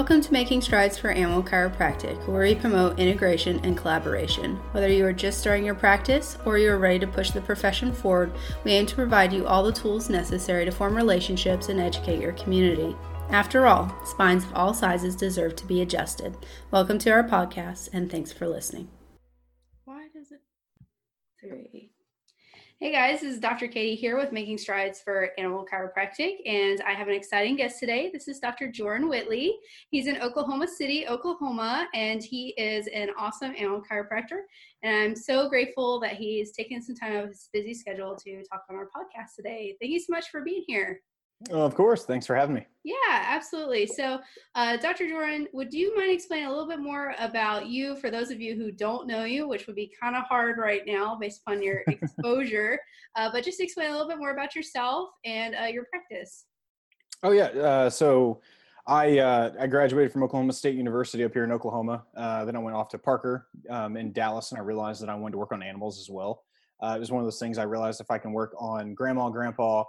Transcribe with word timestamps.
Welcome 0.00 0.22
to 0.22 0.32
Making 0.32 0.62
Strides 0.62 0.96
for 0.96 1.10
Animal 1.10 1.42
Chiropractic, 1.42 2.26
where 2.26 2.44
we 2.44 2.54
promote 2.54 2.98
integration 2.98 3.60
and 3.64 3.76
collaboration. 3.76 4.56
Whether 4.72 4.88
you 4.88 5.04
are 5.04 5.12
just 5.12 5.40
starting 5.40 5.62
your 5.62 5.74
practice 5.74 6.38
or 6.46 6.56
you 6.56 6.70
are 6.70 6.78
ready 6.78 6.98
to 7.00 7.06
push 7.06 7.32
the 7.32 7.42
profession 7.42 7.92
forward, 7.92 8.32
we 8.64 8.72
aim 8.72 8.86
to 8.86 8.94
provide 8.94 9.30
you 9.30 9.46
all 9.46 9.62
the 9.62 9.70
tools 9.70 10.08
necessary 10.08 10.64
to 10.64 10.70
form 10.70 10.96
relationships 10.96 11.68
and 11.68 11.78
educate 11.78 12.18
your 12.18 12.32
community. 12.32 12.96
After 13.28 13.66
all, 13.66 13.94
spines 14.06 14.44
of 14.44 14.54
all 14.54 14.72
sizes 14.72 15.14
deserve 15.14 15.54
to 15.56 15.66
be 15.66 15.82
adjusted. 15.82 16.34
Welcome 16.70 16.98
to 17.00 17.10
our 17.10 17.22
podcast, 17.22 17.90
and 17.92 18.10
thanks 18.10 18.32
for 18.32 18.48
listening. 18.48 18.88
Why 19.84 20.06
does 20.14 20.32
it? 20.32 20.40
Three. 21.38 21.90
Hey 22.82 22.92
guys, 22.92 23.20
this 23.20 23.34
is 23.34 23.40
Dr. 23.40 23.68
Katie 23.68 23.94
here 23.94 24.16
with 24.16 24.32
Making 24.32 24.56
Strides 24.56 25.02
for 25.02 25.32
Animal 25.36 25.66
Chiropractic, 25.70 26.36
and 26.46 26.80
I 26.80 26.92
have 26.92 27.08
an 27.08 27.14
exciting 27.14 27.56
guest 27.56 27.78
today. 27.78 28.08
This 28.10 28.26
is 28.26 28.38
Dr. 28.38 28.72
Jordan 28.72 29.06
Whitley. 29.06 29.58
He's 29.90 30.06
in 30.06 30.16
Oklahoma 30.22 30.66
City, 30.66 31.06
Oklahoma, 31.06 31.88
and 31.92 32.22
he 32.22 32.54
is 32.56 32.86
an 32.86 33.10
awesome 33.18 33.52
animal 33.54 33.82
chiropractor. 33.82 34.44
And 34.82 34.96
I'm 34.96 35.14
so 35.14 35.50
grateful 35.50 36.00
that 36.00 36.14
he's 36.14 36.52
taken 36.52 36.80
some 36.80 36.96
time 36.96 37.18
out 37.18 37.24
of 37.24 37.28
his 37.28 37.50
busy 37.52 37.74
schedule 37.74 38.16
to 38.16 38.42
talk 38.44 38.64
on 38.70 38.76
our 38.76 38.86
podcast 38.86 39.36
today. 39.36 39.76
Thank 39.78 39.92
you 39.92 40.00
so 40.00 40.14
much 40.14 40.30
for 40.30 40.40
being 40.40 40.64
here. 40.66 41.02
Oh, 41.50 41.62
of 41.62 41.74
course. 41.74 42.04
Thanks 42.04 42.26
for 42.26 42.36
having 42.36 42.54
me. 42.54 42.66
Yeah, 42.84 42.94
absolutely. 43.08 43.86
So, 43.86 44.20
uh, 44.54 44.76
Dr. 44.76 45.08
Jordan, 45.08 45.48
would 45.52 45.72
you 45.72 45.96
mind 45.96 46.10
explaining 46.10 46.46
a 46.46 46.50
little 46.50 46.68
bit 46.68 46.80
more 46.80 47.14
about 47.18 47.66
you 47.66 47.96
for 47.96 48.10
those 48.10 48.30
of 48.30 48.40
you 48.40 48.54
who 48.54 48.70
don't 48.70 49.06
know 49.06 49.24
you, 49.24 49.48
which 49.48 49.66
would 49.66 49.76
be 49.76 49.92
kind 50.00 50.16
of 50.16 50.24
hard 50.24 50.58
right 50.58 50.82
now 50.86 51.16
based 51.16 51.40
upon 51.46 51.62
your 51.62 51.82
exposure, 51.88 52.78
uh, 53.16 53.30
but 53.32 53.44
just 53.44 53.60
explain 53.60 53.88
a 53.88 53.92
little 53.92 54.08
bit 54.08 54.18
more 54.18 54.32
about 54.32 54.54
yourself 54.54 55.10
and 55.24 55.54
uh, 55.54 55.64
your 55.64 55.84
practice. 55.84 56.44
Oh, 57.22 57.32
yeah. 57.32 57.46
Uh, 57.46 57.90
so, 57.90 58.40
I 58.86 59.18
uh, 59.18 59.52
I 59.60 59.66
graduated 59.66 60.10
from 60.10 60.22
Oklahoma 60.22 60.54
State 60.54 60.74
University 60.74 61.22
up 61.22 61.34
here 61.34 61.44
in 61.44 61.52
Oklahoma. 61.52 62.04
Uh, 62.16 62.44
then 62.46 62.56
I 62.56 62.58
went 62.58 62.74
off 62.74 62.88
to 62.88 62.98
Parker 62.98 63.46
um, 63.68 63.96
in 63.96 64.10
Dallas, 64.12 64.50
and 64.50 64.58
I 64.58 64.64
realized 64.64 65.02
that 65.02 65.10
I 65.10 65.14
wanted 65.14 65.32
to 65.32 65.38
work 65.38 65.52
on 65.52 65.62
animals 65.62 66.00
as 66.00 66.08
well. 66.08 66.44
it 66.82 66.98
was 66.98 67.12
one 67.12 67.20
of 67.20 67.26
those 67.26 67.38
things 67.38 67.58
I 67.58 67.64
realized 67.64 68.00
if 68.00 68.10
I 68.10 68.18
can 68.18 68.32
work 68.32 68.54
on 68.58 68.94
grandma, 68.94 69.28
grandpa, 69.28 69.84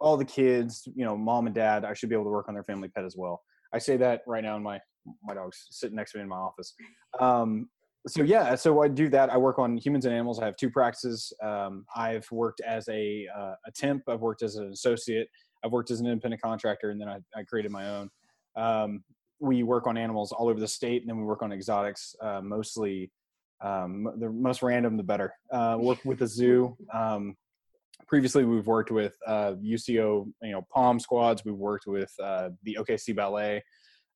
all 0.00 0.16
the 0.16 0.24
kids, 0.24 0.86
you 0.94 1.04
know, 1.04 1.16
mom 1.16 1.46
and 1.46 1.54
dad, 1.54 1.84
I 1.84 1.94
should 1.94 2.08
be 2.08 2.14
able 2.14 2.24
to 2.24 2.30
work 2.30 2.48
on 2.48 2.54
their 2.54 2.64
family 2.64 2.88
pet 2.88 3.04
as 3.04 3.16
well. 3.16 3.42
I 3.72 3.78
say 3.78 3.96
that 3.98 4.22
right 4.26 4.42
now 4.42 4.56
in 4.56 4.62
my 4.62 4.80
my 5.22 5.34
dog's 5.34 5.66
sitting 5.70 5.96
next 5.96 6.12
to 6.12 6.18
me 6.18 6.22
in 6.22 6.28
my 6.28 6.36
office. 6.36 6.74
Um, 7.20 7.68
so 8.06 8.22
yeah, 8.22 8.54
so 8.54 8.82
I 8.82 8.88
do 8.88 9.08
that. 9.10 9.30
I 9.30 9.36
work 9.36 9.58
on 9.58 9.76
humans 9.78 10.04
and 10.04 10.14
animals. 10.14 10.38
I 10.38 10.44
have 10.44 10.56
two 10.56 10.70
practices. 10.70 11.32
Um, 11.42 11.86
I've 11.96 12.30
worked 12.30 12.60
as 12.60 12.88
a 12.88 13.26
uh, 13.34 13.54
a 13.66 13.70
temp. 13.74 14.02
I've 14.08 14.20
worked 14.20 14.42
as 14.42 14.56
an 14.56 14.70
associate. 14.72 15.28
I've 15.64 15.72
worked 15.72 15.90
as 15.90 16.00
an 16.00 16.06
independent 16.06 16.42
contractor, 16.42 16.90
and 16.90 17.00
then 17.00 17.08
I, 17.08 17.18
I 17.34 17.42
created 17.44 17.72
my 17.72 17.88
own. 17.88 18.10
Um, 18.56 19.04
we 19.40 19.62
work 19.62 19.86
on 19.86 19.96
animals 19.96 20.32
all 20.32 20.48
over 20.48 20.60
the 20.60 20.68
state, 20.68 21.02
and 21.02 21.08
then 21.08 21.16
we 21.16 21.24
work 21.24 21.42
on 21.42 21.52
exotics, 21.52 22.14
uh, 22.20 22.40
mostly. 22.42 23.10
Um, 23.62 24.06
the 24.18 24.28
most 24.28 24.62
random, 24.62 24.98
the 24.98 25.02
better. 25.02 25.32
Uh, 25.50 25.78
work 25.80 25.98
with 26.04 26.18
the 26.18 26.26
zoo. 26.26 26.76
Um, 26.92 27.34
previously 28.06 28.44
we've 28.44 28.66
worked 28.66 28.90
with 28.90 29.16
uh, 29.26 29.54
UCO, 29.62 30.30
you 30.42 30.52
know, 30.52 30.66
Pom 30.72 30.98
squads. 30.98 31.44
We've 31.44 31.54
worked 31.54 31.86
with 31.86 32.12
uh, 32.22 32.50
the 32.62 32.78
OKC 32.80 33.14
Ballet, 33.14 33.62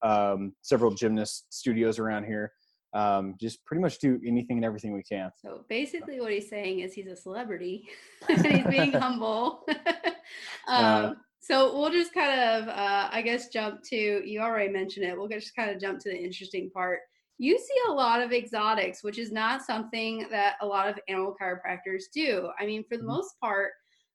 um, 0.03 0.53
several 0.63 0.93
gymnast 0.93 1.47
studios 1.51 1.99
around 1.99 2.25
here. 2.25 2.53
Um, 2.95 3.35
just 3.39 3.65
pretty 3.67 3.83
much 3.83 3.99
do 3.99 4.19
anything 4.27 4.57
and 4.57 4.65
everything 4.65 4.95
we 4.95 5.03
can. 5.03 5.31
So 5.37 5.65
basically, 5.69 6.21
what 6.21 6.33
he's 6.33 6.49
saying 6.49 6.81
is 6.81 6.95
he's 6.95 7.07
a 7.07 7.17
celebrity 7.17 7.87
and 8.29 8.47
he's 8.47 8.67
being 8.67 8.93
humble. 8.93 9.65
um, 9.69 10.85
uh, 10.85 11.13
so 11.41 11.79
we'll 11.79 11.91
just 11.91 12.13
kind 12.13 12.41
of, 12.41 12.69
uh, 12.69 13.09
I 13.13 13.23
guess, 13.23 13.49
jump 13.49 13.83
to 13.85 13.97
you 13.97 14.41
already 14.41 14.73
mentioned 14.73 15.07
it. 15.07 15.17
We'll 15.17 15.29
just 15.29 15.55
kind 15.55 15.71
of 15.71 15.81
jump 15.81 16.01
to 16.01 16.11
the 16.11 16.17
interesting 16.17 16.71
part 16.71 17.01
you 17.39 17.57
see 17.57 17.81
a 17.89 17.93
lot 17.93 18.21
of 18.21 18.33
exotics, 18.33 19.03
which 19.03 19.19
is 19.19 19.31
not 19.31 19.63
something 19.63 20.27
that 20.31 20.57
a 20.61 20.67
lot 20.67 20.89
of 20.89 20.99
animal 21.09 21.37
chiropractors 21.41 22.05
do. 22.13 22.51
I 22.59 22.67
mean, 22.67 22.85
for 22.85 22.97
the 22.97 23.03
mm-hmm. 23.03 23.13
most 23.13 23.39
part, 23.41 23.73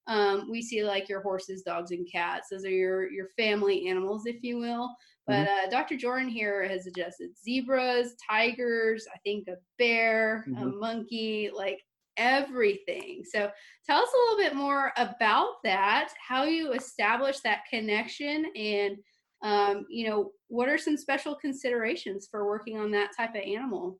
um, 0.07 0.49
we 0.51 0.61
see 0.61 0.83
like 0.83 1.07
your 1.07 1.21
horses, 1.21 1.61
dogs, 1.61 1.91
and 1.91 2.05
cats. 2.11 2.49
Those 2.51 2.65
are 2.65 2.69
your 2.69 3.09
your 3.09 3.29
family 3.37 3.87
animals, 3.87 4.25
if 4.25 4.43
you 4.43 4.57
will. 4.57 4.93
But 5.25 5.47
mm-hmm. 5.47 5.67
uh, 5.67 5.69
Dr. 5.69 5.95
Jordan 5.95 6.27
here 6.27 6.67
has 6.67 6.85
adjusted 6.85 7.29
zebras, 7.41 8.15
tigers, 8.29 9.07
I 9.13 9.17
think 9.19 9.47
a 9.47 9.55
bear, 9.79 10.43
mm-hmm. 10.47 10.61
a 10.61 10.65
monkey, 10.65 11.49
like 11.55 11.79
everything. 12.17 13.23
So 13.23 13.49
tell 13.85 14.01
us 14.01 14.09
a 14.13 14.17
little 14.17 14.37
bit 14.37 14.55
more 14.55 14.91
about 14.97 15.63
that, 15.63 16.09
how 16.27 16.43
you 16.43 16.73
establish 16.73 17.39
that 17.39 17.63
connection, 17.69 18.45
and 18.55 18.97
um, 19.43 19.85
you 19.89 20.09
know, 20.09 20.31
what 20.47 20.69
are 20.69 20.77
some 20.77 20.97
special 20.97 21.35
considerations 21.35 22.27
for 22.31 22.45
working 22.45 22.79
on 22.79 22.91
that 22.91 23.11
type 23.15 23.35
of 23.35 23.41
animal? 23.41 23.99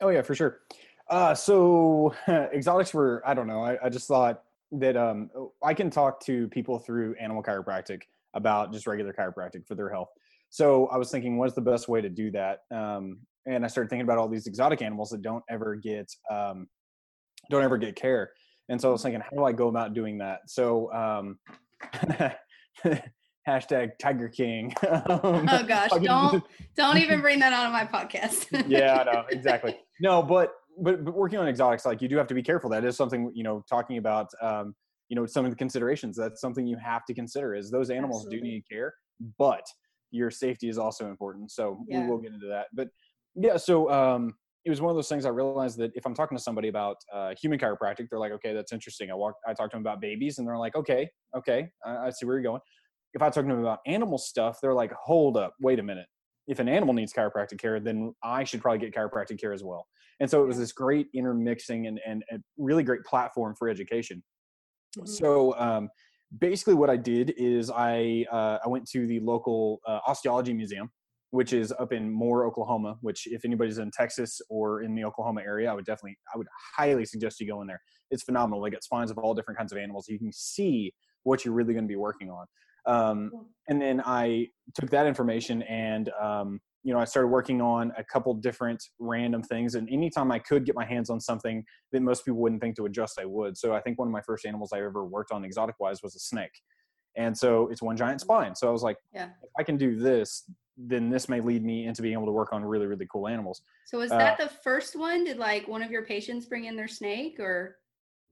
Oh 0.00 0.10
yeah, 0.10 0.22
for 0.22 0.34
sure. 0.34 0.60
Uh, 1.08 1.34
so 1.34 2.14
exotics 2.28 2.94
were, 2.94 3.22
I 3.26 3.34
don't 3.34 3.46
know. 3.46 3.62
I, 3.62 3.78
I 3.84 3.88
just 3.88 4.06
thought 4.06 4.42
that 4.72 4.96
um, 4.96 5.30
I 5.62 5.74
can 5.74 5.90
talk 5.90 6.24
to 6.26 6.48
people 6.48 6.78
through 6.78 7.14
animal 7.20 7.42
chiropractic 7.42 8.02
about 8.34 8.72
just 8.72 8.86
regular 8.86 9.12
chiropractic 9.12 9.66
for 9.66 9.74
their 9.74 9.90
health. 9.90 10.08
So 10.50 10.86
I 10.88 10.98
was 10.98 11.10
thinking, 11.10 11.38
what's 11.38 11.54
the 11.54 11.62
best 11.62 11.88
way 11.88 12.00
to 12.00 12.08
do 12.08 12.30
that? 12.32 12.60
Um, 12.70 13.18
and 13.46 13.64
I 13.64 13.68
started 13.68 13.90
thinking 13.90 14.04
about 14.04 14.18
all 14.18 14.28
these 14.28 14.46
exotic 14.46 14.82
animals 14.82 15.10
that 15.10 15.22
don't 15.22 15.42
ever 15.50 15.74
get 15.74 16.10
um, 16.30 16.68
don't 17.50 17.64
ever 17.64 17.76
get 17.76 17.96
care. 17.96 18.30
And 18.68 18.80
so 18.80 18.88
I 18.88 18.92
was 18.92 19.02
thinking, 19.02 19.20
how 19.20 19.36
do 19.36 19.44
I 19.44 19.52
go 19.52 19.68
about 19.68 19.94
doing 19.94 20.18
that? 20.18 20.40
So 20.46 20.92
um, 20.92 21.38
hashtag 23.48 23.90
Tiger 23.98 24.28
King. 24.28 24.74
um, 24.88 25.00
oh 25.50 25.64
gosh, 25.66 25.90
don't 26.02 26.44
don't 26.76 26.98
even 26.98 27.20
bring 27.20 27.38
that 27.40 27.52
on 27.52 27.72
my 27.72 27.84
podcast. 27.84 28.46
yeah, 28.68 29.00
I 29.00 29.04
know 29.04 29.24
exactly. 29.30 29.78
No, 30.00 30.22
but, 30.22 30.52
but 30.80 31.04
but 31.04 31.14
working 31.14 31.38
on 31.38 31.48
exotics, 31.48 31.84
like 31.84 32.02
you 32.02 32.08
do 32.08 32.16
have 32.16 32.26
to 32.28 32.34
be 32.34 32.42
careful. 32.42 32.70
That 32.70 32.84
is 32.84 32.96
something 32.96 33.30
you 33.34 33.44
know 33.44 33.64
talking 33.68 33.98
about. 33.98 34.28
Um, 34.40 34.74
you 35.08 35.16
know 35.16 35.26
some 35.26 35.44
of 35.44 35.50
the 35.50 35.56
considerations. 35.56 36.16
That's 36.16 36.40
something 36.40 36.66
you 36.66 36.78
have 36.82 37.04
to 37.04 37.12
consider. 37.12 37.54
Is 37.54 37.70
those 37.70 37.90
animals 37.90 38.24
Absolutely. 38.24 38.48
do 38.48 38.54
need 38.54 38.64
care, 38.70 38.94
but 39.38 39.62
your 40.10 40.30
safety 40.30 40.68
is 40.68 40.78
also 40.78 41.08
important. 41.08 41.50
So 41.50 41.84
yeah. 41.86 42.02
we 42.02 42.10
will 42.10 42.18
get 42.18 42.32
into 42.32 42.46
that. 42.46 42.66
But 42.72 42.88
yeah, 43.34 43.58
so 43.58 43.90
um, 43.90 44.34
it 44.64 44.70
was 44.70 44.80
one 44.80 44.90
of 44.90 44.96
those 44.96 45.08
things 45.08 45.26
I 45.26 45.30
realized 45.30 45.76
that 45.78 45.90
if 45.94 46.06
I'm 46.06 46.14
talking 46.14 46.36
to 46.36 46.42
somebody 46.42 46.68
about 46.68 46.96
uh, 47.12 47.34
human 47.40 47.58
chiropractic, 47.58 48.08
they're 48.08 48.18
like, 48.18 48.32
okay, 48.32 48.54
that's 48.54 48.72
interesting. 48.72 49.10
I 49.10 49.14
walk, 49.14 49.34
I 49.46 49.54
talk 49.54 49.70
to 49.70 49.76
them 49.76 49.82
about 49.82 50.00
babies, 50.00 50.38
and 50.38 50.46
they're 50.46 50.58
like, 50.58 50.76
okay, 50.76 51.08
okay, 51.36 51.68
I, 51.84 52.06
I 52.06 52.10
see 52.10 52.24
where 52.26 52.36
you're 52.36 52.42
going 52.42 52.60
if 53.14 53.22
I 53.22 53.26
talk 53.26 53.44
to 53.44 53.50
them 53.50 53.60
about 53.60 53.80
animal 53.86 54.18
stuff, 54.18 54.58
they're 54.60 54.74
like, 54.74 54.92
hold 54.92 55.36
up, 55.36 55.54
wait 55.60 55.78
a 55.78 55.82
minute. 55.82 56.06
If 56.46 56.58
an 56.58 56.68
animal 56.68 56.94
needs 56.94 57.12
chiropractic 57.12 57.58
care, 57.58 57.78
then 57.78 58.14
I 58.22 58.44
should 58.44 58.60
probably 58.60 58.78
get 58.78 58.94
chiropractic 58.94 59.40
care 59.40 59.52
as 59.52 59.62
well. 59.62 59.86
And 60.20 60.28
so 60.30 60.42
it 60.42 60.46
was 60.46 60.58
this 60.58 60.72
great 60.72 61.08
intermixing 61.14 61.86
and, 61.86 62.00
and 62.06 62.22
a 62.32 62.38
really 62.56 62.82
great 62.82 63.04
platform 63.04 63.54
for 63.58 63.68
education. 63.68 64.22
Mm-hmm. 64.96 65.06
So 65.06 65.58
um, 65.58 65.88
basically, 66.38 66.74
what 66.74 66.90
I 66.90 66.96
did 66.96 67.34
is 67.36 67.70
I 67.70 68.26
uh, 68.30 68.58
I 68.64 68.68
went 68.68 68.88
to 68.90 69.06
the 69.06 69.20
local 69.20 69.80
uh, 69.86 70.00
osteology 70.06 70.52
museum, 70.52 70.90
which 71.30 71.52
is 71.52 71.72
up 71.78 71.92
in 71.92 72.10
Moore, 72.10 72.46
Oklahoma. 72.46 72.96
Which, 73.00 73.26
if 73.26 73.44
anybody's 73.44 73.78
in 73.78 73.90
Texas 73.90 74.40
or 74.48 74.82
in 74.82 74.94
the 74.94 75.04
Oklahoma 75.04 75.42
area, 75.42 75.70
I 75.70 75.74
would 75.74 75.84
definitely 75.84 76.18
I 76.34 76.38
would 76.38 76.48
highly 76.76 77.04
suggest 77.04 77.40
you 77.40 77.46
go 77.46 77.60
in 77.62 77.66
there. 77.66 77.80
It's 78.10 78.22
phenomenal. 78.22 78.62
They 78.62 78.70
got 78.70 78.84
spines 78.84 79.10
of 79.10 79.18
all 79.18 79.34
different 79.34 79.58
kinds 79.58 79.72
of 79.72 79.78
animals. 79.78 80.08
You 80.08 80.18
can 80.18 80.32
see 80.32 80.92
what 81.24 81.44
you're 81.44 81.54
really 81.54 81.72
going 81.72 81.84
to 81.84 81.88
be 81.88 81.96
working 81.96 82.30
on. 82.30 82.46
Um, 82.86 83.30
and 83.68 83.80
then 83.80 84.02
I 84.04 84.48
took 84.74 84.90
that 84.90 85.06
information 85.06 85.62
and, 85.62 86.10
um, 86.20 86.60
you 86.82 86.92
know, 86.92 86.98
I 86.98 87.04
started 87.04 87.28
working 87.28 87.60
on 87.60 87.92
a 87.96 88.02
couple 88.02 88.34
different 88.34 88.82
random 88.98 89.42
things. 89.42 89.76
And 89.76 89.88
anytime 89.88 90.32
I 90.32 90.40
could 90.40 90.64
get 90.64 90.74
my 90.74 90.84
hands 90.84 91.10
on 91.10 91.20
something 91.20 91.64
that 91.92 92.02
most 92.02 92.24
people 92.24 92.40
wouldn't 92.40 92.60
think 92.60 92.74
to 92.76 92.86
adjust, 92.86 93.20
I 93.20 93.24
would. 93.24 93.56
So 93.56 93.72
I 93.72 93.80
think 93.80 93.98
one 93.98 94.08
of 94.08 94.12
my 94.12 94.22
first 94.22 94.44
animals 94.44 94.72
I 94.72 94.78
ever 94.78 95.04
worked 95.04 95.30
on 95.30 95.44
exotic 95.44 95.76
wise 95.78 96.02
was 96.02 96.16
a 96.16 96.18
snake. 96.18 96.50
And 97.16 97.36
so 97.36 97.68
it's 97.68 97.82
one 97.82 97.96
giant 97.96 98.20
spine. 98.20 98.56
So 98.56 98.66
I 98.66 98.70
was 98.72 98.82
like, 98.82 98.96
yeah. 99.14 99.26
if 99.26 99.50
I 99.56 99.62
can 99.62 99.76
do 99.76 99.96
this, 99.96 100.44
then 100.76 101.10
this 101.10 101.28
may 101.28 101.40
lead 101.40 101.62
me 101.62 101.86
into 101.86 102.02
being 102.02 102.14
able 102.14 102.26
to 102.26 102.32
work 102.32 102.52
on 102.52 102.64
really, 102.64 102.86
really 102.86 103.06
cool 103.12 103.28
animals. 103.28 103.62
So 103.84 103.98
was 103.98 104.10
that 104.10 104.40
uh, 104.40 104.44
the 104.44 104.50
first 104.64 104.96
one? 104.96 105.24
Did 105.24 105.36
like 105.36 105.68
one 105.68 105.82
of 105.82 105.90
your 105.90 106.04
patients 106.04 106.46
bring 106.46 106.64
in 106.64 106.74
their 106.74 106.88
snake 106.88 107.38
or? 107.38 107.76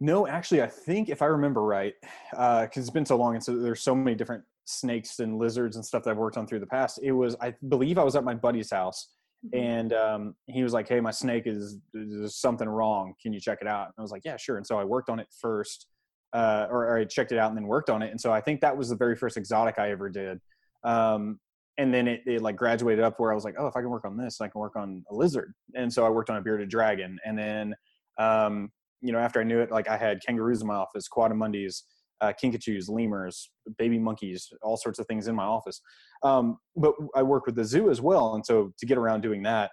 No, 0.00 0.26
actually, 0.26 0.62
I 0.62 0.66
think 0.66 1.10
if 1.10 1.20
I 1.20 1.26
remember 1.26 1.62
right, 1.62 1.92
because 2.30 2.62
uh, 2.64 2.80
it's 2.80 2.90
been 2.90 3.04
so 3.04 3.16
long, 3.16 3.34
and 3.34 3.44
so 3.44 3.58
there's 3.58 3.82
so 3.82 3.94
many 3.94 4.16
different 4.16 4.42
snakes 4.70 5.18
and 5.18 5.38
lizards 5.38 5.76
and 5.76 5.84
stuff 5.84 6.02
that 6.04 6.10
I've 6.10 6.16
worked 6.16 6.36
on 6.36 6.46
through 6.46 6.60
the 6.60 6.66
past. 6.66 7.00
It 7.02 7.12
was, 7.12 7.36
I 7.40 7.54
believe, 7.68 7.98
I 7.98 8.04
was 8.04 8.16
at 8.16 8.24
my 8.24 8.34
buddy's 8.34 8.70
house, 8.70 9.08
mm-hmm. 9.44 9.64
and 9.64 9.92
um, 9.92 10.34
he 10.46 10.62
was 10.62 10.72
like, 10.72 10.88
"Hey, 10.88 11.00
my 11.00 11.10
snake 11.10 11.46
is 11.46 11.78
there's 11.92 12.36
something 12.36 12.68
wrong. 12.68 13.14
Can 13.22 13.32
you 13.32 13.40
check 13.40 13.58
it 13.60 13.66
out?" 13.66 13.86
And 13.86 13.94
I 13.98 14.02
was 14.02 14.10
like, 14.10 14.24
"Yeah, 14.24 14.36
sure." 14.36 14.56
And 14.56 14.66
so 14.66 14.78
I 14.78 14.84
worked 14.84 15.10
on 15.10 15.20
it 15.20 15.28
first, 15.40 15.86
uh, 16.32 16.66
or, 16.70 16.86
or, 16.86 16.98
I 16.98 17.04
checked 17.04 17.32
it 17.32 17.38
out 17.38 17.48
and 17.48 17.56
then 17.56 17.66
worked 17.66 17.90
on 17.90 18.02
it. 18.02 18.10
And 18.10 18.20
so 18.20 18.32
I 18.32 18.40
think 18.40 18.60
that 18.60 18.76
was 18.76 18.88
the 18.88 18.96
very 18.96 19.16
first 19.16 19.36
exotic 19.36 19.78
I 19.78 19.90
ever 19.90 20.08
did. 20.08 20.38
Um, 20.84 21.40
and 21.78 21.92
then 21.92 22.08
it, 22.08 22.22
it 22.26 22.42
like 22.42 22.56
graduated 22.56 23.02
up 23.02 23.18
where 23.18 23.32
I 23.32 23.34
was 23.34 23.44
like, 23.44 23.54
oh, 23.58 23.66
if 23.66 23.76
I 23.76 23.80
can 23.80 23.90
work 23.90 24.04
on 24.04 24.16
this, 24.16 24.40
I 24.40 24.48
can 24.48 24.60
work 24.60 24.76
on 24.76 25.04
a 25.10 25.14
lizard. 25.14 25.54
And 25.74 25.92
so 25.92 26.04
I 26.04 26.10
worked 26.10 26.30
on 26.30 26.36
a 26.36 26.42
bearded 26.42 26.68
dragon, 26.68 27.18
and 27.24 27.38
then 27.38 27.74
um, 28.18 28.70
you 29.00 29.12
know, 29.12 29.18
after 29.18 29.40
I 29.40 29.44
knew 29.44 29.60
it, 29.60 29.70
like 29.70 29.88
I 29.88 29.96
had 29.96 30.20
kangaroos 30.26 30.60
in 30.60 30.66
my 30.66 30.74
office, 30.74 31.08
coatimundis, 31.08 31.82
uh, 32.20 32.32
kinkajous, 32.42 32.88
lemurs, 32.88 33.50
baby 33.78 33.98
monkeys, 33.98 34.48
all 34.62 34.76
sorts 34.76 34.98
of 34.98 35.06
things 35.06 35.26
in 35.26 35.34
my 35.34 35.44
office. 35.44 35.80
Um, 36.22 36.58
but 36.76 36.94
I 37.14 37.22
work 37.22 37.46
with 37.46 37.54
the 37.54 37.64
zoo 37.64 37.90
as 37.90 38.00
well, 38.00 38.34
and 38.34 38.44
so 38.44 38.72
to 38.78 38.86
get 38.86 38.98
around 38.98 39.22
doing 39.22 39.42
that, 39.44 39.70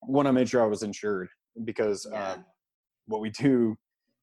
one 0.00 0.26
I 0.26 0.30
made 0.30 0.48
sure 0.48 0.62
I 0.62 0.66
was 0.66 0.82
insured 0.82 1.28
because 1.64 2.06
uh, 2.06 2.10
yeah. 2.12 2.36
what 3.06 3.20
we 3.20 3.30
do, 3.30 3.76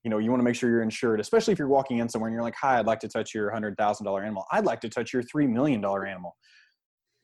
you 0.04 0.10
know, 0.10 0.18
you 0.18 0.30
want 0.30 0.40
to 0.40 0.44
make 0.44 0.56
sure 0.56 0.70
you're 0.70 0.84
insured, 0.84 1.20
especially 1.20 1.54
if 1.54 1.60
you're 1.60 1.68
walking 1.68 2.00
in 2.00 2.10
somewhere 2.10 2.28
and 2.28 2.34
you're 2.34 2.44
like, 2.44 2.56
"Hi, 2.62 2.80
I'd 2.80 2.88
like 2.88 3.00
to 3.02 3.08
touch 3.08 3.34
your 3.34 3.52
hundred 3.52 3.78
thousand 3.78 4.06
dollar 4.06 4.24
animal. 4.24 4.46
I'd 4.52 4.66
like 4.66 4.82
to 4.82 4.90
touch 4.90 5.14
your 5.14 5.24
three 5.24 5.48
million 5.48 5.82
dollar 5.82 6.06
animal." 6.06 6.36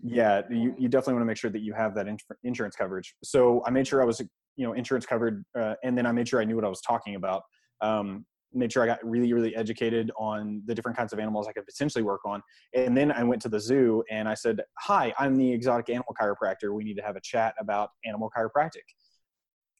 Yeah, 0.03 0.41
you, 0.49 0.75
you 0.77 0.89
definitely 0.89 1.15
want 1.15 1.23
to 1.23 1.27
make 1.27 1.37
sure 1.37 1.49
that 1.49 1.61
you 1.61 1.73
have 1.73 1.95
that 1.95 2.07
in- 2.07 2.19
insurance 2.43 2.75
coverage. 2.75 3.15
So 3.23 3.63
I 3.65 3.71
made 3.71 3.87
sure 3.87 4.01
I 4.01 4.05
was, 4.05 4.21
you 4.55 4.65
know, 4.65 4.73
insurance 4.73 5.07
covered, 5.07 5.43
uh, 5.57 5.73
and 5.83 5.97
then 5.97 6.05
I 6.05 6.11
made 6.11 6.27
sure 6.27 6.39
I 6.39 6.45
knew 6.45 6.55
what 6.55 6.65
I 6.65 6.69
was 6.69 6.81
talking 6.81 7.15
about. 7.15 7.41
Um, 7.81 8.25
made 8.53 8.71
sure 8.71 8.83
I 8.83 8.85
got 8.85 8.99
really, 9.03 9.33
really 9.33 9.55
educated 9.55 10.11
on 10.17 10.61
the 10.65 10.73
different 10.73 10.97
kinds 10.97 11.13
of 11.13 11.19
animals 11.19 11.47
I 11.47 11.51
could 11.51 11.65
potentially 11.65 12.03
work 12.03 12.21
on. 12.25 12.41
And 12.73 12.95
then 12.95 13.11
I 13.11 13.23
went 13.23 13.41
to 13.43 13.49
the 13.49 13.59
zoo 13.59 14.03
and 14.09 14.27
I 14.27 14.33
said, 14.33 14.61
Hi, 14.79 15.13
I'm 15.19 15.37
the 15.37 15.51
exotic 15.51 15.89
animal 15.89 16.15
chiropractor. 16.19 16.73
We 16.73 16.83
need 16.83 16.95
to 16.95 17.03
have 17.03 17.15
a 17.15 17.21
chat 17.21 17.55
about 17.59 17.89
animal 18.05 18.31
chiropractic. 18.35 18.85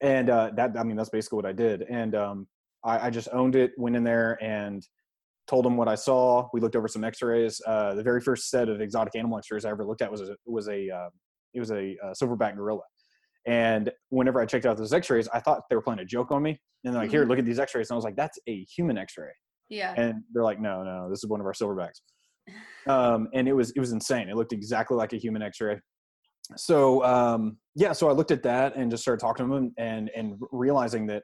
And 0.02 0.30
uh, 0.30 0.52
that, 0.56 0.78
I 0.78 0.84
mean, 0.84 0.96
that's 0.96 1.10
basically 1.10 1.38
what 1.38 1.46
I 1.46 1.54
did. 1.54 1.84
And 1.84 2.16
um, 2.16 2.48
I, 2.84 3.08
I, 3.08 3.10
just 3.10 3.30
owned 3.34 3.56
it, 3.56 3.72
went 3.78 3.96
in 3.96 4.04
there 4.04 4.38
and 4.44 4.86
told 5.48 5.66
them 5.66 5.76
what 5.76 5.88
I 5.88 5.96
saw. 5.96 6.48
We 6.54 6.62
looked 6.62 6.76
over 6.76 6.88
some 6.88 7.04
x-rays. 7.04 7.60
Uh, 7.66 7.96
the 7.96 8.04
very 8.04 8.22
first 8.22 8.50
set 8.52 8.70
of 8.70 8.80
exotic 8.80 9.16
animal 9.16 9.40
x-rays 9.40 9.66
I 9.66 9.72
ever 9.72 9.86
looked 9.86 10.04
at 10.04 10.12
was 10.12 10.22
a, 10.22 10.36
was 10.46 10.68
a, 10.68 10.90
uh, 10.90 11.10
it 11.54 11.60
was 11.60 11.72
a, 11.72 11.98
a 12.04 12.12
silverback 12.12 12.56
gorilla. 12.56 12.82
And 13.48 13.90
whenever 14.10 14.42
I 14.42 14.46
checked 14.46 14.66
out 14.66 14.78
those 14.78 14.94
X-rays, 14.94 15.28
I 15.30 15.40
thought 15.40 15.62
they 15.70 15.76
were 15.76 15.82
playing 15.82 16.00
a 16.00 16.06
joke 16.06 16.32
on 16.32 16.44
me. 16.44 16.60
And 16.84 16.94
they're 16.94 17.02
like, 17.02 17.12
"Here, 17.12 17.22
mm-hmm. 17.22 17.30
look 17.30 17.40
at 17.40 17.46
these 17.46 17.60
X-rays." 17.60 17.90
And 17.90 17.96
I 17.96 17.98
was 17.98 18.04
like, 18.04 18.18
"That's 18.18 18.38
a 18.48 18.64
human 18.76 18.98
X-ray." 18.98 19.32
Yeah. 19.70 19.94
And 19.98 20.22
they're 20.34 20.44
like, 20.44 20.60
"No, 20.60 20.84
no, 20.84 21.10
this 21.10 21.24
is 21.24 21.28
one 21.28 21.40
of 21.40 21.46
our 21.46 21.54
silverbacks." 21.54 22.02
Um, 22.86 23.28
and 23.34 23.48
it 23.48 23.54
was 23.54 23.72
it 23.72 23.80
was 23.80 23.92
insane. 23.92 24.30
It 24.30 24.36
looked 24.36 24.54
exactly 24.54 24.96
like 24.96 25.14
a 25.14 25.18
human 25.18 25.42
X-ray. 25.42 25.80
So 26.56 27.04
um, 27.04 27.58
yeah, 27.76 27.92
so 27.92 28.10
I 28.10 28.14
looked 28.14 28.32
at 28.32 28.44
that 28.44 28.76
and 28.76 28.90
just 28.92 29.04
started 29.04 29.20
talking 29.20 29.48
to 29.48 29.54
them 29.54 29.74
and 29.78 30.10
and 30.16 30.36
realizing 30.52 31.08
that, 31.08 31.24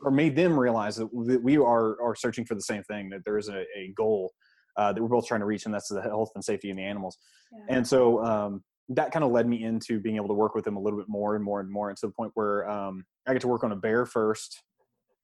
or 0.00 0.10
made 0.10 0.36
them 0.36 0.58
realize 0.58 0.96
that, 0.96 1.08
that 1.26 1.42
we 1.42 1.56
are 1.58 2.02
are 2.02 2.14
searching 2.14 2.44
for 2.44 2.54
the 2.54 2.62
same 2.62 2.82
thing. 2.84 3.08
That 3.10 3.20
there 3.24 3.38
is 3.38 3.48
a, 3.48 3.60
a 3.76 3.92
goal 3.96 4.32
uh, 4.76 4.92
that 4.92 5.02
we're 5.02 5.08
both 5.08 5.26
trying 5.26 5.40
to 5.40 5.46
reach, 5.46 5.64
and 5.64 5.74
that's 5.74 5.88
the 5.88 6.02
health 6.02 6.30
and 6.34 6.44
safety 6.44 6.70
of 6.70 6.76
the 6.76 6.82
animals. 6.82 7.16
Yeah. 7.52 7.76
And 7.76 7.86
so 7.86 8.22
um, 8.24 8.62
that 8.94 9.12
kind 9.12 9.24
of 9.24 9.30
led 9.30 9.48
me 9.48 9.64
into 9.64 10.00
being 10.00 10.16
able 10.16 10.28
to 10.28 10.34
work 10.34 10.54
with 10.54 10.64
them 10.64 10.76
a 10.76 10.80
little 10.80 10.98
bit 10.98 11.08
more 11.08 11.34
and 11.34 11.44
more 11.44 11.60
and 11.60 11.70
more, 11.70 11.88
and 11.88 11.98
to 11.98 12.06
the 12.06 12.12
point 12.12 12.32
where 12.34 12.68
um, 12.68 13.04
I 13.26 13.32
get 13.32 13.42
to 13.42 13.48
work 13.48 13.64
on 13.64 13.72
a 13.72 13.76
bear 13.76 14.06
first, 14.06 14.62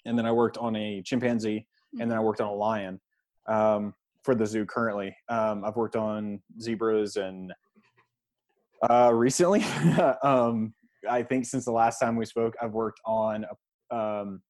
and 0.05 0.19
then 0.19 0.27
I 0.27 0.33
worked 0.33 0.59
on 0.59 0.77
a 0.77 1.03
chimpanzee, 1.03 1.67
and 2.01 2.11
then 2.11 2.17
I 2.17 2.21
worked 2.21 2.41
on 2.41 2.49
a 2.49 2.55
lion 2.55 3.01
um, 3.47 3.95
for 4.23 4.35
the 4.35 4.47
zoo. 4.47 4.65
Currently, 4.65 5.15
um, 5.29 5.65
I've 5.65 5.77
worked 5.77 5.97
on 5.97 6.41
zebras 6.61 7.17
and 7.17 7.53
uh, 8.89 9.11
recently, 9.13 9.65
um, 10.23 10.75
I 11.09 11.23
think 11.23 11.45
since 11.47 11.65
the 11.65 11.73
last 11.73 11.99
time 11.99 12.17
we 12.17 12.25
spoke, 12.25 12.55
I've 12.63 12.73
worked 12.73 13.01
on. 13.05 13.45
A, 13.91 13.97
um, 13.97 14.43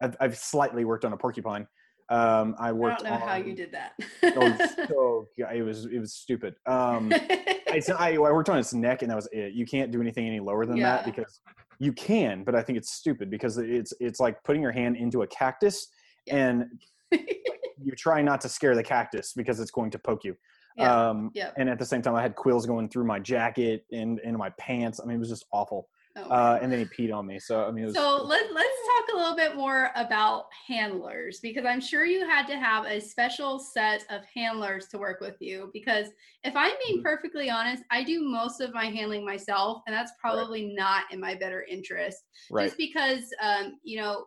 I've, 0.00 0.16
I've 0.20 0.36
slightly 0.36 0.84
worked 0.84 1.04
on 1.04 1.12
a 1.12 1.16
porcupine. 1.16 1.66
Um, 2.08 2.54
I 2.58 2.72
worked. 2.72 3.00
I 3.00 3.10
don't 3.10 3.18
know 3.18 3.24
on, 3.24 3.28
how 3.28 3.36
you 3.36 3.54
did 3.54 3.72
that. 3.72 3.92
oh, 4.22 4.86
so, 4.88 5.28
yeah, 5.36 5.52
it 5.52 5.62
was 5.62 5.86
it 5.86 5.98
was 5.98 6.14
stupid. 6.14 6.54
Um, 6.66 7.12
I, 7.12 7.82
I, 7.98 8.18
worked 8.18 8.48
on 8.48 8.58
its 8.58 8.72
neck, 8.72 9.02
and 9.02 9.10
that 9.10 9.16
was 9.16 9.28
it. 9.32 9.54
You 9.54 9.66
can't 9.66 9.90
do 9.90 10.00
anything 10.00 10.26
any 10.26 10.40
lower 10.40 10.66
than 10.66 10.76
yeah. 10.76 10.96
that 10.96 11.04
because 11.04 11.40
you 11.78 11.92
can, 11.92 12.44
but 12.44 12.54
I 12.54 12.62
think 12.62 12.78
it's 12.78 12.92
stupid 12.92 13.30
because 13.30 13.58
it's 13.58 13.92
it's 13.98 14.20
like 14.20 14.42
putting 14.44 14.62
your 14.62 14.72
hand 14.72 14.96
into 14.96 15.22
a 15.22 15.26
cactus, 15.26 15.88
and 16.28 16.66
you 17.10 17.92
try 17.96 18.22
not 18.22 18.40
to 18.42 18.48
scare 18.48 18.76
the 18.76 18.84
cactus 18.84 19.32
because 19.34 19.58
it's 19.58 19.72
going 19.72 19.90
to 19.90 19.98
poke 19.98 20.24
you. 20.24 20.36
Yeah. 20.76 21.08
Um, 21.08 21.30
yeah. 21.34 21.50
And 21.56 21.68
at 21.68 21.78
the 21.78 21.86
same 21.86 22.02
time, 22.02 22.14
I 22.14 22.22
had 22.22 22.36
quills 22.36 22.66
going 22.66 22.88
through 22.88 23.04
my 23.04 23.18
jacket 23.18 23.84
and 23.92 24.20
into 24.20 24.38
my 24.38 24.50
pants. 24.58 25.00
I 25.02 25.06
mean, 25.06 25.16
it 25.16 25.20
was 25.20 25.30
just 25.30 25.46
awful. 25.52 25.88
Oh, 26.18 26.30
uh, 26.30 26.58
and 26.62 26.72
then 26.72 26.78
he 26.78 26.84
peed 26.86 27.14
on 27.14 27.26
me. 27.26 27.38
So 27.38 27.64
I 27.64 27.70
mean, 27.70 27.84
was, 27.84 27.94
so 27.94 28.22
let, 28.24 28.52
let's 28.52 28.78
talk 28.86 29.14
a 29.14 29.16
little 29.18 29.36
bit 29.36 29.54
more 29.54 29.90
about 29.96 30.46
handlers 30.66 31.40
because 31.40 31.66
I'm 31.66 31.80
sure 31.80 32.06
you 32.06 32.26
had 32.26 32.46
to 32.46 32.56
have 32.56 32.86
a 32.86 33.00
special 33.00 33.58
set 33.58 34.04
of 34.08 34.22
handlers 34.34 34.86
to 34.88 34.98
work 34.98 35.20
with 35.20 35.36
you. 35.40 35.70
Because 35.74 36.06
if 36.42 36.56
I'm 36.56 36.72
being 36.86 36.98
mm-hmm. 36.98 37.06
perfectly 37.06 37.50
honest, 37.50 37.82
I 37.90 38.02
do 38.02 38.22
most 38.22 38.60
of 38.62 38.72
my 38.72 38.86
handling 38.86 39.26
myself, 39.26 39.82
and 39.86 39.94
that's 39.94 40.12
probably 40.18 40.66
right. 40.66 40.74
not 40.74 41.04
in 41.12 41.20
my 41.20 41.34
better 41.34 41.66
interest. 41.68 42.24
Right. 42.50 42.64
Just 42.66 42.78
because, 42.78 43.24
um, 43.42 43.78
you 43.84 44.00
know, 44.00 44.24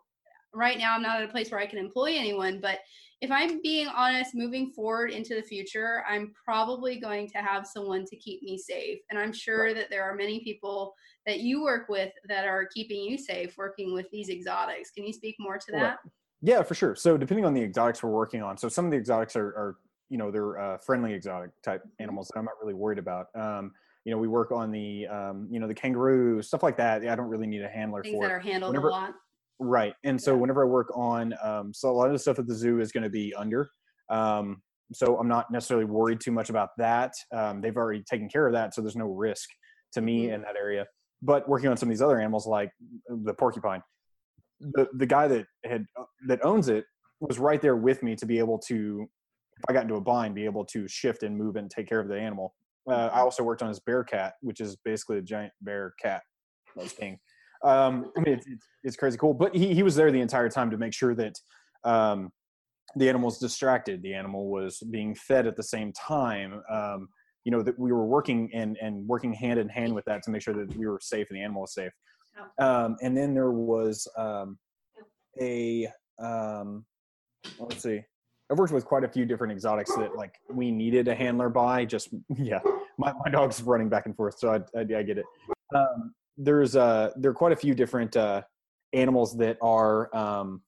right 0.53 0.77
now 0.77 0.95
I'm 0.95 1.01
not 1.01 1.21
at 1.21 1.29
a 1.29 1.31
place 1.31 1.49
where 1.49 1.59
I 1.59 1.65
can 1.65 1.79
employ 1.79 2.15
anyone, 2.15 2.59
but 2.61 2.79
if 3.21 3.31
I'm 3.31 3.61
being 3.61 3.87
honest, 3.87 4.33
moving 4.33 4.71
forward 4.71 5.11
into 5.11 5.35
the 5.35 5.41
future, 5.41 6.03
I'm 6.07 6.31
probably 6.45 6.99
going 6.99 7.27
to 7.31 7.39
have 7.39 7.67
someone 7.67 8.05
to 8.05 8.15
keep 8.15 8.41
me 8.43 8.57
safe. 8.57 8.99
And 9.09 9.19
I'm 9.19 9.33
sure 9.33 9.65
right. 9.65 9.75
that 9.75 9.89
there 9.89 10.03
are 10.03 10.15
many 10.15 10.39
people 10.41 10.93
that 11.29 11.41
you 11.41 11.61
work 11.61 11.87
with 11.89 12.11
that 12.27 12.45
are 12.45 12.65
keeping 12.73 13.03
you 13.03 13.17
safe 13.17 13.55
working 13.55 13.93
with 13.93 14.09
these 14.11 14.29
exotics. 14.29 14.89
Can 14.89 15.05
you 15.05 15.13
speak 15.13 15.35
more 15.39 15.59
to 15.59 15.71
that? 15.73 15.81
Right. 15.81 15.97
Yeah, 16.41 16.63
for 16.63 16.73
sure. 16.73 16.95
So 16.95 17.17
depending 17.17 17.45
on 17.45 17.53
the 17.53 17.61
exotics 17.61 18.01
we're 18.01 18.09
working 18.09 18.41
on, 18.41 18.57
so 18.57 18.67
some 18.67 18.85
of 18.85 18.91
the 18.91 18.97
exotics 18.97 19.35
are, 19.35 19.47
are 19.47 19.77
you 20.09 20.17
know, 20.17 20.31
they're 20.31 20.57
uh, 20.57 20.77
friendly 20.79 21.13
exotic 21.13 21.51
type 21.63 21.81
mm-hmm. 21.81 22.03
animals 22.03 22.29
that 22.29 22.39
I'm 22.39 22.45
not 22.45 22.55
really 22.61 22.73
worried 22.73 22.97
about. 22.97 23.27
Um, 23.35 23.73
you 24.05 24.11
know, 24.11 24.17
we 24.17 24.27
work 24.27 24.51
on 24.51 24.71
the, 24.71 25.05
um, 25.07 25.47
you 25.51 25.59
know, 25.59 25.67
the 25.67 25.75
kangaroo, 25.75 26.41
stuff 26.41 26.63
like 26.63 26.77
that. 26.77 27.07
I 27.07 27.15
don't 27.15 27.27
really 27.27 27.45
need 27.45 27.61
a 27.61 27.69
handler 27.69 27.99
for 27.99 28.05
Things 28.05 28.15
for. 28.15 28.27
that 28.27 28.31
are 28.31 28.39
handled 28.39 28.71
Whenever, 28.71 28.87
a 28.87 28.91
lot. 28.91 29.13
Right. 29.59 29.93
And 30.03 30.19
so 30.19 30.33
yeah. 30.33 30.39
whenever 30.39 30.65
I 30.65 30.67
work 30.67 30.89
on, 30.95 31.35
um, 31.43 31.73
so 31.73 31.89
a 31.89 31.91
lot 31.91 32.07
of 32.07 32.13
the 32.13 32.19
stuff 32.19 32.39
at 32.39 32.47
the 32.47 32.55
zoo 32.55 32.79
is 32.79 32.91
going 32.91 33.03
to 33.03 33.09
be 33.09 33.35
under. 33.37 33.69
Um, 34.09 34.63
so 34.93 35.19
I'm 35.19 35.27
not 35.27 35.51
necessarily 35.51 35.85
worried 35.85 36.19
too 36.19 36.31
much 36.31 36.49
about 36.49 36.69
that. 36.79 37.13
Um, 37.31 37.61
they've 37.61 37.77
already 37.77 38.03
taken 38.09 38.27
care 38.29 38.47
of 38.47 38.53
that. 38.53 38.73
So 38.73 38.81
there's 38.81 38.95
no 38.95 39.05
risk 39.05 39.49
to 39.93 40.01
me 40.01 40.23
mm-hmm. 40.25 40.35
in 40.35 40.41
that 40.41 40.55
area. 40.55 40.87
But 41.21 41.47
working 41.49 41.69
on 41.69 41.77
some 41.77 41.89
of 41.89 41.91
these 41.91 42.01
other 42.01 42.19
animals 42.19 42.47
like 42.47 42.71
the 43.09 43.33
porcupine, 43.33 43.83
the, 44.59 44.87
the 44.93 45.05
guy 45.05 45.27
that 45.27 45.45
had, 45.65 45.85
uh, 45.99 46.03
that 46.27 46.43
owns 46.45 46.69
it 46.69 46.85
was 47.19 47.39
right 47.39 47.61
there 47.61 47.75
with 47.75 48.01
me 48.03 48.15
to 48.15 48.25
be 48.25 48.39
able 48.39 48.57
to, 48.67 49.09
if 49.57 49.63
I 49.67 49.73
got 49.73 49.83
into 49.83 49.95
a 49.95 50.01
bind, 50.01 50.35
be 50.35 50.45
able 50.45 50.65
to 50.65 50.87
shift 50.87 51.23
and 51.23 51.37
move 51.37 51.55
and 51.55 51.69
take 51.69 51.87
care 51.87 51.99
of 51.99 52.07
the 52.07 52.17
animal. 52.17 52.53
Uh, 52.89 53.09
I 53.13 53.19
also 53.19 53.43
worked 53.43 53.61
on 53.61 53.67
his 53.67 53.79
bear 53.79 54.03
cat, 54.03 54.33
which 54.41 54.61
is 54.61 54.77
basically 54.83 55.17
a 55.17 55.21
giant 55.21 55.51
bear 55.61 55.93
cat. 56.01 56.21
That's 56.75 56.93
king. 56.93 57.19
Um, 57.63 58.11
I 58.17 58.21
mean, 58.21 58.35
it's, 58.35 58.47
it's, 58.47 58.65
it's, 58.83 58.95
crazy 58.95 59.17
cool. 59.17 59.33
But 59.33 59.53
he, 59.53 59.73
he 59.73 59.83
was 59.83 59.95
there 59.95 60.11
the 60.11 60.21
entire 60.21 60.49
time 60.49 60.71
to 60.71 60.77
make 60.77 60.93
sure 60.93 61.13
that 61.15 61.35
um, 61.83 62.31
the 62.95 63.09
animal 63.09 63.25
was 63.25 63.37
distracted. 63.37 64.01
The 64.01 64.13
animal 64.13 64.49
was 64.49 64.81
being 64.91 65.13
fed 65.13 65.45
at 65.45 65.57
the 65.57 65.63
same 65.63 65.91
time. 65.93 66.61
Um, 66.71 67.09
you 67.45 67.51
know 67.51 67.61
that 67.61 67.77
we 67.77 67.91
were 67.91 68.05
working 68.05 68.49
and 68.53 68.77
and 68.81 69.07
working 69.07 69.33
hand 69.33 69.59
in 69.59 69.69
hand 69.69 69.93
with 69.93 70.05
that 70.05 70.23
to 70.23 70.31
make 70.31 70.41
sure 70.41 70.53
that 70.53 70.75
we 70.75 70.87
were 70.87 70.99
safe 71.01 71.27
and 71.29 71.37
the 71.37 71.43
animal 71.43 71.61
was 71.61 71.73
safe. 71.73 71.91
Um, 72.57 72.95
and 73.01 73.17
then 73.17 73.33
there 73.33 73.51
was 73.51 74.07
um, 74.17 74.57
a 75.41 75.87
um, 76.21 76.85
let's 77.59 77.83
see. 77.83 78.01
I've 78.51 78.57
worked 78.57 78.73
with 78.73 78.85
quite 78.85 79.03
a 79.03 79.07
few 79.07 79.25
different 79.25 79.53
exotics 79.53 79.93
that 79.95 80.15
like 80.15 80.33
we 80.49 80.71
needed 80.71 81.07
a 81.07 81.15
handler 81.15 81.49
by. 81.49 81.85
Just 81.85 82.09
yeah, 82.37 82.59
my, 82.97 83.13
my 83.23 83.29
dog's 83.31 83.61
running 83.61 83.89
back 83.89 84.05
and 84.05 84.15
forth, 84.15 84.39
so 84.39 84.53
I, 84.53 84.79
I, 84.79 84.81
I 84.81 85.03
get 85.03 85.17
it. 85.17 85.25
Um, 85.75 86.13
there's 86.39 86.75
uh 86.75 87.11
there 87.17 87.29
are 87.29 87.35
quite 87.35 87.51
a 87.51 87.55
few 87.55 87.75
different 87.75 88.15
uh 88.15 88.41
animals 88.93 89.37
that 89.37 89.57
are 89.61 90.15
um 90.15 90.61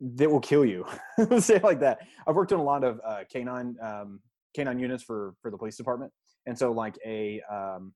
that 0.00 0.30
will 0.30 0.40
kill 0.40 0.64
you 0.64 0.86
say 1.38 1.56
it 1.56 1.64
like 1.64 1.80
that 1.80 1.98
i've 2.26 2.36
worked 2.36 2.52
on 2.52 2.60
a 2.60 2.62
lot 2.62 2.84
of 2.84 3.00
uh 3.04 3.24
canine 3.30 3.76
um 3.82 4.20
canine 4.56 4.78
units 4.78 5.02
for 5.02 5.34
for 5.42 5.50
the 5.50 5.58
police 5.58 5.76
department 5.76 6.10
and 6.46 6.58
so 6.58 6.72
like 6.72 6.96
a 7.06 7.40
um 7.52 7.92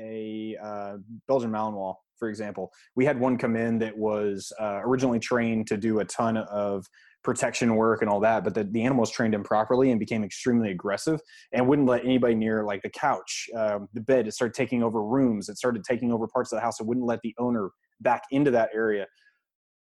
a 0.00 0.56
uh, 0.62 0.96
belgian 1.26 1.50
malinois 1.50 1.94
for 2.18 2.28
example 2.28 2.70
we 2.94 3.04
had 3.04 3.18
one 3.18 3.36
come 3.36 3.56
in 3.56 3.78
that 3.78 3.96
was 3.96 4.52
uh, 4.60 4.80
originally 4.84 5.18
trained 5.18 5.66
to 5.66 5.76
do 5.76 5.98
a 5.98 6.04
ton 6.04 6.36
of 6.36 6.86
protection 7.24 7.74
work 7.74 8.00
and 8.00 8.10
all 8.10 8.20
that, 8.20 8.44
but 8.44 8.54
the, 8.54 8.64
the 8.64 8.82
animal 8.82 9.00
was 9.00 9.10
trained 9.10 9.34
improperly 9.34 9.90
and 9.90 10.00
became 10.00 10.24
extremely 10.24 10.70
aggressive 10.70 11.20
and 11.52 11.66
wouldn't 11.66 11.88
let 11.88 12.04
anybody 12.04 12.34
near 12.34 12.64
like 12.64 12.82
the 12.82 12.88
couch, 12.90 13.48
um, 13.56 13.88
the 13.92 14.00
bed. 14.00 14.26
It 14.26 14.32
started 14.32 14.54
taking 14.54 14.82
over 14.82 15.02
rooms. 15.02 15.48
It 15.48 15.58
started 15.58 15.84
taking 15.84 16.12
over 16.12 16.26
parts 16.26 16.52
of 16.52 16.56
the 16.56 16.60
house. 16.60 16.80
It 16.80 16.86
wouldn't 16.86 17.06
let 17.06 17.20
the 17.22 17.34
owner 17.38 17.70
back 18.00 18.22
into 18.30 18.50
that 18.52 18.70
area. 18.74 19.06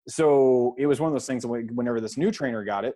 So 0.08 0.74
it 0.78 0.86
was 0.86 1.00
one 1.00 1.10
of 1.10 1.14
those 1.14 1.28
things. 1.28 1.46
Whenever 1.46 2.00
this 2.00 2.18
new 2.18 2.32
trainer 2.32 2.64
got 2.64 2.86
it, 2.86 2.96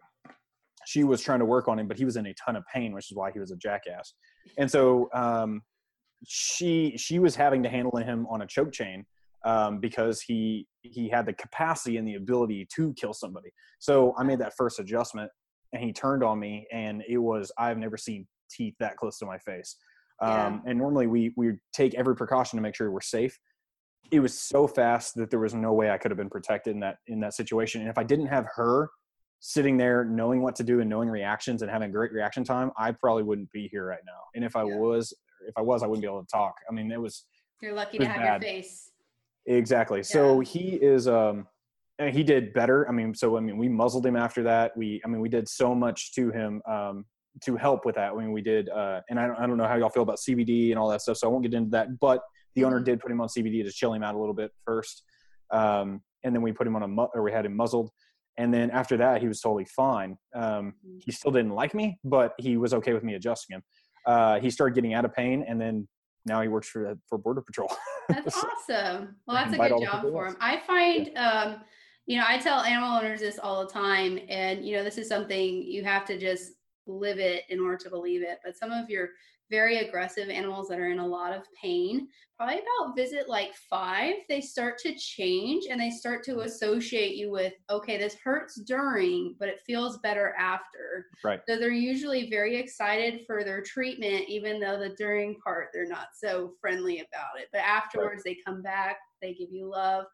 she 0.86 1.04
was 1.04 1.22
trying 1.22 1.40
to 1.40 1.46
work 1.46 1.68
on 1.68 1.80
him, 1.80 1.88
but 1.88 1.98
he 1.98 2.06
was 2.06 2.18
in 2.18 2.26
a 2.26 2.34
ton 2.34 2.56
of 2.56 2.64
pain, 2.74 2.94
which 2.94 3.12
is 3.12 3.18
why 3.18 3.32
he 3.32 3.40
was 3.40 3.52
a 3.52 3.56
jackass. 3.56 4.14
And 4.58 4.70
so 4.70 5.10
um, 5.14 5.62
she 6.26 6.96
she 6.98 7.20
was 7.20 7.36
having 7.36 7.64
to 7.64 7.70
handle 7.70 7.98
him 7.98 8.28
on 8.30 8.42
a 8.42 8.48
choke 8.48 8.72
chain 8.72 9.06
um, 9.46 9.80
because 9.80 10.22
he 10.22 10.68
he 10.82 11.10
had 11.10 11.26
the 11.26 11.34
capacity 11.34 11.98
and 11.98 12.08
the 12.08 12.16
ability 12.16 12.68
to 12.76 12.94
kill 12.94 13.14
somebody. 13.14 13.50
So 13.80 14.14
I 14.18 14.24
made 14.24 14.40
that 14.40 14.54
first 14.58 14.80
adjustment, 14.80 15.32
and 15.74 15.84
he 15.84 15.94
turned 15.94 16.24
on 16.24 16.40
me, 16.40 16.68
and 16.72 17.04
it 17.08 17.18
was 17.18 17.52
I've 17.58 17.78
never 17.78 17.98
seen 17.98 18.28
teeth 18.50 18.76
that 18.80 18.98
close 18.98 19.18
to 19.20 19.26
my 19.26 19.38
face. 19.40 19.78
Um, 20.22 20.62
And 20.66 20.78
normally 20.78 21.08
we 21.08 21.34
we 21.36 21.54
take 21.74 21.96
every 21.96 22.16
precaution 22.16 22.58
to 22.58 22.62
make 22.62 22.76
sure 22.76 22.92
we're 22.92 23.02
safe. 23.02 23.38
It 24.12 24.20
was 24.20 24.40
so 24.40 24.68
fast 24.68 25.16
that 25.16 25.30
there 25.30 25.40
was 25.40 25.54
no 25.54 25.74
way 25.74 25.90
I 25.90 25.98
could 25.98 26.12
have 26.12 26.18
been 26.18 26.30
protected 26.30 26.74
in 26.74 26.80
that 26.82 26.98
in 27.08 27.20
that 27.22 27.34
situation. 27.34 27.82
And 27.82 27.90
if 27.90 27.98
I 27.98 28.04
didn't 28.04 28.28
have 28.28 28.46
her 28.56 28.90
sitting 29.42 29.76
there 29.76 30.06
knowing 30.06 30.42
what 30.42 30.56
to 30.56 30.64
do 30.64 30.80
and 30.80 30.90
knowing 30.90 31.10
reactions 31.10 31.62
and 31.62 31.70
having 31.70 31.92
great 31.92 32.14
reaction 32.14 32.44
time, 32.44 32.72
I 32.78 32.92
probably 32.92 33.24
wouldn't 33.24 33.52
be 33.52 33.68
here 33.68 33.86
right 33.86 34.00
now. 34.06 34.22
And 34.36 34.46
if 34.46 34.56
I 34.56 34.64
yeah. 34.64 34.78
was, 34.78 35.14
if 35.48 35.54
I 35.58 35.62
was, 35.62 35.84
I 35.84 35.88
wouldn't 35.88 36.02
be 36.02 36.08
able 36.08 36.22
to 36.22 36.28
talk. 36.32 36.56
I 36.70 36.74
mean, 36.74 36.92
it 36.92 37.02
was. 37.02 37.26
You're 37.62 37.74
lucky 37.74 37.98
to 37.98 38.06
have 38.06 38.22
bad. 38.22 38.42
your 38.42 38.54
face. 38.54 38.92
Exactly. 39.46 40.00
Yeah. 40.00 40.04
So 40.04 40.40
he 40.40 40.76
is. 40.76 41.08
um 41.08 41.48
he 42.10 42.24
did 42.24 42.54
better. 42.54 42.88
I 42.90 42.92
mean, 42.92 43.14
so 43.14 43.38
I 43.38 43.42
mean, 43.42 43.58
we 43.58 43.70
muzzled 43.70 44.06
him 44.06 44.16
after 44.16 44.44
that. 44.44 44.76
We, 44.76 45.02
I 45.06 45.08
mean, 45.08 45.22
we 45.22 45.30
did 45.30 45.48
so 45.48 45.76
much 45.76 46.14
to 46.14 46.32
him 46.32 46.62
um, 46.66 47.06
to 47.44 47.56
help 47.56 47.86
with 47.86 47.96
that. 47.96 48.12
I 48.12 48.16
mean, 48.16 48.32
we 48.32 48.42
did, 48.42 48.70
uh, 48.70 49.02
and 49.10 49.20
I 49.20 49.28
don't, 49.28 49.36
I 49.36 49.46
don't 49.46 49.58
know 49.58 49.68
how 49.68 49.76
y'all 49.76 49.90
feel 49.90 50.04
about 50.04 50.18
CBD 50.18 50.72
and 50.72 50.80
all 50.80 50.90
that 50.90 51.02
stuff, 51.02 51.18
so 51.18 51.28
I 51.28 51.32
won't 51.32 51.44
get 51.44 51.54
into 51.54 51.70
that. 51.72 52.00
But 52.00 52.22
the 52.56 52.64
owner 52.64 52.78
mm-hmm. 52.78 52.86
did 52.86 53.00
put 53.00 53.12
him 53.12 53.22
on 53.22 53.28
CBD 53.28 53.64
to 53.64 53.72
chill 53.72 53.94
him 53.94 54.04
out 54.04 54.16
a 54.16 54.18
little 54.18 54.34
bit 54.34 54.52
first, 54.66 55.04
um, 55.52 56.02
and 56.24 56.34
then 56.34 56.42
we 56.42 56.52
put 56.52 56.66
him 56.66 56.76
on 56.76 56.84
a, 56.84 56.88
mu- 56.88 57.08
or 57.14 57.24
we 57.24 57.32
had 57.32 57.46
him 57.46 57.56
muzzled, 57.56 57.92
and 58.38 58.54
then 58.54 58.72
after 58.72 58.98
that, 58.98 59.22
he 59.22 59.28
was 59.28 59.42
totally 59.42 59.66
fine. 59.66 60.18
Um, 60.34 60.44
mm-hmm. 60.44 60.98
he 61.06 61.12
still 61.12 61.32
didn't 61.32 61.52
like 61.52 61.74
me, 61.74 62.00
but 62.04 62.34
he 62.38 62.58
was 62.58 62.74
okay 62.74 62.94
with 62.94 63.04
me 63.04 63.16
adjusting 63.16 63.56
him. 63.56 63.64
Uh, 64.06 64.40
he 64.40 64.50
started 64.50 64.76
getting 64.76 64.94
out 64.94 65.06
of 65.06 65.14
pain, 65.14 65.44
and 65.48 65.60
then 65.60 65.88
now 66.26 66.42
he 66.42 66.48
works 66.48 66.68
for 66.68 66.98
for 67.08 67.18
Border 67.18 67.42
Patrol. 67.42 67.72
That's 68.10 68.36
so 68.36 68.48
awesome. 68.48 69.16
Well, 69.26 69.38
that's 69.38 69.54
a 69.54 69.58
good 69.58 69.84
job 69.84 70.02
for 70.02 70.28
him. 70.28 70.36
I 70.40 70.60
find. 70.68 71.12
Um, 71.18 71.62
you 72.08 72.18
know, 72.18 72.26
I 72.28 72.40
tell 72.40 72.62
animal 72.62 72.90
owners 72.90 73.22
this 73.22 73.40
all 73.40 73.66
the 73.66 73.72
time, 73.72 74.20
and 74.28 74.66
you 74.66 74.76
know, 74.76 74.84
this 74.84 74.98
is 74.98 75.08
something 75.08 75.62
you 75.62 75.84
have 75.84 76.04
to 76.06 76.18
just 76.18 76.54
live 76.88 77.20
it 77.20 77.44
in 77.50 77.60
order 77.60 77.78
to 77.78 77.90
believe 77.90 78.22
it. 78.22 78.40
But 78.44 78.58
some 78.58 78.72
of 78.72 78.90
your 78.90 79.10
very 79.52 79.80
aggressive 79.80 80.30
animals 80.30 80.70
that 80.70 80.80
are 80.80 80.90
in 80.90 81.00
a 81.00 81.06
lot 81.06 81.34
of 81.34 81.44
pain, 81.62 82.08
probably 82.38 82.56
about 82.56 82.96
visit 82.96 83.30
like 83.30 83.54
five, 83.70 84.16
they 84.28 84.42
start 84.42 84.80
to 84.80 84.96
change 84.96 85.66
and 85.70 85.80
they 85.80 85.92
start 85.92 86.24
to 86.24 86.40
associate 86.40 87.16
you 87.16 87.30
with, 87.30 87.54
okay, 87.70 87.98
this 87.98 88.16
hurts 88.24 88.56
during, 88.62 89.36
but 89.38 89.50
it 89.50 89.62
feels 89.68 90.00
better 90.00 90.34
after. 90.40 91.06
Right. 91.24 91.42
So 91.48 91.58
they're 91.58 91.70
usually 91.70 92.30
very 92.30 92.58
excited 92.58 93.26
for 93.28 93.44
their 93.44 93.62
treatment, 93.62 94.28
even 94.28 94.60
though 94.60 94.80
the 94.80 94.96
during 94.98 95.36
part 95.36 95.68
they're 95.72 95.86
not 95.86 96.08
so 96.16 96.54
friendly 96.60 97.00
about 97.00 97.40
it. 97.40 97.50
But 97.52 97.62
afterwards, 97.62 98.24
right. 98.26 98.36
they 98.38 98.42
come 98.44 98.64
back, 98.64 98.98
they 99.22 99.34
give 99.34 99.52
you 99.52 99.70
love, 99.70 100.06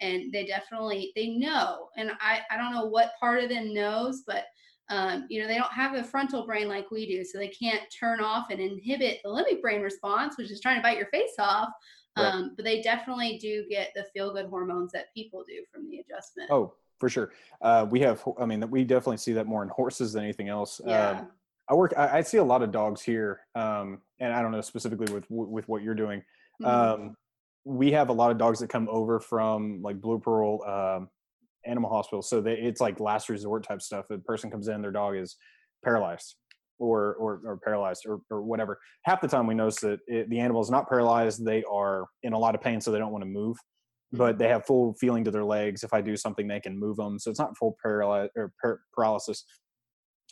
and 0.00 0.32
they 0.32 0.46
definitely 0.46 1.12
they 1.14 1.28
know. 1.28 1.88
And 1.96 2.10
I 2.20 2.40
I 2.50 2.56
don't 2.56 2.72
know 2.72 2.86
what 2.86 3.12
part 3.20 3.44
of 3.44 3.50
them 3.50 3.72
knows, 3.72 4.24
but 4.26 4.46
um, 4.88 5.26
you 5.28 5.40
know, 5.40 5.48
they 5.48 5.56
don't 5.56 5.72
have 5.72 5.94
a 5.94 6.04
frontal 6.04 6.46
brain 6.46 6.68
like 6.68 6.90
we 6.90 7.06
do, 7.06 7.24
so 7.24 7.38
they 7.38 7.48
can't 7.48 7.82
turn 7.90 8.20
off 8.20 8.46
and 8.50 8.60
inhibit 8.60 9.20
the 9.24 9.30
limbic 9.30 9.60
brain 9.60 9.82
response, 9.82 10.38
which 10.38 10.50
is 10.50 10.60
trying 10.60 10.76
to 10.76 10.82
bite 10.82 10.96
your 10.96 11.08
face 11.08 11.34
off. 11.38 11.70
Right. 12.16 12.26
Um, 12.26 12.52
but 12.56 12.64
they 12.64 12.80
definitely 12.80 13.38
do 13.38 13.66
get 13.68 13.92
the 13.94 14.04
feel 14.14 14.32
good 14.32 14.46
hormones 14.46 14.92
that 14.92 15.12
people 15.12 15.44
do 15.46 15.62
from 15.72 15.90
the 15.90 15.98
adjustment. 15.98 16.50
Oh, 16.50 16.74
for 16.98 17.08
sure. 17.08 17.32
Uh, 17.60 17.86
we 17.90 18.00
have, 18.00 18.22
I 18.40 18.46
mean, 18.46 18.68
we 18.70 18.84
definitely 18.84 19.18
see 19.18 19.32
that 19.34 19.46
more 19.46 19.62
in 19.62 19.68
horses 19.68 20.12
than 20.12 20.24
anything 20.24 20.48
else. 20.48 20.80
Yeah. 20.86 21.10
Um, 21.10 21.30
I 21.68 21.74
work, 21.74 21.92
I, 21.96 22.18
I, 22.18 22.20
see 22.22 22.38
a 22.38 22.44
lot 22.44 22.62
of 22.62 22.70
dogs 22.70 23.02
here, 23.02 23.40
um, 23.54 24.00
and 24.20 24.32
I 24.32 24.40
don't 24.40 24.52
know 24.52 24.60
specifically 24.60 25.12
with 25.12 25.24
with 25.28 25.68
what 25.68 25.82
you're 25.82 25.96
doing. 25.96 26.22
Mm-hmm. 26.62 27.02
Um, 27.02 27.16
we 27.64 27.90
have 27.90 28.08
a 28.08 28.12
lot 28.12 28.30
of 28.30 28.38
dogs 28.38 28.60
that 28.60 28.68
come 28.68 28.88
over 28.88 29.18
from 29.18 29.82
like 29.82 30.00
Blue 30.00 30.20
Pearl, 30.20 30.62
um, 30.62 31.08
animal 31.66 31.90
hospital. 31.90 32.22
So 32.22 32.40
they, 32.40 32.54
it's 32.54 32.80
like 32.80 33.00
last 33.00 33.28
resort 33.28 33.66
type 33.66 33.82
stuff. 33.82 34.06
A 34.10 34.18
person 34.18 34.50
comes 34.50 34.68
in, 34.68 34.82
their 34.82 34.92
dog 34.92 35.16
is 35.16 35.36
paralyzed 35.84 36.36
or 36.78 37.14
or, 37.14 37.40
or 37.44 37.58
paralyzed 37.64 38.04
or, 38.06 38.20
or 38.30 38.42
whatever. 38.42 38.78
Half 39.04 39.20
the 39.20 39.28
time 39.28 39.46
we 39.46 39.54
notice 39.54 39.80
that 39.80 40.00
it, 40.06 40.28
the 40.30 40.40
animal 40.40 40.62
is 40.62 40.70
not 40.70 40.88
paralyzed. 40.88 41.44
They 41.44 41.62
are 41.70 42.06
in 42.22 42.32
a 42.32 42.38
lot 42.38 42.54
of 42.54 42.60
pain, 42.60 42.80
so 42.80 42.90
they 42.90 42.98
don't 42.98 43.12
want 43.12 43.22
to 43.22 43.30
move. 43.30 43.56
But 44.12 44.32
mm-hmm. 44.32 44.38
they 44.42 44.48
have 44.48 44.66
full 44.66 44.94
feeling 45.00 45.24
to 45.24 45.30
their 45.30 45.44
legs. 45.44 45.82
If 45.82 45.92
I 45.92 46.00
do 46.00 46.16
something, 46.16 46.46
they 46.46 46.60
can 46.60 46.78
move 46.78 46.96
them. 46.96 47.18
So 47.18 47.30
it's 47.30 47.40
not 47.40 47.56
full 47.56 47.76
paralysis 47.82 48.30
or 48.36 48.52
par- 48.62 48.80
paralysis. 48.92 49.44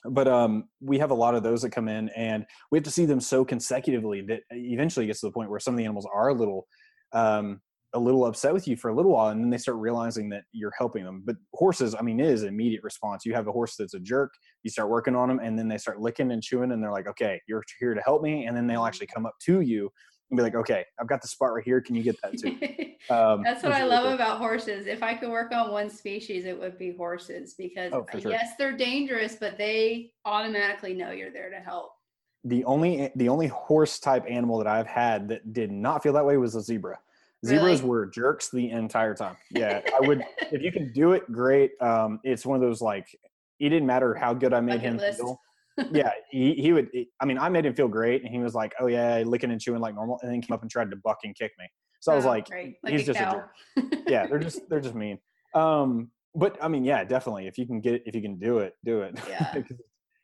But 0.07 0.29
um, 0.29 0.65
we 0.83 0.99
have 0.99 1.11
a 1.11 1.15
lot 1.15 1.35
of 1.35 1.43
those 1.43 1.63
that 1.63 1.71
come 1.71 1.89
in, 1.89 2.11
and 2.11 2.45
we 2.71 2.77
have 2.77 2.85
to 2.85 2.91
see 2.91 3.07
them 3.07 3.21
so 3.21 3.45
consecutively 3.45 4.21
that 4.29 4.41
eventually 4.51 5.07
gets 5.07 5.21
to 5.21 5.27
the 5.27 5.33
point 5.33 5.51
where 5.51 5.61
some 5.61 5.73
of 5.73 5.79
the 5.79 5.85
animals 5.85 6.07
are 6.13 6.29
a 6.29 6.35
little 6.35 6.67
um, 7.15 7.61
a 7.95 7.99
little 7.99 8.27
upset 8.27 8.53
with 8.53 8.69
you 8.69 8.77
for 8.77 8.91
a 8.91 8.95
little 8.95 9.13
while 9.13 9.29
and 9.29 9.41
then 9.41 9.51
they 9.51 9.59
start 9.59 9.79
realizing 9.79 10.29
that 10.29 10.43
you're 10.53 10.73
helping 10.77 11.05
them. 11.05 11.23
But 11.25 11.37
horses 11.53 11.95
i 11.99 12.03
mean 12.03 12.21
it 12.21 12.27
is 12.27 12.43
an 12.43 12.49
immediate 12.49 12.83
response. 12.83 13.25
You 13.25 13.35
have 13.35 13.49
a 13.49 13.53
horse 13.53 13.77
that's 13.77 13.95
a 13.95 14.01
jerk 14.01 14.33
you 14.65 14.71
start 14.71 14.89
working 14.91 15.15
on 15.15 15.29
them 15.29 15.39
and 15.41 15.59
then 15.59 15.69
they 15.69 15.79
start 15.79 16.01
licking 16.01 16.33
and 16.33 16.43
chewing 16.43 16.73
and 16.73 16.83
they're 16.83 16.91
like 16.91 17.07
okay 17.07 17.41
you're 17.47 17.63
here 17.79 17.95
to 17.95 18.01
help 18.01 18.23
me 18.23 18.47
and 18.47 18.57
then 18.57 18.67
they'll 18.67 18.85
actually 18.85 19.07
come 19.07 19.27
up 19.27 19.35
to 19.45 19.61
you 19.61 19.91
and 20.31 20.37
be 20.37 20.43
like 20.43 20.55
okay 20.55 20.85
i've 21.01 21.07
got 21.07 21.23
the 21.23 21.29
spot 21.29 21.53
right 21.53 21.65
here 21.65 21.81
can 21.81 21.95
you 21.95 22.03
get 22.03 22.21
that 22.23 22.37
too? 22.39 22.59
Um, 23.11 23.43
that's 23.43 23.63
what 23.63 23.73
i 23.73 23.85
love 23.85 24.05
cool. 24.05 24.15
about 24.15 24.39
horses. 24.39 24.87
If 24.87 25.03
i 25.03 25.13
could 25.13 25.29
work 25.29 25.53
on 25.53 25.71
one 25.71 25.91
species 25.91 26.47
it 26.47 26.59
would 26.59 26.79
be 26.79 26.97
horses 26.97 27.55
because 27.59 27.93
oh, 27.93 28.07
sure. 28.19 28.31
yes 28.31 28.53
they're 28.59 28.75
dangerous 28.75 29.37
but 29.39 29.59
they 29.59 30.13
automatically 30.25 30.95
know 30.95 31.11
you're 31.11 31.31
there 31.31 31.51
to 31.51 31.59
help. 31.59 31.91
The 32.45 32.65
only 32.65 33.11
the 33.15 33.29
only 33.29 33.49
horse 33.49 33.99
type 33.99 34.25
animal 34.27 34.57
that 34.57 34.67
i've 34.67 34.87
had 34.87 35.29
that 35.29 35.53
did 35.53 35.71
not 35.71 36.03
feel 36.03 36.15
that 36.15 36.25
way 36.25 36.39
was 36.39 36.55
a 36.55 36.63
zebra 36.63 36.99
Zebras 37.45 37.81
really? 37.81 37.91
were 37.91 38.07
jerks 38.07 38.51
the 38.51 38.71
entire 38.71 39.15
time. 39.15 39.37
Yeah, 39.51 39.81
I 39.95 40.07
would. 40.07 40.23
if 40.53 40.63
you 40.63 40.73
can 40.73 40.93
do 40.93 41.13
it, 41.13 41.31
great. 41.31 41.73
Um, 41.81 42.21
it's 42.25 42.47
one 42.47 42.57
of 42.57 42.63
those 42.63 42.81
like 42.81 43.07
it 43.61 43.69
didn't 43.69 43.87
matter 43.87 44.15
how 44.15 44.35
good 44.35 44.53
I 44.53 44.61
made 44.61 44.77
Bucket 44.77 44.85
him 44.85 44.97
list. 44.99 45.19
feel. 45.19 45.41
yeah, 45.93 46.11
he, 46.31 46.55
he 46.55 46.73
would. 46.73 46.89
I 47.21 47.25
mean, 47.25 47.39
I 47.39 47.49
made 47.49 47.67
him 47.67 47.75
feel 47.75 47.89
great, 47.89 48.23
and 48.23 48.33
he 48.33 48.39
was 48.39 48.55
like, 48.55 48.73
"Oh 48.81 48.87
yeah, 48.87 49.23
licking 49.27 49.51
and 49.51 49.61
chewing 49.61 49.81
like 49.81 49.95
normal," 49.95 50.19
and 50.23 50.31
then 50.31 50.41
came 50.41 50.55
up 50.55 50.63
and 50.63 50.71
tried 50.71 50.91
to 50.91 50.97
buck 50.97 51.19
and 51.25 51.35
kick 51.35 51.53
me. 51.59 51.67
So 52.01 52.13
I 52.13 52.17
was 52.17 52.27
oh, 52.27 52.29
like, 52.29 52.49
like, 52.51 52.77
"He's 52.87 53.03
a 53.03 53.05
just 53.05 53.19
cow. 53.19 53.45
a 53.77 53.81
jerk." 53.81 54.05
yeah, 54.09 54.27
they're 54.27 54.39
just 54.39 54.69
they're 54.69 54.81
just 54.81 54.95
mean. 54.95 55.19
Um, 55.55 56.11
but 56.35 56.57
I 56.63 56.69
mean, 56.69 56.85
yeah, 56.85 57.05
definitely. 57.05 57.47
If 57.47 57.59
you 57.59 57.67
can 57.67 57.81
get 57.81 58.03
if 58.07 58.15
you 58.15 58.23
can 58.23 58.39
do 58.39 58.59
it, 58.59 58.75
do 58.85 59.03
it. 59.03 59.19
Yeah. 59.29 59.63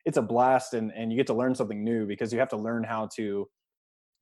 it's 0.04 0.16
a 0.16 0.22
blast, 0.22 0.74
and 0.74 0.92
and 0.94 1.10
you 1.10 1.16
get 1.16 1.26
to 1.28 1.34
learn 1.34 1.54
something 1.54 1.82
new 1.82 2.06
because 2.06 2.32
you 2.32 2.38
have 2.38 2.50
to 2.50 2.56
learn 2.56 2.84
how 2.84 3.08
to 3.16 3.48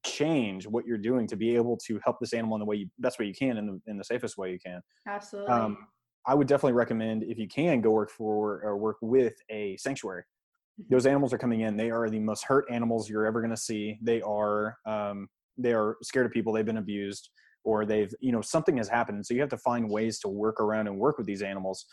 change 0.05 0.67
what 0.67 0.87
you're 0.87 0.99
doing 0.99 1.27
to 1.27 1.37
be 1.37 1.55
able 1.55 1.77
to 1.77 2.01
help 2.05 2.19
this 2.21 2.33
animal 2.33 2.57
in 2.57 2.61
the 2.61 2.65
way 2.67 2.77
you 2.77 2.89
best 2.99 3.19
way 3.19 3.27
you 3.27 3.35
can 3.35 3.57
in 3.57 3.67
the 3.67 3.81
in 3.87 3.99
the 3.99 4.05
safest 4.05 4.39
way 4.39 4.53
you 4.53 4.59
can. 4.59 4.81
Absolutely. 5.07 5.53
Um, 5.53 5.87
I 6.27 6.35
would 6.35 6.47
definitely 6.47 6.75
recommend 6.75 7.23
if 7.23 7.39
you 7.39 7.49
can 7.49 7.81
go 7.81 7.91
work 7.91 8.11
for 8.11 8.61
or 8.63 8.77
work 8.77 8.97
with 9.01 9.35
a 9.51 9.77
sanctuary. 9.79 10.23
Mm-hmm. 10.81 10.95
Those 10.95 11.07
animals 11.07 11.33
are 11.33 11.39
coming 11.39 11.63
in. 11.63 11.77
They 11.77 11.91
are 11.91 12.09
the 12.11 12.21
most 12.21 12.45
hurt 12.45 12.67
animals 12.71 13.09
you're 13.09 13.27
ever 13.27 13.41
going 13.41 13.51
to 13.51 13.57
see. 13.57 13.99
They 14.03 14.21
are 14.23 14.77
um, 14.87 15.29
they 15.57 15.73
are 15.73 15.97
scared 16.03 16.27
of 16.27 16.33
people. 16.33 16.53
They've 16.53 16.65
been 16.65 16.79
abused 16.79 17.31
or 17.65 17.85
they've 17.85 18.15
you 18.21 18.33
know 18.33 18.41
something 18.41 18.77
has 18.77 18.89
happened. 18.89 19.27
So 19.27 19.35
you 19.35 19.41
have 19.41 19.51
to 19.51 19.59
find 19.59 19.91
ways 19.91 20.19
to 20.21 20.29
work 20.29 20.61
around 20.61 20.87
and 20.87 20.99
work 20.99 21.19
with 21.19 21.27
these 21.27 21.43
animals 21.43 21.87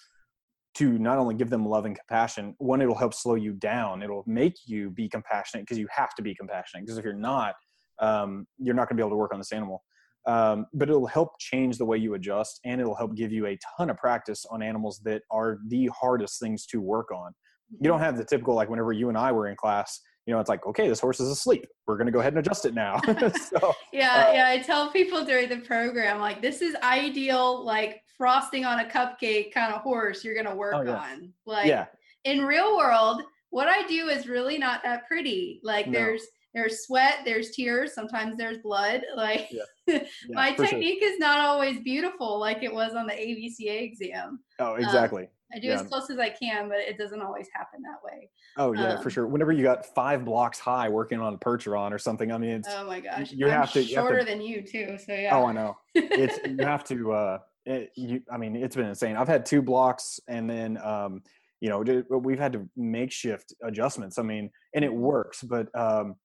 to 0.75 0.97
not 0.99 1.17
only 1.17 1.35
give 1.35 1.49
them 1.49 1.65
love 1.65 1.85
and 1.85 1.97
compassion. 1.97 2.53
One, 2.57 2.81
it'll 2.81 2.95
help 2.95 3.13
slow 3.13 3.35
you 3.35 3.53
down. 3.53 4.03
It'll 4.03 4.25
make 4.27 4.55
you 4.65 4.89
be 4.89 5.07
compassionate 5.07 5.65
because 5.65 5.79
you 5.79 5.87
have 5.89 6.13
to 6.15 6.21
be 6.21 6.35
compassionate. 6.35 6.85
Because 6.85 6.97
if 6.97 7.05
you're 7.05 7.13
not, 7.13 7.55
um, 7.99 8.47
you're 8.57 8.75
not 8.75 8.89
going 8.89 8.97
to 8.97 9.01
be 9.01 9.05
able 9.05 9.11
to 9.11 9.17
work 9.17 9.33
on 9.33 9.39
this 9.39 9.51
animal. 9.51 9.83
Um, 10.27 10.65
but 10.73 10.89
it'll 10.89 11.05
help 11.05 11.39
change 11.39 11.77
the 11.77 11.85
way 11.85 11.97
you 11.97 12.15
adjust 12.15 12.59
and 12.65 12.81
it'll 12.81 12.95
help 12.95 13.15
give 13.15 13.31
you 13.31 13.45
a 13.45 13.57
ton 13.77 13.91
of 13.91 13.97
practice 13.97 14.43
on 14.49 14.63
animals 14.63 14.99
that 15.03 15.21
are 15.29 15.59
the 15.67 15.87
hardest 15.87 16.39
things 16.39 16.65
to 16.67 16.81
work 16.81 17.11
on. 17.11 17.31
You 17.79 17.87
don't 17.89 17.99
have 17.99 18.17
the 18.17 18.25
typical, 18.25 18.55
like 18.55 18.69
whenever 18.69 18.91
you 18.91 19.09
and 19.09 19.17
I 19.17 19.31
were 19.31 19.47
in 19.47 19.55
class, 19.55 20.01
you 20.25 20.33
know, 20.33 20.39
it's 20.39 20.49
like, 20.49 20.65
okay, 20.65 20.87
this 20.87 20.99
horse 20.99 21.19
is 21.19 21.29
asleep. 21.29 21.67
We're 21.85 21.97
going 21.97 22.07
to 22.07 22.11
go 22.11 22.19
ahead 22.19 22.33
and 22.33 22.39
adjust 22.39 22.65
it 22.65 22.73
now. 22.73 22.99
so, 23.05 23.73
yeah. 23.93 24.27
Uh, 24.29 24.33
yeah. 24.33 24.47
I 24.49 24.59
tell 24.65 24.89
people 24.89 25.23
during 25.23 25.49
the 25.49 25.57
program, 25.57 26.19
like, 26.19 26.41
this 26.41 26.61
is 26.61 26.75
ideal, 26.81 27.63
like 27.63 28.01
frosting 28.17 28.65
on 28.65 28.79
a 28.79 28.85
cupcake 28.85 29.53
kind 29.53 29.73
of 29.73 29.81
horse 29.81 30.23
you're 30.23 30.33
going 30.33 30.47
to 30.47 30.55
work 30.55 30.73
oh, 30.75 30.81
yeah. 30.81 30.95
on. 30.95 31.31
Like, 31.45 31.67
yeah. 31.67 31.85
in 32.23 32.43
real 32.43 32.75
world, 32.75 33.21
what 33.51 33.67
I 33.67 33.85
do 33.87 34.09
is 34.09 34.27
really 34.27 34.57
not 34.57 34.81
that 34.83 35.07
pretty. 35.07 35.59
Like, 35.63 35.85
no. 35.85 35.99
there's, 35.99 36.23
there's 36.55 36.85
sweat, 36.85 37.19
there's 37.25 37.51
tears, 37.51 37.93
sometimes 37.93 38.37
there's 38.37 38.57
blood. 38.59 39.01
Like 39.15 39.49
yeah. 39.51 39.61
Yeah, 39.87 40.03
my 40.29 40.51
technique 40.51 40.99
sure. 41.01 41.11
is 41.11 41.19
not 41.19 41.39
always 41.39 41.79
beautiful 41.79 42.39
like 42.39 42.63
it 42.63 42.73
was 42.73 42.95
on 42.95 43.05
the 43.05 43.13
AVCA 43.13 43.83
exam. 43.83 44.39
Oh, 44.59 44.73
um, 44.73 44.79
exactly. 44.79 45.23
Um, 45.23 45.29
I 45.53 45.59
do 45.59 45.67
yeah. 45.67 45.75
as 45.75 45.83
close 45.83 46.09
as 46.09 46.17
I 46.17 46.29
can, 46.29 46.67
but 46.69 46.79
it 46.79 46.97
doesn't 46.97 47.21
always 47.21 47.47
happen 47.53 47.81
that 47.83 48.03
way. 48.03 48.29
Oh 48.57 48.73
yeah, 48.73 48.95
um, 48.95 49.03
for 49.03 49.09
sure. 49.09 49.27
Whenever 49.27 49.51
you 49.51 49.63
got 49.63 49.85
five 49.93 50.25
blocks 50.25 50.59
high 50.59 50.89
working 50.89 51.19
on 51.19 51.35
a 51.35 51.37
percheron 51.37 51.91
or 51.91 51.99
something, 51.99 52.31
I 52.31 52.37
mean, 52.37 52.51
it's 52.51 52.67
oh 52.71 52.85
my 52.85 52.99
gosh, 52.99 53.31
you 53.31 53.47
have 53.47 53.71
to 53.73 53.83
shorter 53.83 54.17
have 54.17 54.25
to, 54.25 54.31
than 54.31 54.41
you 54.41 54.61
too. 54.63 54.97
So 54.97 55.13
yeah. 55.13 55.35
Oh, 55.35 55.45
I 55.45 55.51
know. 55.51 55.77
It's 55.95 56.39
you 56.47 56.65
have 56.65 56.83
to. 56.85 57.11
uh 57.13 57.37
it, 57.65 57.91
you, 57.95 58.21
I 58.31 58.37
mean, 58.37 58.55
it's 58.55 58.75
been 58.75 58.85
insane. 58.85 59.15
I've 59.15 59.27
had 59.27 59.45
two 59.45 59.61
blocks, 59.61 60.19
and 60.27 60.49
then 60.49 60.77
um, 60.83 61.23
you 61.61 61.69
know, 61.69 62.03
we've 62.19 62.39
had 62.39 62.53
to 62.53 62.69
makeshift 62.75 63.53
adjustments. 63.63 64.19
I 64.19 64.21
mean, 64.21 64.51
and 64.73 64.85
it 64.85 64.93
works, 64.93 65.41
but 65.41 65.67
um, 65.73 66.15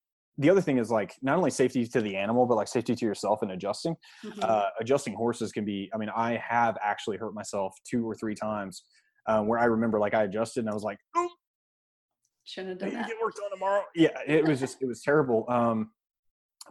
the 0.41 0.51
other 0.51 0.61
thing 0.61 0.79
is 0.79 0.91
like 0.91 1.15
not 1.23 1.37
only 1.37 1.51
safety 1.51 1.87
to 1.87 2.01
the 2.01 2.17
animal 2.17 2.47
but 2.47 2.57
like 2.57 2.69
safety 2.69 2.95
to 2.95 3.05
yourself 3.05 3.43
and 3.43 3.53
adjusting 3.53 3.95
mm-hmm. 4.25 4.41
uh, 4.43 4.67
adjusting 4.81 5.15
horses 5.15 5.53
can 5.53 5.65
be 5.65 5.91
i 5.95 5.99
mean 5.99 6.11
i 6.17 6.41
have 6.47 6.77
actually 6.83 7.17
hurt 7.17 7.35
myself 7.35 7.77
two 7.89 8.09
or 8.09 8.15
three 8.15 8.35
times 8.35 8.85
um, 9.27 9.47
where 9.47 9.59
i 9.59 9.65
remember 9.65 10.01
like 10.01 10.15
i 10.15 10.25
adjusted 10.25 10.61
and 10.61 10.71
i 10.71 10.75
was 10.75 10.83
like 10.83 10.99
oh 11.17 11.29
shouldn't 12.45 12.71
have 12.71 12.91
done 12.91 12.99
that 12.99 13.07
get 13.07 13.17
work 13.23 13.35
done 13.35 13.51
tomorrow 13.53 13.83
yeah 13.95 14.09
it 14.27 14.45
was 14.47 14.59
just 14.59 14.81
it 14.81 14.87
was 14.87 15.03
terrible 15.03 15.45
um, 15.49 15.91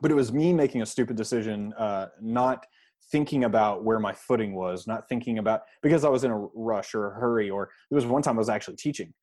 but 0.01 0.11
it 0.11 0.15
was 0.15 0.31
me 0.31 0.51
making 0.51 0.81
a 0.81 0.85
stupid 0.85 1.15
decision 1.15 1.73
uh, 1.77 2.07
not 2.21 2.65
thinking 3.11 3.43
about 3.43 3.83
where 3.83 3.99
my 3.99 4.13
footing 4.13 4.53
was, 4.53 4.87
not 4.87 5.07
thinking 5.09 5.39
about 5.39 5.61
because 5.81 6.03
I 6.03 6.09
was 6.09 6.23
in 6.23 6.31
a 6.31 6.37
rush 6.37 6.93
or 6.93 7.11
a 7.11 7.19
hurry, 7.19 7.49
or 7.49 7.69
there 7.89 7.95
was 7.95 8.05
one 8.05 8.21
time 8.21 8.35
I 8.35 8.39
was 8.39 8.49
actually 8.49 8.75
teaching. 8.75 9.13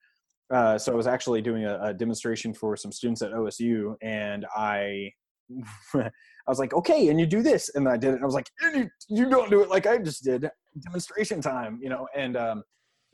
Uh, 0.51 0.79
so 0.79 0.93
I 0.93 0.95
was 0.95 1.07
actually 1.07 1.43
doing 1.43 1.65
a, 1.65 1.79
a, 1.83 1.95
demonstration 1.95 2.55
for 2.55 2.77
some 2.77 2.93
students 2.93 3.21
at 3.21 3.33
OSU, 3.33 3.97
and 4.01 4.47
I, 4.57 5.11
I 5.95 6.11
was 6.47 6.61
like, 6.61 6.73
okay, 6.73 7.09
and 7.09 7.19
you 7.19 7.27
do 7.27 7.43
this, 7.43 7.75
and 7.75 7.89
I 7.89 7.97
did 7.97 8.11
it. 8.11 8.15
And 8.15 8.23
I 8.23 8.27
was 8.27 8.35
like, 8.35 8.49
you, 8.63 8.89
you 9.09 9.29
don't 9.29 9.51
do 9.51 9.63
it 9.63 9.69
like 9.69 9.87
I 9.87 9.99
just 9.99 10.23
did. 10.23 10.49
Demonstration 10.85 11.41
time, 11.41 11.81
you 11.83 11.89
know. 11.89 12.07
And 12.15 12.37
um, 12.37 12.63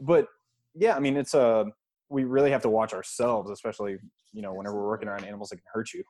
but 0.00 0.26
yeah, 0.74 0.94
I 0.94 1.00
mean, 1.00 1.16
it's 1.16 1.32
a 1.32 1.40
uh, 1.40 1.64
we 2.10 2.24
really 2.24 2.50
have 2.50 2.62
to 2.62 2.68
watch 2.68 2.92
ourselves, 2.92 3.50
especially 3.50 3.96
you 4.32 4.42
know 4.42 4.52
whenever 4.52 4.76
we're 4.76 4.88
working 4.88 5.08
around 5.08 5.24
animals 5.24 5.48
that 5.50 5.56
can 5.56 5.64
hurt 5.72 5.92
you. 5.94 6.04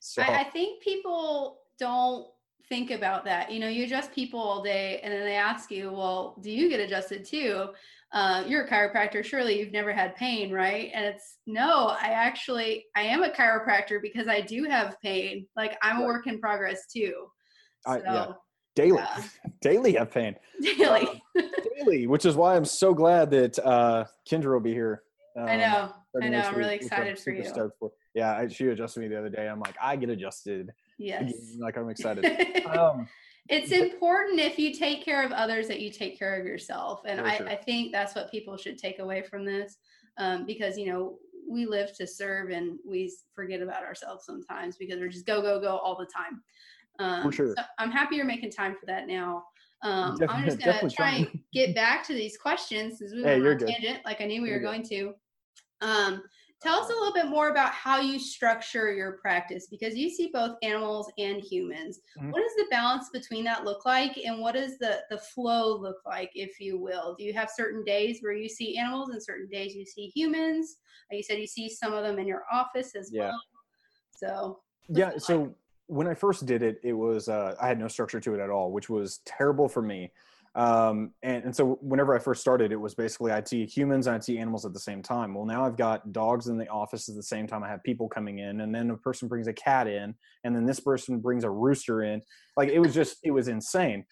So 0.00 0.22
I, 0.22 0.40
I 0.40 0.44
think 0.44 0.82
people 0.82 1.60
don't 1.78 2.26
think 2.68 2.90
about 2.90 3.24
that. 3.24 3.50
You 3.50 3.60
know, 3.60 3.68
you 3.68 3.84
adjust 3.84 4.12
people 4.12 4.40
all 4.40 4.62
day 4.62 5.00
and 5.02 5.12
then 5.12 5.24
they 5.24 5.36
ask 5.36 5.70
you, 5.70 5.90
well, 5.92 6.36
do 6.42 6.50
you 6.50 6.68
get 6.68 6.80
adjusted 6.80 7.24
too? 7.24 7.68
Uh, 8.14 8.44
you're 8.46 8.64
a 8.64 8.70
chiropractor. 8.70 9.24
Surely 9.24 9.58
you've 9.58 9.72
never 9.72 9.92
had 9.92 10.14
pain, 10.14 10.52
right? 10.52 10.90
And 10.94 11.04
it's 11.04 11.38
no, 11.46 11.88
I 11.88 12.10
actually, 12.10 12.86
I 12.96 13.02
am 13.02 13.24
a 13.24 13.30
chiropractor 13.30 14.00
because 14.00 14.28
I 14.28 14.40
do 14.40 14.64
have 14.64 14.96
pain. 15.02 15.46
Like 15.56 15.76
I'm 15.82 16.02
a 16.02 16.04
work 16.06 16.26
in 16.26 16.38
progress 16.38 16.86
too. 16.86 17.26
So, 17.86 17.92
I, 17.92 17.98
yeah. 17.98 18.26
Daily, 18.76 18.98
yeah. 18.98 19.22
daily 19.60 19.92
have 19.94 20.12
pain. 20.12 20.36
Daily. 20.62 21.22
Uh, 21.36 21.42
daily, 21.76 22.06
which 22.06 22.24
is 22.24 22.36
why 22.36 22.56
I'm 22.56 22.64
so 22.64 22.94
glad 22.94 23.30
that 23.32 23.58
uh, 23.58 24.04
Kendra 24.28 24.52
will 24.52 24.60
be 24.60 24.72
here. 24.72 25.02
Um, 25.36 25.46
I 25.46 25.56
know. 25.56 25.92
I 26.22 26.28
know. 26.28 26.40
I'm 26.40 26.54
really 26.54 26.76
excited 26.76 27.18
for 27.18 27.32
you. 27.32 27.44
For. 27.44 27.90
Yeah, 28.14 28.36
I, 28.36 28.46
she 28.48 28.68
adjusted 28.68 29.00
me 29.00 29.08
the 29.08 29.18
other 29.18 29.28
day. 29.28 29.48
I'm 29.48 29.60
like, 29.60 29.74
I 29.80 29.96
get 29.96 30.08
adjusted 30.08 30.72
Yes. 30.98 31.32
Like 31.58 31.76
I'm 31.76 31.88
excited. 31.88 32.24
um, 32.66 33.08
it's 33.48 33.72
important 33.72 34.40
if 34.40 34.58
you 34.58 34.72
take 34.72 35.04
care 35.04 35.24
of 35.24 35.32
others 35.32 35.68
that 35.68 35.80
you 35.80 35.90
take 35.90 36.18
care 36.18 36.40
of 36.40 36.46
yourself. 36.46 37.02
And 37.06 37.20
I, 37.20 37.36
sure. 37.36 37.48
I, 37.48 37.56
think 37.56 37.92
that's 37.92 38.14
what 38.14 38.30
people 38.30 38.56
should 38.56 38.78
take 38.78 39.00
away 39.00 39.22
from 39.22 39.44
this. 39.44 39.76
Um, 40.16 40.46
because, 40.46 40.78
you 40.78 40.86
know, 40.86 41.18
we 41.48 41.66
live 41.66 41.94
to 41.96 42.06
serve 42.06 42.50
and 42.50 42.78
we 42.86 43.12
forget 43.34 43.60
about 43.60 43.82
ourselves 43.82 44.24
sometimes 44.24 44.76
because 44.76 44.98
we're 44.98 45.08
just 45.08 45.26
go, 45.26 45.42
go, 45.42 45.60
go 45.60 45.76
all 45.76 45.96
the 45.96 46.06
time. 46.06 46.42
Um, 46.98 47.22
for 47.22 47.32
sure. 47.32 47.54
So 47.56 47.62
I'm 47.78 47.90
happy 47.90 48.16
you're 48.16 48.24
making 48.24 48.50
time 48.50 48.76
for 48.78 48.86
that 48.86 49.06
now. 49.06 49.44
Um, 49.82 50.18
I'm 50.28 50.44
just 50.44 50.60
gonna 50.64 50.88
try 50.88 51.10
and 51.16 51.40
get 51.52 51.74
back 51.74 52.06
to 52.06 52.14
these 52.14 52.38
questions 52.38 53.02
as 53.02 53.12
we 53.12 53.22
hey, 53.22 53.40
went 53.40 53.62
on 53.62 53.68
tangent, 53.68 54.04
like 54.04 54.20
I 54.20 54.24
knew 54.24 54.40
we 54.42 54.52
were 54.52 54.60
going 54.60 54.82
to. 54.84 55.12
Tell 56.64 56.80
us 56.80 56.88
a 56.88 56.94
little 56.94 57.12
bit 57.12 57.26
more 57.26 57.50
about 57.50 57.72
how 57.72 58.00
you 58.00 58.18
structure 58.18 58.90
your 58.90 59.18
practice 59.18 59.66
because 59.70 59.94
you 59.94 60.08
see 60.08 60.30
both 60.32 60.56
animals 60.62 61.12
and 61.18 61.42
humans. 61.42 62.00
Mm-hmm. 62.18 62.30
What 62.30 62.40
does 62.40 62.54
the 62.56 62.64
balance 62.70 63.10
between 63.12 63.44
that 63.44 63.66
look 63.66 63.84
like 63.84 64.16
and 64.16 64.40
what 64.40 64.54
does 64.54 64.78
the 64.78 65.02
the 65.10 65.18
flow 65.18 65.76
look 65.76 65.98
like 66.06 66.30
if 66.34 66.58
you 66.58 66.78
will? 66.78 67.16
Do 67.18 67.24
you 67.24 67.34
have 67.34 67.50
certain 67.54 67.84
days 67.84 68.20
where 68.22 68.32
you 68.32 68.48
see 68.48 68.78
animals 68.78 69.10
and 69.10 69.22
certain 69.22 69.46
days 69.48 69.74
you 69.74 69.84
see 69.84 70.06
humans? 70.06 70.78
Like 71.10 71.18
you 71.18 71.22
said 71.22 71.38
you 71.38 71.46
see 71.46 71.68
some 71.68 71.92
of 71.92 72.02
them 72.02 72.18
in 72.18 72.26
your 72.26 72.44
office 72.50 72.94
as 72.94 73.10
yeah. 73.12 73.24
well. 73.28 73.42
So 74.16 74.60
Yeah, 74.88 75.18
so 75.18 75.42
like? 75.42 75.50
when 75.88 76.06
I 76.06 76.14
first 76.14 76.46
did 76.46 76.62
it, 76.62 76.80
it 76.82 76.94
was 76.94 77.28
uh, 77.28 77.56
I 77.60 77.68
had 77.68 77.78
no 77.78 77.88
structure 77.88 78.20
to 78.20 78.34
it 78.34 78.40
at 78.40 78.48
all, 78.48 78.72
which 78.72 78.88
was 78.88 79.18
terrible 79.26 79.68
for 79.68 79.82
me. 79.82 80.12
Um, 80.56 81.12
and, 81.22 81.44
and 81.46 81.56
so 81.56 81.78
whenever 81.80 82.14
I 82.14 82.20
first 82.20 82.40
started, 82.40 82.70
it 82.70 82.80
was 82.80 82.94
basically 82.94 83.32
I'd 83.32 83.48
see 83.48 83.66
humans 83.66 84.06
and 84.06 84.14
I'd 84.14 84.24
see 84.24 84.38
animals 84.38 84.64
at 84.64 84.72
the 84.72 84.78
same 84.78 85.02
time. 85.02 85.34
Well, 85.34 85.46
now 85.46 85.64
I've 85.64 85.76
got 85.76 86.12
dogs 86.12 86.46
in 86.46 86.58
the 86.58 86.68
office 86.68 87.08
at 87.08 87.16
the 87.16 87.22
same 87.22 87.46
time. 87.46 87.64
I 87.64 87.68
have 87.68 87.82
people 87.82 88.08
coming 88.08 88.38
in, 88.38 88.60
and 88.60 88.74
then 88.74 88.90
a 88.90 88.96
person 88.96 89.26
brings 89.28 89.48
a 89.48 89.52
cat 89.52 89.88
in, 89.88 90.14
and 90.44 90.54
then 90.54 90.64
this 90.64 90.80
person 90.80 91.18
brings 91.18 91.44
a 91.44 91.50
rooster 91.50 92.02
in. 92.02 92.22
Like 92.56 92.68
it 92.68 92.78
was 92.78 92.94
just, 92.94 93.18
it 93.24 93.32
was 93.32 93.48
insane. 93.48 94.04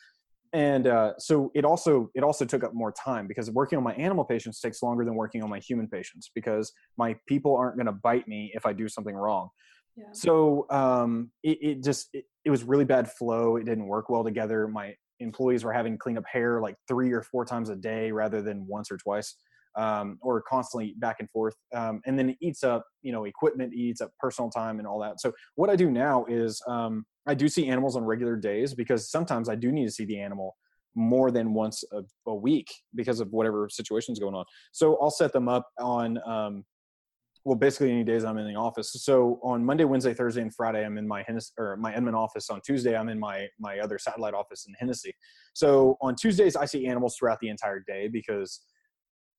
And 0.52 0.87
uh, 0.87 1.12
so 1.18 1.50
it 1.54 1.64
also 1.64 2.11
it 2.14 2.22
also 2.22 2.44
took 2.44 2.62
up 2.62 2.75
more 2.75 2.92
time 2.92 3.26
because 3.26 3.50
working 3.50 3.78
on 3.78 3.82
my 3.82 3.94
animal 3.94 4.25
patients 4.25 4.61
takes 4.61 4.82
longer 4.82 5.04
than 5.04 5.14
working 5.14 5.42
on 5.42 5.49
my 5.49 5.61
human 5.61 5.88
patients 5.88 6.30
because 6.34 6.72
my 6.99 7.16
people 7.26 7.56
aren't 7.56 7.76
going 7.76 7.87
to 7.87 7.92
bite 7.92 8.28
me 8.28 8.52
if 8.54 8.66
I 8.66 8.75
do 8.75 8.87
something 8.87 9.14
wrong. 9.14 9.49
Yeah. 9.97 10.04
So 10.12 10.67
um, 10.71 11.30
it, 11.43 11.58
it 11.62 11.82
just 11.82 12.08
it, 12.12 12.25
it 12.45 12.50
was 12.50 12.64
really 12.64 12.84
bad 12.84 13.10
flow. 13.10 13.56
It 13.56 13.64
didn't 13.64 13.86
work 13.86 14.10
well 14.10 14.25
together. 14.25 14.69
My 14.69 14.95
employees 15.23 15.65
were 15.65 15.73
having 15.73 15.95
to 15.95 15.99
clean 15.99 16.19
up 16.19 16.25
hair 16.30 16.61
like 16.61 16.76
three 16.89 17.13
or 17.13 17.23
four 17.23 17.45
times 17.45 17.69
a 17.69 17.76
day 17.76 18.11
rather 18.11 18.43
than 18.43 18.67
once 18.67 18.91
or 18.91 18.97
twice 18.97 19.37
um, 19.76 20.19
or 20.21 20.43
constantly 20.43 20.95
back 20.99 21.17
and 21.21 21.30
forth 21.30 21.54
um, 21.75 22.00
and 22.06 22.19
then 22.19 22.30
it 22.30 22.37
eats 22.41 22.63
up 22.63 22.85
you 23.02 23.13
know 23.13 23.25
equipment 23.25 23.73
eats 23.73 24.00
up 24.00 24.11
personal 24.19 24.50
time 24.50 24.78
and 24.78 24.87
all 24.87 25.00
that. 25.00 25.21
So 25.21 25.32
what 25.54 25.71
i 25.71 25.76
do 25.76 25.91
now 25.91 26.25
is 26.28 26.61
um, 26.69 27.04
i 27.26 27.35
do 27.35 27.49
see 27.49 27.69
animals 27.69 27.97
on 27.97 28.04
regular 28.04 28.37
days 28.37 28.75
because 28.75 29.11
sometimes 29.11 29.49
i 29.49 29.54
do 29.54 29.73
need 29.73 29.87
to 29.87 29.93
see 29.93 30.04
the 30.04 30.19
animal 30.19 30.56
more 30.95 31.30
than 31.30 31.54
once 31.54 31.82
a, 31.93 32.02
a 32.26 32.35
week 32.35 32.71
because 32.95 33.21
of 33.21 33.32
whatever 33.32 33.67
situation's 33.71 34.19
going 34.19 34.35
on. 34.35 34.45
So 34.73 34.97
i'll 35.00 35.11
set 35.11 35.32
them 35.32 35.49
up 35.49 35.69
on 35.78 36.19
um, 36.26 36.65
well, 37.45 37.57
basically 37.57 37.91
any 37.91 38.05
days 38.05 38.25
I'm 38.25 38.39
in 38.39 38.47
the 38.47 38.59
office. 38.59 38.93
So 38.93 39.41
on 39.43 39.65
Monday, 39.65 39.85
Wednesday, 39.85 40.15
Thursday, 40.15 40.43
and 40.43 40.55
Friday, 40.55 40.85
I'm 40.85 40.97
in 40.97 41.09
my 41.09 41.25
Hennessey, 41.26 41.52
or 41.59 41.76
my 41.76 41.93
Edmond 41.95 42.17
office. 42.17 42.49
On 42.50 42.61
Tuesday, 42.61 42.97
I'm 42.97 43.09
in 43.09 43.19
my 43.19 43.49
my 43.59 43.81
other 43.81 43.99
satellite 43.99 44.35
office 44.35 44.67
in 44.67 44.75
Hennessey. 44.78 45.13
So 45.52 45.97
on 46.00 46.15
Tuesdays, 46.15 46.55
I 46.55 46.67
see 46.67 46.87
animals 46.87 47.17
throughout 47.17 47.41
the 47.41 47.49
entire 47.49 47.81
day 47.81 48.07
because, 48.07 48.61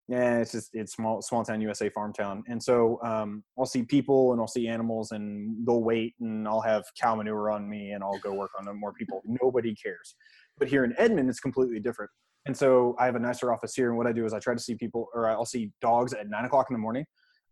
yeah, 0.09 0.39
it's 0.39 0.51
just 0.51 0.71
it's 0.73 0.93
small 0.93 1.21
small 1.21 1.45
town 1.45 1.61
USA 1.61 1.89
farm 1.89 2.11
town, 2.11 2.43
and 2.47 2.61
so 2.61 2.99
um, 3.05 3.41
I'll 3.57 3.65
see 3.65 3.83
people 3.83 4.33
and 4.33 4.41
I'll 4.41 4.47
see 4.47 4.67
animals, 4.67 5.11
and 5.11 5.65
they'll 5.65 5.83
wait, 5.83 6.13
and 6.19 6.45
I'll 6.45 6.61
have 6.61 6.83
cow 6.99 7.15
manure 7.15 7.51
on 7.51 7.69
me, 7.69 7.91
and 7.91 8.03
I'll 8.03 8.19
go 8.19 8.33
work 8.33 8.51
on 8.59 8.65
them, 8.65 8.81
more 8.81 8.91
people. 8.91 9.21
Nobody 9.25 9.73
cares. 9.75 10.15
But 10.57 10.67
here 10.67 10.83
in 10.83 10.93
Edmond, 10.97 11.29
it's 11.29 11.39
completely 11.39 11.79
different. 11.79 12.11
And 12.45 12.55
so 12.55 12.97
I 12.99 13.05
have 13.05 13.15
a 13.15 13.19
nicer 13.19 13.53
office 13.53 13.73
here, 13.73 13.87
and 13.87 13.97
what 13.97 14.07
I 14.07 14.11
do 14.11 14.25
is 14.25 14.33
I 14.33 14.39
try 14.39 14.53
to 14.53 14.59
see 14.59 14.75
people, 14.75 15.07
or 15.13 15.29
I'll 15.29 15.45
see 15.45 15.71
dogs 15.79 16.11
at 16.13 16.29
nine 16.29 16.43
o'clock 16.43 16.67
in 16.69 16.73
the 16.73 16.79
morning 16.79 17.05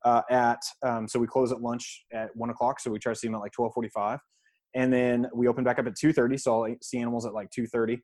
uh, 0.06 0.22
at 0.30 0.62
um, 0.84 1.08
so 1.08 1.20
we 1.20 1.28
close 1.28 1.52
at 1.52 1.62
lunch 1.62 2.06
at 2.14 2.30
one 2.36 2.50
o'clock 2.50 2.80
so 2.80 2.92
we 2.92 3.00
try 3.00 3.14
to 3.14 3.20
see 3.20 3.28
them 3.28 3.36
at 3.36 3.42
like 3.42 3.52
12.45 3.58 4.20
and 4.76 4.92
then 4.92 5.28
we 5.34 5.48
open 5.48 5.64
back 5.64 5.80
up 5.80 5.88
at 5.88 5.94
2.30 5.94 6.40
so 6.40 6.66
i'll 6.66 6.76
see 6.82 7.00
animals 7.00 7.26
at 7.26 7.34
like 7.34 7.50
2.30 7.58 8.00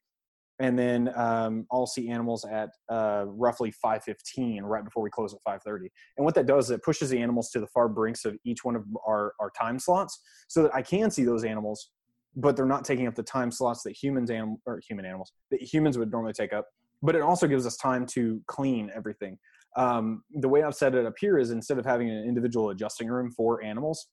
and 0.59 0.77
then 0.77 1.11
um, 1.15 1.65
i'll 1.71 1.87
see 1.87 2.09
animals 2.09 2.45
at 2.45 2.69
uh, 2.89 3.25
roughly 3.27 3.73
5.15 3.83 4.61
right 4.63 4.83
before 4.83 5.03
we 5.03 5.09
close 5.09 5.33
at 5.33 5.39
5.30 5.47 5.87
and 6.17 6.25
what 6.25 6.35
that 6.35 6.45
does 6.45 6.65
is 6.65 6.71
it 6.71 6.83
pushes 6.83 7.09
the 7.09 7.19
animals 7.19 7.49
to 7.51 7.59
the 7.59 7.67
far 7.67 7.87
brinks 7.87 8.25
of 8.25 8.37
each 8.45 8.63
one 8.63 8.75
of 8.75 8.83
our, 9.07 9.33
our 9.39 9.51
time 9.51 9.79
slots 9.79 10.19
so 10.47 10.63
that 10.63 10.73
i 10.75 10.81
can 10.81 11.09
see 11.09 11.23
those 11.23 11.43
animals 11.43 11.91
but 12.37 12.55
they're 12.55 12.65
not 12.65 12.85
taking 12.85 13.07
up 13.07 13.15
the 13.15 13.23
time 13.23 13.51
slots 13.51 13.81
that 13.83 13.91
humans 13.91 14.29
animal 14.29 14.61
or 14.65 14.79
human 14.87 15.05
animals 15.05 15.33
that 15.51 15.61
humans 15.61 15.97
would 15.97 16.11
normally 16.11 16.33
take 16.33 16.53
up. 16.53 16.67
But 17.01 17.15
it 17.15 17.21
also 17.21 17.47
gives 17.47 17.65
us 17.65 17.75
time 17.77 18.05
to 18.07 18.41
clean 18.47 18.91
everything 18.95 19.37
um, 19.77 20.23
the 20.33 20.49
way 20.49 20.63
I've 20.63 20.75
set 20.75 20.95
it 20.95 21.05
up 21.05 21.13
here 21.19 21.37
is 21.37 21.51
instead 21.51 21.77
of 21.77 21.85
having 21.85 22.09
an 22.09 22.25
individual 22.27 22.71
adjusting 22.71 23.07
room 23.07 23.31
for 23.31 23.63
animals, 23.63 24.07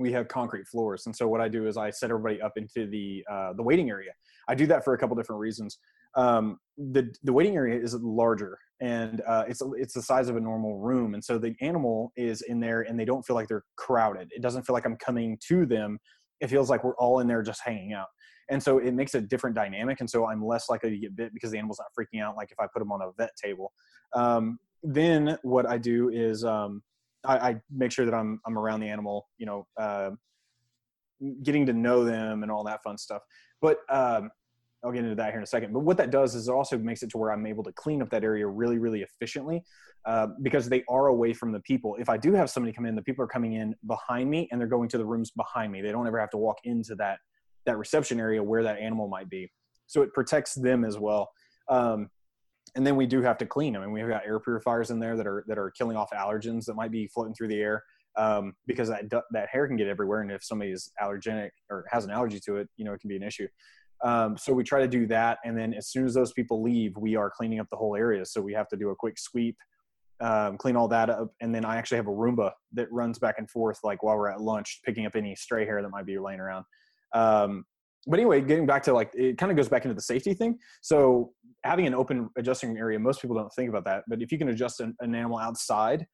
we 0.00 0.12
have 0.12 0.28
concrete 0.28 0.66
floors. 0.66 1.04
And 1.06 1.14
so 1.14 1.28
what 1.28 1.40
I 1.40 1.48
do 1.48 1.66
is 1.66 1.76
I 1.76 1.90
set 1.90 2.10
everybody 2.10 2.40
up 2.40 2.52
into 2.56 2.88
the 2.88 3.24
uh, 3.30 3.52
the 3.52 3.62
waiting 3.62 3.90
area. 3.90 4.12
I 4.48 4.54
do 4.54 4.66
that 4.66 4.84
for 4.84 4.94
a 4.94 4.98
couple 4.98 5.14
different 5.16 5.40
reasons. 5.40 5.78
Um, 6.16 6.58
the 6.76 7.12
the 7.22 7.32
waiting 7.32 7.56
area 7.56 7.80
is 7.80 7.94
larger 7.94 8.58
and 8.80 9.22
uh, 9.26 9.44
it's 9.48 9.60
it's 9.76 9.94
the 9.94 10.02
size 10.02 10.28
of 10.28 10.36
a 10.36 10.40
normal 10.40 10.78
room, 10.78 11.14
and 11.14 11.24
so 11.24 11.36
the 11.36 11.54
animal 11.60 12.12
is 12.16 12.42
in 12.42 12.60
there, 12.60 12.82
and 12.82 12.98
they 12.98 13.04
don't 13.04 13.22
feel 13.26 13.34
like 13.34 13.48
they're 13.48 13.64
crowded. 13.76 14.30
It 14.30 14.40
doesn't 14.40 14.62
feel 14.62 14.74
like 14.74 14.86
I'm 14.86 14.96
coming 14.96 15.36
to 15.48 15.66
them. 15.66 15.98
It 16.40 16.46
feels 16.48 16.70
like 16.70 16.84
we're 16.84 16.96
all 16.96 17.18
in 17.18 17.26
there 17.26 17.42
just 17.42 17.60
hanging 17.64 17.92
out. 17.92 18.06
And 18.50 18.62
so 18.62 18.78
it 18.78 18.94
makes 18.94 19.14
a 19.14 19.20
different 19.20 19.56
dynamic. 19.56 20.00
And 20.00 20.08
so 20.08 20.26
I'm 20.26 20.42
less 20.44 20.70
likely 20.70 20.90
to 20.90 20.96
get 20.96 21.16
bit 21.16 21.34
because 21.34 21.50
the 21.50 21.58
animal's 21.58 21.80
not 21.80 21.88
freaking 21.98 22.22
out 22.22 22.36
like 22.36 22.50
if 22.50 22.58
I 22.58 22.66
put 22.72 22.78
them 22.78 22.92
on 22.92 23.02
a 23.02 23.10
vet 23.18 23.32
table. 23.36 23.72
Um, 24.14 24.58
then 24.82 25.38
what 25.42 25.66
I 25.66 25.78
do 25.78 26.08
is 26.10 26.44
um, 26.44 26.82
I, 27.24 27.38
I, 27.38 27.60
make 27.70 27.92
sure 27.92 28.04
that 28.04 28.14
I'm 28.14 28.40
I'm 28.46 28.58
around 28.58 28.80
the 28.80 28.88
animal, 28.88 29.28
you 29.38 29.46
know, 29.46 29.66
uh, 29.78 30.10
getting 31.42 31.66
to 31.66 31.72
know 31.72 32.04
them 32.04 32.42
and 32.42 32.52
all 32.52 32.64
that 32.64 32.82
fun 32.82 32.96
stuff. 32.96 33.22
But 33.60 33.78
um, 33.90 34.30
I'll 34.84 34.92
get 34.92 35.02
into 35.02 35.16
that 35.16 35.30
here 35.30 35.38
in 35.38 35.42
a 35.42 35.46
second. 35.46 35.72
But 35.72 35.80
what 35.80 35.96
that 35.96 36.10
does 36.10 36.34
is 36.34 36.48
it 36.48 36.52
also 36.52 36.78
makes 36.78 37.02
it 37.02 37.10
to 37.10 37.18
where 37.18 37.32
I'm 37.32 37.46
able 37.46 37.64
to 37.64 37.72
clean 37.72 38.00
up 38.00 38.10
that 38.10 38.22
area 38.22 38.46
really, 38.46 38.78
really 38.78 39.02
efficiently 39.02 39.64
uh, 40.04 40.28
because 40.42 40.68
they 40.68 40.84
are 40.88 41.08
away 41.08 41.32
from 41.32 41.50
the 41.52 41.60
people. 41.60 41.96
If 41.98 42.08
I 42.08 42.16
do 42.16 42.32
have 42.34 42.48
somebody 42.48 42.72
come 42.72 42.86
in, 42.86 42.94
the 42.94 43.02
people 43.02 43.24
are 43.24 43.28
coming 43.28 43.54
in 43.54 43.74
behind 43.86 44.30
me 44.30 44.48
and 44.52 44.60
they're 44.60 44.68
going 44.68 44.88
to 44.90 44.98
the 44.98 45.04
rooms 45.04 45.32
behind 45.32 45.72
me. 45.72 45.82
They 45.82 45.90
don't 45.90 46.06
ever 46.06 46.20
have 46.20 46.30
to 46.30 46.38
walk 46.38 46.58
into 46.64 46.94
that 46.96 47.18
that 47.66 47.76
reception 47.76 48.18
area 48.18 48.42
where 48.42 48.62
that 48.62 48.78
animal 48.78 49.08
might 49.08 49.28
be. 49.28 49.50
So 49.88 50.00
it 50.02 50.14
protects 50.14 50.54
them 50.54 50.84
as 50.84 50.98
well. 50.98 51.28
Um, 51.68 52.08
and 52.78 52.86
then 52.86 52.94
we 52.94 53.06
do 53.06 53.20
have 53.20 53.36
to 53.38 53.44
clean 53.44 53.72
them. 53.72 53.82
And 53.82 53.92
we've 53.92 54.06
got 54.06 54.24
air 54.24 54.38
purifiers 54.38 54.90
in 54.90 55.00
there 55.00 55.16
that 55.16 55.26
are 55.26 55.44
that 55.48 55.58
are 55.58 55.70
killing 55.72 55.96
off 55.96 56.10
allergens 56.12 56.64
that 56.66 56.74
might 56.74 56.92
be 56.92 57.08
floating 57.08 57.34
through 57.34 57.48
the 57.48 57.60
air 57.60 57.82
um, 58.16 58.54
because 58.68 58.88
that 58.88 59.10
that 59.32 59.48
hair 59.50 59.66
can 59.66 59.76
get 59.76 59.88
everywhere. 59.88 60.20
And 60.20 60.30
if 60.30 60.44
somebody 60.44 60.70
is 60.70 60.92
allergenic 61.02 61.50
or 61.70 61.86
has 61.90 62.04
an 62.04 62.12
allergy 62.12 62.38
to 62.46 62.56
it, 62.58 62.68
you 62.76 62.84
know, 62.84 62.92
it 62.92 63.00
can 63.00 63.08
be 63.08 63.16
an 63.16 63.24
issue. 63.24 63.48
Um, 64.04 64.38
so 64.38 64.52
we 64.52 64.62
try 64.62 64.78
to 64.78 64.86
do 64.86 65.08
that, 65.08 65.38
and 65.44 65.58
then 65.58 65.74
as 65.74 65.88
soon 65.88 66.06
as 66.06 66.14
those 66.14 66.32
people 66.32 66.62
leave, 66.62 66.96
we 66.96 67.16
are 67.16 67.28
cleaning 67.28 67.58
up 67.58 67.66
the 67.68 67.76
whole 67.76 67.96
area. 67.96 68.24
So 68.24 68.40
we 68.40 68.52
have 68.52 68.68
to 68.68 68.76
do 68.76 68.90
a 68.90 68.94
quick 68.94 69.18
sweep, 69.18 69.56
um, 70.20 70.56
clean 70.56 70.76
all 70.76 70.86
that 70.86 71.10
up, 71.10 71.32
and 71.40 71.52
then 71.52 71.64
I 71.64 71.78
actually 71.78 71.96
have 71.96 72.06
a 72.06 72.10
Roomba 72.10 72.52
that 72.74 72.86
runs 72.92 73.18
back 73.18 73.34
and 73.38 73.50
forth, 73.50 73.80
like 73.82 74.04
while 74.04 74.16
we're 74.16 74.30
at 74.30 74.40
lunch, 74.40 74.82
picking 74.84 75.04
up 75.04 75.16
any 75.16 75.34
stray 75.34 75.64
hair 75.64 75.82
that 75.82 75.88
might 75.88 76.06
be 76.06 76.16
laying 76.16 76.38
around. 76.38 76.64
Um, 77.12 77.64
but 78.08 78.18
anyway, 78.18 78.40
getting 78.40 78.66
back 78.66 78.82
to 78.84 78.92
like 78.92 79.10
it 79.14 79.36
kind 79.38 79.52
of 79.52 79.56
goes 79.56 79.68
back 79.68 79.84
into 79.84 79.94
the 79.94 80.02
safety 80.02 80.34
thing. 80.34 80.58
So 80.82 81.32
having 81.64 81.86
an 81.86 81.94
open 81.94 82.30
adjusting 82.36 82.76
area, 82.78 82.98
most 82.98 83.20
people 83.20 83.36
don't 83.36 83.52
think 83.54 83.68
about 83.68 83.84
that. 83.84 84.04
But 84.08 84.22
if 84.22 84.32
you 84.32 84.38
can 84.38 84.48
adjust 84.48 84.80
an, 84.80 84.96
an 85.00 85.14
animal 85.14 85.38
outside 85.38 86.06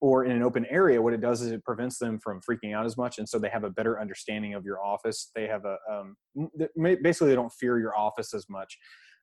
or 0.00 0.24
in 0.24 0.32
an 0.32 0.42
open 0.42 0.64
area, 0.70 1.02
what 1.02 1.12
it 1.12 1.20
does 1.20 1.42
is 1.42 1.50
it 1.50 1.62
prevents 1.64 1.98
them 1.98 2.18
from 2.22 2.40
freaking 2.48 2.74
out 2.74 2.86
as 2.86 2.96
much, 2.96 3.18
and 3.18 3.28
so 3.28 3.38
they 3.38 3.50
have 3.50 3.64
a 3.64 3.70
better 3.70 4.00
understanding 4.00 4.54
of 4.54 4.64
your 4.64 4.82
office. 4.82 5.30
They 5.34 5.46
have 5.48 5.64
a 5.64 5.76
um, 5.90 6.16
basically 7.02 7.28
they 7.28 7.34
don't 7.34 7.52
fear 7.52 7.78
your 7.78 7.96
office 7.98 8.32
as 8.32 8.46
much. 8.48 8.78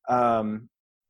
Um, 0.10 0.70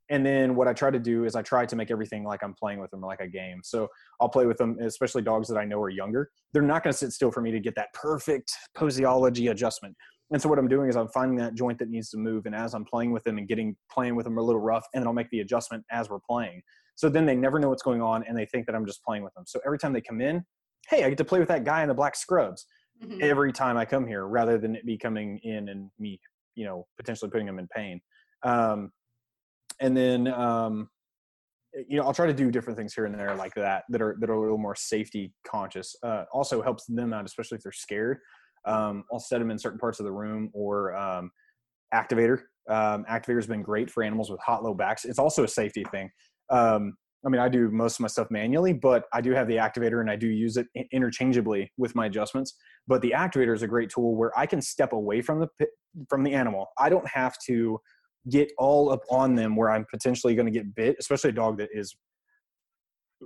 and 0.10 0.26
then 0.26 0.56
what 0.56 0.68
I 0.68 0.74
try 0.74 0.90
to 0.90 1.00
do 1.00 1.26
is 1.26 1.36
I 1.36 1.42
try 1.42 1.66
to 1.66 1.76
make 1.76 1.92
everything 1.92 2.24
like 2.24 2.42
I'm 2.44 2.54
playing 2.54 2.80
with 2.80 2.92
them 2.92 3.02
like 3.02 3.20
a 3.20 3.28
game. 3.28 3.60
So 3.64 3.90
I'll 4.22 4.30
play 4.30 4.46
with 4.46 4.58
them, 4.58 4.78
especially 4.82 5.22
dogs 5.22 5.50
that 5.50 5.58
I 5.58 5.66
know 5.66 5.82
are 5.82 5.90
younger. 5.90 6.30
They're 6.54 6.62
not 6.62 6.84
going 6.84 6.94
to 6.94 6.98
sit 6.98 7.12
still 7.12 7.32
for 7.32 7.42
me 7.42 7.52
to 7.52 7.60
get 7.60 7.76
that 7.76 7.92
perfect 7.94 8.54
posology 8.78 9.52
adjustment. 9.52 9.96
And 10.32 10.42
so 10.42 10.50
what 10.50 10.60
I'm 10.60 10.68
doing 10.68 10.90
is 10.90 10.96
I'm 10.96 11.08
finding 11.08 11.38
that 11.38 11.54
joint 11.54 11.80
that 11.80 11.90
needs 11.90 12.10
to 12.10 12.18
move, 12.18 12.46
and 12.46 12.56
as 12.56 12.74
I'm 12.74 12.84
playing 12.84 13.12
with 13.12 13.24
them 13.24 13.38
and 13.38 13.48
getting 13.48 13.76
playing 13.92 14.16
with 14.16 14.26
them 14.26 14.38
a 14.38 14.42
little 14.42 14.62
rough, 14.62 14.86
and 14.94 15.02
then 15.02 15.08
I'll 15.08 15.14
make 15.14 15.30
the 15.30 15.40
adjustment 15.40 15.84
as 15.92 16.10
we're 16.10 16.20
playing. 16.20 16.62
So 16.96 17.10
then 17.10 17.26
they 17.26 17.36
never 17.36 17.60
know 17.60 17.70
what's 17.70 17.84
going 17.84 18.02
on, 18.02 18.24
and 18.28 18.38
they 18.38 18.46
think 18.46 18.66
that 18.66 18.76
I'm 18.76 18.86
just 18.86 19.04
playing 19.04 19.24
with 19.24 19.34
them. 19.36 19.46
So 19.48 19.60
every 19.66 19.80
time 19.80 19.94
they 19.94 20.02
come 20.02 20.20
in, 20.20 20.44
hey, 20.90 21.04
I 21.04 21.10
get 21.10 21.18
to 21.20 21.26
play 21.26 21.40
with 21.40 21.48
that 21.48 21.64
guy 21.64 21.82
in 21.82 21.88
the 21.88 21.94
black 21.94 22.16
scrubs. 22.16 22.66
Mm-hmm. 23.02 23.20
Every 23.22 23.54
time 23.54 23.78
I 23.78 23.86
come 23.86 24.08
here, 24.08 24.26
rather 24.26 24.58
than 24.58 24.76
it 24.76 24.86
be 24.86 24.98
coming 24.98 25.40
in 25.44 25.70
and 25.70 25.90
me, 26.00 26.20
you 26.56 26.66
know, 26.66 26.88
potentially 26.98 27.30
putting 27.30 27.46
them 27.46 27.60
in 27.60 27.68
pain. 27.68 28.02
Um, 28.44 28.92
and 29.80 29.96
then 29.96 30.28
um, 30.28 30.90
you 31.88 31.98
know 31.98 32.04
i'll 32.04 32.14
try 32.14 32.26
to 32.26 32.34
do 32.34 32.50
different 32.50 32.78
things 32.78 32.94
here 32.94 33.06
and 33.06 33.14
there 33.14 33.36
like 33.36 33.54
that 33.56 33.84
that 33.90 34.02
are 34.02 34.16
that 34.20 34.30
are 34.30 34.34
a 34.34 34.42
little 34.42 34.58
more 34.58 34.76
safety 34.76 35.34
conscious 35.46 35.96
uh, 36.04 36.24
also 36.32 36.62
helps 36.62 36.86
them 36.86 37.14
out 37.14 37.26
especially 37.26 37.58
if 37.58 37.64
they're 37.64 37.72
scared 37.72 38.20
um, 38.68 39.04
i'll 39.12 39.20
set 39.20 39.40
them 39.40 39.52
in 39.52 39.58
certain 39.58 39.80
parts 39.80 40.00
of 40.00 40.06
the 40.06 40.12
room 40.12 40.50
or 40.54 40.96
um, 40.96 41.32
activator. 41.94 42.42
Um, 42.70 43.06
activator 43.10 43.38
has 43.38 43.48
been 43.48 43.64
great 43.64 43.90
for 43.90 44.04
animals 44.04 44.30
with 44.30 44.42
hot 44.42 44.64
low 44.64 44.74
backs. 44.74 45.06
It's 45.06 45.20
also 45.20 45.44
a 45.46 45.48
safety 45.48 45.86
thing. 45.92 46.10
Um, 46.50 46.96
i 47.26 47.30
mean 47.30 47.42
i 47.42 47.50
do 47.50 47.72
most 47.72 47.96
of 47.96 48.02
my 48.02 48.08
stuff 48.08 48.28
manually 48.30 48.74
but 48.74 49.06
i 49.12 49.20
do 49.20 49.32
have 49.32 49.48
the 49.48 49.56
activator 49.56 50.02
and 50.02 50.10
i 50.10 50.16
do 50.16 50.28
use 50.28 50.56
it 50.56 50.68
interchangeably 50.92 51.70
with 51.78 51.96
my 51.96 52.06
adjustments. 52.06 52.56
But 52.88 53.02
the 53.02 53.12
activator 53.18 53.56
is 53.56 53.64
a 53.64 53.68
great 53.68 53.90
tool 53.90 54.16
where 54.16 54.38
i 54.38 54.46
can 54.46 54.62
step 54.62 54.94
away 54.94 55.22
from 55.22 55.40
the 55.40 55.68
from 56.10 56.24
the 56.24 56.34
animal. 56.34 56.68
I 56.78 56.90
don't 56.90 57.08
have 57.08 57.36
to 57.48 57.80
get 58.30 58.52
all 58.58 58.92
up 58.92 59.02
on 59.10 59.36
them 59.36 59.56
where 59.56 59.70
I'm 59.72 59.86
potentially 59.90 60.36
going 60.36 60.46
to 60.46 60.52
get 60.52 60.76
bit, 60.76 60.98
especially 61.00 61.30
a 61.30 61.34
dog 61.34 61.58
that 61.60 61.70
is 61.74 61.96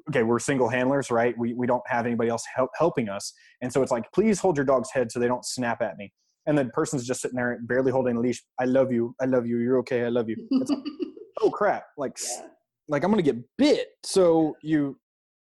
okay 0.09 0.23
we're 0.23 0.39
single 0.39 0.69
handlers 0.69 1.11
right? 1.11 1.37
We, 1.37 1.53
we 1.53 1.67
don't 1.67 1.83
have 1.87 2.05
anybody 2.05 2.29
else 2.29 2.43
help, 2.53 2.69
helping 2.77 3.09
us. 3.09 3.33
And 3.61 3.71
so 3.71 3.81
it's 3.81 3.91
like 3.91 4.05
please 4.13 4.39
hold 4.39 4.57
your 4.57 4.65
dog's 4.65 4.91
head 4.91 5.11
so 5.11 5.19
they 5.19 5.27
don't 5.27 5.45
snap 5.45 5.81
at 5.81 5.97
me. 5.97 6.11
And 6.47 6.57
the 6.57 6.65
person's 6.65 7.05
just 7.05 7.21
sitting 7.21 7.35
there 7.35 7.59
barely 7.63 7.91
holding 7.91 8.17
a 8.17 8.19
leash. 8.19 8.43
I 8.59 8.65
love 8.65 8.91
you. 8.91 9.15
I 9.21 9.25
love 9.25 9.45
you. 9.45 9.59
You're 9.59 9.77
okay. 9.79 10.05
I 10.05 10.09
love 10.09 10.27
you. 10.27 10.35
Like, 10.49 10.67
oh 11.41 11.51
crap. 11.51 11.85
Like 11.97 12.17
yeah. 12.23 12.47
like 12.87 13.03
i'm 13.03 13.11
gonna 13.11 13.21
get 13.21 13.37
bit. 13.57 13.87
So 14.03 14.55
you 14.61 14.97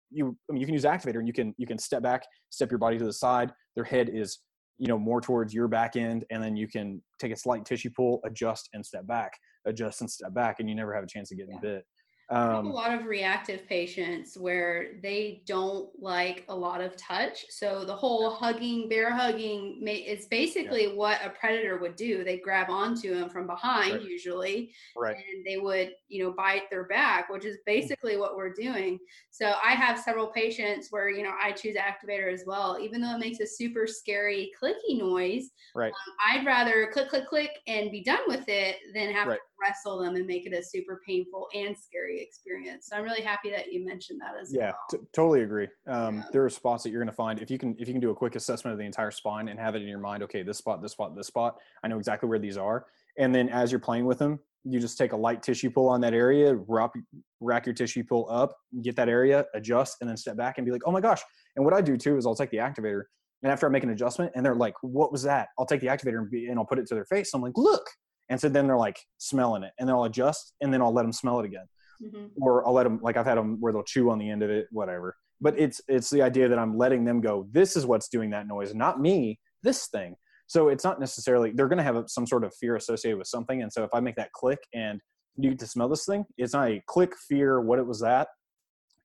you 0.10 0.38
I 0.50 0.54
mean, 0.54 0.62
you 0.62 0.66
can 0.66 0.74
use 0.74 0.86
activator 0.86 1.20
and 1.20 1.28
you 1.28 1.34
can 1.34 1.54
you 1.58 1.68
can 1.68 1.78
step 1.78 2.04
back 2.04 2.24
step 2.50 2.72
your 2.72 2.80
body 2.80 2.98
to 2.98 3.06
the 3.06 3.14
side. 3.14 3.52
Their 3.76 3.84
head 3.84 4.10
is 4.14 4.40
you 4.78 4.88
know 4.88 4.98
more 4.98 5.22
towards 5.22 5.54
your 5.54 5.68
back 5.68 5.96
end 5.96 6.26
and 6.30 6.42
then 6.42 6.56
you 6.56 6.68
can 6.68 7.02
take 7.20 7.32
a 7.32 7.36
slight 7.36 7.66
tissue 7.66 7.90
pull 7.96 8.20
adjust 8.26 8.70
and 8.74 8.86
step 8.86 9.08
back 9.08 9.32
adjust 9.66 10.02
and 10.02 10.10
step 10.10 10.34
back 10.34 10.58
and 10.60 10.70
you 10.70 10.76
never 10.76 10.94
have 10.94 11.04
a 11.04 11.08
chance 11.08 11.32
of 11.32 11.38
getting 11.38 11.56
yeah. 11.56 11.60
bit 11.62 11.86
um, 12.30 12.68
a 12.68 12.74
lot 12.74 12.94
of 12.94 13.06
reactive 13.06 13.66
patients 13.70 14.38
where 14.38 14.96
they 15.02 15.44
don't 15.46 15.90
like 15.98 16.44
a 16.50 16.56
lot 16.56 16.82
of 16.82 16.98
touch. 16.98 17.46
So 17.50 17.86
the 17.86 17.96
whole 17.96 18.32
hugging, 18.32 18.90
bear 18.90 19.14
hugging, 19.14 19.80
may, 19.82 19.98
it's 19.98 20.26
basically 20.26 20.88
yeah. 20.88 20.94
what 20.94 21.24
a 21.24 21.30
predator 21.30 21.78
would 21.78 21.96
do. 21.96 22.26
They 22.26 22.38
grab 22.40 22.70
onto 22.70 23.18
them 23.18 23.30
from 23.30 23.48
behind 23.48 23.94
right. 23.94 24.02
usually, 24.02 24.74
right. 24.98 25.16
and 25.16 25.46
they 25.46 25.58
would, 25.58 25.92
you 26.10 26.26
know, 26.26 26.32
bite 26.32 26.70
their 26.70 26.84
back, 26.84 27.30
which 27.30 27.46
is 27.46 27.56
mm. 27.58 27.66
basically 27.66 28.18
what 28.18 28.36
we're 28.36 28.54
doing. 28.54 29.00
So 29.30 29.54
I 29.64 29.72
have 29.72 29.98
several 29.98 30.28
patients 30.28 30.88
where 30.90 31.10
you 31.10 31.24
know 31.24 31.34
I 31.42 31.54
choose 31.54 31.78
activator 31.78 32.32
as 32.32 32.44
well, 32.46 32.78
even 32.82 33.00
though 33.00 33.16
it 33.16 33.20
makes 33.20 33.40
a 33.40 33.48
super 33.48 33.88
scary 33.88 34.52
clicky 34.62 35.00
noise. 35.00 35.52
Right. 35.74 35.94
Um, 35.94 36.14
I'd 36.28 36.46
rather 36.46 36.90
click, 36.92 37.08
click, 37.08 37.28
click, 37.28 37.52
and 37.68 37.90
be 37.90 38.04
done 38.04 38.20
with 38.28 38.44
it 38.50 38.78
than 38.94 39.14
have 39.14 39.28
right. 39.28 39.36
to 39.36 39.42
wrestle 39.62 40.00
them 40.00 40.16
and 40.16 40.26
make 40.26 40.46
it 40.46 40.54
a 40.54 40.64
super 40.64 41.02
painful 41.06 41.48
and 41.54 41.76
scary 41.78 42.22
experience. 42.22 42.88
So 42.90 42.98
I'm 42.98 43.04
really 43.04 43.22
happy 43.22 43.50
that 43.52 43.72
you 43.72 43.86
mentioned 43.86 44.20
that 44.22 44.40
as 44.40 44.54
yeah, 44.54 44.60
well. 44.60 44.76
Yeah, 44.92 44.98
t- 44.98 45.06
totally 45.14 45.42
agree. 45.42 45.68
Um, 45.88 46.18
yeah. 46.18 46.24
There 46.32 46.46
are 46.46 46.50
spots 46.50 46.84
that 46.84 46.90
you're 46.90 47.02
going 47.02 47.10
to 47.10 47.16
find 47.16 47.40
if 47.40 47.50
you 47.50 47.58
can 47.58 47.76
if 47.80 47.88
you 47.88 47.94
can 47.94 48.02
do 48.02 48.12
a 48.12 48.16
quick 48.16 48.36
assessment 48.36 48.74
of 48.74 48.80
the 48.80 48.86
entire 48.86 49.12
spine 49.12 49.48
and 49.50 49.60
have 49.60 49.76
it 49.76 49.82
in 49.82 49.88
your 49.88 50.00
mind. 50.00 50.24
Okay, 50.24 50.44
this 50.44 50.58
spot, 50.58 50.82
this 50.82 50.92
spot, 50.94 51.16
this 51.16 51.28
spot. 51.28 51.58
I 51.84 51.88
know 51.88 51.98
exactly 51.98 52.30
where 52.30 52.40
these 52.40 52.58
are. 52.58 52.86
And 53.18 53.34
then 53.34 53.50
as 53.50 53.72
you're 53.72 53.80
playing 53.80 54.06
with 54.06 54.20
them, 54.20 54.40
you 54.64 54.80
just 54.80 54.98
take 54.98 55.14
a 55.14 55.18
light 55.18 55.42
tissue 55.42 55.72
pull 55.72 55.90
on 55.90 56.02
that 56.02 56.14
area, 56.14 56.56
wrap, 56.68 56.94
rack 57.40 57.66
your 57.66 57.74
tissue 57.74 58.04
pull 58.04 58.30
up, 58.30 58.56
get 58.82 58.96
that 58.98 59.10
area, 59.10 59.46
adjust, 59.54 59.98
and 60.02 60.10
then 60.10 60.18
step 60.18 60.38
back 60.38 60.58
and 60.58 60.66
be 60.66 60.72
like, 60.72 60.82
oh 60.86 60.92
my 60.92 61.02
gosh. 61.02 61.22
And 61.56 61.66
what 61.66 61.74
I 61.74 61.82
do 61.82 61.98
too 61.98 62.18
is 62.18 62.26
I'll 62.26 62.36
take 62.36 62.52
the 62.52 62.58
activator 62.58 63.04
and 63.44 63.52
after 63.52 63.68
I 63.68 63.70
make 63.70 63.84
an 63.84 63.90
adjustment 63.90 64.32
and 64.36 64.46
they're 64.46 64.56
like, 64.56 64.74
what 64.82 65.12
was 65.12 65.24
that? 65.24 65.50
I'll 65.60 65.66
take 65.66 65.82
the 65.82 65.88
activator 65.88 66.20
and, 66.20 66.30
be, 66.30 66.48
and 66.48 66.58
I'll 66.58 66.66
put 66.66 66.80
it 66.80 66.88
to 66.88 66.96
their 66.96 67.06
face. 67.06 67.32
I'm 67.34 67.42
like, 67.42 67.58
look, 67.58 67.88
and 68.30 68.40
so 68.40 68.50
then 68.50 68.68
they're 68.68 68.78
like 68.78 69.00
smelling 69.18 69.64
it 69.64 69.72
and 69.80 69.88
then 69.88 69.96
I'll 69.96 70.04
adjust 70.04 70.54
and 70.62 70.74
then 70.74 70.82
I'll 70.82 70.94
let 70.94 71.04
them 71.04 71.14
smell 71.14 71.40
it 71.40 71.46
again. 71.46 71.66
Mm-hmm. 72.04 72.26
Or 72.42 72.66
I'll 72.68 72.74
let 72.74 72.84
them, 72.84 73.00
like 73.02 73.18
I've 73.18 73.26
had 73.26 73.38
them 73.38 73.58
where 73.60 73.74
they'll 73.74 73.84
chew 73.84 74.10
on 74.10 74.20
the 74.20 74.30
end 74.30 74.44
of 74.44 74.50
it, 74.50 74.68
whatever. 74.72 75.16
But 75.42 75.58
it's, 75.58 75.82
it's 75.88 76.10
the 76.10 76.22
idea 76.22 76.48
that 76.48 76.60
I'm 76.60 76.78
letting 76.78 77.06
them 77.06 77.22
go, 77.22 77.48
this 77.52 77.76
is 77.76 77.86
what's 77.86 78.08
doing 78.08 78.30
that 78.32 78.48
noise, 78.48 78.76
not 78.76 79.00
me, 79.00 79.40
this 79.64 79.88
thing. 79.88 80.16
So 80.48 80.70
it's 80.70 80.84
not 80.84 81.00
necessarily, 81.00 81.52
they're 81.52 81.68
going 81.68 81.78
to 81.78 81.84
have 81.84 82.04
some 82.08 82.26
sort 82.28 82.44
of 82.44 82.54
fear 82.56 82.76
associated 82.76 83.18
with 83.18 83.28
something. 83.28 83.62
And 83.62 83.72
so 83.72 83.84
if 83.84 83.90
I 83.94 84.00
make 84.00 84.16
that 84.16 84.32
click 84.32 84.60
and 84.74 85.02
you 85.38 85.50
get 85.50 85.60
to 85.60 85.68
smell 85.68 85.90
this 85.90 86.06
thing, 86.06 86.26
it's 86.38 86.54
not 86.54 86.70
a 86.70 86.82
click, 86.88 87.14
fear, 87.28 87.62
what 87.62 87.80
it 87.80 87.86
was 87.86 88.02
that, 88.02 88.28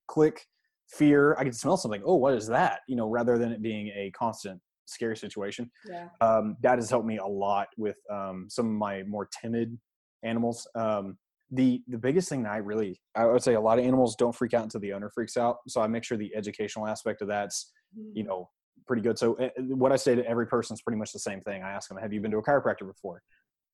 click, 0.07 0.45
fear, 0.87 1.35
I 1.37 1.43
can 1.43 1.53
smell 1.53 1.77
something. 1.77 2.01
Oh, 2.05 2.15
what 2.15 2.33
is 2.33 2.47
that? 2.47 2.81
You 2.87 2.95
know, 2.95 3.09
rather 3.09 3.37
than 3.37 3.51
it 3.51 3.61
being 3.61 3.87
a 3.87 4.11
constant 4.11 4.61
scary 4.93 5.17
situation. 5.17 5.69
Yeah. 5.87 6.07
Um, 6.21 6.57
that 6.61 6.77
has 6.77 6.89
helped 6.89 7.07
me 7.07 7.17
a 7.17 7.25
lot 7.25 7.67
with 7.77 7.97
um, 8.09 8.47
some 8.49 8.67
of 8.67 8.73
my 8.73 9.03
more 9.03 9.27
timid 9.41 9.77
animals. 10.23 10.67
Um, 10.75 11.17
the 11.51 11.83
the 11.87 11.97
biggest 11.97 12.29
thing 12.29 12.43
that 12.43 12.51
I 12.51 12.57
really 12.57 12.99
I 13.15 13.25
would 13.25 13.43
say 13.43 13.53
a 13.53 13.61
lot 13.61 13.79
of 13.79 13.85
animals 13.85 14.15
don't 14.15 14.35
freak 14.35 14.53
out 14.53 14.63
until 14.63 14.79
the 14.79 14.93
owner 14.93 15.09
freaks 15.09 15.37
out. 15.37 15.57
So 15.67 15.81
I 15.81 15.87
make 15.87 16.03
sure 16.03 16.17
the 16.17 16.35
educational 16.35 16.87
aspect 16.87 17.21
of 17.21 17.27
that's 17.27 17.71
mm-hmm. 17.97 18.17
you 18.17 18.23
know 18.23 18.49
pretty 18.87 19.01
good. 19.01 19.17
So 19.19 19.35
uh, 19.35 19.49
what 19.59 19.91
I 19.91 19.95
say 19.95 20.15
to 20.15 20.25
every 20.25 20.47
person 20.47 20.73
is 20.73 20.81
pretty 20.81 20.97
much 20.97 21.11
the 21.11 21.19
same 21.19 21.41
thing. 21.41 21.63
I 21.63 21.71
ask 21.71 21.89
them, 21.89 21.97
"Have 21.97 22.13
you 22.13 22.21
been 22.21 22.31
to 22.31 22.37
a 22.37 22.43
chiropractor 22.43 22.87
before?" 22.87 23.21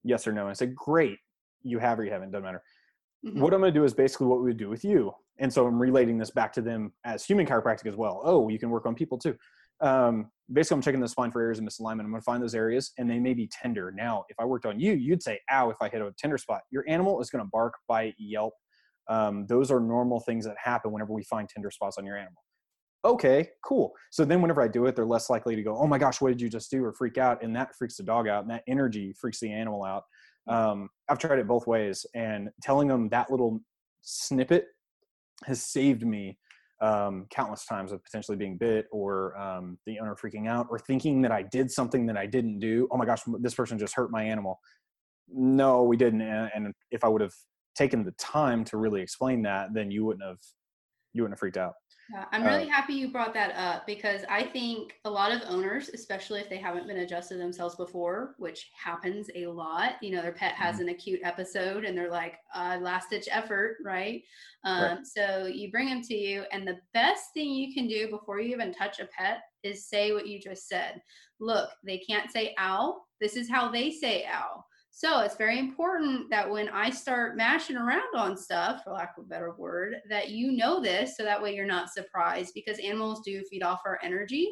Yes 0.03 0.27
or 0.27 0.33
no. 0.33 0.41
And 0.41 0.49
I 0.49 0.53
say, 0.53 0.67
"Great, 0.67 1.19
you 1.63 1.79
have 1.79 1.99
or 1.99 2.03
you 2.03 2.11
haven't. 2.11 2.31
Doesn't 2.31 2.43
matter." 2.43 2.63
Mm-hmm. 3.25 3.41
What 3.41 3.53
I'm 3.53 3.59
going 3.59 3.73
to 3.73 3.79
do 3.79 3.83
is 3.83 3.93
basically 3.93 4.27
what 4.27 4.39
we 4.39 4.45
would 4.45 4.57
do 4.57 4.69
with 4.69 4.85
you. 4.85 5.11
And 5.39 5.51
so 5.51 5.65
I'm 5.65 5.79
relating 5.79 6.17
this 6.17 6.31
back 6.31 6.53
to 6.53 6.61
them 6.61 6.93
as 7.03 7.25
human 7.25 7.45
chiropractic 7.45 7.85
as 7.85 7.95
well. 7.95 8.21
Oh, 8.23 8.49
you 8.49 8.59
can 8.59 8.69
work 8.69 8.85
on 8.85 8.95
people 8.95 9.17
too 9.17 9.35
um, 9.81 10.31
basically 10.51 10.75
I'm 10.75 10.81
checking 10.81 10.99
the 10.99 11.07
spine 11.07 11.31
for 11.31 11.41
areas 11.41 11.59
of 11.59 11.65
misalignment. 11.65 12.01
I'm 12.01 12.11
going 12.11 12.15
to 12.15 12.21
find 12.21 12.41
those 12.41 12.55
areas 12.55 12.91
and 12.97 13.09
they 13.09 13.19
may 13.19 13.33
be 13.33 13.47
tender. 13.47 13.91
Now, 13.91 14.25
if 14.29 14.39
I 14.39 14.45
worked 14.45 14.65
on 14.65 14.79
you, 14.79 14.93
you'd 14.93 15.23
say, 15.23 15.39
ow, 15.51 15.69
if 15.69 15.77
I 15.81 15.89
hit 15.89 16.01
a 16.01 16.11
tender 16.17 16.37
spot. 16.37 16.61
Your 16.71 16.83
animal 16.87 17.21
is 17.21 17.29
going 17.29 17.43
to 17.43 17.49
bark, 17.51 17.73
bite, 17.87 18.15
yelp. 18.17 18.53
Um, 19.07 19.45
those 19.47 19.71
are 19.71 19.79
normal 19.79 20.19
things 20.19 20.45
that 20.45 20.55
happen 20.63 20.91
whenever 20.91 21.13
we 21.13 21.23
find 21.23 21.47
tender 21.49 21.71
spots 21.71 21.97
on 21.97 22.05
your 22.05 22.17
animal. 22.17 22.43
Okay, 23.05 23.49
cool. 23.63 23.93
So 24.11 24.25
then 24.25 24.41
whenever 24.41 24.61
I 24.61 24.67
do 24.67 24.85
it, 24.85 24.95
they're 24.95 25.05
less 25.05 25.29
likely 25.29 25.55
to 25.55 25.63
go, 25.63 25.77
oh 25.77 25.87
my 25.87 25.97
gosh, 25.97 26.19
what 26.19 26.29
did 26.29 26.41
you 26.41 26.49
just 26.49 26.69
do? 26.69 26.83
Or 26.83 26.93
freak 26.93 27.17
out. 27.17 27.41
And 27.43 27.55
that 27.55 27.75
freaks 27.75 27.95
the 27.95 28.03
dog 28.03 28.27
out. 28.27 28.43
And 28.43 28.51
that 28.51 28.63
energy 28.67 29.13
freaks 29.19 29.39
the 29.39 29.51
animal 29.51 29.83
out. 29.83 30.03
Um, 30.47 30.89
I've 31.07 31.19
tried 31.19 31.39
it 31.39 31.47
both 31.47 31.65
ways. 31.65 32.05
And 32.13 32.49
telling 32.61 32.87
them 32.87 33.09
that 33.09 33.31
little 33.31 33.61
snippet 34.01 34.65
has 35.45 35.63
saved 35.63 36.05
me 36.05 36.37
um, 36.81 37.25
countless 37.29 37.65
times 37.65 37.91
of 37.91 38.03
potentially 38.03 38.37
being 38.37 38.57
bit 38.57 38.87
or 38.91 39.37
um, 39.37 39.77
the 39.85 39.99
owner 39.99 40.15
freaking 40.15 40.47
out 40.47 40.67
or 40.69 40.79
thinking 40.79 41.21
that 41.21 41.31
I 41.31 41.43
did 41.43 41.69
something 41.69 42.05
that 42.05 42.17
I 42.17 42.25
didn't 42.25 42.59
do. 42.59 42.87
Oh 42.91 42.97
my 42.97 43.05
gosh, 43.05 43.21
this 43.39 43.53
person 43.53 43.77
just 43.77 43.95
hurt 43.95 44.11
my 44.11 44.23
animal. 44.23 44.59
No, 45.27 45.83
we 45.83 45.97
didn't. 45.97 46.21
And 46.21 46.73
if 46.91 47.03
I 47.03 47.07
would 47.07 47.21
have 47.21 47.33
taken 47.75 48.03
the 48.03 48.11
time 48.13 48.63
to 48.65 48.77
really 48.77 49.01
explain 49.01 49.41
that, 49.43 49.73
then 49.73 49.91
you 49.91 50.05
wouldn't 50.05 50.25
have 50.25 50.39
you 51.13 51.23
wouldn't 51.23 51.33
have 51.33 51.39
freaked 51.39 51.57
out. 51.57 51.73
Yeah, 52.11 52.25
I'm 52.31 52.43
really 52.43 52.63
uh, 52.63 52.73
happy 52.73 52.93
you 52.93 53.11
brought 53.11 53.35
that 53.35 53.55
up 53.55 53.85
because 53.85 54.21
I 54.27 54.41
think 54.43 54.95
a 55.05 55.09
lot 55.09 55.31
of 55.31 55.43
owners, 55.47 55.89
especially 55.93 56.39
if 56.39 56.49
they 56.49 56.57
haven't 56.57 56.87
been 56.87 56.99
adjusted 56.99 57.39
themselves 57.39 57.75
before, 57.75 58.33
which 58.39 58.71
happens 58.73 59.29
a 59.35 59.45
lot, 59.45 59.93
you 60.01 60.11
know, 60.11 60.23
their 60.23 60.31
pet 60.31 60.53
has 60.53 60.75
mm-hmm. 60.75 60.87
an 60.87 60.95
acute 60.95 61.19
episode 61.23 61.85
and 61.85 61.95
they're 61.95 62.09
like, 62.09 62.37
uh, 62.55 62.79
last 62.81 63.11
ditch 63.11 63.27
effort, 63.29 63.77
right? 63.85 64.23
Um, 64.65 64.83
right? 64.83 64.97
So 65.05 65.45
you 65.45 65.69
bring 65.69 65.87
them 65.87 66.01
to 66.01 66.15
you, 66.15 66.45
and 66.51 66.67
the 66.67 66.79
best 66.95 67.25
thing 67.35 67.51
you 67.51 67.75
can 67.75 67.87
do 67.87 68.09
before 68.09 68.39
you 68.39 68.53
even 68.55 68.73
touch 68.73 68.99
a 68.99 69.07
pet 69.15 69.41
is 69.61 69.87
say 69.87 70.11
what 70.11 70.27
you 70.27 70.39
just 70.39 70.67
said. 70.67 71.01
Look, 71.39 71.69
they 71.85 71.99
can't 71.99 72.31
say 72.31 72.55
ow. 72.59 73.01
This 73.21 73.35
is 73.35 73.49
how 73.49 73.71
they 73.71 73.91
say 73.91 74.25
ow. 74.25 74.63
So 74.91 75.19
it's 75.21 75.37
very 75.37 75.59
important 75.59 76.29
that 76.29 76.49
when 76.49 76.67
I 76.69 76.89
start 76.89 77.37
mashing 77.37 77.77
around 77.77 78.15
on 78.15 78.35
stuff, 78.35 78.81
for 78.83 78.91
lack 78.91 79.15
of 79.17 79.25
a 79.25 79.27
better 79.27 79.53
word, 79.57 79.95
that 80.09 80.29
you 80.29 80.51
know 80.51 80.81
this 80.81 81.15
so 81.15 81.23
that 81.23 81.41
way 81.41 81.55
you're 81.55 81.65
not 81.65 81.89
surprised 81.89 82.53
because 82.53 82.79
animals 82.79 83.21
do 83.23 83.43
feed 83.49 83.63
off 83.63 83.81
our 83.85 83.99
energy. 84.03 84.49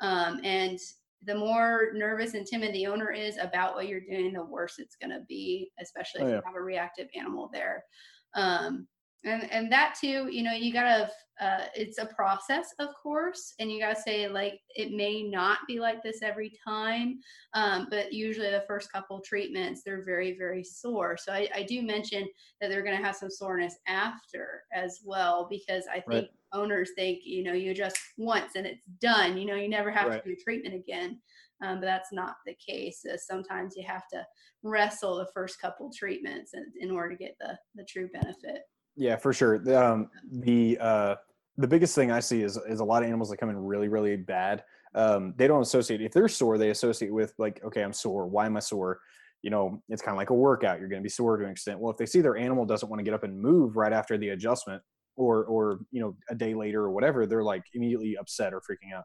Um, 0.00 0.40
and 0.44 0.78
the 1.24 1.34
more 1.34 1.90
nervous 1.94 2.34
and 2.34 2.46
timid 2.46 2.74
the 2.74 2.86
owner 2.86 3.10
is 3.10 3.36
about 3.36 3.74
what 3.74 3.88
you're 3.88 4.00
doing, 4.00 4.32
the 4.32 4.42
worse 4.42 4.78
it's 4.78 4.96
going 4.96 5.10
to 5.10 5.24
be, 5.28 5.70
especially 5.80 6.22
if 6.22 6.26
oh, 6.26 6.30
yeah. 6.30 6.36
you 6.36 6.42
have 6.46 6.56
a 6.56 6.62
reactive 6.62 7.08
animal 7.14 7.50
there. 7.52 7.84
Um, 8.34 8.86
and 9.24 9.50
and 9.52 9.70
that 9.70 9.94
too 10.00 10.28
you 10.30 10.42
know 10.42 10.52
you 10.52 10.72
gotta 10.72 11.10
uh, 11.40 11.64
it's 11.74 11.96
a 11.96 12.04
process 12.04 12.74
of 12.80 12.88
course 13.02 13.54
and 13.58 13.72
you 13.72 13.80
gotta 13.80 13.98
say 13.98 14.28
like 14.28 14.60
it 14.76 14.92
may 14.92 15.22
not 15.22 15.58
be 15.66 15.80
like 15.80 16.02
this 16.02 16.22
every 16.22 16.52
time 16.62 17.18
um, 17.54 17.86
but 17.90 18.12
usually 18.12 18.50
the 18.50 18.64
first 18.66 18.92
couple 18.92 19.20
treatments 19.20 19.82
they're 19.82 20.04
very 20.04 20.36
very 20.36 20.62
sore 20.62 21.16
so 21.16 21.32
I, 21.32 21.48
I 21.54 21.62
do 21.62 21.82
mention 21.82 22.28
that 22.60 22.68
they're 22.68 22.84
gonna 22.84 22.96
have 22.96 23.16
some 23.16 23.30
soreness 23.30 23.76
after 23.86 24.62
as 24.72 25.00
well 25.04 25.46
because 25.48 25.84
i 25.90 26.00
think 26.00 26.06
right. 26.06 26.30
owners 26.52 26.90
think 26.94 27.20
you 27.24 27.42
know 27.42 27.54
you 27.54 27.74
just 27.74 27.98
once 28.18 28.54
and 28.54 28.66
it's 28.66 28.84
done 29.00 29.38
you 29.38 29.46
know 29.46 29.54
you 29.54 29.68
never 29.68 29.90
have 29.90 30.08
right. 30.08 30.22
to 30.22 30.30
do 30.30 30.36
treatment 30.44 30.74
again 30.74 31.18
um, 31.62 31.80
but 31.80 31.86
that's 31.86 32.12
not 32.12 32.36
the 32.46 32.54
case. 32.54 33.04
Uh, 33.04 33.16
sometimes 33.16 33.76
you 33.76 33.84
have 33.86 34.08
to 34.08 34.26
wrestle 34.62 35.16
the 35.16 35.28
first 35.34 35.60
couple 35.60 35.90
treatments 35.94 36.54
in, 36.54 36.64
in 36.80 36.90
order 36.90 37.10
to 37.10 37.16
get 37.16 37.36
the 37.38 37.58
the 37.74 37.84
true 37.84 38.08
benefit. 38.12 38.62
Yeah, 39.00 39.16
for 39.16 39.32
sure. 39.32 39.58
The, 39.58 39.82
um, 39.82 40.10
the 40.30 40.76
uh, 40.78 41.14
the 41.56 41.66
biggest 41.66 41.94
thing 41.94 42.10
I 42.10 42.20
see 42.20 42.42
is 42.42 42.58
is 42.68 42.80
a 42.80 42.84
lot 42.84 43.02
of 43.02 43.08
animals 43.08 43.30
that 43.30 43.38
come 43.38 43.48
in 43.48 43.56
really 43.56 43.88
really 43.88 44.14
bad. 44.16 44.62
Um, 44.94 45.32
they 45.38 45.46
don't 45.48 45.62
associate 45.62 46.02
if 46.02 46.12
they're 46.12 46.28
sore. 46.28 46.58
They 46.58 46.68
associate 46.68 47.10
with 47.10 47.32
like, 47.38 47.64
okay, 47.64 47.82
I'm 47.82 47.94
sore. 47.94 48.26
Why 48.26 48.44
am 48.44 48.58
I 48.58 48.60
sore? 48.60 49.00
You 49.40 49.48
know, 49.48 49.82
it's 49.88 50.02
kind 50.02 50.14
of 50.14 50.18
like 50.18 50.28
a 50.28 50.34
workout. 50.34 50.80
You're 50.80 50.90
going 50.90 51.00
to 51.00 51.02
be 51.02 51.08
sore 51.08 51.38
to 51.38 51.44
an 51.46 51.50
extent. 51.50 51.80
Well, 51.80 51.90
if 51.90 51.96
they 51.96 52.04
see 52.04 52.20
their 52.20 52.36
animal 52.36 52.66
doesn't 52.66 52.90
want 52.90 53.00
to 53.00 53.04
get 53.04 53.14
up 53.14 53.24
and 53.24 53.40
move 53.40 53.74
right 53.74 53.92
after 53.92 54.18
the 54.18 54.30
adjustment, 54.30 54.82
or 55.16 55.44
or 55.46 55.80
you 55.90 56.02
know 56.02 56.14
a 56.28 56.34
day 56.34 56.52
later 56.52 56.82
or 56.82 56.90
whatever, 56.90 57.26
they're 57.26 57.42
like 57.42 57.62
immediately 57.72 58.18
upset 58.18 58.52
or 58.52 58.60
freaking 58.60 58.94
out. 58.94 59.04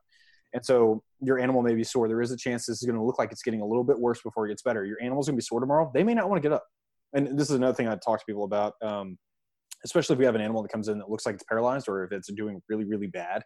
And 0.54 0.66
so 0.66 1.04
your 1.22 1.40
animal 1.40 1.62
may 1.62 1.74
be 1.74 1.86
sore. 1.86 2.10
There 2.10 2.22
is 2.22 2.32
a 2.32 2.38
chance 2.38 2.66
this 2.66 2.82
is 2.82 2.86
going 2.86 3.00
to 3.00 3.04
look 3.04 3.18
like 3.18 3.32
it's 3.32 3.44
getting 3.44 3.62
a 3.62 3.66
little 3.66 3.86
bit 3.86 3.98
worse 3.98 4.22
before 4.22 4.46
it 4.46 4.50
gets 4.50 4.62
better. 4.62 4.84
Your 4.84 5.02
animal's 5.02 5.28
going 5.28 5.36
to 5.36 5.42
be 5.42 5.46
sore 5.46 5.62
tomorrow. 5.62 5.90
They 5.94 6.04
may 6.04 6.14
not 6.14 6.30
want 6.30 6.44
to 6.44 6.50
get 6.50 6.54
up. 6.54 6.66
And 7.14 7.40
this 7.40 7.50
is 7.50 7.56
another 7.56 7.74
thing 7.74 7.88
I 7.88 7.96
talk 7.96 8.20
to 8.20 8.26
people 8.26 8.44
about. 8.44 8.74
Um, 8.82 9.18
especially 9.86 10.14
if 10.14 10.20
we 10.20 10.26
have 10.26 10.36
an 10.36 10.42
animal 10.42 10.62
that 10.62 10.72
comes 10.72 10.90
in 10.90 10.98
that 10.98 11.10
looks 11.10 11.26
like 11.26 11.36
it's 11.36 11.46
paralyzed 11.46 11.88
or 11.88 12.04
if 12.04 12.12
it's 12.12 12.30
doing 12.34 12.62
really 12.68 12.84
really 12.84 13.08
bad 13.08 13.44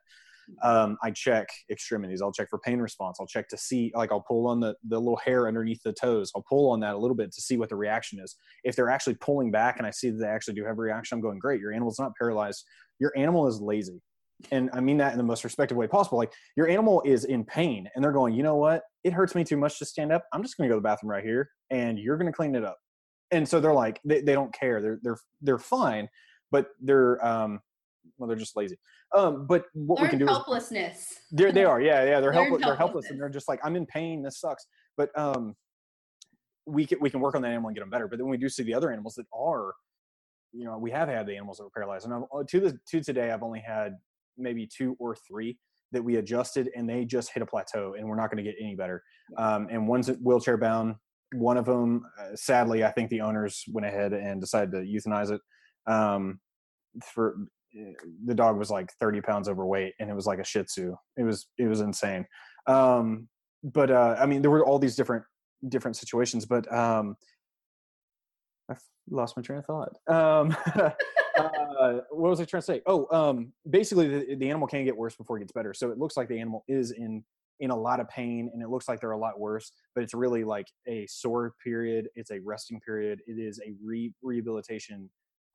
um, 0.62 0.97
i 1.04 1.12
check 1.12 1.47
extremities. 1.69 2.21
I'll 2.21 2.32
check 2.32 2.49
for 2.49 2.60
pain 2.60 2.80
response. 2.80 3.17
I'll 3.19 3.28
check 3.28 3.47
to 3.49 3.58
see 3.58 3.91
like 3.95 4.12
i'll 4.12 4.23
pull 4.28 4.47
on 4.47 4.60
the, 4.60 4.75
the 4.88 4.99
little 4.99 5.17
hair 5.17 5.47
underneath 5.47 5.82
the 5.84 5.93
toes. 5.93 6.32
I'll 6.36 6.45
pull 6.47 6.71
on 6.71 6.80
that 6.82 6.95
a 6.95 6.97
little 6.97 7.15
bit 7.15 7.32
to 7.34 7.41
see 7.41 7.58
what 7.58 7.69
the 7.69 7.75
reaction 7.75 8.19
is. 8.19 8.36
If 8.63 8.75
they're 8.75 8.89
actually 8.89 9.15
pulling 9.15 9.52
back 9.52 9.78
and 9.78 9.88
i 9.88 9.91
see 9.91 10.10
that 10.10 10.17
they 10.17 10.28
actually 10.28 10.56
do 10.56 10.65
have 10.65 10.78
a 10.78 10.82
reaction 10.82 11.15
i'm 11.15 11.21
going 11.21 11.39
great 11.39 11.62
your 11.62 11.73
animal's 11.73 11.99
not 11.99 12.13
paralyzed. 12.17 12.65
Your 12.99 13.13
animal 13.15 13.47
is 13.47 13.62
lazy. 13.62 14.02
And 14.52 14.69
i 14.73 14.80
mean 14.80 14.97
that 14.97 15.12
in 15.12 15.17
the 15.17 15.23
most 15.23 15.43
respectful 15.43 15.78
way 15.78 15.88
possible. 15.88 16.17
Like 16.17 16.34
your 16.56 16.67
animal 16.67 17.02
is 17.06 17.25
in 17.25 17.45
pain 17.45 17.89
and 17.95 18.04
they're 18.04 18.12
going 18.12 18.34
you 18.34 18.43
know 18.43 18.56
what? 18.56 18.84
It 19.04 19.13
hurts 19.13 19.36
me 19.36 19.43
too 19.43 19.58
much 19.58 19.80
to 19.80 19.86
stand 19.86 20.12
up. 20.12 20.25
I'm 20.34 20.43
just 20.43 20.58
going 20.58 20.67
to 20.67 20.73
go 20.73 20.78
to 20.78 20.82
the 20.82 20.88
bathroom 20.88 21.12
right 21.12 21.23
here 21.23 21.49
and 21.69 21.97
you're 21.97 22.17
going 22.17 22.32
to 22.32 22.36
clean 22.36 22.56
it 22.56 22.65
up. 22.65 22.78
And 23.32 23.47
so 23.47 23.62
they're 23.62 23.73
like 23.73 24.02
they, 24.04 24.21
they 24.21 24.34
don't 24.34 24.54
care. 24.54 24.82
They're 24.82 24.99
they're 25.04 25.19
they're 25.41 25.60
fine 25.60 26.10
but 26.51 26.67
they're 26.81 27.23
um 27.25 27.59
well 28.17 28.27
they're 28.27 28.38
just 28.38 28.55
lazy. 28.55 28.77
Um 29.15 29.47
but 29.47 29.65
what 29.73 30.01
we 30.01 30.07
can 30.07 30.19
do 30.19 30.25
helplessness. 30.25 31.12
Is, 31.12 31.17
they're, 31.31 31.51
they 31.51 31.65
are 31.71 31.81
yeah 31.81 32.03
yeah 32.03 32.19
they're 32.19 32.31
helpless 32.31 32.62
they're 32.63 32.75
helpless 32.75 33.09
and 33.09 33.19
they're 33.19 33.29
just 33.29 33.47
like 33.47 33.59
i'm 33.63 33.75
in 33.75 33.85
pain 33.85 34.21
this 34.21 34.39
sucks. 34.39 34.65
But 34.97 35.17
um 35.17 35.55
we 36.65 36.85
can 36.85 36.99
we 37.01 37.09
can 37.09 37.19
work 37.19 37.35
on 37.35 37.41
that 37.41 37.49
animal 37.49 37.69
and 37.69 37.75
get 37.75 37.81
them 37.81 37.89
better 37.89 38.07
but 38.07 38.19
then 38.19 38.27
we 38.27 38.38
do 38.38 38.47
see 38.47 38.63
the 38.63 38.73
other 38.73 38.91
animals 38.91 39.15
that 39.15 39.25
are 39.33 39.73
you 40.51 40.65
know 40.65 40.77
we 40.77 40.91
have 40.91 41.09
had 41.09 41.25
the 41.25 41.35
animals 41.35 41.57
that 41.57 41.63
were 41.63 41.69
paralyzed 41.71 42.05
and 42.05 42.13
I'm, 42.13 42.25
uh, 42.33 42.43
to 42.47 42.59
the 42.59 42.79
to 42.89 43.01
today 43.01 43.31
i've 43.31 43.41
only 43.41 43.59
had 43.59 43.95
maybe 44.38 44.67
two 44.67 44.95
or 44.99 45.15
three 45.15 45.57
that 45.91 46.03
we 46.03 46.17
adjusted 46.17 46.69
and 46.75 46.88
they 46.88 47.05
just 47.05 47.31
hit 47.33 47.41
a 47.41 47.45
plateau 47.45 47.95
and 47.97 48.07
we're 48.07 48.15
not 48.15 48.29
going 48.29 48.43
to 48.43 48.43
get 48.43 48.55
any 48.62 48.75
better. 48.75 49.03
Um, 49.38 49.67
and 49.71 49.88
one's 49.88 50.07
wheelchair 50.21 50.57
bound 50.57 50.95
one 51.33 51.57
of 51.57 51.65
them 51.65 52.05
uh, 52.19 52.35
sadly 52.35 52.83
i 52.83 52.91
think 52.91 53.09
the 53.09 53.21
owners 53.21 53.63
went 53.71 53.85
ahead 53.85 54.13
and 54.13 54.41
decided 54.41 54.71
to 54.71 54.79
euthanize 54.79 55.29
it 55.31 55.39
um, 55.87 56.39
for 57.03 57.35
eh, 57.77 57.93
the 58.25 58.35
dog 58.35 58.57
was 58.57 58.69
like 58.69 58.91
30 58.99 59.21
pounds 59.21 59.47
overweight 59.47 59.93
and 59.99 60.09
it 60.09 60.13
was 60.13 60.25
like 60.25 60.39
a 60.39 60.43
shih 60.43 60.63
tzu. 60.63 60.95
It 61.17 61.23
was 61.23 61.47
it 61.57 61.67
was 61.67 61.81
insane. 61.81 62.25
Um, 62.67 63.27
but 63.63 63.91
uh, 63.91 64.15
i 64.19 64.25
mean 64.25 64.41
there 64.41 64.51
were 64.51 64.65
all 64.65 64.79
these 64.79 64.95
different 64.95 65.23
different 65.67 65.97
situations 65.97 66.45
but 66.45 66.71
um, 66.73 67.15
i 68.69 68.75
lost 69.09 69.35
my 69.35 69.41
train 69.41 69.59
of 69.59 69.65
thought. 69.65 69.89
Um, 70.07 70.55
uh, 71.37 71.99
what 72.11 72.29
was 72.29 72.39
i 72.39 72.45
trying 72.45 72.61
to 72.61 72.65
say? 72.65 72.81
Oh 72.85 73.07
um, 73.15 73.51
basically 73.69 74.07
the, 74.07 74.35
the 74.35 74.49
animal 74.49 74.67
can 74.67 74.85
get 74.85 74.95
worse 74.95 75.15
before 75.15 75.37
it 75.37 75.41
gets 75.41 75.51
better. 75.51 75.73
So 75.73 75.89
it 75.89 75.97
looks 75.97 76.15
like 76.15 76.27
the 76.27 76.39
animal 76.39 76.63
is 76.67 76.91
in 76.91 77.23
in 77.59 77.71
a 77.71 77.75
lot 77.75 77.99
of 77.99 78.07
pain 78.07 78.49
and 78.53 78.61
it 78.61 78.69
looks 78.69 78.87
like 78.87 79.01
they're 79.01 79.11
a 79.11 79.17
lot 79.17 79.37
worse 79.37 79.73
but 79.93 80.01
it's 80.01 80.13
really 80.13 80.43
like 80.43 80.67
a 80.87 81.05
sore 81.07 81.53
period. 81.63 82.07
It's 82.15 82.31
a 82.31 82.39
resting 82.39 82.79
period. 82.79 83.19
It 83.27 83.33
is 83.33 83.59
a 83.65 83.73
re- 83.83 84.13
rehabilitation 84.21 85.09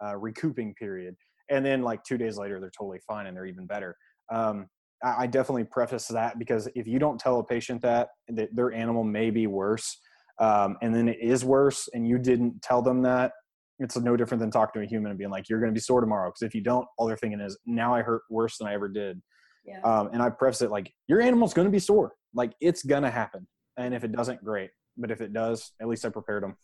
uh, 0.04 0.16
recouping 0.16 0.74
period 0.74 1.14
and 1.50 1.64
then 1.64 1.82
like 1.82 2.02
two 2.04 2.18
days 2.18 2.38
later 2.38 2.60
they're 2.60 2.70
totally 2.76 3.00
fine 3.06 3.26
and 3.26 3.36
they're 3.36 3.46
even 3.46 3.66
better. 3.66 3.96
Um, 4.32 4.66
I, 5.02 5.24
I, 5.24 5.26
definitely 5.26 5.64
preface 5.64 6.08
that 6.08 6.38
because 6.38 6.68
if 6.74 6.86
you 6.86 6.98
don't 6.98 7.18
tell 7.18 7.38
a 7.38 7.44
patient 7.44 7.82
that 7.82 8.08
that 8.28 8.54
their 8.54 8.72
animal 8.72 9.04
may 9.04 9.30
be 9.30 9.46
worse 9.46 10.00
um, 10.40 10.76
and 10.82 10.94
then 10.94 11.08
it 11.08 11.18
is 11.20 11.44
worse 11.44 11.88
and 11.92 12.08
you 12.08 12.18
didn't 12.18 12.62
tell 12.62 12.80
them 12.80 13.02
that 13.02 13.32
it's 13.78 13.96
no 13.98 14.16
different 14.16 14.40
than 14.40 14.50
talking 14.50 14.80
to 14.80 14.86
a 14.86 14.88
human 14.88 15.10
and 15.10 15.18
being 15.18 15.30
like 15.30 15.48
you're 15.48 15.60
going 15.60 15.70
to 15.70 15.74
be 15.74 15.80
sore 15.80 16.00
tomorrow 16.00 16.30
because 16.30 16.46
if 16.46 16.54
you 16.54 16.62
don't 16.62 16.86
all 16.96 17.06
they're 17.06 17.16
thinking 17.16 17.40
is 17.40 17.58
now 17.66 17.94
i 17.94 18.00
hurt 18.02 18.22
worse 18.30 18.56
than 18.58 18.66
i 18.66 18.74
ever 18.74 18.88
did. 18.88 19.20
Yeah. 19.66 19.80
um, 19.82 20.10
and 20.12 20.22
i 20.22 20.30
preface 20.30 20.62
it 20.62 20.70
like 20.70 20.92
your 21.08 21.20
animal's 21.20 21.54
going 21.54 21.66
to 21.66 21.72
be 21.72 21.78
sore. 21.78 22.12
Like 22.34 22.52
it's 22.60 22.82
going 22.82 23.02
to 23.02 23.10
happen. 23.10 23.46
And 23.76 23.94
if 23.94 24.04
it 24.04 24.12
doesn't 24.12 24.44
great. 24.44 24.70
But 24.96 25.10
if 25.10 25.20
it 25.20 25.32
does 25.32 25.72
at 25.80 25.88
least 25.88 26.04
i 26.04 26.08
prepared 26.08 26.42
them 26.42 26.56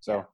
so. 0.00 0.26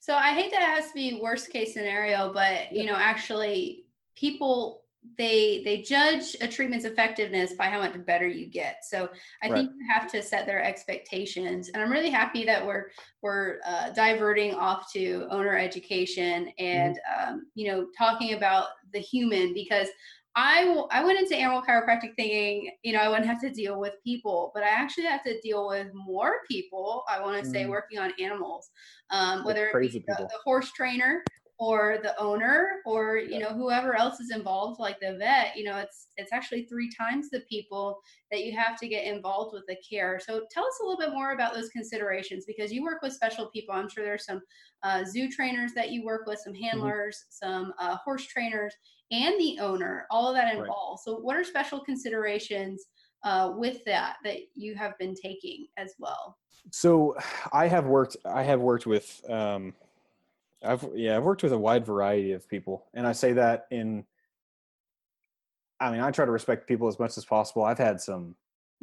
So 0.00 0.14
I 0.14 0.32
hate 0.32 0.50
that 0.52 0.62
it 0.62 0.82
has 0.82 0.88
to 0.88 0.94
be 0.94 1.20
worst 1.22 1.50
case 1.50 1.74
scenario, 1.74 2.32
but 2.32 2.72
you 2.72 2.86
know, 2.86 2.96
actually 2.96 3.84
people 4.16 4.82
they 5.16 5.62
they 5.64 5.80
judge 5.80 6.36
a 6.40 6.48
treatment's 6.48 6.84
effectiveness 6.84 7.54
by 7.54 7.66
how 7.66 7.78
much 7.78 8.04
better 8.04 8.26
you 8.26 8.46
get. 8.46 8.84
So 8.84 9.08
I 9.42 9.48
right. 9.48 9.54
think 9.54 9.70
you 9.78 9.86
have 9.92 10.10
to 10.12 10.22
set 10.22 10.44
their 10.46 10.62
expectations. 10.62 11.70
And 11.70 11.82
I'm 11.82 11.90
really 11.90 12.10
happy 12.10 12.44
that 12.44 12.64
we're 12.64 12.86
we're 13.22 13.58
uh, 13.66 13.90
diverting 13.90 14.54
off 14.54 14.92
to 14.92 15.26
owner 15.30 15.56
education 15.56 16.52
and 16.58 16.96
mm-hmm. 16.96 17.32
um, 17.32 17.46
you 17.54 17.70
know 17.70 17.86
talking 17.96 18.34
about 18.34 18.66
the 18.92 18.98
human 18.98 19.54
because 19.54 19.88
I, 20.40 20.84
I 20.92 21.02
went 21.02 21.18
into 21.18 21.34
animal 21.34 21.62
chiropractic 21.62 22.14
thinking, 22.14 22.70
you 22.84 22.92
know, 22.92 23.00
I 23.00 23.08
wouldn't 23.08 23.26
have 23.26 23.40
to 23.40 23.50
deal 23.50 23.80
with 23.80 23.94
people, 24.04 24.52
but 24.54 24.62
I 24.62 24.68
actually 24.68 25.06
have 25.06 25.24
to 25.24 25.40
deal 25.40 25.66
with 25.66 25.88
more 25.92 26.42
people. 26.48 27.02
I 27.10 27.20
want 27.20 27.42
to 27.42 27.48
mm. 27.48 27.52
say 27.52 27.66
working 27.66 27.98
on 27.98 28.12
animals, 28.20 28.70
um, 29.10 29.44
whether 29.44 29.66
it 29.66 29.80
be 29.80 29.88
the, 29.88 30.14
the, 30.14 30.30
horse 30.44 30.70
trainer 30.70 31.24
or 31.58 31.98
the 32.02 32.16
owner 32.20 32.76
or 32.86 33.16
you 33.16 33.40
know 33.40 33.48
whoever 33.48 33.96
else 33.96 34.20
is 34.20 34.30
involved, 34.30 34.78
like 34.78 35.00
the 35.00 35.16
vet. 35.18 35.56
You 35.56 35.64
know, 35.64 35.76
it's 35.76 36.08
it's 36.16 36.32
actually 36.32 36.64
three 36.64 36.90
times 36.96 37.30
the 37.30 37.40
people 37.48 38.00
that 38.30 38.44
you 38.44 38.56
have 38.56 38.78
to 38.78 38.88
get 38.88 39.04
involved 39.04 39.52
with 39.52 39.64
the 39.66 39.76
care. 39.88 40.20
So 40.24 40.42
tell 40.50 40.64
us 40.64 40.78
a 40.80 40.84
little 40.84 40.98
bit 40.98 41.12
more 41.12 41.32
about 41.32 41.54
those 41.54 41.68
considerations 41.70 42.44
because 42.46 42.72
you 42.72 42.82
work 42.82 43.02
with 43.02 43.12
special 43.12 43.46
people. 43.46 43.74
I'm 43.74 43.88
sure 43.88 44.04
there's 44.04 44.24
some 44.24 44.40
uh, 44.84 45.04
zoo 45.04 45.28
trainers 45.28 45.72
that 45.74 45.90
you 45.90 46.04
work 46.04 46.26
with, 46.26 46.38
some 46.38 46.52
mm-hmm. 46.52 46.62
handlers, 46.62 47.16
mm-hmm. 47.16 47.46
some 47.46 47.72
uh, 47.80 47.96
horse 48.04 48.26
trainers 48.26 48.74
and 49.10 49.38
the 49.40 49.58
owner, 49.60 50.06
all 50.10 50.28
of 50.28 50.36
that 50.36 50.54
involved. 50.54 51.00
Right. 51.06 51.16
So, 51.16 51.20
what 51.20 51.36
are 51.36 51.44
special 51.44 51.80
considerations 51.80 52.84
uh, 53.24 53.52
with 53.56 53.84
that 53.86 54.16
that 54.24 54.36
you 54.54 54.76
have 54.76 54.96
been 54.98 55.14
taking 55.14 55.66
as 55.76 55.94
well? 55.98 56.36
So, 56.70 57.16
I 57.52 57.66
have 57.66 57.86
worked. 57.86 58.16
I 58.24 58.44
have 58.44 58.60
worked 58.60 58.86
with. 58.86 59.20
Um, 59.28 59.74
I've 60.62 60.86
yeah, 60.94 61.16
I've 61.16 61.22
worked 61.22 61.42
with 61.42 61.52
a 61.52 61.58
wide 61.58 61.86
variety 61.86 62.32
of 62.32 62.48
people, 62.48 62.86
and 62.94 63.06
I 63.06 63.12
say 63.12 63.32
that 63.34 63.66
in. 63.70 64.04
I 65.80 65.92
mean, 65.92 66.00
I 66.00 66.10
try 66.10 66.24
to 66.24 66.32
respect 66.32 66.66
people 66.66 66.88
as 66.88 66.98
much 66.98 67.16
as 67.16 67.24
possible. 67.24 67.62
I've 67.62 67.78
had 67.78 68.00
some 68.00 68.34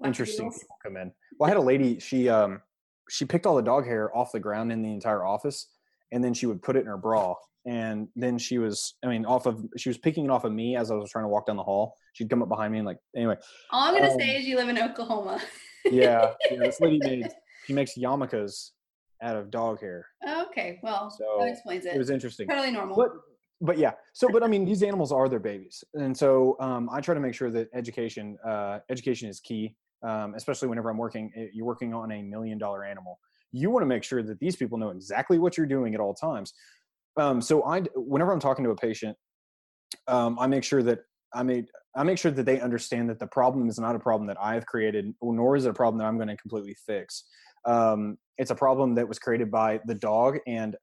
interesting 0.06 0.50
people 0.50 0.78
come 0.82 0.96
in. 0.96 1.12
Well, 1.38 1.48
I 1.48 1.50
had 1.50 1.58
a 1.58 1.62
lady. 1.62 2.00
She 2.00 2.30
um, 2.30 2.62
she 3.10 3.26
picked 3.26 3.46
all 3.46 3.56
the 3.56 3.62
dog 3.62 3.86
hair 3.86 4.16
off 4.16 4.32
the 4.32 4.40
ground 4.40 4.72
in 4.72 4.82
the 4.82 4.92
entire 4.92 5.26
office, 5.26 5.68
and 6.12 6.24
then 6.24 6.34
she 6.34 6.46
would 6.46 6.62
put 6.62 6.78
it 6.78 6.80
in 6.80 6.86
her 6.86 6.98
bra 6.98 7.36
and 7.66 8.08
then 8.16 8.38
she 8.38 8.58
was 8.58 8.94
i 9.04 9.08
mean 9.08 9.26
off 9.26 9.46
of 9.46 9.66
she 9.78 9.90
was 9.90 9.98
picking 9.98 10.26
it 10.26 10.32
off 10.32 10.44
of 10.44 10.52
me 10.52 10.76
as 10.76 10.92
i 10.92 10.94
was 10.94 11.10
trying 11.10 11.24
to 11.24 11.30
walk 11.30 11.48
down 11.48 11.58
the 11.58 11.64
hall 11.64 11.96
she'd 12.14 12.30
come 12.30 12.42
up 12.42 12.50
behind 12.50 12.72
me 12.72 12.80
and 12.80 12.86
like 12.86 13.00
anyway 13.16 13.36
all 13.72 13.88
i'm 13.88 13.94
gonna 13.96 14.12
um, 14.12 14.20
say 14.20 14.38
is 14.38 14.46
you 14.46 14.56
live 14.56 14.70
in 14.70 14.78
oklahoma 14.78 15.42
yeah, 15.86 16.32
yeah 16.50 16.58
this 16.60 16.80
lady 16.80 17.00
made 17.04 17.28
she 17.66 17.74
makes 17.74 17.98
yarmulkes 17.98 18.72
out 19.22 19.36
of 19.36 19.52
dog 19.52 19.80
hair. 19.80 20.08
Okay 20.28 20.80
well 20.84 21.10
so 21.10 21.38
that 21.40 21.50
explains 21.50 21.86
it 21.86 21.96
it. 21.96 21.98
was 21.98 22.10
interesting. 22.10 22.48
Totally 22.48 22.72
normal. 22.72 22.96
But 22.96 23.12
but 23.62 23.78
yeah 23.78 23.92
so 24.14 24.28
but 24.28 24.44
i 24.44 24.48
mean 24.48 24.66
these 24.66 24.84
animals 24.84 25.12
are 25.12 25.30
their 25.30 25.40
babies. 25.40 25.84
And 25.94 26.16
so 26.16 26.58
um, 26.60 26.90
i 26.92 27.00
try 27.02 27.14
to 27.14 27.22
make 27.22 27.34
sure 27.34 27.50
that 27.52 27.70
education 27.74 28.38
uh, 28.46 28.80
education 28.90 29.30
is 29.30 29.40
key 29.40 29.76
um, 30.04 30.34
especially 30.36 30.68
whenever 30.68 30.90
i'm 30.90 30.98
working 30.98 31.32
eh, 31.36 31.48
you're 31.54 31.66
working 31.66 31.94
on 31.94 32.12
a 32.12 32.22
million 32.22 32.58
dollar 32.58 32.84
animal. 32.84 33.20
You 33.52 33.70
want 33.70 33.84
to 33.84 33.88
make 33.88 34.04
sure 34.04 34.22
that 34.22 34.40
these 34.40 34.56
people 34.58 34.78
know 34.78 34.90
exactly 34.90 35.40
what 35.40 35.58
you're 35.58 35.66
doing 35.66 35.94
at 35.96 36.02
all 36.02 36.14
times. 36.14 36.54
Um, 37.18 37.40
so 37.40 37.64
I, 37.64 37.82
whenever 37.96 38.34
I'm 38.34 38.40
talking 38.42 38.66
to 38.66 38.72
a 38.72 38.76
patient, 38.76 39.16
um, 40.08 40.38
I 40.38 40.48
make 40.48 40.66
sure 40.66 40.84
that 40.84 41.00
I 41.34 41.44
made 41.44 41.68
I 41.96 42.04
make 42.04 42.18
sure 42.18 42.32
that 42.32 42.46
they 42.46 42.60
understand 42.60 43.10
that 43.10 43.20
the 43.20 43.28
problem 43.28 43.70
is 43.70 43.80
not 43.80 43.96
a 43.96 44.00
problem 44.00 44.28
that 44.28 44.38
I've 44.42 44.66
created, 44.66 45.14
nor 45.22 45.56
is 45.56 45.66
it 45.66 45.70
a 45.70 45.74
problem 45.74 45.98
that 46.00 46.06
I'm 46.06 46.18
going 46.18 46.28
to 46.28 46.36
completely 46.36 46.76
fix. 46.86 47.24
Um, 47.64 48.18
it's 48.38 48.52
a 48.52 48.56
problem 48.56 48.96
that 48.96 49.08
was 49.08 49.20
created 49.20 49.52
by 49.52 49.80
the 49.86 49.96
dog 49.96 50.38
and 50.48 50.76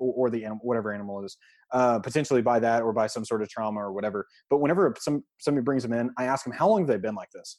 or, 0.00 0.28
the 0.28 0.44
animal, 0.44 0.60
whatever 0.62 0.92
animal 0.92 1.20
it 1.22 1.26
is, 1.26 1.36
uh, 1.72 1.98
potentially 2.00 2.42
by 2.42 2.58
that 2.58 2.82
or 2.82 2.92
by 2.92 3.06
some 3.06 3.24
sort 3.24 3.42
of 3.42 3.48
trauma 3.48 3.80
or 3.80 3.92
whatever. 3.92 4.26
But 4.50 4.58
whenever 4.58 4.94
some 4.98 5.22
somebody 5.38 5.64
brings 5.64 5.82
them 5.82 5.92
in, 5.92 6.10
I 6.18 6.24
ask 6.24 6.44
them 6.44 6.52
how 6.52 6.68
long 6.68 6.80
have 6.80 6.88
they 6.88 6.98
been 6.98 7.14
like 7.14 7.30
this, 7.32 7.58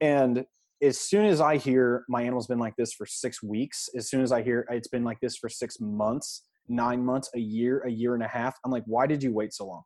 and 0.00 0.44
as 0.82 0.98
soon 0.98 1.24
as 1.24 1.40
I 1.40 1.56
hear 1.56 2.04
my 2.08 2.22
animal's 2.22 2.46
been 2.46 2.58
like 2.58 2.76
this 2.76 2.92
for 2.92 3.06
six 3.06 3.42
weeks, 3.42 3.88
as 3.96 4.08
soon 4.08 4.22
as 4.22 4.32
I 4.32 4.42
hear 4.42 4.66
it's 4.70 4.88
been 4.88 5.04
like 5.04 5.18
this 5.20 5.36
for 5.36 5.48
six 5.48 5.80
months, 5.80 6.44
nine 6.68 7.04
months, 7.04 7.30
a 7.34 7.40
year, 7.40 7.80
a 7.80 7.90
year 7.90 8.14
and 8.14 8.22
a 8.22 8.28
half, 8.28 8.56
I'm 8.64 8.70
like, 8.70 8.84
why 8.86 9.06
did 9.06 9.22
you 9.22 9.32
wait 9.32 9.52
so 9.52 9.66
long? 9.66 9.82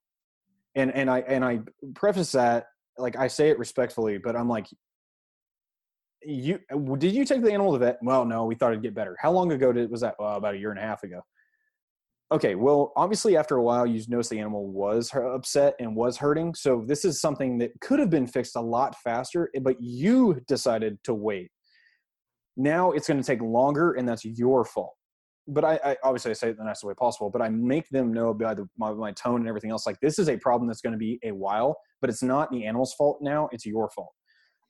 And 0.74 0.92
and 0.94 1.10
I 1.10 1.20
and 1.20 1.44
I 1.44 1.60
preface 1.94 2.32
that 2.32 2.66
like 2.98 3.16
I 3.16 3.28
say 3.28 3.50
it 3.50 3.58
respectfully, 3.58 4.18
but 4.18 4.36
I'm 4.36 4.48
like, 4.48 4.66
you 6.24 6.58
did 6.98 7.14
you 7.14 7.24
take 7.24 7.42
the 7.42 7.52
animal 7.52 7.72
to 7.72 7.78
the 7.78 7.86
vet? 7.86 7.98
Well, 8.02 8.24
no, 8.24 8.44
we 8.44 8.54
thought 8.54 8.72
it'd 8.72 8.82
get 8.82 8.94
better. 8.94 9.16
How 9.20 9.30
long 9.30 9.52
ago 9.52 9.72
did 9.72 9.90
was 9.90 10.00
that? 10.02 10.16
Well, 10.18 10.36
about 10.36 10.54
a 10.54 10.58
year 10.58 10.70
and 10.70 10.78
a 10.78 10.82
half 10.82 11.02
ago. 11.02 11.20
Okay, 12.32 12.54
well, 12.54 12.94
obviously 12.96 13.36
after 13.36 13.56
a 13.56 13.62
while, 13.62 13.86
you 13.86 14.02
notice 14.08 14.30
the 14.30 14.38
animal 14.38 14.66
was 14.66 15.10
upset 15.14 15.74
and 15.78 15.94
was 15.94 16.16
hurting. 16.16 16.54
So 16.54 16.82
this 16.86 17.04
is 17.04 17.20
something 17.20 17.58
that 17.58 17.72
could 17.82 17.98
have 17.98 18.08
been 18.08 18.26
fixed 18.26 18.56
a 18.56 18.60
lot 18.60 18.96
faster, 19.04 19.50
eh, 19.54 19.60
but 19.62 19.76
you 19.80 20.40
decided 20.48 20.96
to 21.04 21.12
wait. 21.12 21.50
Now 22.56 22.92
it's 22.92 23.06
going 23.06 23.20
to 23.20 23.26
take 23.26 23.42
longer, 23.42 23.92
and 23.92 24.08
that's 24.08 24.24
your 24.24 24.64
fault. 24.64 24.94
But 25.46 25.64
I, 25.64 25.78
I 25.84 25.96
obviously 26.02 26.30
I 26.30 26.34
say 26.34 26.48
it 26.50 26.56
the 26.56 26.64
nicest 26.64 26.84
way 26.84 26.94
possible. 26.94 27.28
But 27.28 27.42
I 27.42 27.50
make 27.50 27.88
them 27.90 28.14
know 28.14 28.32
by 28.32 28.54
the, 28.54 28.66
my, 28.78 28.92
my 28.92 29.12
tone 29.12 29.40
and 29.40 29.48
everything 29.48 29.70
else, 29.70 29.86
like 29.86 30.00
this 30.00 30.18
is 30.18 30.30
a 30.30 30.38
problem 30.38 30.68
that's 30.68 30.80
going 30.80 30.92
to 30.92 30.98
be 30.98 31.18
a 31.22 31.32
while, 31.32 31.76
but 32.00 32.08
it's 32.08 32.22
not 32.22 32.50
the 32.50 32.64
animal's 32.64 32.94
fault 32.94 33.18
now; 33.20 33.50
it's 33.52 33.66
your 33.66 33.90
fault. 33.90 34.12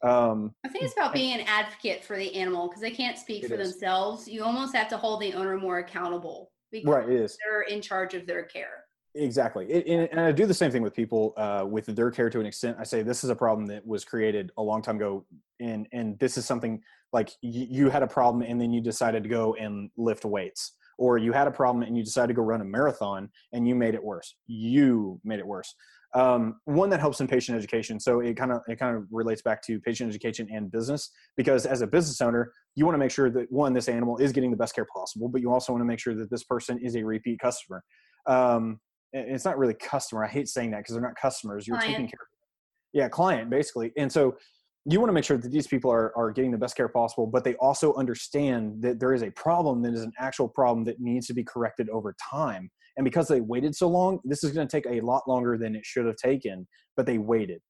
Um, 0.03 0.53
I 0.65 0.69
think 0.69 0.85
it's 0.85 0.95
about 0.95 1.13
being 1.13 1.39
an 1.39 1.47
advocate 1.47 2.05
for 2.05 2.17
the 2.17 2.35
animal 2.35 2.69
because 2.69 2.81
they 2.81 2.91
can't 2.91 3.17
speak 3.17 3.47
for 3.47 3.55
is. 3.55 3.73
themselves. 3.73 4.27
You 4.27 4.43
almost 4.43 4.75
have 4.75 4.89
to 4.89 4.97
hold 4.97 5.21
the 5.21 5.35
owner 5.35 5.57
more 5.57 5.79
accountable 5.79 6.51
because 6.73 6.89
right, 6.89 7.09
it 7.09 7.21
is. 7.21 7.39
they're 7.45 7.63
in 7.63 7.81
charge 7.81 8.15
of 8.15 8.27
their 8.27 8.43
care. 8.43 8.85
Exactly. 9.15 9.71
It, 9.71 9.87
and, 9.87 10.09
and, 10.11 10.21
I 10.21 10.33
do 10.33 10.47
the 10.47 10.55
same 10.55 10.71
thing 10.71 10.83
with 10.83 10.95
people 10.95 11.35
uh, 11.37 11.67
with 11.69 11.87
their 11.87 12.11
care 12.11 12.31
to 12.31 12.41
an 12.41 12.47
extent. 12.47 12.79
I 12.81 12.85
say 12.85 13.03
this 13.03 13.25
is 13.25 13.31
a 13.31 13.37
problem 13.37 13.67
that 13.67 13.87
was 13.87 14.05
created 14.05 14.51
a 14.57 14.63
long 14.63 14.81
time 14.81 14.97
ago, 14.97 15.27
and 15.61 15.87
and 15.93 16.19
this 16.19 16.39
is 16.39 16.47
something 16.47 16.83
like 17.13 17.31
you, 17.43 17.67
you 17.69 17.91
had 17.91 18.03
a 18.03 18.07
problem 18.07 18.43
and 18.43 18.59
then 18.61 18.73
you 18.73 18.81
decided 18.81 19.23
to 19.23 19.29
go 19.29 19.55
and 19.55 19.91
lift 19.99 20.25
weights, 20.25 20.73
or 21.03 21.19
you 21.19 21.33
had 21.33 21.49
a 21.49 21.51
problem 21.51 21.83
and 21.83 21.97
you 21.97 22.05
decided 22.05 22.29
to 22.29 22.35
go 22.35 22.43
run 22.43 22.61
a 22.61 22.65
marathon 22.65 23.29
and 23.53 23.67
you 23.67 23.75
made 23.75 23.93
it 23.93 24.05
worse. 24.05 24.37
You 24.47 25.21
made 25.25 25.41
it 25.41 25.47
worse. 25.47 25.75
Um, 26.15 26.61
one 26.65 26.91
that 26.91 27.01
helps 27.01 27.21
in 27.21 27.27
patient 27.27 27.59
education. 27.59 27.99
So 27.99 28.21
it 28.21 28.37
kind 28.37 28.53
of 28.53 28.61
it 28.69 28.79
kind 28.79 28.97
of 28.97 29.07
relates 29.11 29.43
back 29.43 29.65
to 29.65 29.81
patient 29.81 30.09
education 30.11 30.47
and 30.53 30.71
business 30.71 31.11
because 31.37 31.67
as 31.67 31.81
a 31.81 31.89
business 31.89 32.21
owner, 32.21 32.53
you 32.77 32.85
want 32.85 32.95
to 32.95 33.01
make 33.01 33.11
sure 33.11 33.31
that 33.31 33.51
one 33.51 33.73
this 33.73 33.89
animal 33.89 34.17
is 34.19 34.31
getting 34.31 34.53
the 34.53 34.57
best 34.57 34.77
care 34.77 34.87
possible, 34.95 35.29
but 35.29 35.41
you 35.41 35.53
also 35.53 35.73
want 35.73 35.81
to 35.81 35.87
make 35.87 35.99
sure 35.99 36.15
that 36.15 36.31
this 36.31 36.45
person 36.45 36.79
is 36.81 36.95
a 36.95 37.03
repeat 37.03 37.41
customer. 37.41 37.83
Um, 38.29 38.79
it's 39.13 39.45
not 39.45 39.59
really 39.59 39.75
customer. 39.75 40.25
I 40.25 40.29
hate 40.29 40.47
saying 40.47 40.71
that 40.71 40.79
because 40.79 40.95
they're 40.95 41.03
not 41.03 41.17
customers. 41.21 41.67
You're 41.67 41.79
client. 41.79 41.95
taking 41.95 42.07
care 42.07 42.21
of 42.23 42.29
them. 42.31 43.01
Yeah, 43.01 43.09
client 43.09 43.51
basically. 43.51 43.91
And 43.97 44.13
so 44.13 44.37
you 44.85 44.99
want 44.99 45.09
to 45.09 45.15
make 45.15 45.25
sure 45.25 45.37
that 45.37 45.53
these 45.53 45.67
people 45.67 45.91
are, 45.93 46.17
are 46.17 46.33
getting 46.33 46.51
the 46.51 46.59
best 46.59 46.77
care 46.77 46.89
possible, 46.89 47.27
but 47.27 47.45
they 47.45 47.55
also 47.57 47.95
understand 47.95 48.83
that 48.83 48.99
there 48.99 49.15
is 49.15 49.23
a 49.23 49.31
problem 49.31 49.83
that 49.83 49.95
is 49.95 50.03
an 50.03 50.13
actual 50.19 50.49
problem 50.49 50.85
that 50.85 51.01
needs 51.01 51.27
to 51.29 51.35
be 51.35 51.45
corrected 51.45 51.89
over 51.91 52.17
time. 52.31 52.71
And 52.97 53.05
because 53.05 53.29
they 53.29 53.41
waited 53.41 53.77
so 53.77 53.89
long, 53.89 54.19
this 54.25 54.43
is 54.43 54.53
going 54.53 54.67
to 54.67 54.71
take 54.71 54.87
a 54.87 55.01
lot 55.01 55.29
longer 55.29 55.57
than 55.57 55.77
it 55.77 55.85
should 55.85 56.07
have 56.07 56.17
taken, 56.17 56.67
but 56.97 57.07
they 57.07 57.19
waited. 57.19 57.61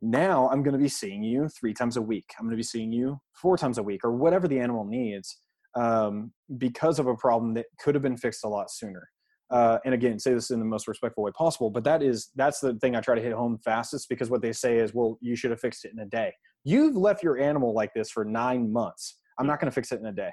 Now 0.00 0.48
I'm 0.50 0.62
going 0.62 0.74
to 0.74 0.78
be 0.78 0.88
seeing 0.88 1.24
you 1.24 1.48
three 1.48 1.74
times 1.74 1.96
a 1.96 2.02
week. 2.02 2.26
I'm 2.38 2.46
going 2.46 2.52
to 2.52 2.56
be 2.56 2.62
seeing 2.62 2.92
you 2.92 3.20
four 3.34 3.58
times 3.58 3.78
a 3.78 3.82
week 3.82 4.04
or 4.04 4.12
whatever 4.12 4.46
the 4.46 4.60
animal 4.60 4.84
needs 4.84 5.38
um, 5.74 6.32
because 6.56 7.00
of 7.00 7.08
a 7.08 7.16
problem 7.16 7.54
that 7.54 7.66
could 7.80 7.96
have 7.96 8.02
been 8.02 8.16
fixed 8.16 8.44
a 8.44 8.48
lot 8.48 8.70
sooner. 8.70 9.08
Uh, 9.50 9.78
and 9.84 9.94
again, 9.94 10.18
say 10.18 10.34
this 10.34 10.50
in 10.50 10.58
the 10.58 10.64
most 10.64 10.86
respectful 10.88 11.24
way 11.24 11.30
possible, 11.32 11.70
but 11.70 11.84
that 11.84 12.02
is 12.02 12.30
that's 12.36 12.60
the 12.60 12.74
thing 12.74 12.94
I 12.94 13.00
try 13.00 13.14
to 13.14 13.22
hit 13.22 13.32
home 13.32 13.58
fastest 13.64 14.08
because 14.08 14.28
what 14.28 14.42
they 14.42 14.52
say 14.52 14.78
is, 14.78 14.92
well, 14.92 15.18
you 15.20 15.36
should 15.36 15.50
have 15.50 15.60
fixed 15.60 15.84
it 15.84 15.92
in 15.92 15.98
a 16.00 16.06
day. 16.06 16.32
You've 16.64 16.96
left 16.96 17.22
your 17.22 17.38
animal 17.38 17.72
like 17.72 17.94
this 17.94 18.10
for 18.10 18.24
nine 18.24 18.70
months. 18.70 19.18
I'm 19.38 19.46
not 19.46 19.60
going 19.60 19.70
to 19.70 19.74
fix 19.74 19.90
it 19.92 20.00
in 20.00 20.06
a 20.06 20.12
day. 20.12 20.30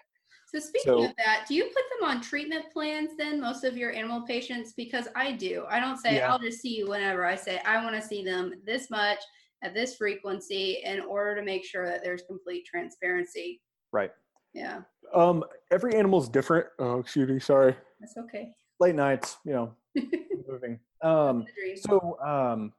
So 0.48 0.60
speaking 0.60 0.94
so, 0.94 1.06
of 1.06 1.12
that, 1.18 1.46
do 1.48 1.56
you 1.56 1.64
put 1.64 1.84
them 2.00 2.10
on 2.10 2.22
treatment 2.22 2.66
plans 2.72 3.12
then, 3.18 3.42
most 3.42 3.64
of 3.64 3.78
your 3.78 3.92
animal 3.92 4.22
patients? 4.22 4.74
Because 4.76 5.08
I 5.16 5.32
do. 5.32 5.66
I 5.70 5.80
don't 5.80 5.98
say 5.98 6.16
yeah. 6.16 6.32
I'll 6.32 6.40
just 6.40 6.62
see 6.62 6.78
you 6.78 6.88
whenever. 6.88 7.26
I 7.26 7.36
say 7.36 7.62
I 7.66 7.84
want 7.84 7.96
to 7.96 8.02
see 8.06 8.24
them 8.24 8.54
this 8.66 8.90
much 8.90 9.20
at 9.64 9.74
this 9.74 9.96
frequency 9.96 10.82
in 10.84 11.00
order 11.02 11.36
to 11.36 11.44
make 11.44 11.66
sure 11.66 11.86
that 11.86 12.04
there's 12.04 12.24
complete 12.28 12.66
transparency. 12.66 13.62
Right. 13.92 14.12
Yeah. 14.54 14.82
Um, 15.14 15.44
every 15.72 15.96
animal 15.96 16.22
is 16.22 16.30
different. 16.30 16.68
Oh, 16.80 17.00
excuse 17.00 17.30
me, 17.30 17.40
sorry. 17.40 17.76
That's 18.00 18.16
okay. 18.18 18.52
Late 18.80 18.96
nights, 18.96 19.38
you 19.46 19.54
know, 19.54 19.74
moving. 20.48 20.80
Um, 21.02 21.46
so 21.78 22.18
um, 22.26 22.74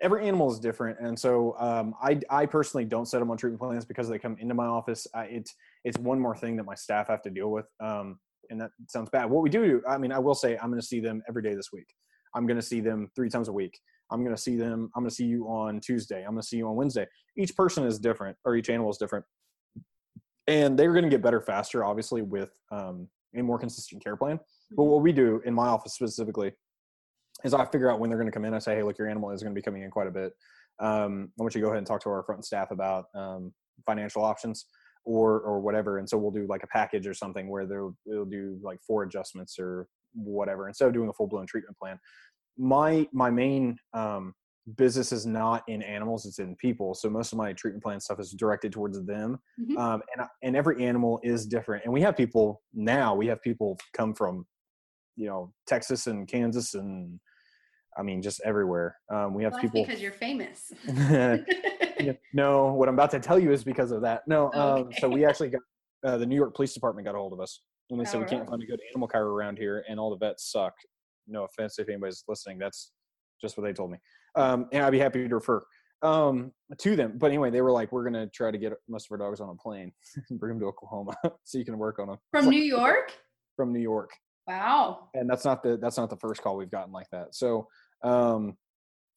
every 0.00 0.26
animal 0.26 0.50
is 0.52 0.58
different, 0.58 0.98
and 1.00 1.18
so 1.18 1.54
um, 1.58 1.94
I 2.02 2.20
I 2.30 2.46
personally 2.46 2.84
don't 2.84 3.06
set 3.06 3.18
them 3.18 3.30
on 3.30 3.36
treatment 3.36 3.60
plans 3.60 3.84
because 3.84 4.08
they 4.08 4.18
come 4.18 4.36
into 4.40 4.54
my 4.54 4.66
office. 4.66 5.06
I, 5.14 5.24
it's 5.24 5.54
it's 5.84 5.98
one 5.98 6.18
more 6.18 6.36
thing 6.36 6.56
that 6.56 6.64
my 6.64 6.74
staff 6.74 7.08
have 7.08 7.22
to 7.22 7.30
deal 7.30 7.50
with. 7.50 7.66
Um, 7.80 8.18
and 8.50 8.60
that 8.60 8.70
sounds 8.88 9.10
bad. 9.10 9.28
What 9.28 9.42
we 9.42 9.50
do, 9.50 9.82
I 9.88 9.98
mean, 9.98 10.12
I 10.12 10.18
will 10.18 10.34
say 10.34 10.56
I'm 10.56 10.70
going 10.70 10.80
to 10.80 10.86
see 10.86 11.00
them 11.00 11.22
every 11.28 11.42
day 11.42 11.54
this 11.54 11.72
week. 11.72 11.88
I'm 12.34 12.46
going 12.46 12.58
to 12.58 12.64
see 12.64 12.80
them 12.80 13.10
three 13.14 13.28
times 13.28 13.48
a 13.48 13.52
week. 13.52 13.78
I'm 14.10 14.22
going 14.24 14.34
to 14.34 14.40
see 14.40 14.56
them. 14.56 14.90
I'm 14.96 15.02
going 15.02 15.10
to 15.10 15.14
see 15.14 15.26
you 15.26 15.46
on 15.46 15.80
Tuesday. 15.80 16.24
I'm 16.24 16.32
going 16.32 16.42
to 16.42 16.46
see 16.46 16.56
you 16.56 16.68
on 16.68 16.76
Wednesday. 16.76 17.06
Each 17.36 17.54
person 17.54 17.84
is 17.84 17.98
different, 17.98 18.36
or 18.44 18.56
each 18.56 18.70
animal 18.70 18.90
is 18.90 18.96
different, 18.96 19.24
and 20.46 20.78
they're 20.78 20.92
going 20.92 21.04
to 21.04 21.10
get 21.10 21.22
better 21.22 21.40
faster, 21.40 21.84
obviously, 21.84 22.22
with 22.22 22.50
um, 22.70 23.08
a 23.36 23.42
more 23.42 23.58
consistent 23.58 24.02
care 24.02 24.16
plan. 24.16 24.40
But 24.70 24.84
what 24.84 25.02
we 25.02 25.12
do 25.12 25.40
in 25.44 25.54
my 25.54 25.68
office 25.68 25.94
specifically 25.94 26.52
is 27.44 27.54
I 27.54 27.64
figure 27.66 27.90
out 27.90 28.00
when 28.00 28.10
they're 28.10 28.18
going 28.18 28.30
to 28.30 28.32
come 28.32 28.44
in. 28.44 28.54
I 28.54 28.58
say, 28.58 28.76
hey, 28.76 28.82
look, 28.82 28.98
your 28.98 29.08
animal 29.08 29.30
is 29.30 29.42
going 29.42 29.54
to 29.54 29.58
be 29.58 29.62
coming 29.62 29.82
in 29.82 29.90
quite 29.90 30.08
a 30.08 30.10
bit. 30.10 30.32
Um, 30.80 31.30
I 31.38 31.42
want 31.42 31.54
you 31.54 31.60
to 31.60 31.64
go 31.64 31.68
ahead 31.68 31.78
and 31.78 31.86
talk 31.86 32.02
to 32.02 32.10
our 32.10 32.22
front 32.22 32.44
staff 32.44 32.70
about 32.70 33.06
um, 33.14 33.52
financial 33.86 34.24
options 34.24 34.66
or 35.04 35.40
or 35.40 35.60
whatever. 35.60 35.98
And 35.98 36.08
so 36.08 36.18
we'll 36.18 36.30
do 36.30 36.46
like 36.48 36.62
a 36.62 36.68
package 36.68 37.06
or 37.06 37.14
something 37.14 37.48
where 37.48 37.66
they'll 37.66 37.96
they'll 38.06 38.24
do 38.24 38.58
like 38.62 38.78
four 38.86 39.02
adjustments 39.02 39.58
or 39.58 39.88
whatever 40.14 40.68
instead 40.68 40.88
of 40.88 40.94
doing 40.94 41.08
a 41.08 41.12
full 41.12 41.26
blown 41.26 41.46
treatment 41.46 41.76
plan. 41.78 41.98
My 42.56 43.08
my 43.12 43.30
main 43.30 43.78
um, 43.94 44.34
business 44.76 45.12
is 45.12 45.26
not 45.26 45.62
in 45.68 45.82
animals; 45.82 46.26
it's 46.26 46.38
in 46.38 46.56
people. 46.56 46.94
So 46.94 47.08
most 47.08 47.32
of 47.32 47.38
my 47.38 47.52
treatment 47.52 47.82
plan 47.82 48.00
stuff 48.00 48.20
is 48.20 48.32
directed 48.32 48.72
towards 48.72 49.04
them, 49.06 49.38
mm-hmm. 49.60 49.78
um, 49.78 50.02
and 50.14 50.26
and 50.42 50.56
every 50.56 50.84
animal 50.84 51.20
is 51.22 51.46
different. 51.46 51.84
And 51.84 51.92
we 51.92 52.02
have 52.02 52.16
people 52.16 52.62
now. 52.74 53.14
We 53.14 53.26
have 53.28 53.40
people 53.42 53.78
come 53.96 54.14
from, 54.14 54.46
you 55.18 55.26
know, 55.26 55.52
Texas 55.66 56.06
and 56.06 56.28
Kansas 56.28 56.74
and 56.74 57.18
I 57.98 58.02
mean, 58.02 58.22
just 58.22 58.40
everywhere. 58.44 58.96
Um, 59.12 59.34
we 59.34 59.42
have 59.42 59.52
well, 59.52 59.62
people 59.62 59.84
because 59.84 60.00
you're 60.00 60.12
famous. 60.12 60.72
no, 62.32 62.72
what 62.72 62.88
I'm 62.88 62.94
about 62.94 63.10
to 63.10 63.18
tell 63.18 63.38
you 63.38 63.50
is 63.50 63.64
because 63.64 63.90
of 63.90 64.02
that. 64.02 64.22
No, 64.28 64.52
um, 64.54 64.60
okay. 64.60 64.82
um, 64.82 64.92
so 65.00 65.08
we 65.08 65.24
actually 65.24 65.50
got 65.50 65.62
uh, 66.06 66.16
the 66.16 66.26
New 66.26 66.36
York 66.36 66.54
Police 66.54 66.72
Department 66.72 67.06
got 67.06 67.16
a 67.16 67.18
hold 67.18 67.32
of 67.32 67.40
us 67.40 67.60
and 67.90 68.00
they 68.00 68.04
said 68.04 68.20
we 68.20 68.26
can't 68.26 68.48
find 68.48 68.62
a 68.62 68.66
good 68.66 68.80
animal 68.92 69.08
care 69.08 69.24
around 69.24 69.58
here, 69.58 69.84
and 69.88 69.98
all 69.98 70.10
the 70.10 70.16
vets 70.16 70.50
suck. 70.50 70.74
No 71.26 71.44
offense 71.44 71.78
if 71.78 71.88
anybody's 71.88 72.24
listening. 72.28 72.58
That's 72.58 72.92
just 73.40 73.56
what 73.56 73.64
they 73.64 73.72
told 73.72 73.90
me. 73.90 73.98
Um, 74.34 74.66
and 74.72 74.84
I'd 74.84 74.90
be 74.90 74.98
happy 74.98 75.26
to 75.26 75.34
refer 75.34 75.62
um, 76.02 76.52
to 76.78 76.96
them. 76.96 77.14
But 77.16 77.28
anyway, 77.28 77.50
they 77.50 77.60
were 77.60 77.72
like, 77.72 77.92
we're 77.92 78.04
gonna 78.04 78.28
try 78.28 78.50
to 78.50 78.58
get 78.58 78.72
most 78.88 79.06
of 79.06 79.12
our 79.12 79.18
dogs 79.18 79.40
on 79.40 79.48
a 79.48 79.54
plane 79.54 79.92
and 80.30 80.38
bring 80.38 80.50
them 80.50 80.60
to 80.60 80.66
Oklahoma 80.66 81.14
so 81.44 81.58
you 81.58 81.64
can 81.64 81.78
work 81.78 81.98
on 81.98 82.08
them 82.08 82.18
from 82.30 82.48
New 82.48 82.62
York. 82.62 83.12
From 83.56 83.72
New 83.72 83.80
York. 83.80 84.10
Wow. 84.48 85.10
And 85.12 85.28
that's 85.28 85.44
not 85.44 85.62
the 85.62 85.76
that's 85.76 85.98
not 85.98 86.08
the 86.08 86.16
first 86.16 86.42
call 86.42 86.56
we've 86.56 86.70
gotten 86.70 86.92
like 86.92 87.08
that. 87.10 87.34
So 87.34 87.68
um, 88.02 88.56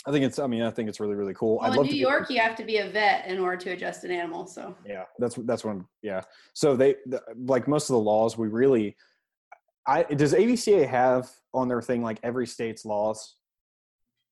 I 0.05 0.11
think 0.11 0.25
it's. 0.25 0.39
I 0.39 0.47
mean, 0.47 0.63
I 0.63 0.71
think 0.71 0.89
it's 0.89 0.99
really, 0.99 1.15
really 1.15 1.33
cool. 1.33 1.59
Well, 1.61 1.81
in 1.81 1.87
New 1.87 1.95
York, 1.95 2.29
you 2.29 2.39
have 2.41 2.55
to 2.55 2.63
be 2.63 2.77
a 2.77 2.89
vet 2.89 3.27
in 3.27 3.39
order 3.39 3.57
to 3.57 3.71
adjust 3.71 4.03
an 4.03 4.11
animal. 4.11 4.45
So 4.47 4.75
yeah, 4.85 5.03
that's 5.19 5.35
that's 5.35 5.63
one. 5.63 5.85
Yeah. 6.01 6.21
So 6.53 6.75
they 6.75 6.95
the, 7.05 7.21
like 7.37 7.67
most 7.67 7.89
of 7.89 7.93
the 7.93 7.99
laws. 7.99 8.37
We 8.37 8.47
really. 8.47 8.95
I 9.87 10.03
does 10.03 10.33
AVCA 10.33 10.87
have 10.87 11.29
on 11.53 11.67
their 11.67 11.81
thing 11.81 12.03
like 12.03 12.19
every 12.23 12.45
state's 12.45 12.85
laws? 12.85 13.35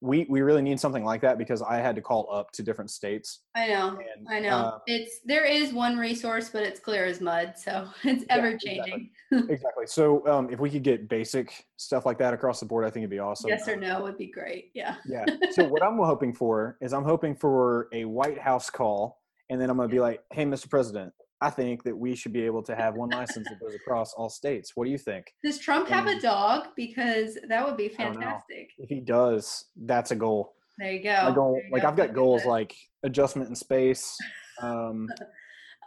We 0.01 0.25
we 0.29 0.41
really 0.41 0.61
need 0.61 0.79
something 0.79 1.03
like 1.03 1.21
that 1.21 1.37
because 1.37 1.61
I 1.61 1.77
had 1.77 1.95
to 1.95 2.01
call 2.01 2.27
up 2.31 2.51
to 2.53 2.63
different 2.63 2.89
states. 2.89 3.41
I 3.55 3.67
know, 3.67 3.99
and, 4.15 4.27
I 4.29 4.39
know. 4.39 4.49
Uh, 4.49 4.79
it's 4.87 5.19
there 5.25 5.45
is 5.45 5.73
one 5.73 5.97
resource, 5.97 6.49
but 6.49 6.63
it's 6.63 6.79
clear 6.79 7.05
as 7.05 7.19
mud, 7.19 7.53
so 7.57 7.87
it's 8.03 8.23
yeah, 8.27 8.35
ever 8.35 8.57
changing. 8.57 9.09
Exactly. 9.31 9.53
exactly. 9.55 9.87
So 9.87 10.25
um, 10.27 10.49
if 10.49 10.59
we 10.59 10.69
could 10.69 10.83
get 10.83 11.09
basic 11.09 11.65
stuff 11.77 12.05
like 12.05 12.17
that 12.19 12.33
across 12.33 12.59
the 12.59 12.65
board, 12.65 12.85
I 12.85 12.89
think 12.89 13.03
it'd 13.03 13.09
be 13.09 13.19
awesome. 13.19 13.49
Yes 13.49 13.67
or 13.67 13.75
no 13.75 14.01
would 14.01 14.17
be 14.17 14.27
great. 14.27 14.71
Yeah. 14.73 14.95
Yeah. 15.05 15.25
So 15.51 15.67
what 15.67 15.83
I'm 15.83 15.97
hoping 15.97 16.33
for 16.33 16.77
is 16.81 16.93
I'm 16.93 17.03
hoping 17.03 17.35
for 17.35 17.89
a 17.91 18.05
White 18.05 18.39
House 18.39 18.69
call, 18.69 19.19
and 19.49 19.59
then 19.59 19.69
I'm 19.69 19.75
gonna 19.77 19.89
be 19.89 19.99
like, 19.99 20.23
"Hey, 20.31 20.45
Mr. 20.45 20.69
President, 20.69 21.13
I 21.41 21.49
think 21.49 21.83
that 21.83 21.97
we 21.97 22.15
should 22.15 22.33
be 22.33 22.43
able 22.43 22.61
to 22.63 22.75
have 22.75 22.95
one 22.95 23.09
license 23.09 23.47
that 23.47 23.59
goes 23.59 23.73
across 23.75 24.13
all 24.13 24.29
states. 24.29 24.73
What 24.75 24.85
do 24.85 24.91
you 24.91 24.97
think? 24.97 25.33
Does 25.43 25.57
Trump 25.57 25.87
have 25.87 26.07
a 26.07 26.19
dog? 26.19 26.67
Because 26.75 27.37
that 27.47 27.65
would 27.65 27.77
be 27.77 27.87
fantastic. 27.87 28.71
If 28.77 28.89
he 28.89 28.99
does, 28.99 29.65
that's 29.77 30.11
a 30.11 30.15
goal. 30.15 30.53
There 30.77 30.91
you 30.91 31.01
go. 31.03 31.17
My 31.23 31.31
goal, 31.31 31.61
like 31.71 31.83
go. 31.83 31.87
I've 31.87 31.95
got 31.95 32.13
goals 32.13 32.45
like 32.45 32.75
adjustment 33.03 33.49
in 33.49 33.55
space. 33.55 34.17
Um, 34.61 35.07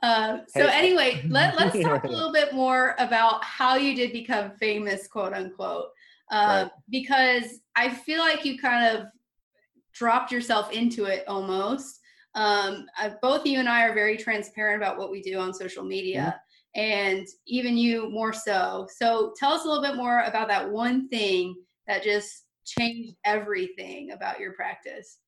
Um, 0.03 0.45
so 0.49 0.67
Hey. 0.67 0.79
anyway, 0.79 1.27
let, 1.29 1.55
let's 1.59 1.79
talk 1.83 2.05
a 2.05 2.09
little 2.09 2.33
bit 2.33 2.55
more 2.55 2.95
about 2.99 3.45
how 3.45 3.77
you 3.77 3.95
did 3.95 4.13
become 4.15 4.53
famous, 4.59 5.07
quote 5.07 5.35
unquote. 5.35 5.89
Uh, 6.31 6.63
Right. 6.65 6.71
Because 6.89 7.61
I 7.77 7.91
feel 7.91 8.21
like 8.21 8.47
you 8.47 8.59
kind 8.59 8.97
of 8.97 9.09
dropped 9.93 10.33
yourself 10.33 10.73
into 10.73 11.05
it 11.05 11.25
almost. 11.29 12.01
Um, 12.35 12.87
uh, 12.99 13.11
both 13.21 13.47
you 13.47 13.59
and 13.59 13.69
I 13.69 13.85
are 13.85 13.95
very 13.95 14.17
transparent 14.17 14.83
about 14.83 14.99
what 14.99 15.11
we 15.11 15.23
do 15.23 15.39
on 15.39 15.53
social 15.53 15.85
media, 15.85 16.41
and 16.75 17.27
even 17.47 17.77
you 17.77 18.11
more 18.11 18.33
so. 18.33 18.87
So 18.97 19.35
tell 19.39 19.53
us 19.53 19.65
a 19.65 19.69
little 19.69 19.83
bit 19.83 19.97
more 19.97 20.21
about 20.23 20.49
that 20.49 20.71
one 20.71 21.09
thing 21.09 21.55
that 21.87 22.03
just 22.03 22.45
changed 22.65 23.15
everything 23.25 24.13
about 24.13 24.41
your 24.41 24.53
practice. 24.53 25.19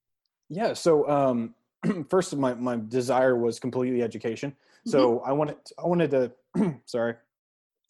yeah. 0.48 0.72
So 0.72 1.08
um, 1.08 1.54
first, 2.08 2.34
my 2.36 2.54
my 2.54 2.80
desire 2.88 3.36
was 3.36 3.58
completely 3.58 4.02
education. 4.02 4.54
So 4.86 5.20
I 5.20 5.32
wanted 5.32 5.56
I 5.78 5.86
wanted 5.86 6.10
to 6.10 6.32
sorry 6.84 7.14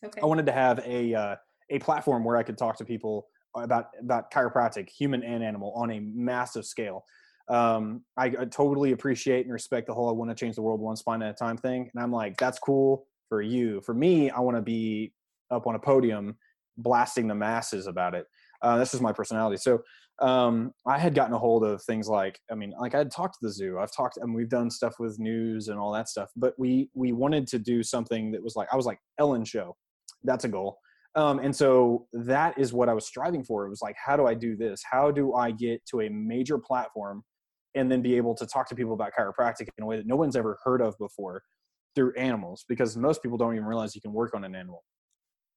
Okay. 0.04 0.20
I 0.22 0.26
wanted 0.26 0.46
to 0.46 0.52
have 0.52 0.80
a 0.84 1.14
uh, 1.14 1.36
a 1.70 1.78
platform 1.78 2.24
where 2.24 2.36
I 2.36 2.42
could 2.42 2.58
talk 2.58 2.76
to 2.78 2.84
people 2.84 3.28
about 3.56 3.90
about 4.00 4.30
chiropractic, 4.30 4.88
human 4.88 5.22
and 5.22 5.42
animal, 5.42 5.72
on 5.74 5.90
a 5.90 6.00
massive 6.00 6.66
scale. 6.66 7.04
Um, 7.48 8.02
I, 8.16 8.26
I 8.26 8.44
totally 8.46 8.92
appreciate 8.92 9.44
and 9.44 9.52
respect 9.52 9.86
the 9.86 9.94
whole 9.94 10.08
"I 10.08 10.12
want 10.12 10.30
to 10.30 10.34
change 10.34 10.56
the 10.56 10.62
world 10.62 10.80
one 10.80 10.96
spine 10.96 11.22
at 11.22 11.30
a 11.30 11.34
time" 11.34 11.56
thing, 11.56 11.90
and 11.94 12.02
I'm 12.02 12.12
like, 12.12 12.36
that's 12.38 12.58
cool 12.58 13.06
for 13.28 13.42
you. 13.42 13.80
For 13.82 13.94
me, 13.94 14.30
I 14.30 14.40
want 14.40 14.56
to 14.56 14.62
be 14.62 15.12
up 15.50 15.66
on 15.66 15.74
a 15.74 15.78
podium 15.78 16.36
blasting 16.76 17.28
the 17.28 17.34
masses 17.34 17.86
about 17.86 18.14
it. 18.14 18.26
Uh, 18.62 18.78
this 18.78 18.94
is 18.94 19.00
my 19.00 19.12
personality. 19.12 19.56
So 19.58 19.82
um, 20.20 20.72
I 20.86 20.98
had 20.98 21.14
gotten 21.14 21.34
a 21.34 21.38
hold 21.38 21.64
of 21.64 21.82
things 21.82 22.08
like, 22.08 22.38
I 22.50 22.54
mean, 22.54 22.72
like 22.80 22.94
I 22.94 22.98
had 22.98 23.10
talked 23.10 23.34
to 23.34 23.46
the 23.46 23.52
zoo. 23.52 23.78
I've 23.78 23.94
talked, 23.94 24.16
and 24.16 24.34
we've 24.34 24.48
done 24.48 24.70
stuff 24.70 24.94
with 24.98 25.18
news 25.18 25.68
and 25.68 25.78
all 25.78 25.92
that 25.92 26.08
stuff. 26.08 26.30
But 26.36 26.54
we 26.58 26.90
we 26.94 27.12
wanted 27.12 27.46
to 27.48 27.58
do 27.58 27.82
something 27.82 28.32
that 28.32 28.42
was 28.42 28.56
like, 28.56 28.68
I 28.72 28.76
was 28.76 28.86
like 28.86 28.98
Ellen 29.18 29.44
show. 29.44 29.76
That's 30.22 30.44
a 30.44 30.48
goal. 30.48 30.78
Um, 31.16 31.38
and 31.38 31.54
so 31.54 32.06
that 32.12 32.58
is 32.58 32.72
what 32.72 32.88
I 32.88 32.94
was 32.94 33.06
striving 33.06 33.44
for. 33.44 33.66
It 33.66 33.70
was 33.70 33.82
like, 33.82 33.94
how 34.04 34.16
do 34.16 34.26
I 34.26 34.34
do 34.34 34.56
this? 34.56 34.82
How 34.88 35.10
do 35.10 35.34
I 35.34 35.52
get 35.52 35.84
to 35.86 36.00
a 36.00 36.08
major 36.08 36.58
platform 36.58 37.22
and 37.74 37.90
then 37.90 38.02
be 38.02 38.16
able 38.16 38.34
to 38.36 38.46
talk 38.46 38.68
to 38.68 38.74
people 38.74 38.92
about 38.94 39.12
chiropractic 39.18 39.68
in 39.76 39.84
a 39.84 39.86
way 39.86 39.96
that 39.96 40.06
no 40.06 40.16
one's 40.16 40.36
ever 40.36 40.58
heard 40.64 40.80
of 40.80 40.96
before 40.98 41.42
through 41.94 42.12
animals? 42.16 42.64
Because 42.68 42.96
most 42.96 43.22
people 43.22 43.38
don't 43.38 43.54
even 43.54 43.66
realize 43.66 43.94
you 43.94 44.00
can 44.00 44.12
work 44.12 44.34
on 44.34 44.44
an 44.44 44.54
animal. 44.54 44.84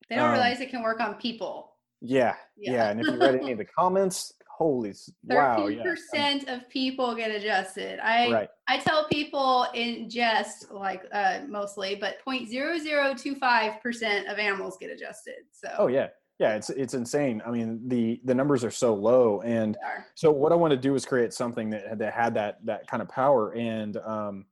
they 0.09 0.15
don't 0.15 0.25
um, 0.25 0.31
realize 0.31 0.59
it 0.59 0.69
can 0.69 0.83
work 0.83 0.99
on 0.99 1.15
people. 1.15 1.73
Yeah, 2.01 2.35
Yeah. 2.55 2.73
yeah. 2.73 2.89
And 2.91 3.01
if 3.01 3.07
you 3.07 3.17
read 3.19 3.35
any 3.35 3.51
of 3.53 3.57
the 3.57 3.65
comments, 3.77 4.33
holy 4.57 4.91
s- 4.91 5.11
wow, 5.23 5.55
Thirteen 5.67 5.77
yeah. 5.77 5.83
percent 5.83 6.47
of 6.47 6.67
people 6.69 7.15
get 7.15 7.31
adjusted. 7.31 7.99
I 8.03 8.29
Right. 8.31 8.49
I 8.67 8.77
tell 8.79 9.07
people 9.07 9.65
in 9.73 10.09
jest, 10.09 10.71
like 10.71 11.03
uh, 11.11 11.39
mostly, 11.47 11.95
but 11.95 12.17
0.0025 12.27 13.81
percent 13.81 14.27
of 14.27 14.37
animals 14.37 14.77
get 14.79 14.91
adjusted. 14.91 15.35
So 15.51 15.69
Oh 15.79 15.87
yeah, 15.87 16.07
yeah. 16.39 16.55
It's 16.55 16.69
it's 16.69 16.93
insane. 16.93 17.41
I 17.45 17.51
mean, 17.51 17.87
the 17.87 18.21
the 18.25 18.35
numbers 18.35 18.63
are 18.63 18.71
so 18.71 18.93
low, 18.93 19.41
and 19.41 19.77
so 20.15 20.31
what 20.31 20.51
I 20.51 20.55
want 20.55 20.71
to 20.71 20.77
do 20.77 20.95
is 20.95 21.05
create 21.05 21.33
something 21.33 21.69
that 21.71 21.87
had- 21.87 21.99
that 21.99 22.13
had 22.13 22.33
that 22.35 22.65
that 22.65 22.87
kind 22.87 23.01
of 23.01 23.09
power, 23.09 23.53
and 23.55 23.97
um, 23.97 24.45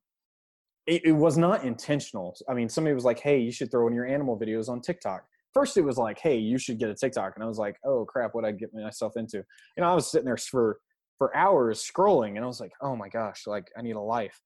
it, 0.87 1.05
it 1.05 1.11
was 1.13 1.37
not 1.37 1.63
intentional. 1.63 2.35
I 2.49 2.53
mean, 2.53 2.69
somebody 2.69 2.93
was 2.93 3.05
like, 3.05 3.19
"Hey, 3.19 3.39
you 3.39 3.51
should 3.51 3.71
throw 3.71 3.87
in 3.87 3.93
your 3.93 4.05
animal 4.05 4.39
videos 4.39 4.69
on 4.69 4.81
TikTok." 4.81 5.25
First, 5.53 5.77
it 5.77 5.81
was 5.81 5.97
like, 5.97 6.19
"Hey, 6.19 6.37
you 6.37 6.57
should 6.57 6.79
get 6.79 6.89
a 6.89 6.95
TikTok," 6.95 7.33
and 7.35 7.43
I 7.43 7.47
was 7.47 7.57
like, 7.59 7.77
"Oh 7.83 8.05
crap, 8.05 8.35
what 8.35 8.45
I 8.45 8.51
get 8.51 8.73
myself 8.73 9.17
into?" 9.17 9.37
You 9.37 9.45
know, 9.83 9.85
I 9.91 9.95
was 9.95 10.09
sitting 10.11 10.25
there 10.25 10.37
for 10.37 10.79
for 11.17 11.35
hours 11.35 11.81
scrolling, 11.89 12.35
and 12.35 12.39
I 12.43 12.47
was 12.47 12.59
like, 12.59 12.73
"Oh 12.81 12.95
my 12.95 13.09
gosh, 13.09 13.47
like 13.47 13.71
I 13.77 13.81
need 13.81 13.95
a 13.95 14.01
life." 14.01 14.41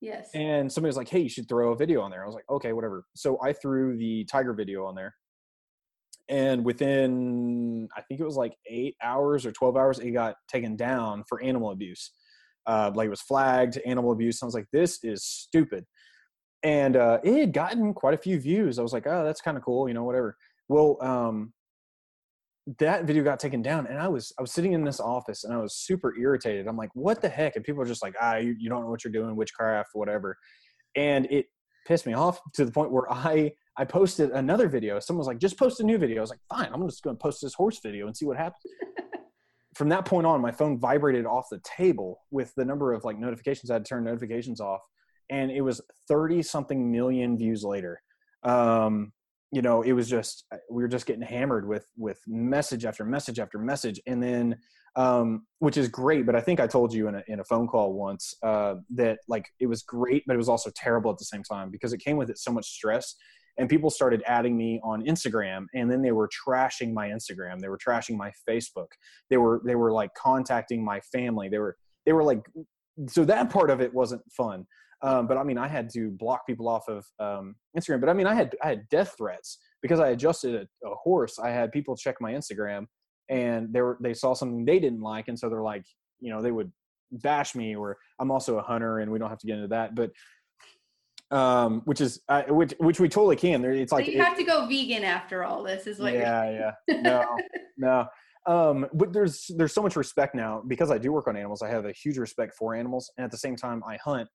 yes. 0.00 0.30
And 0.34 0.70
somebody 0.72 0.88
was 0.88 0.96
like, 0.96 1.08
"Hey, 1.08 1.20
you 1.20 1.28
should 1.28 1.48
throw 1.48 1.72
a 1.72 1.76
video 1.76 2.00
on 2.02 2.10
there." 2.10 2.22
I 2.22 2.26
was 2.26 2.34
like, 2.34 2.48
"Okay, 2.50 2.72
whatever." 2.72 3.04
So 3.14 3.38
I 3.42 3.52
threw 3.52 3.96
the 3.96 4.24
tiger 4.24 4.52
video 4.54 4.84
on 4.86 4.94
there, 4.94 5.14
and 6.28 6.64
within 6.64 7.88
I 7.96 8.02
think 8.02 8.20
it 8.20 8.24
was 8.24 8.36
like 8.36 8.54
eight 8.66 8.96
hours 9.02 9.44
or 9.46 9.52
twelve 9.52 9.76
hours, 9.76 9.98
it 9.98 10.10
got 10.12 10.36
taken 10.48 10.76
down 10.76 11.24
for 11.28 11.42
animal 11.42 11.70
abuse. 11.70 12.12
Uh, 12.66 12.92
like 12.94 13.06
it 13.06 13.10
was 13.10 13.22
flagged 13.22 13.78
animal 13.84 14.12
abuse. 14.12 14.42
I 14.42 14.46
was 14.46 14.54
like, 14.54 14.68
"This 14.72 15.02
is 15.02 15.24
stupid," 15.24 15.84
and 16.62 16.96
uh, 16.96 17.18
it 17.24 17.38
had 17.38 17.52
gotten 17.52 17.92
quite 17.92 18.14
a 18.14 18.18
few 18.18 18.38
views. 18.38 18.78
I 18.78 18.82
was 18.82 18.92
like, 18.92 19.06
"Oh, 19.06 19.24
that's 19.24 19.40
kind 19.40 19.56
of 19.56 19.64
cool," 19.64 19.88
you 19.88 19.94
know, 19.94 20.04
whatever. 20.04 20.36
Well, 20.68 20.96
um, 21.00 21.52
that 22.78 23.04
video 23.04 23.24
got 23.24 23.40
taken 23.40 23.60
down 23.60 23.86
and 23.86 23.98
i 23.98 24.06
was 24.06 24.32
i 24.38 24.42
was 24.42 24.52
sitting 24.52 24.72
in 24.72 24.84
this 24.84 25.00
office 25.00 25.42
and 25.42 25.52
i 25.52 25.56
was 25.56 25.74
super 25.74 26.14
irritated 26.16 26.68
i'm 26.68 26.76
like 26.76 26.90
what 26.94 27.20
the 27.20 27.28
heck 27.28 27.56
and 27.56 27.64
people 27.64 27.82
are 27.82 27.86
just 27.86 28.02
like 28.02 28.14
ah 28.20 28.36
you, 28.36 28.54
you 28.58 28.68
don't 28.68 28.82
know 28.82 28.88
what 28.88 29.02
you're 29.02 29.12
doing 29.12 29.34
witchcraft 29.34 29.90
whatever 29.94 30.36
and 30.94 31.26
it 31.30 31.46
pissed 31.86 32.06
me 32.06 32.12
off 32.12 32.40
to 32.54 32.64
the 32.64 32.70
point 32.70 32.92
where 32.92 33.12
i 33.12 33.50
i 33.78 33.84
posted 33.84 34.30
another 34.30 34.68
video. 34.68 35.00
Someone 35.00 35.20
was 35.20 35.26
like 35.26 35.38
just 35.38 35.58
post 35.58 35.80
a 35.80 35.82
new 35.82 35.98
video. 35.98 36.18
I 36.18 36.20
was 36.20 36.30
like 36.30 36.40
fine 36.48 36.70
i'm 36.72 36.86
just 36.88 37.02
going 37.02 37.16
to 37.16 37.20
post 37.22 37.40
this 37.42 37.54
horse 37.54 37.78
video 37.82 38.06
and 38.06 38.16
see 38.16 38.26
what 38.26 38.36
happens. 38.36 38.62
From 39.74 39.88
that 39.88 40.04
point 40.04 40.26
on 40.26 40.40
my 40.40 40.52
phone 40.52 40.78
vibrated 40.78 41.24
off 41.24 41.46
the 41.50 41.60
table 41.64 42.20
with 42.30 42.54
the 42.56 42.64
number 42.64 42.92
of 42.92 43.04
like 43.04 43.18
notifications 43.18 43.70
i 43.70 43.74
had 43.74 43.84
to 43.84 43.88
turn 43.88 44.04
notifications 44.04 44.60
off 44.60 44.80
and 45.30 45.50
it 45.50 45.62
was 45.62 45.80
30 46.08 46.42
something 46.42 46.90
million 46.90 47.36
views 47.36 47.64
later. 47.64 48.00
Um 48.42 49.12
you 49.52 49.60
know 49.62 49.82
it 49.82 49.92
was 49.92 50.08
just 50.08 50.44
uh, 50.52 50.56
we 50.70 50.82
were 50.82 50.88
just 50.88 51.06
getting 51.06 51.22
hammered 51.22 51.68
with 51.68 51.86
with 51.96 52.18
message 52.26 52.84
after 52.84 53.04
message 53.04 53.38
after 53.38 53.58
message 53.58 54.00
and 54.06 54.20
then 54.20 54.56
um 54.96 55.46
which 55.58 55.76
is 55.76 55.88
great 55.88 56.26
but 56.26 56.34
i 56.34 56.40
think 56.40 56.58
i 56.58 56.66
told 56.66 56.92
you 56.92 57.06
in 57.06 57.14
a, 57.14 57.22
in 57.28 57.38
a 57.40 57.44
phone 57.44 57.68
call 57.68 57.92
once 57.92 58.34
uh 58.42 58.74
that 58.90 59.18
like 59.28 59.46
it 59.60 59.66
was 59.66 59.82
great 59.82 60.24
but 60.26 60.34
it 60.34 60.38
was 60.38 60.48
also 60.48 60.70
terrible 60.74 61.10
at 61.10 61.18
the 61.18 61.24
same 61.24 61.42
time 61.42 61.70
because 61.70 61.92
it 61.92 61.98
came 61.98 62.16
with 62.16 62.30
it 62.30 62.38
so 62.38 62.50
much 62.50 62.66
stress 62.66 63.14
and 63.58 63.68
people 63.68 63.90
started 63.90 64.22
adding 64.26 64.56
me 64.56 64.80
on 64.82 65.04
instagram 65.04 65.66
and 65.74 65.90
then 65.90 66.02
they 66.02 66.12
were 66.12 66.28
trashing 66.28 66.92
my 66.92 67.08
instagram 67.08 67.60
they 67.60 67.68
were 67.68 67.78
trashing 67.78 68.16
my 68.16 68.32
facebook 68.48 68.88
they 69.30 69.36
were 69.36 69.60
they 69.64 69.74
were 69.74 69.92
like 69.92 70.10
contacting 70.14 70.84
my 70.84 71.00
family 71.12 71.48
they 71.48 71.58
were 71.58 71.76
they 72.06 72.12
were 72.12 72.24
like 72.24 72.40
so 73.08 73.24
that 73.24 73.50
part 73.50 73.70
of 73.70 73.80
it 73.80 73.92
wasn't 73.92 74.22
fun 74.30 74.66
um, 75.02 75.26
but 75.26 75.36
I 75.36 75.42
mean, 75.42 75.58
I 75.58 75.66
had 75.66 75.90
to 75.94 76.10
block 76.10 76.46
people 76.46 76.68
off 76.68 76.88
of 76.88 77.04
um, 77.18 77.56
Instagram. 77.76 78.00
But 78.00 78.08
I 78.08 78.12
mean, 78.12 78.26
I 78.26 78.34
had 78.34 78.54
I 78.62 78.68
had 78.68 78.88
death 78.88 79.14
threats 79.18 79.58
because 79.82 79.98
I 79.98 80.10
adjusted 80.10 80.54
a, 80.54 80.88
a 80.88 80.94
horse. 80.94 81.38
I 81.38 81.50
had 81.50 81.72
people 81.72 81.96
check 81.96 82.16
my 82.20 82.32
Instagram, 82.32 82.86
and 83.28 83.72
they 83.72 83.82
were 83.82 83.98
they 84.00 84.14
saw 84.14 84.32
something 84.32 84.64
they 84.64 84.78
didn't 84.78 85.00
like, 85.00 85.28
and 85.28 85.38
so 85.38 85.48
they're 85.48 85.62
like, 85.62 85.84
you 86.20 86.30
know, 86.30 86.40
they 86.40 86.52
would 86.52 86.70
bash 87.10 87.56
me. 87.56 87.74
Or 87.74 87.98
I'm 88.20 88.30
also 88.30 88.58
a 88.58 88.62
hunter, 88.62 89.00
and 89.00 89.10
we 89.10 89.18
don't 89.18 89.28
have 89.28 89.40
to 89.40 89.46
get 89.46 89.56
into 89.56 89.68
that, 89.68 89.96
but 89.96 90.10
um, 91.32 91.80
which 91.86 92.00
is 92.00 92.20
uh, 92.28 92.42
which 92.48 92.74
which 92.78 93.00
we 93.00 93.08
totally 93.08 93.36
can. 93.36 93.62
There, 93.62 93.72
it's 93.72 93.90
So 93.90 93.96
like 93.96 94.06
you 94.06 94.14
it- 94.20 94.24
have 94.24 94.36
to 94.36 94.44
go 94.44 94.66
vegan 94.66 95.02
after 95.04 95.44
all 95.44 95.62
this, 95.62 95.86
is 95.86 95.98
what 95.98 96.12
yeah, 96.12 96.72
yeah, 96.88 97.00
no, 97.00 97.36
no. 97.78 98.06
Um, 98.46 98.86
but 98.92 99.12
there's 99.12 99.50
there's 99.56 99.72
so 99.72 99.82
much 99.82 99.96
respect 99.96 100.34
now 100.34 100.62
because 100.66 100.90
I 100.90 100.98
do 100.98 101.12
work 101.12 101.28
on 101.28 101.36
animals. 101.36 101.62
I 101.62 101.68
have 101.70 101.86
a 101.86 101.92
huge 101.92 102.18
respect 102.18 102.54
for 102.54 102.74
animals, 102.74 103.10
and 103.16 103.24
at 103.24 103.30
the 103.30 103.38
same 103.38 103.56
time, 103.56 103.82
I 103.88 103.96
hunt, 104.04 104.28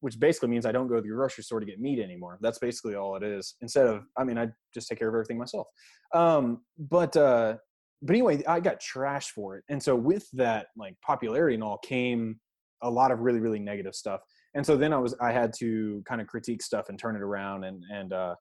which 0.00 0.18
basically 0.18 0.48
means 0.48 0.66
I 0.66 0.72
don't 0.72 0.88
go 0.88 0.96
to 0.96 1.00
the 1.02 1.08
grocery 1.08 1.44
store 1.44 1.60
to 1.60 1.66
get 1.66 1.78
meat 1.80 2.00
anymore. 2.00 2.38
That's 2.40 2.58
basically 2.58 2.94
all 2.96 3.14
it 3.16 3.22
is. 3.22 3.54
Instead 3.60 3.86
of, 3.86 4.04
I 4.18 4.24
mean, 4.24 4.38
I 4.38 4.48
just 4.74 4.88
take 4.88 4.98
care 4.98 5.08
of 5.08 5.14
everything 5.14 5.38
myself. 5.38 5.66
Um, 6.14 6.62
but 6.78 7.16
uh, 7.16 7.56
but 8.02 8.12
anyway, 8.14 8.42
I 8.46 8.58
got 8.60 8.80
trashed 8.80 9.30
for 9.30 9.56
it, 9.58 9.64
and 9.68 9.82
so 9.82 9.94
with 9.94 10.26
that 10.32 10.68
like 10.76 10.94
popularity 11.02 11.54
and 11.54 11.62
all 11.62 11.78
came 11.78 12.40
a 12.82 12.90
lot 12.90 13.10
of 13.10 13.20
really 13.20 13.40
really 13.40 13.58
negative 13.60 13.94
stuff. 13.94 14.20
And 14.56 14.64
so 14.64 14.76
then 14.76 14.92
I 14.92 14.98
was 14.98 15.14
I 15.20 15.32
had 15.32 15.52
to 15.58 16.02
kind 16.08 16.20
of 16.20 16.26
critique 16.26 16.62
stuff 16.62 16.88
and 16.88 16.98
turn 16.98 17.14
it 17.14 17.22
around 17.22 17.64
and 17.64 17.82
and 17.92 18.12
uh, 18.12 18.34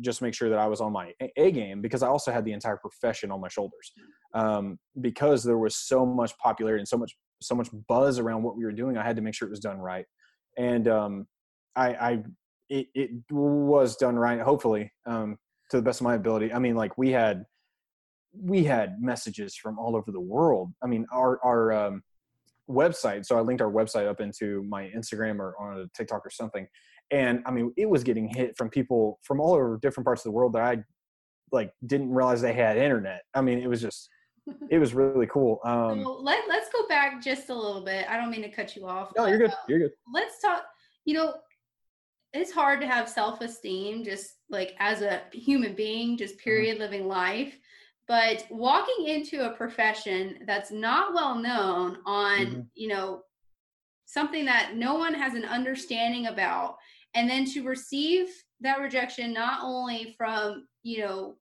just 0.00 0.22
make 0.22 0.34
sure 0.34 0.48
that 0.48 0.58
I 0.58 0.66
was 0.66 0.80
on 0.80 0.92
my 0.92 1.12
A- 1.22 1.32
A 1.36 1.50
game 1.52 1.80
because 1.80 2.02
I 2.02 2.08
also 2.08 2.32
had 2.32 2.44
the 2.44 2.52
entire 2.52 2.78
profession 2.78 3.30
on 3.30 3.40
my 3.40 3.48
shoulders. 3.48 3.92
Um, 4.34 4.78
because 5.00 5.44
there 5.44 5.58
was 5.58 5.76
so 5.76 6.04
much 6.06 6.36
popularity 6.38 6.80
and 6.80 6.88
so 6.88 6.96
much 6.96 7.14
so 7.42 7.54
much 7.54 7.68
buzz 7.86 8.18
around 8.18 8.42
what 8.42 8.56
we 8.56 8.64
were 8.64 8.72
doing, 8.72 8.96
I 8.96 9.04
had 9.04 9.16
to 9.16 9.22
make 9.22 9.34
sure 9.34 9.46
it 9.46 9.50
was 9.50 9.60
done 9.60 9.78
right. 9.78 10.06
And 10.58 10.88
um, 10.88 11.26
I, 11.76 11.88
I 11.88 12.22
it, 12.68 12.86
it 12.94 13.10
was 13.30 13.96
done 13.96 14.16
right, 14.16 14.40
hopefully, 14.40 14.92
um, 15.06 15.36
to 15.70 15.76
the 15.76 15.82
best 15.82 16.00
of 16.00 16.04
my 16.04 16.14
ability. 16.14 16.52
I 16.52 16.58
mean, 16.58 16.76
like 16.76 16.96
we 16.96 17.10
had 17.10 17.44
we 18.34 18.64
had 18.64 19.02
messages 19.02 19.54
from 19.54 19.78
all 19.78 19.96
over 19.96 20.12
the 20.12 20.20
world. 20.20 20.72
I 20.82 20.86
mean, 20.86 21.06
our 21.12 21.38
our 21.44 21.72
um, 21.72 22.02
website. 22.70 23.26
So 23.26 23.36
I 23.36 23.40
linked 23.40 23.60
our 23.62 23.70
website 23.70 24.06
up 24.08 24.20
into 24.20 24.64
my 24.68 24.84
Instagram 24.96 25.38
or 25.38 25.54
on 25.60 25.80
a 25.80 25.86
TikTok 25.96 26.24
or 26.24 26.30
something. 26.30 26.66
And 27.10 27.42
I 27.46 27.50
mean, 27.50 27.72
it 27.76 27.88
was 27.88 28.04
getting 28.04 28.28
hit 28.28 28.56
from 28.56 28.68
people 28.70 29.18
from 29.24 29.40
all 29.40 29.54
over 29.54 29.78
different 29.82 30.04
parts 30.04 30.20
of 30.20 30.24
the 30.24 30.30
world 30.30 30.52
that 30.54 30.62
I 30.62 30.78
like 31.52 31.72
didn't 31.86 32.10
realize 32.12 32.40
they 32.40 32.52
had 32.52 32.76
internet. 32.76 33.22
I 33.34 33.40
mean, 33.40 33.58
it 33.58 33.68
was 33.68 33.80
just, 33.80 34.08
it 34.70 34.78
was 34.78 34.94
really 34.94 35.26
cool. 35.26 35.58
Um, 35.64 36.02
So 36.04 36.12
let, 36.22 36.44
let's 36.48 36.68
go 36.72 36.86
back 36.88 37.20
just 37.22 37.50
a 37.50 37.54
little 37.54 37.84
bit. 37.84 38.06
I 38.08 38.16
don't 38.16 38.30
mean 38.30 38.42
to 38.42 38.50
cut 38.50 38.76
you 38.76 38.86
off. 38.86 39.10
no, 39.16 39.26
you're 39.26 39.38
good. 39.38 39.50
uh, 39.50 39.56
You're 39.68 39.78
good. 39.80 39.90
let's 40.12 40.40
talk 40.40 40.62
you 41.06 41.14
know 41.14 41.34
it's 42.32 42.52
hard 42.52 42.80
to 42.80 42.86
have 42.86 43.08
self-esteem 43.08 44.04
just 44.04 44.34
like 44.50 44.74
as 44.78 45.02
a 45.02 45.22
human 45.32 45.74
being 45.74 46.16
just 46.16 46.38
period 46.38 46.78
living 46.78 47.08
life 47.08 47.58
but 48.10 48.44
walking 48.50 49.06
into 49.06 49.46
a 49.46 49.54
profession 49.54 50.40
that's 50.44 50.72
not 50.72 51.14
well 51.14 51.36
known 51.36 51.96
on 52.04 52.38
mm-hmm. 52.40 52.60
you 52.74 52.88
know 52.88 53.22
something 54.04 54.44
that 54.44 54.72
no 54.74 54.96
one 54.96 55.14
has 55.14 55.34
an 55.34 55.44
understanding 55.44 56.26
about 56.26 56.74
and 57.14 57.30
then 57.30 57.44
to 57.44 57.62
receive 57.62 58.26
that 58.60 58.80
rejection 58.80 59.32
not 59.32 59.60
only 59.62 60.12
from 60.18 60.66
you 60.82 60.98
know 60.98 61.36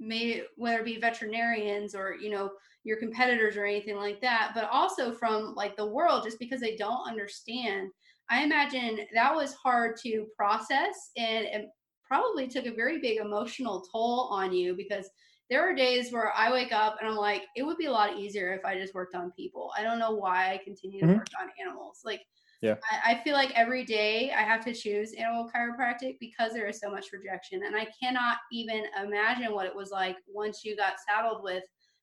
may 0.00 0.42
whether 0.56 0.80
it 0.80 0.84
be 0.84 0.98
veterinarians 0.98 1.94
or 1.94 2.16
you 2.16 2.30
know 2.30 2.50
your 2.82 2.98
competitors 2.98 3.56
or 3.56 3.64
anything 3.64 3.96
like 3.96 4.20
that 4.20 4.50
but 4.56 4.68
also 4.72 5.12
from 5.12 5.54
like 5.54 5.76
the 5.76 5.86
world 5.86 6.24
just 6.24 6.38
because 6.40 6.60
they 6.60 6.74
don't 6.74 7.08
understand 7.08 7.88
i 8.28 8.42
imagine 8.42 8.98
that 9.14 9.32
was 9.32 9.54
hard 9.54 9.96
to 9.96 10.26
process 10.36 11.12
and 11.16 11.44
it 11.46 11.66
probably 12.04 12.48
took 12.48 12.66
a 12.66 12.74
very 12.74 12.98
big 13.00 13.18
emotional 13.18 13.84
toll 13.92 14.28
on 14.32 14.52
you 14.52 14.74
because 14.74 15.08
there 15.50 15.68
are 15.68 15.74
days 15.74 16.12
where 16.12 16.32
I 16.36 16.52
wake 16.52 16.72
up 16.72 16.96
and 17.00 17.08
I'm 17.08 17.16
like, 17.16 17.44
it 17.56 17.62
would 17.62 17.78
be 17.78 17.86
a 17.86 17.92
lot 17.92 18.18
easier 18.18 18.52
if 18.52 18.64
I 18.64 18.78
just 18.78 18.94
worked 18.94 19.14
on 19.14 19.30
people. 19.32 19.72
I 19.76 19.82
don't 19.82 19.98
know 19.98 20.12
why 20.12 20.52
I 20.52 20.60
continue 20.62 21.00
to 21.00 21.06
mm-hmm. 21.06 21.16
work 21.16 21.28
on 21.40 21.48
animals. 21.60 22.00
Like, 22.04 22.22
yeah, 22.60 22.74
I, 22.90 23.12
I, 23.12 23.22
feel 23.22 23.34
like 23.34 23.52
every 23.54 23.84
day 23.84 24.32
I 24.32 24.42
have 24.42 24.64
to 24.64 24.74
choose 24.74 25.12
animal 25.12 25.48
chiropractic 25.54 26.18
because 26.18 26.52
there 26.52 26.66
is 26.66 26.80
so 26.80 26.90
much 26.90 27.12
rejection, 27.12 27.62
and 27.64 27.76
I 27.76 27.86
cannot 28.02 28.38
even 28.50 28.82
imagine 29.00 29.52
what 29.54 29.66
it 29.66 29.74
was 29.74 29.90
like 29.90 30.16
once 30.26 30.64
you 30.64 30.76
got 30.76 30.94
saddled 31.08 31.44
with 31.44 31.62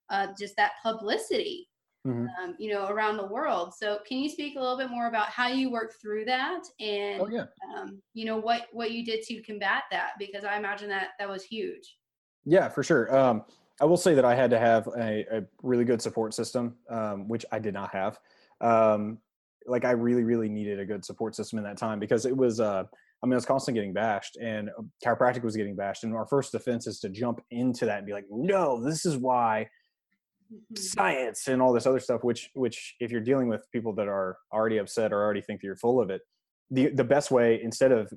uh, 0.09 0.27
just 0.39 0.55
that 0.55 0.73
publicity. 0.81 1.67
Mm-hmm. 2.07 2.27
Um, 2.39 2.55
you 2.59 2.71
know, 2.71 2.85
around 2.85 3.17
the 3.17 3.25
world. 3.25 3.73
So, 3.73 3.97
can 4.07 4.19
you 4.19 4.29
speak 4.29 4.57
a 4.57 4.59
little 4.59 4.77
bit 4.77 4.91
more 4.91 5.07
about 5.07 5.29
how 5.29 5.47
you 5.47 5.71
worked 5.71 5.99
through 5.99 6.25
that, 6.25 6.61
and 6.79 7.19
oh, 7.19 7.27
yeah. 7.27 7.45
um, 7.75 7.99
you 8.13 8.25
know 8.25 8.37
what 8.37 8.67
what 8.71 8.91
you 8.91 9.03
did 9.03 9.23
to 9.23 9.41
combat 9.41 9.85
that? 9.89 10.11
Because 10.19 10.43
I 10.43 10.55
imagine 10.55 10.87
that 10.89 11.13
that 11.17 11.27
was 11.27 11.43
huge. 11.43 11.95
Yeah, 12.45 12.69
for 12.69 12.83
sure. 12.83 13.15
Um, 13.15 13.43
I 13.81 13.85
will 13.85 13.97
say 13.97 14.13
that 14.13 14.23
I 14.23 14.35
had 14.35 14.49
to 14.51 14.59
have 14.59 14.87
a, 14.87 15.25
a 15.31 15.43
really 15.61 15.83
good 15.83 16.01
support 16.01 16.33
system, 16.33 16.75
um, 16.89 17.27
which 17.27 17.45
I 17.51 17.59
did 17.59 17.73
not 17.73 17.91
have. 17.91 18.19
Um, 18.61 19.17
like 19.67 19.83
I 19.83 19.91
really, 19.91 20.23
really 20.23 20.47
needed 20.47 20.79
a 20.79 20.85
good 20.85 21.03
support 21.03 21.35
system 21.35 21.57
in 21.57 21.65
that 21.65 21.77
time 21.77 21.99
because 21.99 22.25
it 22.25 22.35
was, 22.35 22.59
uh, 22.59 22.83
I 23.23 23.25
mean, 23.25 23.33
I 23.33 23.35
was 23.35 23.45
constantly 23.45 23.81
getting 23.81 23.93
bashed 23.93 24.37
and 24.37 24.69
um, 24.77 24.91
chiropractic 25.03 25.43
was 25.43 25.55
getting 25.55 25.75
bashed. 25.75 26.03
And 26.03 26.13
our 26.13 26.27
first 26.27 26.51
defense 26.51 26.87
is 26.87 26.99
to 26.99 27.09
jump 27.09 27.41
into 27.51 27.85
that 27.85 27.97
and 27.97 28.07
be 28.07 28.13
like, 28.13 28.27
no, 28.29 28.81
this 28.81 29.05
is 29.05 29.17
why 29.17 29.67
mm-hmm. 30.53 30.75
science 30.75 31.47
and 31.47 31.61
all 31.61 31.73
this 31.73 31.87
other 31.87 31.99
stuff, 31.99 32.23
which, 32.23 32.51
which 32.53 32.95
if 32.99 33.11
you're 33.11 33.21
dealing 33.21 33.47
with 33.47 33.65
people 33.71 33.93
that 33.95 34.07
are 34.07 34.37
already 34.53 34.77
upset 34.77 35.11
or 35.11 35.21
already 35.21 35.41
think 35.41 35.61
that 35.61 35.67
you're 35.67 35.75
full 35.75 35.99
of 35.99 36.11
it, 36.11 36.21
the, 36.69 36.89
the 36.89 37.03
best 37.03 37.31
way 37.31 37.59
instead 37.61 37.91
of 37.91 38.13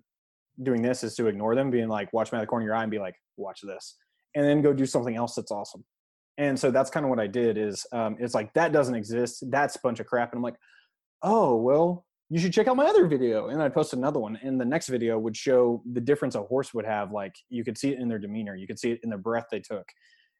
doing 0.62 0.82
this 0.82 1.02
is 1.02 1.14
to 1.16 1.26
ignore 1.26 1.54
them, 1.54 1.70
being 1.70 1.88
like, 1.88 2.12
watch 2.12 2.30
me 2.30 2.36
out 2.36 2.42
of 2.42 2.46
the 2.46 2.50
corner 2.50 2.64
of 2.64 2.66
your 2.66 2.76
eye 2.76 2.82
and 2.82 2.90
be 2.90 2.98
like, 2.98 3.14
watch 3.36 3.60
this 3.62 3.96
and 4.34 4.44
then 4.44 4.62
go 4.62 4.72
do 4.72 4.86
something 4.86 5.16
else 5.16 5.34
that's 5.34 5.50
awesome. 5.50 5.84
And 6.38 6.58
so 6.58 6.70
that's 6.70 6.90
kind 6.90 7.04
of 7.04 7.10
what 7.10 7.18
I 7.18 7.26
did 7.26 7.58
is 7.58 7.84
um, 7.92 8.16
it's 8.20 8.34
like 8.34 8.52
that 8.54 8.72
doesn't 8.72 8.94
exist. 8.94 9.44
That's 9.50 9.76
a 9.76 9.80
bunch 9.82 9.98
of 9.98 10.06
crap. 10.06 10.32
And 10.32 10.38
I'm 10.38 10.42
like, 10.42 10.54
oh 11.22 11.56
well, 11.56 12.04
you 12.30 12.38
should 12.38 12.52
check 12.52 12.68
out 12.68 12.76
my 12.76 12.84
other 12.84 13.06
video. 13.06 13.48
And 13.48 13.62
i'd 13.62 13.74
post 13.74 13.92
another 13.92 14.20
one. 14.20 14.38
And 14.42 14.60
the 14.60 14.64
next 14.64 14.88
video 14.88 15.18
would 15.18 15.36
show 15.36 15.82
the 15.92 16.00
difference 16.00 16.36
a 16.36 16.42
horse 16.42 16.72
would 16.74 16.86
have. 16.86 17.10
Like 17.10 17.34
you 17.48 17.64
could 17.64 17.76
see 17.76 17.90
it 17.90 17.98
in 17.98 18.08
their 18.08 18.18
demeanor, 18.18 18.54
you 18.54 18.66
could 18.66 18.78
see 18.78 18.92
it 18.92 19.00
in 19.02 19.10
the 19.10 19.16
breath 19.18 19.46
they 19.50 19.60
took. 19.60 19.86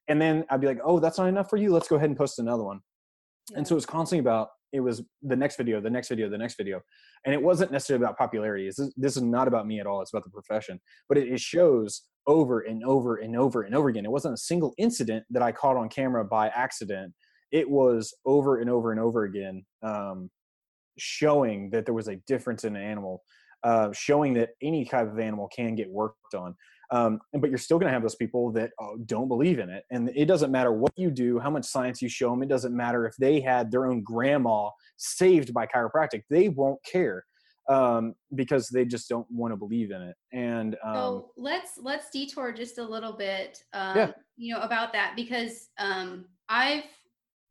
And 0.06 0.20
then 0.22 0.44
I'd 0.50 0.60
be 0.60 0.66
like, 0.66 0.80
oh, 0.84 1.00
that's 1.00 1.18
not 1.18 1.28
enough 1.28 1.50
for 1.50 1.56
you. 1.56 1.72
Let's 1.72 1.88
go 1.88 1.96
ahead 1.96 2.08
and 2.08 2.16
post 2.16 2.38
another 2.38 2.62
one. 2.62 2.80
Yeah. 3.50 3.58
And 3.58 3.66
so 3.66 3.74
it 3.74 3.76
was 3.76 3.86
constantly 3.86 4.20
about 4.20 4.48
it 4.72 4.80
was 4.80 5.02
the 5.22 5.36
next 5.36 5.56
video, 5.56 5.80
the 5.80 5.90
next 5.90 6.08
video, 6.08 6.28
the 6.28 6.38
next 6.38 6.56
video. 6.56 6.80
And 7.24 7.34
it 7.34 7.42
wasn't 7.42 7.72
necessarily 7.72 8.04
about 8.04 8.18
popularity. 8.18 8.66
This 8.66 8.78
is, 8.78 8.94
this 8.96 9.16
is 9.16 9.22
not 9.22 9.48
about 9.48 9.66
me 9.66 9.80
at 9.80 9.86
all. 9.86 10.02
It's 10.02 10.12
about 10.12 10.24
the 10.24 10.30
profession. 10.30 10.78
But 11.08 11.18
it, 11.18 11.28
it 11.28 11.40
shows 11.40 12.02
over 12.26 12.60
and 12.60 12.84
over 12.84 13.16
and 13.16 13.36
over 13.36 13.62
and 13.62 13.74
over 13.74 13.88
again. 13.88 14.04
It 14.04 14.10
wasn't 14.10 14.34
a 14.34 14.38
single 14.38 14.74
incident 14.76 15.24
that 15.30 15.42
I 15.42 15.52
caught 15.52 15.76
on 15.76 15.88
camera 15.88 16.24
by 16.24 16.48
accident. 16.48 17.14
It 17.50 17.68
was 17.68 18.14
over 18.26 18.60
and 18.60 18.68
over 18.68 18.92
and 18.92 19.00
over 19.00 19.24
again, 19.24 19.64
um, 19.82 20.30
showing 20.98 21.70
that 21.70 21.86
there 21.86 21.94
was 21.94 22.08
a 22.08 22.16
difference 22.26 22.64
in 22.64 22.76
an 22.76 22.82
animal, 22.82 23.22
uh, 23.64 23.90
showing 23.92 24.34
that 24.34 24.50
any 24.62 24.84
type 24.84 25.10
of 25.10 25.18
animal 25.18 25.48
can 25.48 25.74
get 25.74 25.90
worked 25.90 26.34
on. 26.34 26.54
Um, 26.90 27.20
but 27.34 27.50
you're 27.50 27.58
still 27.58 27.78
going 27.78 27.88
to 27.88 27.92
have 27.92 28.02
those 28.02 28.14
people 28.14 28.50
that 28.52 28.70
uh, 28.80 28.92
don't 29.04 29.28
believe 29.28 29.58
in 29.58 29.68
it. 29.68 29.84
And 29.90 30.10
it 30.14 30.24
doesn't 30.24 30.50
matter 30.50 30.72
what 30.72 30.92
you 30.96 31.10
do, 31.10 31.38
how 31.38 31.50
much 31.50 31.66
science 31.66 32.00
you 32.00 32.08
show 32.08 32.30
them. 32.30 32.42
It 32.42 32.48
doesn't 32.48 32.74
matter 32.74 33.06
if 33.06 33.14
they 33.16 33.40
had 33.40 33.70
their 33.70 33.86
own 33.86 34.02
grandma 34.02 34.70
saved 34.96 35.52
by 35.52 35.66
chiropractic. 35.66 36.22
They 36.30 36.48
won't 36.48 36.82
care 36.84 37.24
um, 37.68 38.14
because 38.34 38.68
they 38.68 38.84
just 38.84 39.08
don't 39.08 39.26
want 39.30 39.52
to 39.52 39.56
believe 39.56 39.90
in 39.90 40.00
it. 40.02 40.16
And 40.32 40.76
um, 40.82 40.94
so 40.94 41.30
let's 41.36 41.72
let's 41.80 42.10
detour 42.10 42.52
just 42.52 42.78
a 42.78 42.82
little 42.84 43.12
bit, 43.12 43.62
um, 43.74 43.96
yeah. 43.96 44.10
you 44.36 44.54
know, 44.54 44.60
about 44.60 44.92
that 44.94 45.12
because 45.14 45.68
um, 45.78 46.24
I've 46.48 46.84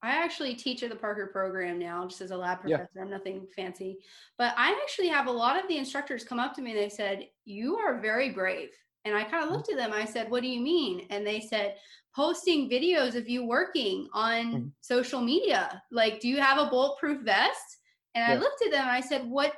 I 0.04 0.12
actually 0.12 0.54
teach 0.54 0.84
at 0.84 0.90
the 0.90 0.96
Parker 0.96 1.28
program 1.28 1.80
now, 1.80 2.06
just 2.08 2.22
as 2.22 2.32
a 2.32 2.38
lab 2.38 2.62
professor. 2.62 2.90
Yeah. 2.96 3.02
I'm 3.02 3.10
nothing 3.10 3.48
fancy, 3.56 4.00
but 4.38 4.54
I 4.58 4.80
actually 4.84 5.08
have 5.08 5.28
a 5.28 5.32
lot 5.32 5.62
of 5.62 5.68
the 5.68 5.78
instructors 5.78 6.24
come 6.24 6.40
up 6.40 6.54
to 6.56 6.62
me 6.62 6.72
and 6.72 6.80
they 6.80 6.90
said, 6.90 7.28
"You 7.46 7.78
are 7.78 8.00
very 8.00 8.32
brave." 8.32 8.70
And 9.06 9.16
I 9.16 9.24
kind 9.24 9.36
of 9.36 9.44
mm-hmm. 9.44 9.54
looked 9.54 9.72
at 9.72 9.78
them. 9.78 9.92
I 9.94 10.06
said, 10.06 10.30
"What 10.30 10.42
do 10.42 10.48
you 10.48 10.62
mean?" 10.62 11.08
And 11.10 11.26
they 11.26 11.40
said, 11.40 11.76
"Posting 12.16 12.70
videos 12.70 13.16
of 13.16 13.30
you 13.30 13.46
working 13.46 14.08
on 14.14 14.46
mm-hmm. 14.46 14.68
social 14.82 15.22
media. 15.22 15.82
Like, 15.92 16.20
do 16.20 16.28
you 16.28 16.42
have 16.42 16.58
a 16.58 16.70
bulletproof 16.70 17.22
vest?" 17.24 17.78
And 18.16 18.28
yeah. 18.28 18.36
I 18.36 18.38
looked 18.38 18.64
at 18.64 18.72
them. 18.72 18.88
I 18.88 19.02
said, 19.02 19.26
"What 19.28 19.54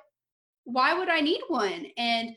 why 0.65 0.93
would 0.93 1.09
I 1.09 1.19
need 1.19 1.41
one? 1.47 1.87
And 1.97 2.35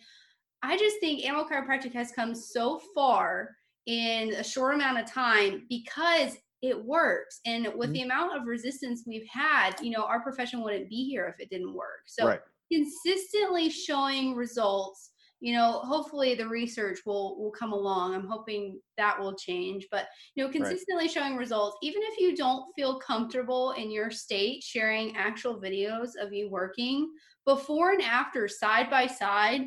I 0.62 0.76
just 0.76 1.00
think 1.00 1.24
animal 1.24 1.44
chiropractic 1.44 1.92
has 1.92 2.12
come 2.12 2.34
so 2.34 2.80
far 2.94 3.50
in 3.86 4.34
a 4.34 4.44
short 4.44 4.74
amount 4.74 4.98
of 4.98 5.10
time 5.10 5.66
because 5.68 6.36
it 6.62 6.84
works. 6.84 7.40
And 7.44 7.64
with 7.76 7.88
mm-hmm. 7.88 7.92
the 7.92 8.02
amount 8.02 8.36
of 8.36 8.46
resistance 8.46 9.02
we've 9.06 9.26
had, 9.30 9.72
you 9.82 9.90
know, 9.90 10.04
our 10.04 10.20
profession 10.20 10.62
wouldn't 10.62 10.88
be 10.88 11.04
here 11.04 11.26
if 11.26 11.42
it 11.42 11.50
didn't 11.50 11.74
work. 11.74 12.04
So 12.06 12.26
right. 12.26 12.40
consistently 12.72 13.68
showing 13.68 14.36
results 14.36 15.10
you 15.42 15.52
know 15.52 15.80
hopefully 15.80 16.36
the 16.36 16.46
research 16.46 17.00
will 17.04 17.36
will 17.36 17.50
come 17.50 17.72
along 17.72 18.14
i'm 18.14 18.26
hoping 18.26 18.80
that 18.96 19.18
will 19.18 19.34
change 19.34 19.88
but 19.90 20.06
you 20.36 20.44
know 20.44 20.50
consistently 20.50 21.04
right. 21.04 21.10
showing 21.10 21.36
results 21.36 21.76
even 21.82 22.00
if 22.04 22.18
you 22.18 22.36
don't 22.36 22.72
feel 22.76 23.00
comfortable 23.00 23.72
in 23.72 23.90
your 23.90 24.08
state 24.10 24.62
sharing 24.62 25.16
actual 25.16 25.60
videos 25.60 26.10
of 26.20 26.32
you 26.32 26.48
working 26.48 27.10
before 27.44 27.90
and 27.90 28.02
after 28.02 28.46
side 28.46 28.88
by 28.88 29.04
side 29.04 29.62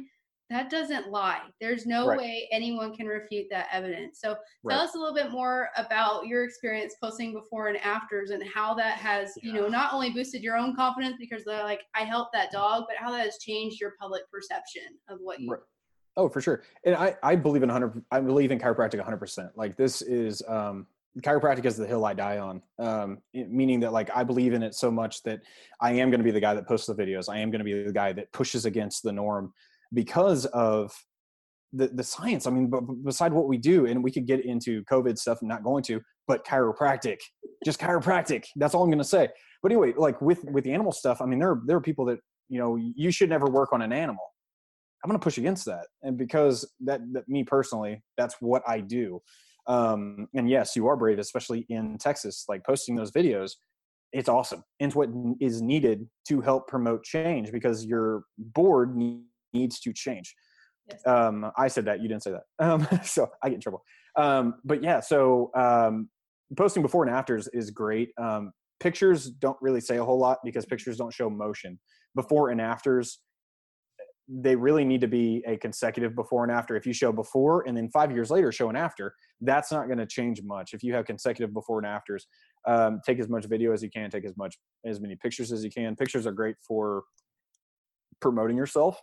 that 0.55 0.69
doesn't 0.69 1.09
lie 1.09 1.41
there's 1.59 1.85
no 1.85 2.07
right. 2.07 2.17
way 2.17 2.49
anyone 2.51 2.95
can 2.95 3.07
refute 3.07 3.45
that 3.49 3.67
evidence 3.71 4.19
so 4.21 4.35
right. 4.63 4.73
tell 4.73 4.83
us 4.83 4.95
a 4.95 4.97
little 4.97 5.13
bit 5.13 5.31
more 5.31 5.69
about 5.75 6.25
your 6.25 6.45
experience 6.45 6.95
posting 7.03 7.33
before 7.33 7.67
and 7.67 7.77
afters 7.77 8.29
and 8.29 8.41
how 8.47 8.73
that 8.73 8.97
has 8.97 9.33
yeah. 9.41 9.51
you 9.51 9.53
know 9.53 9.67
not 9.67 9.93
only 9.93 10.09
boosted 10.11 10.41
your 10.41 10.55
own 10.55 10.75
confidence 10.75 11.17
because 11.19 11.43
they're 11.43 11.63
like 11.63 11.81
i 11.93 12.01
helped 12.01 12.31
that 12.33 12.51
dog 12.51 12.85
but 12.87 12.95
how 12.97 13.11
that 13.11 13.25
has 13.25 13.37
changed 13.39 13.81
your 13.81 13.93
public 13.99 14.23
perception 14.31 14.83
of 15.09 15.19
what 15.21 15.39
you 15.41 15.51
right. 15.51 15.59
oh 16.15 16.29
for 16.29 16.39
sure 16.39 16.63
and 16.85 16.95
i 16.95 17.13
i 17.21 17.35
believe 17.35 17.63
in 17.63 17.69
100 17.69 18.01
i 18.11 18.19
believe 18.21 18.51
in 18.51 18.57
chiropractic 18.57 19.05
100% 19.05 19.49
like 19.55 19.75
this 19.75 20.01
is 20.01 20.41
um 20.47 20.87
chiropractic 21.21 21.65
is 21.65 21.77
the 21.77 21.87
hill 21.87 22.05
I 22.05 22.13
die 22.13 22.39
on. 22.39 22.61
Um, 22.79 23.19
meaning 23.33 23.79
that 23.81 23.93
like 23.93 24.09
I 24.15 24.23
believe 24.23 24.53
in 24.53 24.63
it 24.63 24.75
so 24.75 24.91
much 24.91 25.23
that 25.23 25.41
I 25.79 25.91
am 25.91 26.09
going 26.09 26.19
to 26.19 26.25
be 26.25 26.31
the 26.31 26.39
guy 26.39 26.53
that 26.53 26.67
posts 26.67 26.87
the 26.87 26.95
videos. 26.95 27.29
I 27.29 27.39
am 27.39 27.51
going 27.51 27.59
to 27.59 27.65
be 27.65 27.83
the 27.83 27.93
guy 27.93 28.11
that 28.13 28.31
pushes 28.33 28.65
against 28.65 29.03
the 29.03 29.11
norm 29.11 29.53
because 29.95 30.45
of 30.47 30.93
the 31.73 31.87
the 31.87 32.03
science. 32.03 32.45
I 32.45 32.51
mean, 32.51 32.67
but 32.69 32.81
beside 33.03 33.33
what 33.33 33.47
we 33.47 33.57
do, 33.57 33.87
and 33.87 34.03
we 34.03 34.11
could 34.11 34.27
get 34.27 34.45
into 34.45 34.83
COVID 34.83 35.17
stuff. 35.17 35.39
I'm 35.41 35.47
not 35.47 35.63
going 35.63 35.83
to, 35.85 35.99
but 36.27 36.45
chiropractic, 36.45 37.17
just 37.65 37.79
chiropractic. 37.79 38.45
That's 38.55 38.75
all 38.75 38.83
I'm 38.83 38.89
going 38.89 38.99
to 38.99 39.03
say. 39.03 39.27
But 39.63 39.71
anyway, 39.71 39.93
like 39.97 40.21
with 40.21 40.43
with 40.43 40.63
the 40.63 40.73
animal 40.73 40.91
stuff, 40.91 41.21
I 41.21 41.25
mean, 41.25 41.39
there 41.39 41.51
are, 41.51 41.61
there 41.65 41.77
are 41.77 41.81
people 41.81 42.05
that 42.05 42.19
you 42.49 42.59
know 42.59 42.75
you 42.75 43.09
should 43.09 43.29
never 43.29 43.47
work 43.47 43.73
on 43.73 43.81
an 43.81 43.91
animal. 43.91 44.23
I'm 45.03 45.09
going 45.09 45.19
to 45.19 45.23
push 45.23 45.39
against 45.39 45.65
that, 45.65 45.87
and 46.03 46.17
because 46.17 46.69
that, 46.81 47.01
that 47.13 47.27
me 47.27 47.43
personally, 47.43 48.03
that's 48.17 48.35
what 48.39 48.61
I 48.67 48.79
do 48.79 49.21
um, 49.67 50.27
and 50.33 50.49
yes 50.49 50.75
you 50.75 50.87
are 50.87 50.95
brave 50.95 51.19
especially 51.19 51.65
in 51.69 51.97
texas 51.97 52.45
like 52.47 52.63
posting 52.63 52.95
those 52.95 53.11
videos 53.11 53.53
it's 54.11 54.29
awesome 54.29 54.63
and 54.79 54.89
it's 54.89 54.95
what 54.95 55.09
is 55.39 55.61
needed 55.61 56.07
to 56.27 56.41
help 56.41 56.67
promote 56.67 57.03
change 57.03 57.51
because 57.51 57.85
your 57.85 58.23
board 58.37 58.95
needs 58.95 59.23
to 59.55 59.93
change 59.93 60.35
yes. 60.89 61.05
um, 61.07 61.51
i 61.57 61.67
said 61.67 61.85
that 61.85 62.01
you 62.01 62.07
didn't 62.07 62.23
say 62.23 62.31
that 62.31 62.43
um, 62.65 62.87
so 63.03 63.27
i 63.43 63.49
get 63.49 63.55
in 63.55 63.61
trouble 63.61 63.83
um, 64.17 64.55
but 64.63 64.81
yeah 64.83 64.99
so 64.99 65.51
um, 65.55 66.09
posting 66.57 66.83
before 66.83 67.05
and 67.05 67.13
afters 67.13 67.47
is 67.53 67.71
great 67.71 68.09
um, 68.21 68.51
pictures 68.79 69.29
don't 69.29 69.57
really 69.61 69.81
say 69.81 69.97
a 69.97 70.03
whole 70.03 70.19
lot 70.19 70.39
because 70.43 70.65
pictures 70.65 70.97
don't 70.97 71.13
show 71.13 71.29
motion 71.29 71.79
before 72.15 72.49
and 72.49 72.61
afters 72.61 73.19
they 74.27 74.55
really 74.55 74.83
need 74.83 75.01
to 75.01 75.07
be 75.07 75.43
a 75.47 75.55
consecutive 75.57 76.15
before 76.15 76.43
and 76.43 76.51
after. 76.51 76.75
If 76.75 76.87
you 76.87 76.93
show 76.93 77.11
before 77.11 77.67
and 77.67 77.77
then 77.77 77.89
five 77.89 78.11
years 78.11 78.31
later 78.31 78.51
show 78.51 78.69
an 78.69 78.75
after, 78.75 79.13
that's 79.41 79.71
not 79.71 79.85
going 79.85 79.99
to 79.99 80.07
change 80.07 80.41
much. 80.43 80.73
If 80.73 80.83
you 80.83 80.93
have 80.95 81.05
consecutive 81.05 81.53
before 81.53 81.77
and 81.77 81.85
afters, 81.85 82.25
um, 82.67 83.01
take 83.05 83.19
as 83.19 83.29
much 83.29 83.45
video 83.45 83.71
as 83.71 83.83
you 83.83 83.89
can, 83.89 84.09
take 84.09 84.25
as 84.25 84.35
much 84.35 84.57
as 84.85 84.99
many 84.99 85.15
pictures 85.15 85.51
as 85.51 85.63
you 85.63 85.69
can. 85.69 85.95
Pictures 85.95 86.25
are 86.25 86.31
great 86.31 86.55
for 86.67 87.03
promoting 88.25 88.57
yourself 88.57 88.99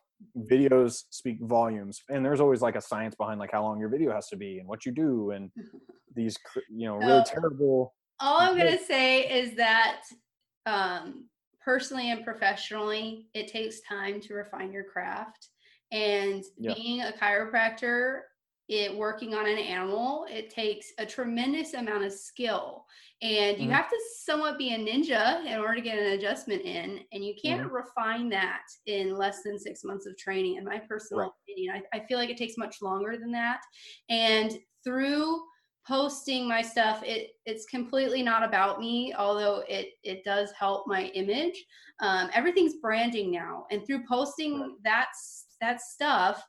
videos 0.50 1.04
speak 1.10 1.38
volumes 1.42 2.02
and 2.08 2.26
there's 2.26 2.40
always 2.40 2.60
like 2.60 2.74
a 2.74 2.80
science 2.80 3.14
behind 3.14 3.38
like 3.38 3.52
how 3.52 3.62
long 3.62 3.78
your 3.78 3.88
video 3.88 4.12
has 4.12 4.26
to 4.26 4.36
be 4.36 4.58
and 4.58 4.66
what 4.66 4.84
you 4.84 4.90
do 4.90 5.30
and 5.30 5.48
these 6.16 6.36
you 6.68 6.88
know 6.88 6.96
really 6.96 7.24
so, 7.24 7.34
terrible 7.34 7.94
all 8.18 8.40
i'm 8.40 8.58
going 8.58 8.76
to 8.76 8.84
say 8.84 9.20
is 9.20 9.54
that 9.54 10.00
um 10.66 11.28
personally 11.64 12.10
and 12.10 12.24
professionally 12.24 13.28
it 13.32 13.46
takes 13.46 13.80
time 13.88 14.20
to 14.20 14.34
refine 14.34 14.72
your 14.72 14.82
craft 14.82 15.50
and 15.92 16.42
yeah. 16.58 16.74
being 16.74 17.02
a 17.02 17.12
chiropractor 17.12 18.22
it 18.68 18.96
working 18.96 19.34
on 19.34 19.46
an 19.46 19.58
animal 19.58 20.26
it 20.30 20.48
takes 20.50 20.86
a 20.98 21.06
tremendous 21.06 21.74
amount 21.74 22.04
of 22.04 22.12
skill 22.12 22.84
and 23.20 23.58
you 23.58 23.64
mm-hmm. 23.64 23.72
have 23.72 23.88
to 23.88 23.96
somewhat 24.24 24.58
be 24.58 24.74
a 24.74 24.78
ninja 24.78 25.44
in 25.46 25.58
order 25.58 25.76
to 25.76 25.80
get 25.80 25.98
an 25.98 26.12
adjustment 26.12 26.62
in 26.62 27.00
and 27.12 27.24
you 27.24 27.34
can't 27.42 27.62
mm-hmm. 27.62 27.74
refine 27.74 28.28
that 28.28 28.62
in 28.86 29.16
less 29.16 29.42
than 29.44 29.58
six 29.58 29.84
months 29.84 30.06
of 30.06 30.16
training 30.16 30.56
in 30.56 30.64
my 30.64 30.78
personal 30.88 31.24
right. 31.24 31.30
opinion 31.48 31.74
I, 31.92 31.96
I 31.96 32.06
feel 32.06 32.18
like 32.18 32.30
it 32.30 32.36
takes 32.36 32.56
much 32.56 32.76
longer 32.82 33.16
than 33.18 33.32
that 33.32 33.60
and 34.08 34.56
through 34.84 35.40
posting 35.86 36.46
my 36.46 36.62
stuff 36.62 37.02
it 37.04 37.30
it's 37.44 37.66
completely 37.66 38.22
not 38.22 38.44
about 38.44 38.78
me 38.78 39.12
although 39.18 39.64
it 39.68 39.88
it 40.04 40.22
does 40.24 40.52
help 40.58 40.86
my 40.86 41.06
image 41.14 41.64
um, 42.00 42.30
everything's 42.32 42.74
branding 42.80 43.32
now 43.32 43.66
and 43.70 43.84
through 43.84 44.04
posting 44.08 44.60
right. 44.60 44.70
that 44.84 45.08
that 45.60 45.80
stuff 45.80 46.44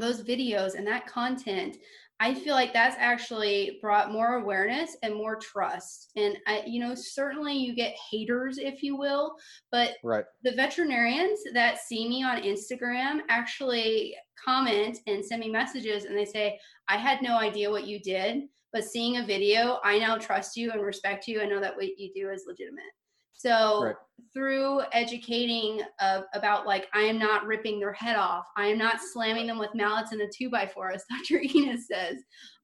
those 0.00 0.22
videos 0.22 0.74
and 0.74 0.86
that 0.86 1.06
content 1.06 1.76
I 2.22 2.34
feel 2.34 2.54
like 2.54 2.72
that's 2.72 2.94
actually 3.00 3.80
brought 3.82 4.12
more 4.12 4.36
awareness 4.36 4.96
and 5.02 5.12
more 5.12 5.34
trust. 5.40 6.12
And 6.14 6.36
I, 6.46 6.62
you 6.64 6.78
know, 6.78 6.94
certainly 6.94 7.54
you 7.54 7.74
get 7.74 7.96
haters, 8.12 8.58
if 8.58 8.80
you 8.80 8.96
will, 8.96 9.34
but 9.72 9.94
right. 10.04 10.24
the 10.44 10.52
veterinarians 10.52 11.40
that 11.52 11.80
see 11.80 12.08
me 12.08 12.22
on 12.22 12.42
Instagram 12.42 13.22
actually 13.28 14.14
comment 14.42 14.98
and 15.08 15.24
send 15.24 15.40
me 15.40 15.50
messages 15.50 16.04
and 16.04 16.16
they 16.16 16.24
say, 16.24 16.60
I 16.86 16.96
had 16.96 17.22
no 17.22 17.38
idea 17.38 17.68
what 17.68 17.88
you 17.88 17.98
did, 17.98 18.44
but 18.72 18.84
seeing 18.84 19.16
a 19.16 19.26
video, 19.26 19.80
I 19.82 19.98
now 19.98 20.16
trust 20.16 20.56
you 20.56 20.70
and 20.70 20.80
respect 20.80 21.26
you 21.26 21.40
and 21.40 21.50
know 21.50 21.60
that 21.60 21.74
what 21.74 21.98
you 21.98 22.12
do 22.14 22.30
is 22.30 22.44
legitimate. 22.46 22.84
So 23.42 23.84
right. 23.84 23.94
through 24.32 24.82
educating 24.92 25.82
uh, 26.00 26.22
about 26.34 26.66
like 26.66 26.86
I 26.94 27.00
am 27.00 27.18
not 27.18 27.44
ripping 27.44 27.80
their 27.80 27.92
head 27.92 28.16
off, 28.16 28.46
I 28.56 28.66
am 28.66 28.78
not 28.78 29.00
slamming 29.00 29.48
them 29.48 29.58
with 29.58 29.74
mallets 29.74 30.12
in 30.12 30.20
a 30.20 30.28
two 30.28 30.48
by 30.48 30.66
four, 30.66 30.92
as 30.92 31.04
Dr. 31.10 31.42
Enos 31.42 31.86
says. 31.88 32.16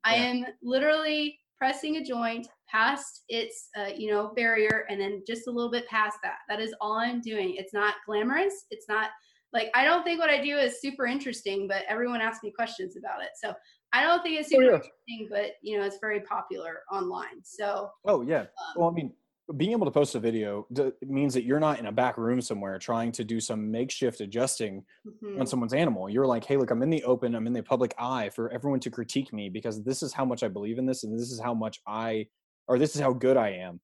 Yeah. 0.07 0.13
I 0.13 0.15
am 0.15 0.47
literally 0.63 1.39
pressing 1.59 1.97
a 1.97 2.05
joint 2.05 2.47
past 2.69 3.25
its 3.29 3.71
uh, 3.77 3.91
you 3.97 4.11
know 4.11 4.33
barrier 4.37 4.85
and 4.89 5.01
then 5.01 5.23
just 5.27 5.49
a 5.49 5.51
little 5.51 5.71
bit 5.71 5.89
past 5.89 6.19
that. 6.23 6.39
That 6.49 6.61
is 6.61 6.75
all 6.81 6.99
I'm 6.99 7.21
doing. 7.21 7.57
It's 7.57 7.75
not 7.75 7.95
glamorous. 8.07 8.67
It's 8.71 8.89
not 8.89 9.11
like 9.53 9.71
I 9.75 9.85
don't 9.85 10.05
think 10.05 10.21
what 10.21 10.31
I 10.31 10.41
do 10.41 10.57
is 10.57 10.81
super 10.81 11.07
interesting, 11.07 11.67
but 11.67 11.83
everyone 11.89 12.21
asks 12.21 12.45
me 12.45 12.53
questions 12.53 12.97
about 12.97 13.23
it. 13.23 13.31
So 13.43 13.53
I 13.93 14.03
don't 14.03 14.23
think 14.23 14.39
it's 14.39 14.51
super 14.51 14.63
oh, 14.63 14.67
yeah. 14.67 14.75
interesting, 14.75 15.29
but 15.31 15.53
you 15.63 15.79
know 15.79 15.85
it's 15.85 15.99
very 16.01 16.21
popular 16.21 16.83
online. 16.93 17.43
So 17.43 17.91
oh 18.05 18.23
yeah, 18.23 18.43
um, 18.43 18.75
well 18.77 18.91
I 18.91 18.93
mean 18.93 19.13
being 19.57 19.73
able 19.73 19.87
to 19.87 19.91
post 19.91 20.15
a 20.15 20.21
video 20.21 20.67
d- 20.73 20.93
means 21.03 21.33
that 21.35 21.45
you're 21.45 21.61
not 21.61 21.79
in 21.79 21.87
a 21.87 21.93
back 21.93 22.19
room 22.19 22.41
somewhere 22.41 22.79
trying 22.79 23.11
to 23.13 23.25
do 23.25 23.41
some 23.41 23.71
makeshift 23.71 24.21
adjusting 24.21 24.85
mm-hmm. 25.07 25.41
on 25.41 25.47
someone's 25.47 25.73
animal. 25.73 26.11
You're 26.11 26.27
like, 26.27 26.45
hey, 26.45 26.57
look, 26.57 26.71
I'm 26.71 26.83
in 26.83 26.91
the 26.91 27.03
open, 27.05 27.35
I'm 27.35 27.47
in 27.47 27.55
the 27.55 27.63
public 27.63 27.95
eye 27.99 28.29
for 28.29 28.51
everyone 28.53 28.81
to 28.81 28.91
critique 28.91 29.33
me 29.33 29.49
because 29.49 29.83
this 29.83 30.03
is 30.03 30.13
how 30.13 30.25
much 30.25 30.43
I 30.43 30.49
believe 30.49 30.79
in 30.79 30.85
this, 30.85 31.05
and 31.05 31.19
this 31.19 31.31
is 31.31 31.41
how 31.41 31.55
much 31.55 31.81
I, 31.87 32.27
or 32.67 32.79
this 32.79 32.95
is 32.95 33.01
how 33.01 33.13
good 33.13 33.39
I 33.39 33.51
am. 33.51 33.81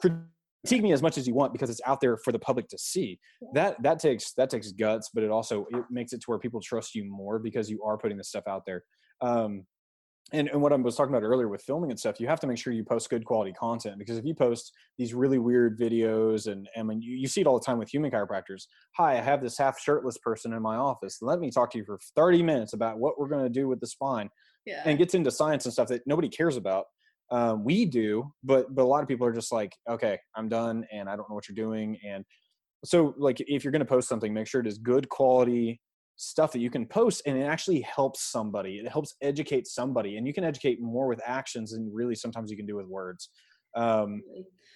critique 0.00 0.82
me 0.82 0.92
as 0.92 1.02
much 1.02 1.18
as 1.18 1.26
you 1.26 1.34
want 1.34 1.52
because 1.52 1.68
it's 1.68 1.82
out 1.84 2.00
there 2.00 2.16
for 2.16 2.32
the 2.32 2.38
public 2.38 2.68
to 2.68 2.78
see. 2.78 3.18
That 3.52 3.82
that 3.82 3.98
takes 3.98 4.32
that 4.32 4.48
takes 4.48 4.72
guts, 4.72 5.10
but 5.12 5.22
it 5.22 5.30
also 5.30 5.66
it 5.70 5.84
makes 5.90 6.14
it 6.14 6.22
to 6.22 6.30
where 6.30 6.38
people 6.38 6.60
trust 6.60 6.94
you 6.94 7.04
more 7.04 7.38
because 7.38 7.68
you 7.68 7.82
are 7.82 7.98
putting 7.98 8.16
this 8.16 8.28
stuff 8.28 8.44
out 8.48 8.64
there. 8.64 8.84
Um, 9.20 9.66
and, 10.32 10.48
and 10.48 10.62
what 10.62 10.72
I 10.72 10.76
was 10.76 10.96
talking 10.96 11.14
about 11.14 11.24
earlier 11.24 11.48
with 11.48 11.62
filming 11.62 11.90
and 11.90 12.00
stuff, 12.00 12.18
you 12.18 12.26
have 12.26 12.40
to 12.40 12.46
make 12.46 12.56
sure 12.56 12.72
you 12.72 12.82
post 12.82 13.10
good 13.10 13.24
quality 13.24 13.52
content 13.52 13.98
because 13.98 14.16
if 14.16 14.24
you 14.24 14.34
post 14.34 14.72
these 14.96 15.12
really 15.12 15.38
weird 15.38 15.78
videos 15.78 16.50
and 16.50 16.68
I 16.76 16.82
mean 16.82 17.02
you, 17.02 17.14
you 17.14 17.28
see 17.28 17.42
it 17.42 17.46
all 17.46 17.58
the 17.58 17.64
time 17.64 17.78
with 17.78 17.90
human 17.90 18.10
chiropractors. 18.10 18.64
Hi, 18.96 19.18
I 19.18 19.20
have 19.20 19.42
this 19.42 19.58
half 19.58 19.78
shirtless 19.78 20.16
person 20.18 20.54
in 20.54 20.62
my 20.62 20.76
office. 20.76 21.18
Let 21.20 21.40
me 21.40 21.50
talk 21.50 21.70
to 21.72 21.78
you 21.78 21.84
for 21.84 21.98
30 22.16 22.42
minutes 22.42 22.72
about 22.72 22.98
what 22.98 23.18
we're 23.18 23.28
going 23.28 23.44
to 23.44 23.50
do 23.50 23.68
with 23.68 23.80
the 23.80 23.86
spine. 23.86 24.30
Yeah. 24.64 24.82
And 24.86 24.96
gets 24.96 25.14
into 25.14 25.30
science 25.30 25.66
and 25.66 25.72
stuff 25.74 25.88
that 25.88 26.06
nobody 26.06 26.28
cares 26.28 26.56
about. 26.56 26.86
Um, 27.30 27.64
we 27.64 27.84
do, 27.84 28.32
but 28.42 28.74
but 28.74 28.82
a 28.82 28.88
lot 28.88 29.02
of 29.02 29.08
people 29.08 29.26
are 29.26 29.32
just 29.32 29.52
like, 29.52 29.74
okay, 29.88 30.18
I'm 30.36 30.48
done, 30.48 30.86
and 30.92 31.08
I 31.08 31.16
don't 31.16 31.28
know 31.28 31.34
what 31.34 31.48
you're 31.48 31.54
doing. 31.54 31.98
And 32.06 32.24
so, 32.84 33.14
like, 33.18 33.40
if 33.40 33.64
you're 33.64 33.72
going 33.72 33.80
to 33.80 33.86
post 33.86 34.08
something, 34.08 34.32
make 34.32 34.46
sure 34.46 34.60
it 34.60 34.66
is 34.66 34.78
good 34.78 35.08
quality 35.08 35.80
stuff 36.16 36.52
that 36.52 36.60
you 36.60 36.70
can 36.70 36.86
post 36.86 37.22
and 37.26 37.36
it 37.36 37.42
actually 37.42 37.80
helps 37.80 38.22
somebody. 38.22 38.76
It 38.76 38.88
helps 38.88 39.14
educate 39.22 39.66
somebody 39.66 40.16
and 40.16 40.26
you 40.26 40.32
can 40.32 40.44
educate 40.44 40.80
more 40.80 41.08
with 41.08 41.20
actions 41.24 41.72
than 41.72 41.90
really 41.92 42.14
sometimes 42.14 42.50
you 42.50 42.56
can 42.56 42.66
do 42.66 42.76
with 42.76 42.86
words 42.86 43.30
um, 43.76 44.22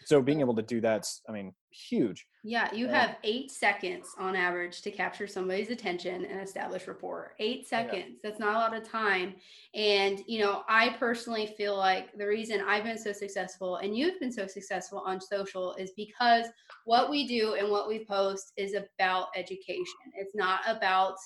so 0.05 0.23
being 0.23 0.41
able 0.41 0.55
to 0.55 0.63
do 0.63 0.81
that's 0.81 1.23
i 1.29 1.33
mean 1.33 1.53
huge. 1.71 2.27
Yeah 2.43 2.73
you 2.73 2.89
have 2.89 3.17
eight 3.25 3.51
seconds 3.51 4.09
on 4.19 4.35
average 4.35 4.81
to 4.83 4.91
capture 4.91 5.27
somebody's 5.27 5.71
attention 5.71 6.25
and 6.25 6.41
establish 6.41 6.89
rapport. 6.89 7.35
Eight 7.39 7.69
seconds 7.69 8.07
yeah. 8.09 8.17
that's 8.23 8.41
not 8.41 8.55
a 8.55 8.59
lot 8.59 8.75
of 8.75 8.89
time. 8.89 9.35
And 9.75 10.23
you 10.27 10.41
know 10.41 10.63
i 10.69 10.97
personally 10.99 11.55
feel 11.59 11.77
like 11.77 12.17
the 12.17 12.27
reason 12.27 12.63
i've 12.67 12.85
been 12.85 12.99
so 12.99 13.13
successful 13.13 13.77
and 13.77 13.97
you've 13.97 14.19
been 14.19 14.33
so 14.33 14.47
successful 14.47 15.03
on 15.05 15.21
social 15.21 15.75
is 15.75 15.93
because 15.97 16.47
what 16.85 17.11
we 17.11 17.27
do 17.27 17.55
and 17.55 17.71
what 17.71 17.89
we 17.89 18.05
post 18.05 18.53
is 18.57 18.75
about 18.75 19.29
education. 19.37 19.85
It's 20.17 20.35
not 20.35 20.61
about 20.67 21.17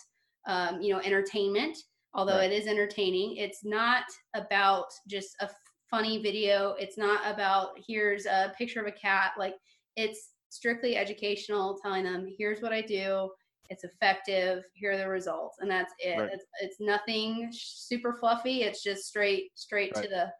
um, 0.46 0.82
you 0.82 0.92
know 0.92 1.00
entertainment 1.00 1.76
although 2.14 2.36
right. 2.36 2.52
it 2.52 2.54
is 2.54 2.66
entertaining. 2.66 3.36
It's 3.36 3.64
not 3.64 4.04
about 4.34 4.86
just 5.08 5.34
a 5.40 5.48
funny 5.92 6.20
video. 6.20 6.74
It's 6.80 6.98
not 6.98 7.20
about 7.24 7.78
here's 7.86 8.26
a 8.26 8.52
picture 8.58 8.80
of 8.80 8.86
a 8.86 8.92
cat. 8.92 9.32
Like 9.38 9.54
it's 9.94 10.30
strictly 10.48 10.96
educational, 10.96 11.78
telling 11.80 12.04
them 12.04 12.26
here's 12.36 12.60
what 12.60 12.72
I 12.72 12.80
do. 12.80 13.30
It's 13.70 13.84
effective. 13.84 14.64
Here 14.72 14.92
are 14.92 14.96
the 14.96 15.08
results, 15.08 15.58
and 15.60 15.70
that's 15.70 15.92
it. 16.00 16.18
Right. 16.18 16.30
It's, 16.32 16.44
it's 16.60 16.76
nothing 16.80 17.50
super 17.52 18.14
fluffy. 18.18 18.62
It's 18.62 18.82
just 18.82 19.06
straight 19.06 19.50
straight 19.54 19.92
right. 19.94 20.04
to 20.04 20.10
the 20.10 20.32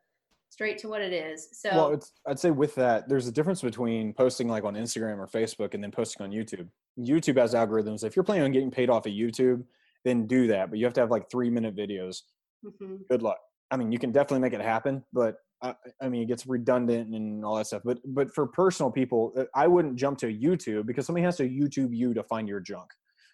straight 0.48 0.78
to 0.78 0.88
what 0.88 1.02
it 1.02 1.12
is. 1.12 1.48
So 1.52 1.70
well, 1.70 1.92
it's 1.92 2.12
I'd 2.26 2.38
say 2.38 2.50
with 2.50 2.74
that, 2.76 3.08
there's 3.08 3.28
a 3.28 3.32
difference 3.32 3.62
between 3.62 4.14
posting 4.14 4.48
like 4.48 4.64
on 4.64 4.74
Instagram 4.74 5.18
or 5.18 5.26
Facebook 5.26 5.74
and 5.74 5.82
then 5.82 5.90
posting 5.90 6.24
on 6.24 6.32
YouTube. 6.32 6.68
YouTube 6.98 7.38
has 7.38 7.54
algorithms. 7.54 8.04
If 8.04 8.16
you're 8.16 8.24
planning 8.24 8.44
on 8.44 8.52
getting 8.52 8.70
paid 8.70 8.90
off 8.90 9.06
of 9.06 9.12
YouTube, 9.12 9.64
then 10.04 10.26
do 10.26 10.46
that. 10.48 10.70
But 10.70 10.78
you 10.78 10.86
have 10.86 10.94
to 10.94 11.00
have 11.00 11.10
like 11.10 11.30
three 11.30 11.50
minute 11.50 11.76
videos. 11.76 12.22
Mm-hmm. 12.64 12.96
Good 13.10 13.22
luck. 13.22 13.38
I 13.72 13.76
mean, 13.76 13.90
you 13.90 13.98
can 13.98 14.12
definitely 14.12 14.40
make 14.40 14.52
it 14.52 14.60
happen, 14.60 15.02
but 15.12 15.36
I, 15.62 15.74
I, 16.00 16.08
mean, 16.08 16.22
it 16.22 16.26
gets 16.26 16.46
redundant 16.46 17.14
and 17.14 17.44
all 17.44 17.56
that 17.56 17.66
stuff. 17.66 17.82
But 17.84 17.98
but 18.04 18.34
for 18.34 18.46
personal 18.46 18.90
people, 18.90 19.32
uh, 19.36 19.44
I 19.54 19.66
wouldn't 19.66 19.96
jump 19.96 20.18
to 20.18 20.26
YouTube 20.26 20.86
because 20.86 21.06
somebody 21.06 21.24
has 21.24 21.36
to 21.38 21.48
YouTube 21.48 21.96
you 21.96 22.12
to 22.14 22.22
find 22.24 22.46
your 22.46 22.60
junk. 22.60 22.90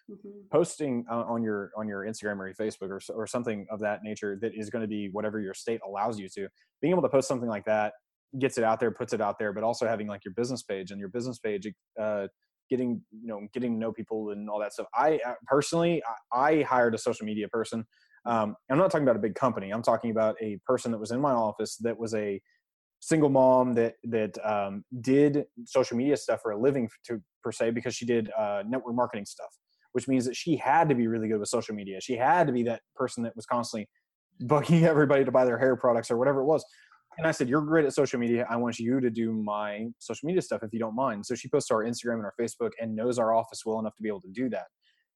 Mm-hmm. 0.09 0.29
Posting 0.51 1.05
uh, 1.11 1.23
on 1.23 1.43
your 1.43 1.71
on 1.75 1.87
your 1.87 2.05
Instagram 2.05 2.37
or 2.37 2.47
your 2.47 2.55
Facebook 2.55 2.89
or 2.89 3.01
or 3.13 3.27
something 3.27 3.67
of 3.69 3.79
that 3.81 3.99
nature 4.01 4.37
that 4.41 4.53
is 4.55 4.69
going 4.69 4.81
to 4.81 4.87
be 4.87 5.09
whatever 5.11 5.39
your 5.39 5.53
state 5.53 5.81
allows 5.85 6.17
you 6.17 6.29
to. 6.29 6.47
Being 6.81 6.93
able 6.93 7.03
to 7.03 7.09
post 7.09 7.27
something 7.27 7.49
like 7.49 7.65
that 7.65 7.93
gets 8.39 8.57
it 8.57 8.63
out 8.63 8.79
there, 8.79 8.91
puts 8.91 9.11
it 9.11 9.21
out 9.21 9.39
there, 9.39 9.51
but 9.51 9.63
also 9.63 9.87
having 9.87 10.07
like 10.07 10.23
your 10.23 10.33
business 10.35 10.63
page 10.63 10.91
and 10.91 10.99
your 10.99 11.09
business 11.09 11.37
page. 11.39 11.67
Uh, 11.99 12.27
getting 12.69 13.01
you 13.11 13.27
know 13.27 13.47
getting 13.51 13.73
to 13.73 13.79
know 13.79 13.91
people 13.91 14.29
and 14.29 14.47
all 14.47 14.59
that 14.59 14.71
stuff 14.71 14.85
i 14.93 15.19
uh, 15.25 15.33
personally 15.47 16.03
I, 16.31 16.59
I 16.59 16.61
hired 16.61 16.93
a 16.93 16.99
social 16.99 17.25
media 17.25 17.47
person 17.47 17.83
um, 18.25 18.55
I'm 18.69 18.77
not 18.77 18.91
talking 18.91 19.03
about 19.03 19.15
a 19.15 19.19
big 19.19 19.35
company. 19.35 19.71
I'm 19.71 19.81
talking 19.81 20.11
about 20.11 20.35
a 20.41 20.57
person 20.65 20.91
that 20.91 20.97
was 20.97 21.11
in 21.11 21.21
my 21.21 21.31
office 21.31 21.77
that 21.77 21.97
was 21.97 22.13
a 22.13 22.41
single 22.99 23.29
mom 23.29 23.73
that 23.75 23.95
that 24.03 24.37
um, 24.45 24.83
did 25.01 25.45
social 25.65 25.97
media 25.97 26.17
stuff 26.17 26.41
for 26.41 26.51
a 26.51 26.57
living 26.57 26.89
to 27.05 27.21
per 27.43 27.51
se 27.51 27.71
because 27.71 27.95
she 27.95 28.05
did 28.05 28.29
uh, 28.37 28.63
network 28.67 28.95
marketing 28.95 29.25
stuff, 29.25 29.49
which 29.93 30.07
means 30.07 30.25
that 30.25 30.35
she 30.35 30.57
had 30.57 30.89
to 30.89 30.95
be 30.95 31.07
really 31.07 31.27
good 31.27 31.39
with 31.39 31.49
social 31.49 31.75
media. 31.75 32.01
She 32.01 32.15
had 32.15 32.47
to 32.47 32.53
be 32.53 32.63
that 32.63 32.81
person 32.95 33.23
that 33.23 33.35
was 33.35 33.45
constantly 33.45 33.87
bugging 34.43 34.83
everybody 34.87 35.23
to 35.23 35.31
buy 35.31 35.45
their 35.45 35.57
hair 35.57 35.75
products 35.75 36.11
or 36.11 36.17
whatever 36.17 36.41
it 36.41 36.45
was. 36.45 36.63
And 37.17 37.25
I 37.25 37.31
said, 37.31 37.49
"You're 37.49 37.61
great 37.61 37.85
at 37.85 37.93
social 37.93 38.19
media. 38.19 38.45
I 38.49 38.57
want 38.57 38.79
you 38.79 38.99
to 38.99 39.09
do 39.09 39.33
my 39.33 39.87
social 39.99 40.27
media 40.27 40.41
stuff 40.41 40.61
if 40.63 40.73
you 40.73 40.79
don't 40.79 40.95
mind." 40.95 41.25
So 41.25 41.35
she 41.35 41.47
posts 41.47 41.69
to 41.69 41.75
our 41.75 41.83
Instagram 41.83 42.15
and 42.15 42.25
our 42.25 42.33
Facebook 42.39 42.71
and 42.79 42.95
knows 42.95 43.17
our 43.17 43.33
office 43.33 43.63
well 43.65 43.79
enough 43.79 43.95
to 43.95 44.01
be 44.01 44.09
able 44.09 44.21
to 44.21 44.29
do 44.29 44.49
that 44.49 44.67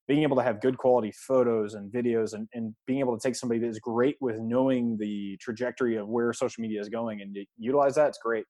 being 0.07 0.23
able 0.23 0.35
to 0.35 0.43
have 0.43 0.61
good 0.61 0.77
quality 0.77 1.11
photos 1.11 1.75
and 1.75 1.91
videos 1.91 2.33
and, 2.33 2.47
and 2.53 2.75
being 2.85 2.99
able 2.99 3.17
to 3.17 3.25
take 3.25 3.35
somebody 3.35 3.59
that 3.59 3.67
is 3.67 3.79
great 3.79 4.17
with 4.19 4.37
knowing 4.39 4.97
the 4.97 5.37
trajectory 5.41 5.95
of 5.95 6.07
where 6.07 6.33
social 6.33 6.61
media 6.61 6.81
is 6.81 6.89
going 6.89 7.21
and 7.21 7.35
utilize 7.57 7.95
that, 7.95 8.09
it's 8.09 8.19
great. 8.21 8.45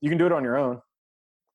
You 0.00 0.10
can 0.10 0.18
do 0.18 0.26
it 0.26 0.32
on 0.32 0.42
your 0.42 0.56
own. 0.56 0.80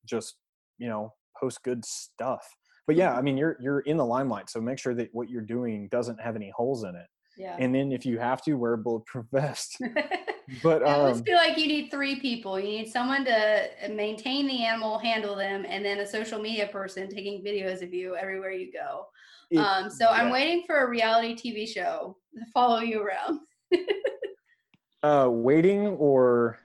Just, 0.06 0.36
you 0.78 0.88
know, 0.88 1.12
post 1.38 1.62
good 1.62 1.84
stuff. 1.84 2.46
But 2.86 2.96
yeah, 2.96 3.12
I 3.12 3.16
mm-hmm. 3.16 3.24
mean 3.24 3.36
you're 3.36 3.56
you're 3.60 3.80
in 3.80 3.96
the 3.96 4.04
limelight. 4.04 4.50
So 4.50 4.60
make 4.60 4.78
sure 4.78 4.94
that 4.94 5.08
what 5.12 5.28
you're 5.28 5.42
doing 5.42 5.88
doesn't 5.90 6.20
have 6.20 6.34
any 6.34 6.50
holes 6.54 6.84
in 6.84 6.96
it. 6.96 7.06
Yeah. 7.36 7.56
And 7.58 7.74
then 7.74 7.92
if 7.92 8.04
you 8.04 8.18
have 8.18 8.42
to, 8.42 8.54
wear 8.54 8.74
a 8.74 8.78
bulletproof 8.78 9.26
vest. 9.32 9.76
but 10.62 10.82
I 10.82 10.92
always 10.94 11.18
um, 11.18 11.24
feel 11.24 11.36
like 11.36 11.56
you 11.58 11.66
need 11.66 11.90
three 11.90 12.16
people. 12.20 12.58
You 12.58 12.66
need 12.68 12.88
someone 12.88 13.24
to 13.24 13.68
maintain 13.90 14.46
the 14.46 14.64
animal, 14.64 14.98
handle 14.98 15.36
them, 15.36 15.64
and 15.68 15.84
then 15.84 16.00
a 16.00 16.06
social 16.06 16.40
media 16.40 16.66
person 16.66 17.08
taking 17.08 17.42
videos 17.44 17.82
of 17.82 17.92
you 17.94 18.16
everywhere 18.16 18.52
you 18.52 18.72
go. 18.72 19.06
it- 19.50 19.58
Um, 19.58 19.90
so 19.90 20.06
I'm 20.06 20.30
waiting 20.30 20.64
for 20.66 20.84
a 20.84 20.88
reality 20.88 21.34
TV 21.34 21.66
show 21.66 22.16
to 22.34 22.44
follow 22.52 22.80
you 22.80 23.00
around. 23.02 23.40
uh, 25.02 25.28
waiting 25.30 25.86
or 25.88 26.58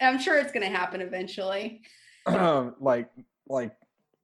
I'm 0.00 0.18
sure 0.18 0.38
it's 0.38 0.52
going 0.52 0.64
to 0.70 0.76
happen 0.76 1.00
eventually. 1.00 1.82
like 2.26 3.10
like 3.48 3.72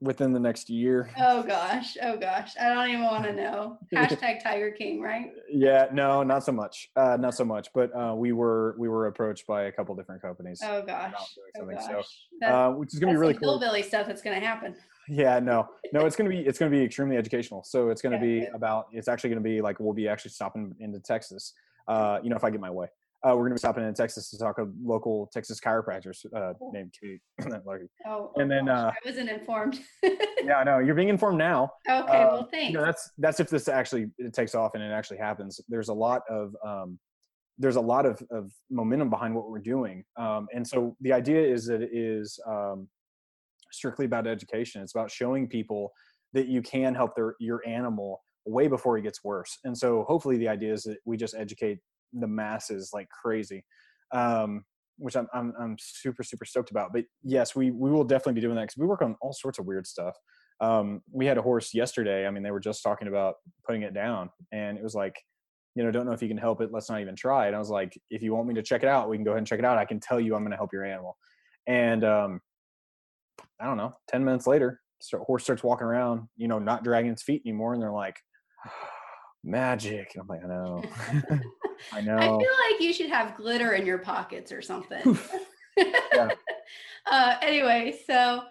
within 0.01 0.33
the 0.33 0.41
next 0.41 0.69
year. 0.69 1.11
Oh 1.19 1.43
gosh, 1.43 1.97
oh 2.03 2.17
gosh, 2.17 2.53
I 2.61 2.73
don't 2.75 2.89
even 2.89 3.03
want 3.05 3.25
to 3.25 3.33
know. 3.33 3.79
Hashtag 3.95 4.43
Tiger 4.43 4.71
King, 4.71 5.01
right? 5.01 5.33
Yeah, 5.51 5.87
no, 5.93 6.23
not 6.23 6.45
so 6.45 6.53
much. 6.53 6.91
Uh, 6.97 7.17
not 7.19 7.35
so 7.35 7.45
much. 7.45 7.69
But 7.75 7.95
uh, 7.97 8.15
we 8.15 8.33
were 8.33 8.77
we 8.79 8.89
were 8.89 9.07
approached 9.07 9.47
by 9.47 9.65
a 9.65 9.73
couple 9.73 9.95
different 9.95 10.23
companies, 10.23 10.61
Oh 10.63 10.83
gosh, 10.83 11.15
oh 11.17 11.43
something, 11.57 11.77
gosh. 11.77 12.07
so, 12.43 12.47
uh, 12.47 12.71
which 12.73 12.93
is 12.93 13.01
gonna 13.01 13.13
be 13.13 13.19
really 13.19 13.35
cool. 13.35 13.59
Billy 13.59 13.83
stuff 13.83 14.07
that's 14.07 14.23
going 14.23 14.39
to 14.39 14.47
happen. 14.47 14.75
Yeah, 15.09 15.39
no, 15.39 15.69
no, 15.93 16.05
it's 16.05 16.17
gonna 16.17 16.31
be 16.31 16.41
it's 16.41 16.59
gonna 16.59 16.71
be 16.71 16.83
extremely 16.83 17.17
educational. 17.17 17.63
So 17.65 17.91
it's 17.91 18.03
gonna 18.03 18.17
Yeah, 18.17 18.23
be 18.23 18.41
good. 18.41 18.55
about 18.55 18.89
it's 18.93 19.09
actually 19.09 19.31
gonna 19.31 19.41
be 19.41 19.61
like 19.63 19.79
we'll 19.81 19.95
be 19.95 20.09
actually 20.09 20.33
stopping 20.33 20.75
into 20.81 21.01
Texas. 21.01 21.55
Uh, 21.89 22.19
you 22.23 22.29
know, 22.31 22.37
if 22.37 22.43
I 22.43 22.51
get 22.51 22.61
my 22.61 22.71
way, 22.71 22.89
uh, 23.27 23.35
we're 23.35 23.45
gonna 23.45 23.55
be 23.55 23.59
stopping 23.59 23.85
in 23.85 23.93
Texas 23.95 24.31
to 24.31 24.39
talk 24.39 24.57
to 24.57 24.71
local 24.83 25.29
Texas 25.33 25.59
chiropractors 25.61 26.25
uh, 26.37 26.53
Cool. 26.59 26.73
named 26.73 26.95
Kate. 27.01 27.21
Lucky. 27.67 27.85
Oh, 28.07 28.31
And 28.37 28.51
oh 28.53 28.55
then, 28.55 28.67
gosh, 28.67 28.79
uh, 28.79 28.89
I 29.05 29.09
wasn't 29.09 29.31
informed. 29.31 29.81
yeah, 30.03 30.59
I 30.59 30.65
know 30.65 30.79
you're 30.79 30.95
being 30.95 31.09
informed 31.09 31.39
now. 31.39 31.71
okay, 31.89 32.23
uh, 32.23 32.29
well, 32.29 32.49
thanks. 32.51 32.69
you 32.73 32.79
know 32.79 32.85
that's 32.85 33.11
that's 33.19 33.41
if 33.41 33.49
this 33.51 33.69
actually 33.69 34.07
it 34.19 34.33
takes 34.33 34.55
off 34.55 34.75
and 34.75 34.83
it 34.83 34.93
actually 34.93 35.19
happens 35.19 35.61
there's 35.69 35.89
a 35.89 35.95
lot 35.95 36.23
of 36.31 36.55
um 36.65 36.99
there's 37.59 37.77
a 37.77 37.81
lot 37.81 38.05
of, 38.05 38.23
of 38.31 38.53
momentum 38.71 39.09
behind 39.11 39.35
what 39.35 39.49
we're 39.51 39.59
doing 39.59 40.05
um 40.19 40.47
and 40.55 40.67
so 40.67 40.95
the 41.01 41.13
idea 41.13 41.41
is 41.41 41.65
that 41.67 41.81
it 41.83 41.91
is 41.93 42.39
um 42.47 42.87
strictly 43.73 44.05
about 44.05 44.27
education 44.27 44.83
it's 44.83 44.95
about 44.95 45.11
showing 45.11 45.49
people 45.49 45.91
that 46.33 46.47
you 46.49 46.61
can 46.63 46.95
help 46.95 47.17
their 47.17 47.35
your 47.41 47.67
animal 47.67 48.23
way 48.45 48.69
before 48.69 48.97
it 48.99 49.03
gets 49.03 49.25
worse 49.25 49.59
and 49.65 49.77
so 49.77 50.05
hopefully 50.07 50.37
the 50.37 50.47
idea 50.49 50.73
is 50.73 50.83
that 50.85 50.99
we 51.05 51.17
just 51.17 51.35
educate 51.35 51.79
the 52.13 52.27
masses 52.27 52.91
like 52.93 53.09
crazy 53.09 53.65
um 54.13 54.65
which 54.99 55.17
I'm, 55.17 55.29
I'm 55.35 55.53
i'm 55.61 55.77
super 55.79 56.23
super 56.23 56.45
stoked 56.45 56.71
about 56.71 56.93
but 56.93 57.05
yes 57.23 57.55
we 57.55 57.71
we 57.71 57.91
will 57.91 58.05
definitely 58.05 58.35
be 58.35 58.41
doing 58.41 58.57
that 58.57 58.63
because 58.63 58.79
we 58.79 58.87
work 58.87 59.03
on 59.03 59.17
all 59.21 59.33
sorts 59.33 59.59
of 59.59 59.67
weird 59.67 59.87
stuff 59.87 60.17
um, 60.61 61.03
we 61.13 61.27
had 61.27 61.39
a 61.39 61.43
horse 61.43 61.75
yesterday. 61.75 62.27
I 62.27 62.31
mean, 62.31 62.43
they 62.43 62.51
were 62.51 62.61
just 62.61 62.83
talking 62.83 63.09
about 63.09 63.37
putting 63.67 63.83
it 63.83 63.95
down, 63.95 64.31
and 64.53 64.79
it 64.79 64.83
was 64.83 64.95
like, 64.95 65.21
you 65.75 65.85
know, 65.85 65.91
don't 65.91 66.07
know 66.07 66.13
if 66.13 66.23
you 66.23 66.29
can 66.29 66.39
help 66.39 66.61
it. 66.63 66.73
Let's 66.73 66.89
not 66.89 67.01
even 67.01 67.15
try. 67.15 67.47
And 67.47 67.57
I 67.57 67.59
was 67.59 67.69
like, 67.69 67.99
if 68.11 68.23
you 68.23 68.35
want 68.35 68.49
me 68.49 68.55
to 68.55 68.63
check 68.63 68.83
it 68.83 68.89
out, 68.89 69.11
we 69.11 69.17
can 69.17 69.25
go 69.25 69.33
ahead 69.33 69.39
and 69.39 69.47
check 69.47 69.59
it 69.59 69.65
out. 69.65 69.77
I 69.77 69.85
can 69.85 70.01
tell 70.01 70.19
you 70.19 70.35
I'm 70.35 70.43
going 70.43 70.53
to 70.53 70.57
help 70.57 70.73
your 70.73 70.85
animal. 70.85 71.19
And 71.67 72.03
um, 72.05 72.41
I 73.61 73.67
don't 73.67 73.77
know. 73.77 73.93
Ten 74.09 74.25
minutes 74.25 74.47
later, 74.47 74.81
start, 75.03 75.25
horse 75.25 75.45
starts 75.45 75.63
walking 75.63 75.87
around, 75.87 76.29
you 76.37 76.49
know, 76.49 76.59
not 76.59 76.83
dragging 76.83 77.13
its 77.13 77.23
feet 77.23 77.43
anymore, 77.45 77.75
and 77.75 77.83
they're 77.83 77.93
like, 77.93 78.17
magic. 79.45 80.13
And 80.15 80.23
I'm 80.23 80.29
like, 80.29 80.43
I 80.43 80.49
know, 80.49 80.83
I 81.93 82.01
know. 82.01 82.19
I 82.19 82.27
feel 82.27 82.39
like 82.71 82.81
you 82.81 82.93
should 82.93 83.11
have 83.11 83.37
glitter 83.37 83.73
in 83.73 83.87
your 83.87 83.99
pockets 83.99 84.53
or 84.53 84.63
something. 84.63 85.19
Yeah. 85.79 86.31
uh, 87.07 87.37
anyway, 87.43 87.99
so 88.07 88.45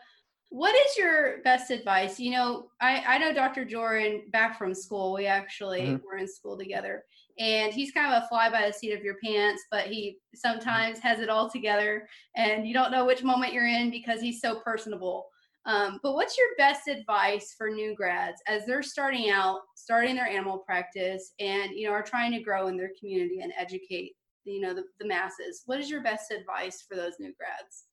what 0.50 0.76
is 0.76 0.96
your 0.96 1.42
best 1.42 1.72
advice? 1.72 2.20
You 2.20 2.32
know, 2.32 2.68
I, 2.80 3.04
I 3.08 3.18
know 3.18 3.34
Dr. 3.34 3.66
Jordan 3.66 4.26
back 4.30 4.60
from 4.60 4.76
school. 4.76 5.14
We 5.14 5.26
actually 5.26 5.82
Mhm. 5.82 6.02
were 6.04 6.18
in 6.18 6.28
school 6.28 6.56
together. 6.56 7.04
And 7.40 7.74
he's 7.74 7.92
kind 7.92 8.14
of 8.14 8.24
a 8.24 8.28
fly 8.28 8.50
by 8.52 8.68
the 8.68 8.74
seat 8.74 8.94
of 8.94 9.04
your 9.04 9.16
pants, 9.24 9.64
but 9.72 9.88
he 9.88 10.20
sometimes 10.36 11.00
has 11.00 11.20
it 11.20 11.30
all 11.30 11.50
together 11.50 12.08
and 12.36 12.68
you 12.68 12.74
don't 12.76 12.92
know 12.92 13.06
which 13.06 13.24
moment 13.24 13.54
you're 13.54 13.68
in 13.68 13.90
because 13.90 14.22
he's 14.22 14.40
so 14.40 14.60
personable. 14.60 15.28
Um, 15.66 16.00
but 16.04 16.14
what's 16.14 16.38
your 16.38 16.48
best 16.58 16.88
advice 16.88 17.56
for 17.58 17.70
new 17.70 17.96
grads 17.96 18.42
as 18.48 18.66
they're 18.66 18.84
starting 18.84 19.30
out, 19.30 19.62
starting 19.76 20.16
their 20.16 20.28
animal 20.28 20.60
practice, 20.60 21.34
and 21.40 21.72
you 21.72 21.88
know 21.88 21.94
are 21.94 22.04
trying 22.04 22.32
to 22.34 22.40
grow 22.40 22.68
in 22.68 22.78
their 22.78 22.92
community 23.00 23.40
and 23.42 23.52
educate 23.58 24.14
you 24.44 24.62
know 24.62 24.74
the, 24.74 24.84
the 25.00 25.08
masses? 25.08 25.64
What 25.66 25.80
is 25.80 25.90
your 25.90 26.04
best 26.04 26.32
advice 26.32 26.86
for 26.88 26.96
those 26.96 27.14
new 27.20 27.34
grads? 27.38 27.86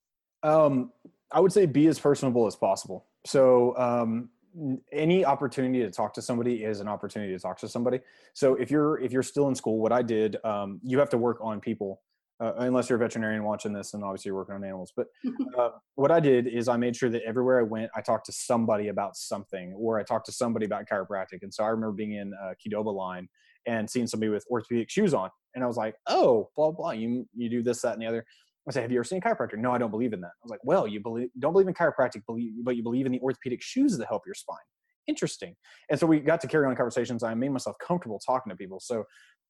Um, 0.43 0.91
I 1.31 1.39
would 1.39 1.51
say 1.51 1.65
be 1.65 1.87
as 1.87 1.99
personable 1.99 2.45
as 2.45 2.55
possible. 2.55 3.05
So 3.25 3.75
um, 3.77 4.29
any 4.91 5.25
opportunity 5.25 5.79
to 5.79 5.89
talk 5.89 6.13
to 6.13 6.21
somebody 6.21 6.63
is 6.63 6.79
an 6.79 6.87
opportunity 6.87 7.33
to 7.33 7.39
talk 7.39 7.57
to 7.59 7.67
somebody. 7.67 7.99
So 8.33 8.55
if 8.55 8.69
you're 8.69 8.99
if 8.99 9.11
you're 9.11 9.23
still 9.23 9.47
in 9.47 9.55
school, 9.55 9.79
what 9.79 9.91
I 9.91 10.01
did, 10.01 10.37
um, 10.45 10.79
you 10.83 10.99
have 10.99 11.09
to 11.09 11.17
work 11.17 11.39
on 11.41 11.59
people. 11.59 12.01
Uh, 12.39 12.53
unless 12.57 12.89
you're 12.89 12.97
a 12.97 12.99
veterinarian 12.99 13.43
watching 13.43 13.73
this, 13.73 13.93
and 13.93 14.03
obviously 14.03 14.29
you're 14.29 14.35
working 14.35 14.55
on 14.55 14.63
animals. 14.63 14.91
But 14.95 15.07
uh, 15.57 15.69
what 15.95 16.11
I 16.11 16.19
did 16.19 16.47
is 16.47 16.67
I 16.67 16.77
made 16.77 16.95
sure 16.95 17.09
that 17.09 17.21
everywhere 17.23 17.59
I 17.59 17.63
went, 17.63 17.91
I 17.95 18.01
talked 18.01 18.25
to 18.25 18.31
somebody 18.31 18.87
about 18.87 19.15
something, 19.15 19.73
or 19.77 19.99
I 19.99 20.03
talked 20.03 20.25
to 20.25 20.31
somebody 20.31 20.65
about 20.65 20.85
chiropractic. 20.91 21.43
And 21.43 21.53
so 21.53 21.63
I 21.63 21.67
remember 21.67 21.91
being 21.91 22.13
in 22.13 22.33
uh, 22.43 22.53
Qdoba 22.65 22.93
line 22.93 23.29
and 23.65 23.89
seeing 23.89 24.07
somebody 24.07 24.29
with 24.29 24.45
orthopedic 24.49 24.89
shoes 24.89 25.13
on, 25.13 25.29
and 25.55 25.63
I 25.63 25.67
was 25.67 25.77
like, 25.77 25.95
"Oh, 26.07 26.49
blah 26.55 26.71
blah, 26.71 26.91
you 26.91 27.27
you 27.35 27.49
do 27.49 27.63
this, 27.63 27.81
that, 27.81 27.93
and 27.93 28.01
the 28.01 28.07
other." 28.07 28.25
I 28.67 28.71
say, 28.71 28.81
"Have 28.81 28.91
you 28.91 28.97
ever 28.97 29.03
seen 29.03 29.19
a 29.19 29.21
chiropractor?" 29.21 29.57
No, 29.57 29.71
I 29.71 29.77
don't 29.77 29.91
believe 29.91 30.13
in 30.13 30.21
that. 30.21 30.27
I 30.27 30.43
was 30.43 30.51
like, 30.51 30.63
"Well, 30.63 30.87
you 30.87 31.01
believe 31.01 31.29
don't 31.39 31.53
believe 31.53 31.67
in 31.67 31.73
chiropractic, 31.73 32.25
believe, 32.25 32.53
but 32.63 32.75
you 32.75 32.83
believe 32.83 33.05
in 33.05 33.11
the 33.11 33.19
orthopedic 33.19 33.61
shoes 33.61 33.97
that 33.97 34.07
help 34.07 34.23
your 34.25 34.35
spine." 34.35 34.57
Interesting. 35.07 35.55
And 35.89 35.99
so 35.99 36.07
we 36.07 36.19
got 36.19 36.41
to 36.41 36.47
carry 36.47 36.65
on 36.65 36.75
conversations. 36.75 37.23
I 37.23 37.33
made 37.33 37.49
myself 37.51 37.75
comfortable 37.85 38.19
talking 38.19 38.49
to 38.49 38.55
people. 38.55 38.79
So 38.79 39.05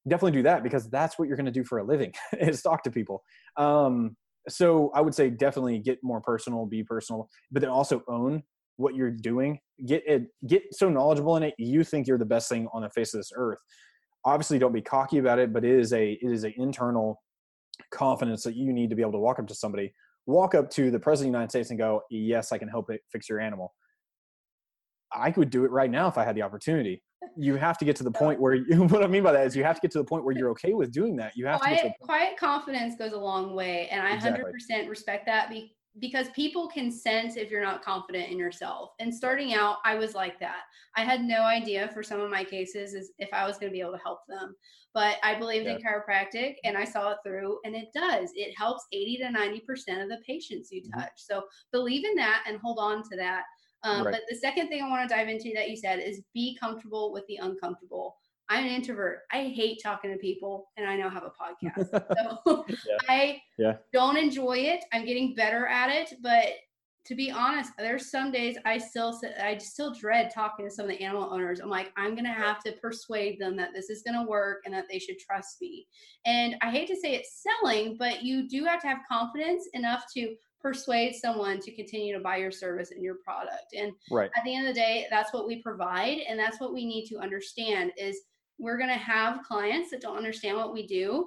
definitely 0.08 0.32
do 0.32 0.42
that 0.42 0.62
because 0.62 0.88
that's 0.90 1.18
what 1.18 1.28
you're 1.28 1.36
going 1.36 1.46
to 1.46 1.52
do 1.52 1.64
for 1.64 1.78
a 1.78 1.84
living 1.84 2.12
is 2.40 2.62
talk 2.62 2.82
to 2.84 2.90
people. 2.90 3.22
Um, 3.56 4.16
so 4.48 4.90
I 4.94 5.00
would 5.00 5.14
say 5.14 5.30
definitely 5.30 5.78
get 5.78 5.98
more 6.02 6.20
personal, 6.20 6.66
be 6.66 6.82
personal, 6.82 7.28
but 7.50 7.60
then 7.60 7.70
also 7.70 8.02
own 8.08 8.42
what 8.76 8.94
you're 8.94 9.10
doing. 9.10 9.58
Get 9.86 10.02
it, 10.06 10.26
get 10.46 10.62
so 10.72 10.88
knowledgeable 10.88 11.36
in 11.36 11.42
it. 11.42 11.54
You 11.58 11.84
think 11.84 12.06
you're 12.06 12.18
the 12.18 12.24
best 12.24 12.48
thing 12.48 12.68
on 12.72 12.82
the 12.82 12.90
face 12.90 13.14
of 13.14 13.20
this 13.20 13.30
earth. 13.34 13.58
Obviously, 14.24 14.58
don't 14.58 14.72
be 14.72 14.82
cocky 14.82 15.18
about 15.18 15.38
it, 15.38 15.52
but 15.52 15.64
it 15.64 15.78
is 15.78 15.92
a 15.92 16.12
it 16.12 16.30
is 16.30 16.44
an 16.44 16.54
internal 16.56 17.22
confidence 17.90 18.42
that 18.44 18.56
you 18.56 18.72
need 18.72 18.90
to 18.90 18.96
be 18.96 19.02
able 19.02 19.12
to 19.12 19.18
walk 19.18 19.38
up 19.38 19.46
to 19.48 19.54
somebody, 19.54 19.92
walk 20.26 20.54
up 20.54 20.70
to 20.70 20.90
the 20.90 20.98
president 20.98 21.30
of 21.30 21.32
the 21.32 21.38
United 21.38 21.50
States 21.50 21.70
and 21.70 21.78
go, 21.78 22.02
"Yes, 22.10 22.52
I 22.52 22.58
can 22.58 22.68
help 22.68 22.90
it 22.90 23.00
fix 23.10 23.28
your 23.28 23.40
animal." 23.40 23.74
I 25.14 25.30
could 25.30 25.50
do 25.50 25.64
it 25.64 25.70
right 25.70 25.90
now 25.90 26.08
if 26.08 26.18
I 26.18 26.24
had 26.24 26.36
the 26.36 26.42
opportunity. 26.42 27.02
You 27.36 27.56
have 27.56 27.78
to 27.78 27.84
get 27.84 27.96
to 27.96 28.04
the 28.04 28.10
point 28.10 28.40
where 28.40 28.54
you, 28.54 28.84
what 28.84 29.02
I 29.02 29.06
mean 29.06 29.22
by 29.22 29.32
that 29.32 29.46
is 29.46 29.56
you 29.56 29.64
have 29.64 29.76
to 29.76 29.80
get 29.80 29.90
to 29.92 29.98
the 29.98 30.04
point 30.04 30.24
where 30.24 30.36
you're 30.36 30.50
okay 30.50 30.74
with 30.74 30.92
doing 30.92 31.16
that. 31.16 31.32
You 31.36 31.46
have 31.46 31.60
to 31.62 31.68
get 31.68 31.78
to 31.80 31.86
Quiet, 31.86 31.92
the 32.00 32.04
quiet 32.04 32.36
confidence 32.36 32.96
goes 32.96 33.12
a 33.12 33.18
long 33.18 33.54
way, 33.54 33.88
and 33.88 34.02
I 34.06 34.14
Exactly. 34.14 34.52
100% 34.52 34.88
respect 34.88 35.26
that 35.26 35.48
be, 35.50 35.76
because 36.00 36.28
people 36.30 36.68
can 36.68 36.90
sense 36.90 37.36
if 37.36 37.50
you're 37.50 37.62
not 37.62 37.82
confident 37.82 38.30
in 38.30 38.38
yourself. 38.38 38.90
And 38.98 39.14
starting 39.14 39.54
out, 39.54 39.76
I 39.84 39.94
was 39.94 40.14
like 40.14 40.40
that. 40.40 40.62
I 40.96 41.02
had 41.04 41.22
no 41.22 41.42
idea 41.42 41.88
for 41.94 42.02
some 42.02 42.20
of 42.20 42.30
my 42.30 42.42
cases 42.44 42.94
is 42.94 43.12
if 43.18 43.32
I 43.32 43.46
was 43.46 43.58
going 43.58 43.70
to 43.70 43.72
be 43.72 43.80
able 43.80 43.92
to 43.92 43.98
help 43.98 44.20
them, 44.28 44.54
but 44.92 45.16
I 45.22 45.38
believed 45.38 45.66
in 45.66 45.78
chiropractic 45.78 46.56
and 46.64 46.76
I 46.76 46.84
saw 46.84 47.12
it 47.12 47.18
through, 47.24 47.58
and 47.64 47.74
it 47.76 47.88
does. 47.94 48.30
It 48.34 48.56
helps 48.56 48.84
80 48.92 49.18
to 49.18 49.30
90 49.30 49.60
percent 49.60 50.02
of 50.02 50.08
the 50.08 50.22
patients 50.26 50.70
you 50.72 50.82
Mhm. 50.82 51.00
touch. 51.00 51.12
So 51.16 51.44
believe 51.72 52.04
in 52.04 52.14
that 52.16 52.44
and 52.48 52.58
hold 52.58 52.78
on 52.80 53.02
to 53.10 53.16
that. 53.16 53.44
Um, 53.84 54.04
Right. 54.04 54.12
But 54.12 54.22
the 54.28 54.36
second 54.36 54.68
thing 54.68 54.82
I 54.82 54.88
want 54.88 55.08
to 55.08 55.14
dive 55.14 55.28
into 55.28 55.52
that 55.54 55.70
you 55.70 55.76
said 55.76 56.00
is 56.00 56.22
be 56.32 56.56
comfortable 56.60 57.12
with 57.12 57.24
the 57.28 57.36
uncomfortable. 57.36 58.16
I'm 58.48 58.64
an 58.64 58.70
introvert. 58.70 59.20
I 59.32 59.44
hate 59.44 59.80
talking 59.82 60.10
to 60.10 60.18
people, 60.18 60.68
and 60.76 60.86
I 60.86 60.96
now 60.96 61.08
have 61.08 61.22
a 61.24 61.30
podcast. 61.30 61.88
So 62.46 62.64
Yeah. 62.68 62.96
I 63.08 63.40
Yeah. 63.58 63.76
don't 63.92 64.16
enjoy 64.16 64.58
it. 64.58 64.84
I'm 64.92 65.04
getting 65.04 65.34
better 65.34 65.66
at 65.66 65.90
it, 65.90 66.14
but 66.22 66.46
to 67.06 67.14
be 67.14 67.30
honest, 67.30 67.70
there's 67.76 68.10
some 68.10 68.32
days 68.32 68.56
I 68.64 68.78
still 68.78 69.10
s- 69.10 69.30
I 69.38 69.58
still 69.58 69.92
dread 69.92 70.30
talking 70.34 70.64
to 70.66 70.70
some 70.70 70.86
of 70.86 70.90
the 70.90 71.02
animal 71.04 71.30
owners. 71.32 71.60
I'm 71.60 71.68
like, 71.68 71.92
I'm 71.98 72.14
gonna 72.14 72.32
have 72.32 72.62
to 72.64 72.72
persuade 72.72 73.38
them 73.38 73.56
that 73.56 73.74
this 73.74 73.90
is 73.90 74.02
gonna 74.02 74.24
work 74.26 74.62
and 74.64 74.72
that 74.74 74.86
they 74.90 74.98
should 74.98 75.18
trust 75.18 75.60
me. 75.60 75.86
And 76.24 76.56
I 76.62 76.70
hate 76.70 76.88
to 76.88 76.96
say 76.96 77.14
it's 77.14 77.42
selling, 77.42 77.96
but 77.98 78.22
you 78.22 78.48
do 78.48 78.64
have 78.64 78.80
to 78.82 78.88
have 78.88 79.00
confidence 79.06 79.68
enough 79.74 80.04
to 80.14 80.34
persuade 80.64 81.14
someone 81.14 81.60
to 81.60 81.70
continue 81.76 82.14
to 82.14 82.20
buy 82.20 82.38
your 82.38 82.50
service 82.50 82.90
and 82.90 83.02
your 83.02 83.16
product. 83.16 83.74
And 83.78 83.92
right. 84.10 84.30
at 84.34 84.44
the 84.44 84.56
end 84.56 84.66
of 84.66 84.74
the 84.74 84.80
day 84.80 85.06
that's 85.10 85.32
what 85.34 85.46
we 85.46 85.62
provide 85.62 86.18
and 86.26 86.38
that's 86.38 86.58
what 86.58 86.72
we 86.72 86.86
need 86.86 87.06
to 87.08 87.18
understand 87.18 87.92
is 87.98 88.22
we're 88.58 88.78
going 88.78 88.88
to 88.88 88.94
have 88.94 89.42
clients 89.42 89.90
that 89.90 90.00
don't 90.00 90.16
understand 90.16 90.56
what 90.56 90.72
we 90.72 90.86
do 90.86 91.26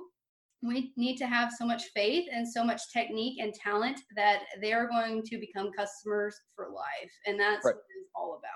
we 0.64 0.92
need 0.98 1.18
to 1.18 1.28
have 1.28 1.52
so 1.56 1.68
much 1.68 1.84
faith 1.94 2.28
and 2.34 2.48
so 2.48 2.64
much 2.64 2.82
technique 2.92 3.38
and 3.40 3.54
talent 3.54 4.00
that 4.16 4.40
they're 4.60 4.88
going 4.90 5.22
to 5.22 5.38
become 5.38 5.70
customers 5.78 6.36
for 6.56 6.70
life 6.70 7.12
and 7.28 7.40
that's 7.40 7.64
Right. 7.64 7.76
what 7.76 7.84
it's 8.02 8.10
all 8.16 8.40
about 8.40 8.52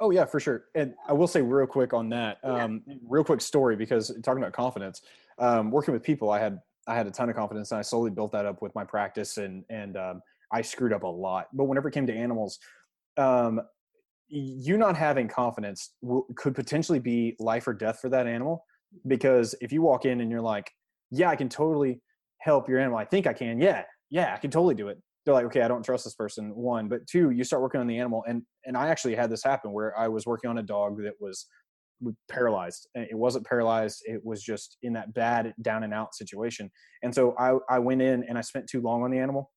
Oh 0.00 0.10
yeah, 0.10 0.24
for 0.24 0.40
sure. 0.40 0.64
And 0.74 0.94
I 1.06 1.12
will 1.12 1.28
say 1.28 1.42
real 1.42 1.64
quick 1.64 1.94
on 1.94 2.08
that, 2.08 2.40
Yeah. 2.42 2.64
um, 2.64 2.82
real 3.08 3.22
quick 3.22 3.40
story 3.40 3.76
because 3.76 4.08
talking 4.24 4.42
about 4.42 4.52
confidence, 4.52 5.02
um, 5.38 5.70
working 5.70 5.94
with 5.94 6.02
people, 6.02 6.28
I 6.28 6.40
had 6.40 6.60
I 6.86 6.94
had 6.94 7.06
a 7.06 7.10
ton 7.10 7.30
of 7.30 7.36
confidence, 7.36 7.70
and 7.70 7.78
I 7.78 7.82
slowly 7.82 8.10
built 8.10 8.32
that 8.32 8.46
up 8.46 8.62
with 8.62 8.74
my 8.74 8.84
practice, 8.84 9.38
and 9.38 9.64
and 9.70 9.96
um, 9.96 10.22
I 10.52 10.62
screwed 10.62 10.92
up 10.92 11.02
a 11.02 11.08
lot. 11.08 11.46
But 11.52 11.64
whenever 11.64 11.88
it 11.88 11.92
came 11.92 12.06
to 12.06 12.14
animals, 12.14 12.58
um, 13.16 13.60
you 14.28 14.78
not 14.78 14.96
having 14.96 15.28
confidence 15.28 15.94
will, 16.00 16.26
could 16.36 16.54
potentially 16.54 16.98
be 16.98 17.36
life 17.38 17.68
or 17.68 17.74
death 17.74 17.98
for 18.00 18.08
that 18.08 18.26
animal 18.26 18.64
because 19.06 19.54
if 19.60 19.72
you 19.72 19.82
walk 19.82 20.04
in 20.04 20.20
and 20.20 20.30
you're 20.30 20.40
like, 20.40 20.70
yeah, 21.10 21.28
I 21.28 21.36
can 21.36 21.48
totally 21.48 22.00
help 22.38 22.68
your 22.68 22.78
animal. 22.78 22.98
I 22.98 23.04
think 23.04 23.26
I 23.26 23.32
can. 23.32 23.60
Yeah, 23.60 23.82
yeah, 24.10 24.34
I 24.34 24.38
can 24.38 24.50
totally 24.50 24.74
do 24.74 24.88
it. 24.88 24.98
They're 25.24 25.34
like, 25.34 25.44
okay, 25.46 25.62
I 25.62 25.68
don't 25.68 25.84
trust 25.84 26.04
this 26.04 26.14
person. 26.14 26.54
One, 26.54 26.88
but 26.88 27.06
two, 27.06 27.30
you 27.30 27.44
start 27.44 27.62
working 27.62 27.80
on 27.80 27.86
the 27.86 27.98
animal, 27.98 28.24
and 28.26 28.42
and 28.64 28.76
I 28.76 28.88
actually 28.88 29.14
had 29.14 29.30
this 29.30 29.44
happen 29.44 29.72
where 29.72 29.96
I 29.96 30.08
was 30.08 30.26
working 30.26 30.50
on 30.50 30.58
a 30.58 30.62
dog 30.62 31.00
that 31.02 31.14
was 31.20 31.46
paralyzed. 32.30 32.88
It 32.94 33.16
wasn't 33.16 33.46
paralyzed. 33.46 34.02
It 34.04 34.24
was 34.24 34.42
just 34.42 34.76
in 34.82 34.92
that 34.94 35.14
bad 35.14 35.54
down 35.62 35.82
and 35.82 35.94
out 35.94 36.14
situation. 36.14 36.70
And 37.02 37.14
so 37.14 37.34
I, 37.38 37.56
I 37.68 37.78
went 37.78 38.02
in 38.02 38.24
and 38.28 38.36
I 38.36 38.40
spent 38.40 38.68
too 38.68 38.80
long 38.80 39.02
on 39.02 39.10
the 39.10 39.18
animal. 39.18 39.50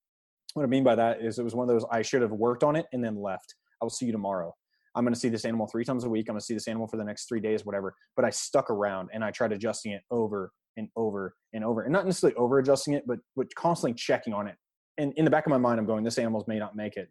What 0.54 0.64
I 0.64 0.68
mean 0.68 0.84
by 0.84 0.96
that 0.96 1.22
is 1.22 1.38
it 1.38 1.44
was 1.44 1.56
one 1.56 1.68
of 1.70 1.74
those 1.74 1.86
I 1.92 2.02
should 2.02 2.22
have 2.22 2.32
worked 2.32 2.64
on 2.64 2.76
it 2.76 2.86
and 2.94 3.04
then 3.04 3.22
left. 3.22 3.56
I 3.82 3.86
will 3.86 3.90
see 3.90 4.06
you 4.06 4.12
tomorrow. 4.12 4.54
I'm 4.96 5.04
going 5.04 5.14
to 5.14 5.20
see 5.20 5.30
this 5.30 5.44
animal 5.44 5.68
three 5.68 5.84
times 5.84 6.06
a 6.06 6.10
week. 6.10 6.28
I'm 6.30 6.34
going 6.34 6.40
to 6.40 6.46
see 6.46 6.54
this 6.54 6.68
animal 6.68 6.88
for 6.88 6.98
the 6.98 7.04
next 7.04 7.28
three 7.28 7.42
days, 7.42 7.66
whatever. 7.66 7.94
But 8.16 8.26
I 8.26 8.30
stuck 8.30 8.70
around 8.70 9.10
and 9.14 9.24
I 9.24 9.32
tried 9.32 9.52
adjusting 9.52 9.92
it 9.92 10.02
over 10.10 10.52
and 10.78 10.88
over 10.96 11.36
and 11.54 11.64
over, 11.64 11.84
and 11.84 11.94
not 11.94 12.06
necessarily 12.06 12.36
over 12.36 12.60
adjusting 12.60 12.94
it, 12.94 13.04
but 13.08 13.20
but 13.36 13.54
constantly 13.56 13.94
checking 13.94 14.34
on 14.34 14.48
it. 14.48 14.56
And 14.98 15.14
in 15.18 15.26
the 15.26 15.32
back 15.32 15.46
of 15.46 15.50
my 15.50 15.58
mind, 15.58 15.80
I'm 15.80 15.86
going, 15.86 16.04
this 16.04 16.18
animal 16.18 16.44
may 16.48 16.60
not 16.60 16.76
make 16.76 16.96
it 16.96 17.10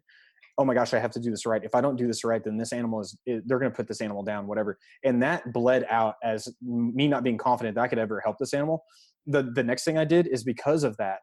oh 0.57 0.65
my 0.65 0.73
gosh, 0.73 0.93
I 0.93 0.99
have 0.99 1.11
to 1.11 1.19
do 1.19 1.29
this 1.29 1.45
right. 1.45 1.63
If 1.63 1.75
I 1.75 1.81
don't 1.81 1.97
do 1.97 2.07
this 2.07 2.23
right, 2.23 2.43
then 2.43 2.57
this 2.57 2.71
animal 2.71 3.01
is, 3.01 3.17
they're 3.25 3.59
going 3.59 3.71
to 3.71 3.75
put 3.75 3.87
this 3.87 4.01
animal 4.01 4.23
down, 4.23 4.47
whatever. 4.47 4.77
And 5.03 5.21
that 5.21 5.51
bled 5.51 5.85
out 5.89 6.15
as 6.23 6.47
me 6.61 7.07
not 7.07 7.23
being 7.23 7.37
confident 7.37 7.75
that 7.75 7.81
I 7.81 7.87
could 7.87 7.99
ever 7.99 8.21
help 8.21 8.37
this 8.39 8.53
animal. 8.53 8.83
The, 9.27 9.43
the 9.43 9.63
next 9.63 9.83
thing 9.83 9.97
I 9.97 10.05
did 10.05 10.27
is 10.27 10.43
because 10.43 10.83
of 10.83 10.95
that, 10.97 11.21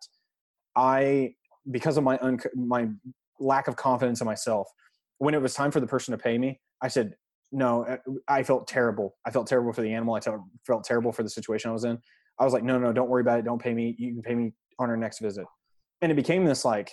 I, 0.76 1.34
because 1.70 1.96
of 1.96 2.04
my, 2.04 2.18
un, 2.18 2.38
my 2.54 2.88
lack 3.40 3.68
of 3.68 3.76
confidence 3.76 4.20
in 4.20 4.26
myself, 4.26 4.68
when 5.18 5.34
it 5.34 5.40
was 5.40 5.54
time 5.54 5.70
for 5.70 5.80
the 5.80 5.86
person 5.86 6.12
to 6.12 6.18
pay 6.18 6.36
me, 6.36 6.60
I 6.82 6.88
said, 6.88 7.14
no, 7.52 7.84
uh, 7.84 7.96
I 8.28 8.42
felt 8.42 8.66
terrible. 8.66 9.16
I 9.24 9.30
felt 9.30 9.46
terrible 9.46 9.72
for 9.72 9.82
the 9.82 9.92
animal. 9.92 10.14
I 10.14 10.20
felt 10.66 10.84
terrible 10.84 11.12
for 11.12 11.22
the 11.22 11.30
situation 11.30 11.70
I 11.70 11.72
was 11.72 11.84
in. 11.84 11.98
I 12.38 12.44
was 12.44 12.52
like, 12.52 12.64
no, 12.64 12.78
no, 12.78 12.92
don't 12.92 13.08
worry 13.08 13.20
about 13.20 13.38
it. 13.38 13.44
Don't 13.44 13.62
pay 13.62 13.72
me. 13.72 13.94
You 13.98 14.14
can 14.14 14.22
pay 14.22 14.34
me 14.34 14.52
on 14.78 14.90
our 14.90 14.96
next 14.96 15.20
visit. 15.20 15.46
And 16.00 16.10
it 16.10 16.16
became 16.16 16.44
this 16.44 16.64
like, 16.64 16.90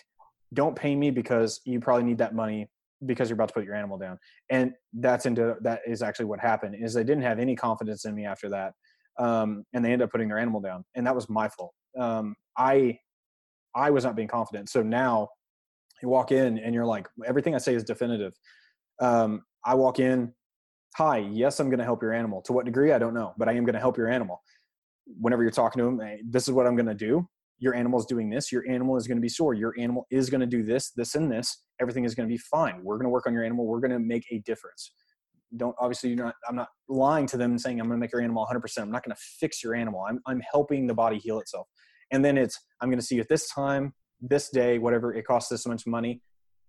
don't 0.54 0.76
pay 0.76 0.96
me 0.96 1.12
because 1.12 1.62
you 1.66 1.80
probably 1.80 2.04
need 2.04 2.18
that 2.18 2.34
money 2.34 2.70
because 3.06 3.30
you're 3.30 3.36
about 3.36 3.48
to 3.50 3.54
put 3.54 3.64
your 3.64 3.76
animal 3.76 3.98
down. 3.98 4.18
And 4.50 4.74
that's 4.94 5.26
into 5.26 5.56
that 5.62 5.82
is 5.88 6.02
actually 6.02 6.26
what 6.26 6.40
happened 6.40 6.76
is 6.80 6.94
they 6.94 7.04
didn't 7.04 7.24
have 7.24 7.40
any 7.40 7.56
confidence 7.56 8.06
in 8.06 8.16
me 8.16 8.26
after 8.26 8.50
that 8.50 8.74
um, 9.18 9.64
and 9.74 9.84
they 9.84 9.92
ended 9.92 10.06
up 10.06 10.12
putting 10.12 10.28
their 10.28 10.40
animal 10.40 10.60
down 10.62 10.84
and 10.96 11.06
that 11.06 11.16
was 11.16 11.30
my 11.30 11.48
fault. 11.50 11.74
Um, 11.98 12.36
i 12.58 12.98
i 13.76 13.90
was 13.90 14.04
not 14.04 14.16
being 14.16 14.28
confident. 14.28 14.70
So 14.70 14.82
now 14.84 15.30
you 16.02 16.10
walk 16.10 16.32
in 16.32 16.60
and 16.60 16.74
you're 16.74 16.86
like 16.86 17.08
everything 17.26 17.56
i 17.56 17.58
say 17.58 17.74
is 17.74 17.84
definitive. 17.84 18.34
Um, 19.00 19.44
i 19.66 19.76
walk 19.76 20.00
in 20.00 20.34
hi 20.96 21.18
yes 21.18 21.60
i'm 21.60 21.70
going 21.70 21.80
to 21.80 21.86
help 21.86 22.02
your 22.02 22.14
animal. 22.14 22.42
To 22.44 22.54
what 22.54 22.66
degree? 22.66 22.92
I 22.92 23.00
don't 23.00 23.14
know 23.14 23.34
but 23.38 23.48
i 23.48 23.54
am 23.54 23.66
going 23.66 23.74
to 23.74 23.80
help 23.80 23.98
your 23.98 24.10
animal. 24.10 24.42
Whenever 25.20 25.42
you're 25.42 25.52
talking 25.52 25.80
to 25.80 25.86
them 25.86 26.00
hey, 26.00 26.22
this 26.28 26.48
is 26.48 26.54
what 26.54 26.68
i'm 26.68 26.76
going 26.76 26.86
to 26.86 26.94
do 26.94 27.28
your 27.60 27.76
animal 27.76 28.00
is 28.00 28.06
doing 28.06 28.30
this 28.30 28.52
your 28.52 28.68
animal 28.70 28.98
is 28.98 29.08
going 29.08 29.18
to 29.18 29.22
be 29.22 29.30
sore 29.30 29.54
your 29.54 29.74
animal 29.78 30.08
is 30.10 30.30
going 30.30 30.42
to 30.42 30.48
do 30.48 30.64
this 30.64 30.92
this 30.92 31.16
and 31.16 31.32
this 31.32 31.64
everything 31.80 32.04
is 32.04 32.16
going 32.16 32.28
to 32.28 32.34
be 32.34 32.38
fine. 32.38 32.84
We're 32.84 32.98
going 32.98 33.06
to 33.06 33.10
work 33.10 33.28
on 33.28 33.34
your 33.34 33.44
animal 33.44 33.66
we're 33.66 33.80
going 33.80 33.92
to 33.92 34.00
make 34.00 34.26
a 34.32 34.40
difference. 34.40 34.92
Don't 35.58 35.76
obviously 35.80 36.12
you're 36.12 36.26
not 36.26 36.36
i'm 36.48 36.56
not 36.56 36.70
lying 36.88 37.26
to 37.28 37.38
them 37.38 37.52
and 37.52 37.62
saying 37.62 37.80
i'm 37.80 37.88
going 37.88 37.98
to 37.98 38.02
make 38.02 38.12
your 38.12 38.22
animal 38.22 38.48
100% 38.52 38.80
i'm 38.80 38.92
not 38.92 39.04
going 39.04 39.16
to 39.16 39.22
fix 39.40 39.64
your 39.64 39.76
animal 39.76 40.06
i'm, 40.08 40.20
I'm 40.26 40.42
helping 40.52 40.88
the 40.88 40.94
body 40.94 41.18
heal 41.18 41.40
itself. 41.40 41.68
And 42.12 42.24
then 42.24 42.38
it's 42.38 42.60
i'm 42.82 42.90
going 42.90 43.00
to 43.00 43.06
see 43.06 43.16
you 43.16 43.22
at 43.22 43.30
this 43.30 43.50
time 43.50 43.94
this 44.22 44.50
day 44.50 44.78
whatever 44.78 45.14
it 45.14 45.24
costs 45.24 45.50
this 45.50 45.66
much 45.66 45.88
money 45.88 46.22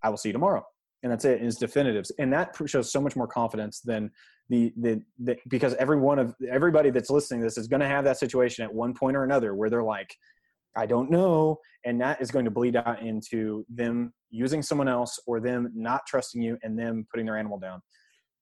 i 0.02 0.08
will 0.08 0.16
see 0.16 0.30
you 0.30 0.34
tomorrow. 0.34 0.64
And 1.02 1.10
that's 1.10 1.24
it, 1.24 1.42
is 1.42 1.56
definitives. 1.56 2.12
And 2.18 2.30
that 2.34 2.54
shows 2.66 2.92
so 2.92 3.00
much 3.00 3.16
more 3.16 3.26
confidence 3.26 3.80
than 3.80 4.10
the, 4.50 4.70
the, 4.76 5.00
the 5.18 5.36
because 5.48 5.74
every 5.74 5.98
one 5.98 6.18
of 6.18 6.34
everybody 6.50 6.90
that's 6.90 7.08
listening 7.08 7.40
to 7.40 7.46
this 7.46 7.56
is 7.56 7.68
going 7.68 7.80
to 7.80 7.86
have 7.86 8.04
that 8.04 8.18
situation 8.18 8.64
at 8.64 8.74
one 8.74 8.92
point 8.92 9.16
or 9.16 9.24
another 9.24 9.54
where 9.54 9.70
they're 9.70 9.82
like 9.82 10.14
I 10.76 10.86
don't 10.86 11.10
know. 11.10 11.58
And 11.84 12.00
that 12.00 12.20
is 12.20 12.30
going 12.30 12.44
to 12.44 12.50
bleed 12.50 12.76
out 12.76 13.02
into 13.02 13.64
them 13.68 14.12
using 14.30 14.62
someone 14.62 14.88
else 14.88 15.18
or 15.26 15.40
them 15.40 15.70
not 15.74 16.02
trusting 16.06 16.42
you 16.42 16.58
and 16.62 16.78
them 16.78 17.06
putting 17.10 17.26
their 17.26 17.36
animal 17.38 17.58
down. 17.58 17.80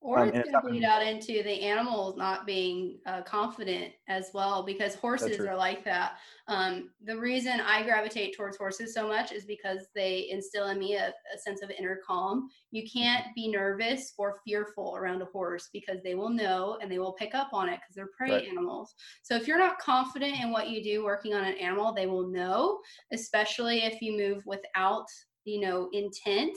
Or 0.00 0.20
um, 0.20 0.28
it's 0.28 0.48
going 0.48 0.52
to 0.52 0.60
bleed 0.68 0.84
out 0.84 1.04
into 1.04 1.42
the 1.42 1.62
animals 1.62 2.16
not 2.16 2.46
being 2.46 2.98
uh, 3.04 3.22
confident 3.22 3.92
as 4.06 4.30
well, 4.32 4.62
because 4.62 4.94
horses 4.94 5.40
are 5.40 5.56
like 5.56 5.84
that. 5.84 6.18
Um, 6.46 6.90
the 7.04 7.18
reason 7.18 7.60
I 7.60 7.82
gravitate 7.82 8.36
towards 8.36 8.56
horses 8.56 8.94
so 8.94 9.08
much 9.08 9.32
is 9.32 9.44
because 9.44 9.88
they 9.96 10.28
instill 10.30 10.68
in 10.68 10.78
me 10.78 10.94
a, 10.94 11.08
a 11.08 11.38
sense 11.38 11.62
of 11.62 11.70
inner 11.70 12.00
calm. 12.06 12.48
You 12.70 12.88
can't 12.88 13.26
be 13.34 13.48
nervous 13.48 14.14
or 14.18 14.40
fearful 14.46 14.94
around 14.96 15.20
a 15.20 15.26
horse 15.26 15.68
because 15.72 16.00
they 16.04 16.14
will 16.14 16.30
know 16.30 16.78
and 16.80 16.90
they 16.90 17.00
will 17.00 17.12
pick 17.12 17.34
up 17.34 17.50
on 17.52 17.68
it 17.68 17.80
because 17.80 17.96
they're 17.96 18.10
prey 18.16 18.30
right. 18.30 18.48
animals. 18.48 18.94
So 19.22 19.34
if 19.34 19.48
you're 19.48 19.58
not 19.58 19.78
confident 19.80 20.40
in 20.40 20.52
what 20.52 20.70
you 20.70 20.82
do 20.82 21.04
working 21.04 21.34
on 21.34 21.44
an 21.44 21.54
animal, 21.54 21.92
they 21.92 22.06
will 22.06 22.28
know, 22.28 22.78
especially 23.12 23.80
if 23.80 24.00
you 24.00 24.16
move 24.16 24.46
without 24.46 25.06
you 25.44 25.60
know 25.60 25.88
intent 25.92 26.56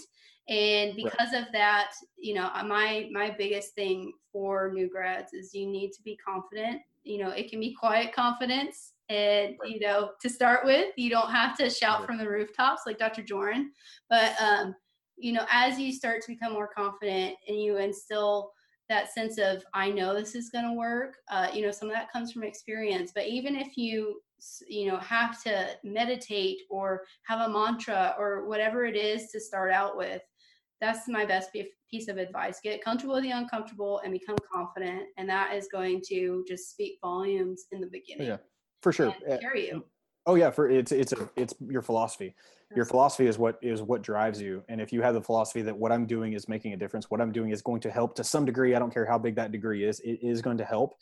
and 0.52 0.98
because 0.98 1.30
right. 1.34 1.42
of 1.42 1.52
that 1.54 1.92
you 2.18 2.34
know 2.34 2.50
uh, 2.54 2.64
my 2.64 3.10
my 3.12 3.34
biggest 3.36 3.74
thing 3.74 4.12
for 4.32 4.72
new 4.74 4.90
grads 4.90 5.34
is 5.34 5.54
you 5.54 5.66
need 5.66 5.92
to 5.92 6.04
be 6.04 6.18
confident 6.18 6.82
you 7.04 7.18
know 7.18 7.30
it 7.30 7.50
can 7.50 7.60
be 7.60 7.74
quiet 7.74 8.14
confidence 8.14 8.94
and 9.10 9.56
right. 9.62 9.72
you 9.72 9.80
know 9.80 10.12
to 10.22 10.30
start 10.30 10.66
with 10.66 10.92
you 10.98 11.10
don't 11.10 11.32
have 11.32 11.58
to 11.58 11.70
shout 11.70 12.00
right. 12.00 12.08
from 12.08 12.18
the 12.18 12.30
rooftops 12.30 12.82
like 12.86 13.00
dr 13.00 13.24
jordan 13.24 13.72
but 14.10 14.34
um 14.42 14.76
you 15.18 15.32
know 15.32 15.46
as 15.50 15.80
you 15.80 15.92
start 15.92 16.22
to 16.22 16.34
become 16.34 16.54
more 16.54 16.70
confident 16.76 17.34
and 17.48 17.62
you 17.62 17.78
instill 17.78 18.52
that 18.90 19.14
sense 19.14 19.38
of 19.38 19.64
i 19.74 19.90
know 19.90 20.14
this 20.14 20.36
is 20.36 20.50
going 20.50 20.66
to 20.66 20.74
work 20.74 21.16
uh, 21.32 21.48
you 21.54 21.62
know 21.62 21.72
some 21.72 21.88
of 21.88 21.96
that 21.96 22.12
comes 22.12 22.32
from 22.32 22.44
experience 22.44 23.12
but 23.16 23.26
even 23.26 23.56
if 23.56 23.78
you 23.78 24.22
you 24.68 24.88
know 24.88 24.98
have 24.98 25.42
to 25.42 25.68
meditate 25.84 26.58
or 26.70 27.04
have 27.24 27.48
a 27.48 27.54
mantra 27.54 28.16
or 28.18 28.48
whatever 28.48 28.84
it 28.84 28.98
is 28.98 29.30
to 29.30 29.40
start 29.40 29.72
out 29.72 29.96
with 29.96 30.22
that's 30.82 31.08
my 31.08 31.26
best 31.26 31.56
piece 31.90 32.08
of 32.08 32.18
advice. 32.18 32.60
Get 32.62 32.84
comfortable 32.84 33.16
with 33.16 33.24
the 33.24 33.32
uncomfortable 33.32 34.02
and 34.04 34.12
become 34.12 34.36
confident 34.52 35.04
and 35.18 35.30
that 35.30 35.54
is 35.54 35.68
going 35.72 36.02
to 36.08 36.44
just 36.48 36.72
speak 36.72 36.98
volumes 37.02 37.66
in 37.72 37.80
the 37.80 37.88
beginning. 37.88 38.28
Yeah 38.28 38.38
for 38.82 38.92
sure. 38.92 39.16
Carry 39.40 39.68
you. 39.68 39.86
Oh 40.26 40.36
yeah 40.36 40.52
for 40.52 40.70
it's 40.70 40.92
it's 40.92 41.14
a 41.14 41.30
it's 41.36 41.54
your 41.60 41.82
philosophy. 41.82 42.36
Your 42.76 42.86
philosophy 42.86 43.28
is 43.28 43.38
what 43.38 43.58
is 43.62 43.82
what 43.82 44.02
drives 44.02 44.42
you. 44.42 44.64
And 44.70 44.80
if 44.80 44.94
you 44.94 45.02
have 45.02 45.14
the 45.14 45.22
philosophy 45.22 45.62
that 45.64 45.78
what 45.78 45.92
i'm 45.92 46.06
doing 46.06 46.34
is 46.34 46.48
making 46.48 46.74
a 46.74 46.78
difference 46.78 47.10
what 47.10 47.20
i'm 47.20 47.32
doing 47.32 47.50
is 47.50 47.62
going 47.62 47.82
to 47.82 47.92
help 47.92 48.16
to 48.16 48.24
some 48.24 48.46
degree 48.46 48.76
i 48.76 48.80
don't 48.80 48.94
care 48.94 49.06
how 49.06 49.18
big 49.18 49.36
that 49.36 49.52
degree 49.52 49.84
is 49.84 50.00
it 50.02 50.20
is 50.22 50.42
going 50.42 50.58
to 50.58 50.66
help. 50.66 50.94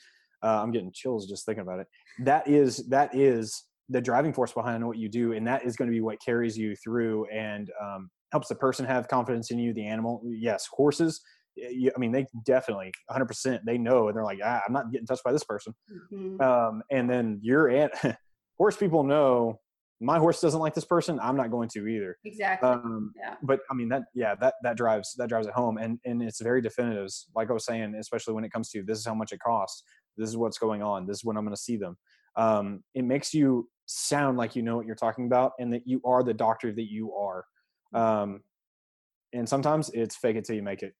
Uh, 0.41 0.61
i'm 0.63 0.71
getting 0.71 0.91
chills 0.93 1.27
just 1.27 1.45
thinking 1.45 1.61
about 1.61 1.79
it. 1.79 1.87
That 2.19 2.47
is 2.47 2.87
that 2.87 3.13
is 3.13 3.65
the 3.89 4.01
driving 4.01 4.33
force 4.33 4.53
behind 4.53 4.85
what 4.85 4.97
you 4.97 5.09
do 5.09 5.33
and 5.33 5.45
that 5.47 5.65
is 5.65 5.75
going 5.75 5.89
to 5.89 5.93
be 5.93 6.01
what 6.01 6.21
carries 6.21 6.57
you 6.57 6.75
through 6.75 7.25
and 7.25 7.71
um, 7.81 8.09
helps 8.31 8.47
the 8.47 8.55
person 8.55 8.85
have 8.85 9.07
confidence 9.07 9.51
in 9.51 9.59
you 9.59 9.73
the 9.73 9.85
animal 9.85 10.21
yes 10.25 10.67
horses 10.71 11.21
i 11.57 11.97
mean 11.97 12.11
they 12.11 12.25
definitely 12.45 12.91
100% 13.11 13.59
they 13.65 13.77
know 13.77 14.07
and 14.07 14.15
they're 14.15 14.23
like 14.23 14.39
ah, 14.43 14.61
i'm 14.65 14.73
not 14.73 14.91
getting 14.91 15.07
touched 15.07 15.23
by 15.23 15.31
this 15.31 15.43
person. 15.43 15.73
Mm-hmm. 16.13 16.41
um, 16.41 16.81
and 16.91 17.09
then 17.09 17.39
your 17.41 17.69
aunt 17.69 17.91
horse 18.57 18.77
people 18.77 19.03
know 19.03 19.59
my 20.01 20.17
horse 20.17 20.39
doesn't 20.39 20.61
like 20.61 20.73
this 20.73 20.85
person 20.85 21.19
i'm 21.21 21.35
not 21.35 21.51
going 21.51 21.67
to 21.69 21.87
either. 21.87 22.17
Exactly. 22.23 22.69
Um, 22.69 23.11
yeah. 23.17 23.35
but 23.43 23.59
i 23.69 23.73
mean 23.73 23.89
that 23.89 24.03
yeah 24.13 24.35
that 24.35 24.53
that 24.63 24.77
drives 24.77 25.13
that 25.17 25.27
drives 25.27 25.47
it 25.47 25.53
home 25.53 25.77
and 25.77 25.99
and 26.05 26.21
it's 26.23 26.41
very 26.41 26.61
definitive 26.61 27.09
like 27.35 27.49
i 27.49 27.53
was 27.53 27.65
saying 27.65 27.95
especially 27.95 28.33
when 28.33 28.45
it 28.45 28.51
comes 28.51 28.69
to 28.69 28.83
this 28.83 28.99
is 28.99 29.05
how 29.05 29.15
much 29.15 29.33
it 29.33 29.39
costs 29.39 29.83
this 30.17 30.29
is 30.29 30.37
what's 30.37 30.57
going 30.57 30.81
on 30.81 31.05
this 31.05 31.17
is 31.17 31.25
when 31.25 31.35
i'm 31.35 31.43
going 31.43 31.55
to 31.55 31.61
see 31.61 31.77
them. 31.77 31.97
Um, 32.35 32.83
it 32.93 33.03
makes 33.03 33.33
you 33.33 33.67
sound 33.85 34.37
like 34.37 34.55
you 34.55 34.61
know 34.61 34.77
what 34.77 34.85
you're 34.85 34.95
talking 34.95 35.25
about 35.25 35.53
and 35.59 35.73
that 35.73 35.81
you 35.85 35.99
are 36.05 36.23
the 36.23 36.33
doctor 36.33 36.71
that 36.71 36.89
you 36.89 37.13
are 37.15 37.43
um, 37.93 38.41
and 39.33 39.47
sometimes 39.47 39.89
it's 39.93 40.15
fake 40.15 40.35
it 40.35 40.45
till 40.45 40.55
you 40.55 40.63
make 40.63 40.83
it. 40.83 40.93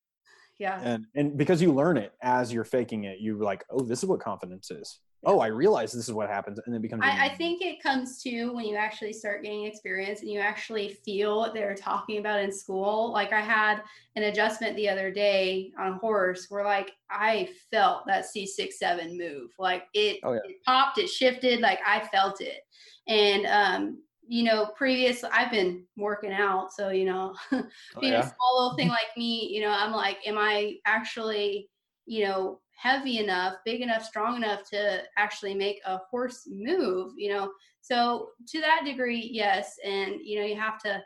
Yeah. 0.59 0.81
And 0.83 1.05
and 1.15 1.37
because 1.37 1.61
you 1.61 1.73
learn 1.73 1.95
it 1.95 2.11
as 2.21 2.51
you're 2.51 2.65
faking 2.65 3.05
it 3.05 3.19
you're 3.21 3.41
like 3.41 3.63
oh 3.69 3.79
this 3.79 3.99
is 3.99 4.05
what 4.05 4.19
confidence 4.19 4.69
is. 4.69 4.99
Oh 5.25 5.39
i 5.39 5.47
realize 5.47 5.93
this 5.93 6.07
is 6.07 6.13
what 6.13 6.29
happens 6.29 6.59
and 6.65 6.75
it 6.75 6.81
becomes 6.81 7.01
I, 7.03 7.27
I, 7.27 7.35
think 7.35 7.61
it 7.61 7.81
comes 7.81 8.21
to 8.23 8.53
when 8.53 8.65
you 8.65 8.75
actually 8.75 9.11
start 9.13 9.43
gaining 9.43 9.65
experience 9.65 10.21
and 10.21 10.29
you 10.29 10.39
actually 10.39 10.97
feel 11.05 11.37
what 11.39 11.53
they're 11.53 11.75
talking 11.75 12.19
about 12.19 12.41
in 12.41 12.51
school. 12.51 13.13
Like 13.13 13.31
i 13.31 13.39
had 13.39 13.81
an 14.17 14.23
adjustment 14.23 14.75
the 14.75 14.89
other 14.89 15.11
day 15.11 15.71
on 15.79 15.93
a 15.93 15.97
horse 15.97 16.47
where 16.49 16.65
like 16.65 16.91
i 17.09 17.49
felt 17.71 18.05
that 18.07 18.25
c67 18.25 19.17
move. 19.17 19.51
Like 19.57 19.85
it, 19.93 20.19
oh, 20.23 20.33
yeah. 20.33 20.39
it 20.43 20.57
popped 20.65 20.97
it 20.97 21.09
shifted 21.09 21.61
like 21.61 21.79
i 21.85 22.01
felt 22.11 22.41
it. 22.41 22.61
And 23.07 23.45
um 23.45 23.97
you 24.29 24.43
know, 24.43 24.67
previous 24.77 25.23
I've 25.23 25.49
been 25.49 25.85
working 25.97 26.31
out, 26.31 26.71
so 26.71 26.89
you 26.89 27.05
know, 27.05 27.33
oh, 27.51 27.63
being 27.99 28.13
yeah. 28.13 28.19
a 28.19 28.23
small 28.23 28.63
little 28.63 28.77
thing 28.77 28.87
like 28.99 29.17
me, 29.17 29.49
you 29.51 29.61
know, 29.61 29.71
I'm 29.71 29.91
like, 29.91 30.17
am 30.25 30.37
I 30.37 30.75
actually, 30.85 31.67
you 32.05 32.25
know, 32.25 32.61
heavy 32.77 33.17
enough, 33.17 33.55
big 33.65 33.81
enough, 33.81 34.03
strong 34.03 34.37
enough 34.37 34.69
to 34.69 35.01
actually 35.17 35.55
make 35.55 35.81
a 35.83 35.97
horse 36.11 36.47
move, 36.47 37.13
you 37.17 37.33
know? 37.33 37.51
So 37.81 38.29
to 38.49 38.61
that 38.61 38.83
degree, 38.85 39.29
yes, 39.33 39.75
and 39.83 40.17
you 40.23 40.39
know, 40.39 40.45
you 40.45 40.55
have 40.55 40.77
to 40.83 41.01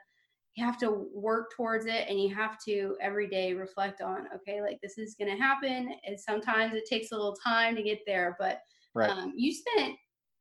you 0.56 0.66
have 0.66 0.78
to 0.80 1.08
work 1.14 1.52
towards 1.56 1.86
it 1.86 2.06
and 2.10 2.20
you 2.20 2.36
have 2.36 2.60
to 2.66 2.96
every 3.02 3.28
day 3.28 3.54
reflect 3.54 4.02
on 4.02 4.28
okay 4.36 4.62
like 4.62 4.80
this 4.84 5.00
is 5.00 5.16
going 5.18 5.36
to 5.36 5.42
happen 5.42 5.96
and 6.06 6.20
sometimes 6.20 6.76
it 6.76 6.84
takes 6.88 7.12
a 7.12 7.16
little 7.16 7.36
time 7.44 7.76
to 7.76 7.82
get 7.82 8.02
there 8.06 8.36
but 8.40 8.60
right. 8.94 9.10
um, 9.10 9.34
you 9.36 9.52
spent 9.52 9.96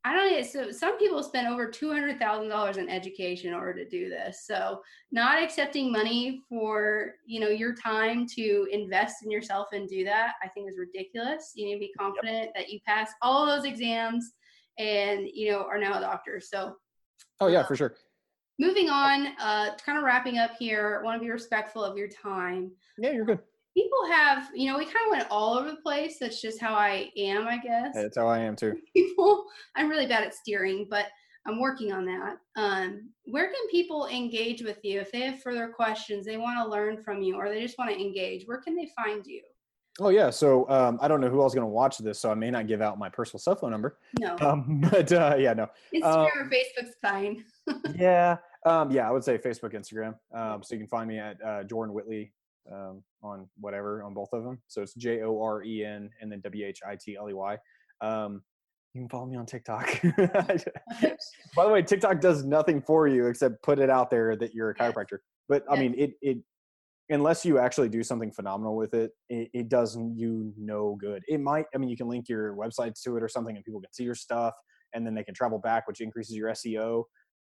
I 0.04 0.12
don't 0.12 0.32
know. 0.32 0.42
So 0.42 0.72
some 0.72 0.98
people 0.98 1.22
spend 1.22 1.46
over 1.46 1.70
two 1.70 1.92
hundred 1.92 2.18
thousand 2.18 2.48
dollars 2.48 2.76
in 2.76 2.88
education 2.88 3.48
in 3.48 3.54
order 3.54 3.74
to 3.74 3.88
do 3.88 4.08
this. 4.08 4.44
So 4.46 4.82
not 5.12 5.42
accepting 5.42 5.92
money 5.92 6.40
for 6.48 7.14
you 7.24 7.38
know 7.38 7.48
your 7.48 7.74
time 7.74 8.26
to 8.34 8.68
invest 8.72 9.24
in 9.24 9.30
yourself 9.30 9.68
and 9.72 9.88
do 9.88 10.04
that, 10.04 10.34
I 10.42 10.48
think 10.48 10.68
is 10.68 10.78
ridiculous. 10.78 11.52
You 11.54 11.66
need 11.66 11.74
to 11.74 11.80
be 11.80 11.92
confident 11.96 12.46
yep. 12.46 12.54
that 12.56 12.68
you 12.70 12.80
pass 12.86 13.10
all 13.22 13.46
those 13.46 13.64
exams 13.64 14.32
and 14.78 15.28
you 15.32 15.52
know 15.52 15.62
are 15.62 15.78
now 15.78 15.98
a 15.98 16.00
doctor. 16.00 16.40
So. 16.40 16.76
Oh 17.40 17.46
yeah, 17.46 17.64
for 17.64 17.76
sure. 17.76 17.94
Moving 18.58 18.90
on, 18.90 19.28
uh, 19.40 19.76
kind 19.84 19.98
of 19.98 20.04
wrapping 20.04 20.38
up 20.38 20.52
here. 20.58 21.00
Want 21.04 21.20
to 21.20 21.24
be 21.24 21.30
respectful 21.30 21.82
of 21.82 21.96
your 21.96 22.08
time. 22.08 22.72
Yeah, 22.98 23.12
you're 23.12 23.24
good 23.24 23.40
people 23.74 24.06
have, 24.10 24.48
you 24.54 24.70
know, 24.70 24.78
we 24.78 24.84
kind 24.84 25.06
of 25.06 25.10
went 25.10 25.26
all 25.30 25.54
over 25.54 25.70
the 25.70 25.76
place. 25.76 26.18
That's 26.20 26.40
just 26.40 26.60
how 26.60 26.74
I 26.74 27.10
am, 27.16 27.46
I 27.46 27.58
guess. 27.58 27.94
That's 27.94 28.16
how 28.16 28.26
I 28.26 28.38
am 28.38 28.56
too. 28.56 28.74
People, 28.94 29.46
I'm 29.76 29.88
really 29.88 30.06
bad 30.06 30.24
at 30.24 30.34
steering, 30.34 30.86
but 30.90 31.06
I'm 31.46 31.60
working 31.60 31.92
on 31.92 32.04
that. 32.06 32.38
Um, 32.56 33.10
where 33.24 33.46
can 33.46 33.68
people 33.70 34.06
engage 34.06 34.62
with 34.62 34.78
you 34.84 35.00
if 35.00 35.10
they 35.10 35.22
have 35.22 35.42
further 35.42 35.68
questions, 35.68 36.24
they 36.24 36.36
want 36.36 36.58
to 36.58 36.70
learn 36.70 37.02
from 37.02 37.20
you, 37.20 37.34
or 37.34 37.48
they 37.48 37.60
just 37.60 37.78
want 37.78 37.90
to 37.90 38.00
engage? 38.00 38.46
Where 38.46 38.60
can 38.60 38.76
they 38.76 38.88
find 38.96 39.26
you? 39.26 39.42
Oh 40.00 40.08
yeah, 40.08 40.30
so 40.30 40.68
um, 40.70 40.98
I 41.02 41.08
don't 41.08 41.20
know 41.20 41.28
who 41.28 41.42
else 41.42 41.52
is 41.52 41.54
going 41.56 41.66
to 41.66 41.72
watch 41.72 41.98
this, 41.98 42.18
so 42.18 42.30
I 42.30 42.34
may 42.34 42.50
not 42.50 42.66
give 42.66 42.80
out 42.80 42.98
my 42.98 43.08
personal 43.08 43.40
cell 43.40 43.56
phone 43.56 43.72
number. 43.72 43.98
No. 44.18 44.36
Um, 44.40 44.80
but 44.90 45.12
uh, 45.12 45.36
yeah, 45.38 45.52
no. 45.52 45.68
Instagram 45.94 46.36
um, 46.36 46.38
or 46.38 46.50
Facebook's 46.50 46.94
fine. 47.02 47.44
yeah, 47.98 48.36
um, 48.64 48.90
yeah, 48.90 49.06
I 49.06 49.10
would 49.10 49.24
say 49.24 49.36
Facebook, 49.36 49.74
Instagram. 49.74 50.14
Um, 50.32 50.62
so 50.62 50.74
you 50.74 50.78
can 50.78 50.88
find 50.88 51.08
me 51.08 51.18
at 51.18 51.36
uh, 51.44 51.64
Jordan 51.64 51.92
Whitley 51.92 52.32
um, 52.70 53.02
on 53.22 53.48
whatever 53.58 54.02
on 54.02 54.14
both 54.14 54.28
of 54.32 54.44
them. 54.44 54.60
So 54.68 54.82
it's 54.82 54.94
J 54.94 55.22
O 55.22 55.40
R 55.40 55.62
E 55.62 55.84
N 55.84 56.10
and 56.20 56.30
then 56.30 56.40
W 56.42 56.66
H 56.66 56.80
I 56.86 56.96
T 56.96 57.16
L 57.16 57.28
E 57.28 57.32
Y. 57.32 57.58
Um, 58.00 58.42
you 58.94 59.00
can 59.00 59.08
follow 59.08 59.26
me 59.26 59.36
on 59.36 59.46
TikTok. 59.46 60.00
By 61.56 61.64
the 61.64 61.70
way, 61.70 61.82
TikTok 61.82 62.20
does 62.20 62.44
nothing 62.44 62.82
for 62.82 63.08
you 63.08 63.26
except 63.26 63.62
put 63.62 63.78
it 63.78 63.88
out 63.88 64.10
there 64.10 64.36
that 64.36 64.52
you're 64.54 64.70
a 64.70 64.74
chiropractor. 64.74 65.18
But 65.48 65.64
I 65.70 65.76
mean, 65.76 65.94
it 65.96 66.12
it 66.20 66.38
unless 67.08 67.44
you 67.44 67.58
actually 67.58 67.88
do 67.88 68.02
something 68.02 68.30
phenomenal 68.30 68.76
with 68.76 68.94
it, 68.94 69.12
it, 69.28 69.48
it 69.54 69.68
doesn't 69.68 70.18
you 70.18 70.52
no 70.58 70.96
good. 71.00 71.22
It 71.26 71.40
might. 71.40 71.66
I 71.74 71.78
mean, 71.78 71.88
you 71.88 71.96
can 71.96 72.08
link 72.08 72.28
your 72.28 72.54
website 72.54 73.00
to 73.02 73.16
it 73.16 73.22
or 73.22 73.28
something, 73.28 73.56
and 73.56 73.64
people 73.64 73.80
can 73.80 73.92
see 73.92 74.04
your 74.04 74.14
stuff, 74.14 74.54
and 74.92 75.06
then 75.06 75.14
they 75.14 75.24
can 75.24 75.34
travel 75.34 75.58
back, 75.58 75.88
which 75.88 76.00
increases 76.00 76.36
your 76.36 76.50
SEO 76.50 77.04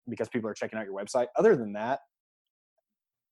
because 0.09 0.29
people 0.29 0.49
are 0.51 0.55
checking 0.55 0.79
out 0.79 0.85
your 0.85 0.95
website. 0.95 1.27
Other 1.37 1.57
than 1.57 1.73
that, 1.75 2.01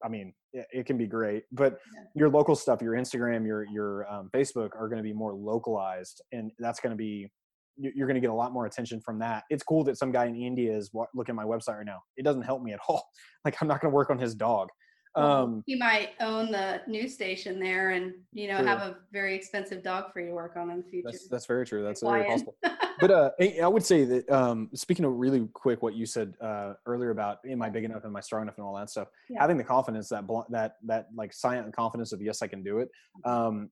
I 0.05 0.09
mean, 0.09 0.35
it, 0.53 0.67
it 0.73 0.87
can 0.87 0.99
be 0.99 1.07
great, 1.07 1.45
but 1.53 1.79
yeah. 1.95 2.03
your 2.15 2.29
local 2.29 2.55
stuff, 2.55 2.83
your 2.83 2.95
Instagram, 2.95 3.47
your 3.47 3.67
your 3.67 4.13
um, 4.13 4.31
Facebook 4.35 4.71
are 4.79 4.89
going 4.89 4.99
to 4.99 5.03
be 5.03 5.13
more 5.13 5.35
localized, 5.35 6.23
and 6.33 6.53
that's 6.59 6.81
going 6.81 6.91
to 6.91 6.97
be 6.97 7.31
you're 7.77 8.07
going 8.07 8.15
to 8.15 8.21
get 8.21 8.31
a 8.31 8.35
lot 8.35 8.53
more 8.53 8.67
attention 8.67 9.01
from 9.01 9.19
that. 9.19 9.45
It's 9.51 9.65
cool 9.65 9.83
that 9.85 9.99
some 9.99 10.13
guy 10.13 10.27
in 10.27 10.37
India 10.37 10.77
is 10.77 10.91
looking 10.93 11.33
at 11.33 11.35
my 11.35 11.45
website 11.45 11.79
right 11.79 11.87
now. 11.87 12.03
It 12.17 12.25
doesn't 12.25 12.43
help 12.43 12.63
me 12.63 12.73
at 12.73 12.81
all. 12.89 13.03
Like 13.45 13.57
I'm 13.61 13.69
not 13.69 13.81
going 13.81 13.91
to 13.91 13.95
work 13.95 14.11
on 14.11 14.19
his 14.19 14.35
dog. 14.35 14.69
Um, 15.17 15.63
you 15.67 15.79
might 15.79 16.11
own 16.21 16.51
the 16.51 16.81
news 16.89 17.15
station 17.15 17.61
there, 17.61 17.91
and 17.91 18.15
you 18.33 18.49
know 18.49 18.59
true. 18.59 18.67
have 18.67 18.81
a 18.81 18.97
very 19.13 19.35
expensive 19.35 19.83
dog 19.83 20.13
for 20.13 20.21
you 20.21 20.29
to 20.29 20.33
work 20.33 20.57
on 20.57 20.71
in 20.71 20.79
the 20.79 20.83
future. 20.83 21.09
That's, 21.11 21.29
that's 21.29 21.47
very 21.47 21.65
true. 21.65 21.85
That's 21.85 22.03
very 22.03 22.25
possible. 22.25 22.57
but 23.01 23.11
uh, 23.11 23.31
I 23.41 23.69
would 23.69 23.85
say 23.85 24.05
that 24.05 24.29
um, 24.31 24.71
speaking 24.75 25.05
of 25.05 25.13
really 25.13 25.47
quick, 25.53 25.83
what 25.83 25.95
you 25.95 26.05
said 26.05 26.35
uh, 26.41 26.75
earlier 26.87 27.11
about 27.11 27.39
am 27.49 27.63
I 27.63 27.71
big 27.71 27.85
enough, 27.85 28.05
am 28.05 28.17
I 28.17 28.21
strong 28.21 28.43
enough, 28.43 28.57
and 28.59 28.67
all 28.67 28.77
that 28.77 28.91
stuff. 28.91 29.09
Yeah. 29.29 29.41
Having 29.41 29.59
the 29.59 29.65
confidence 29.65 30.09
that 30.09 30.27
bl- 30.27 30.41
that 30.51 30.77
that 30.87 31.07
like 31.15 31.33
silent 31.33 31.75
confidence 31.75 32.13
of 32.13 32.21
yes, 32.21 32.43
I 32.43 32.49
can 32.49 32.65
do 32.65 32.79
it. 32.79 32.89
Mm-hmm. 33.25 33.47
Um, 33.47 33.71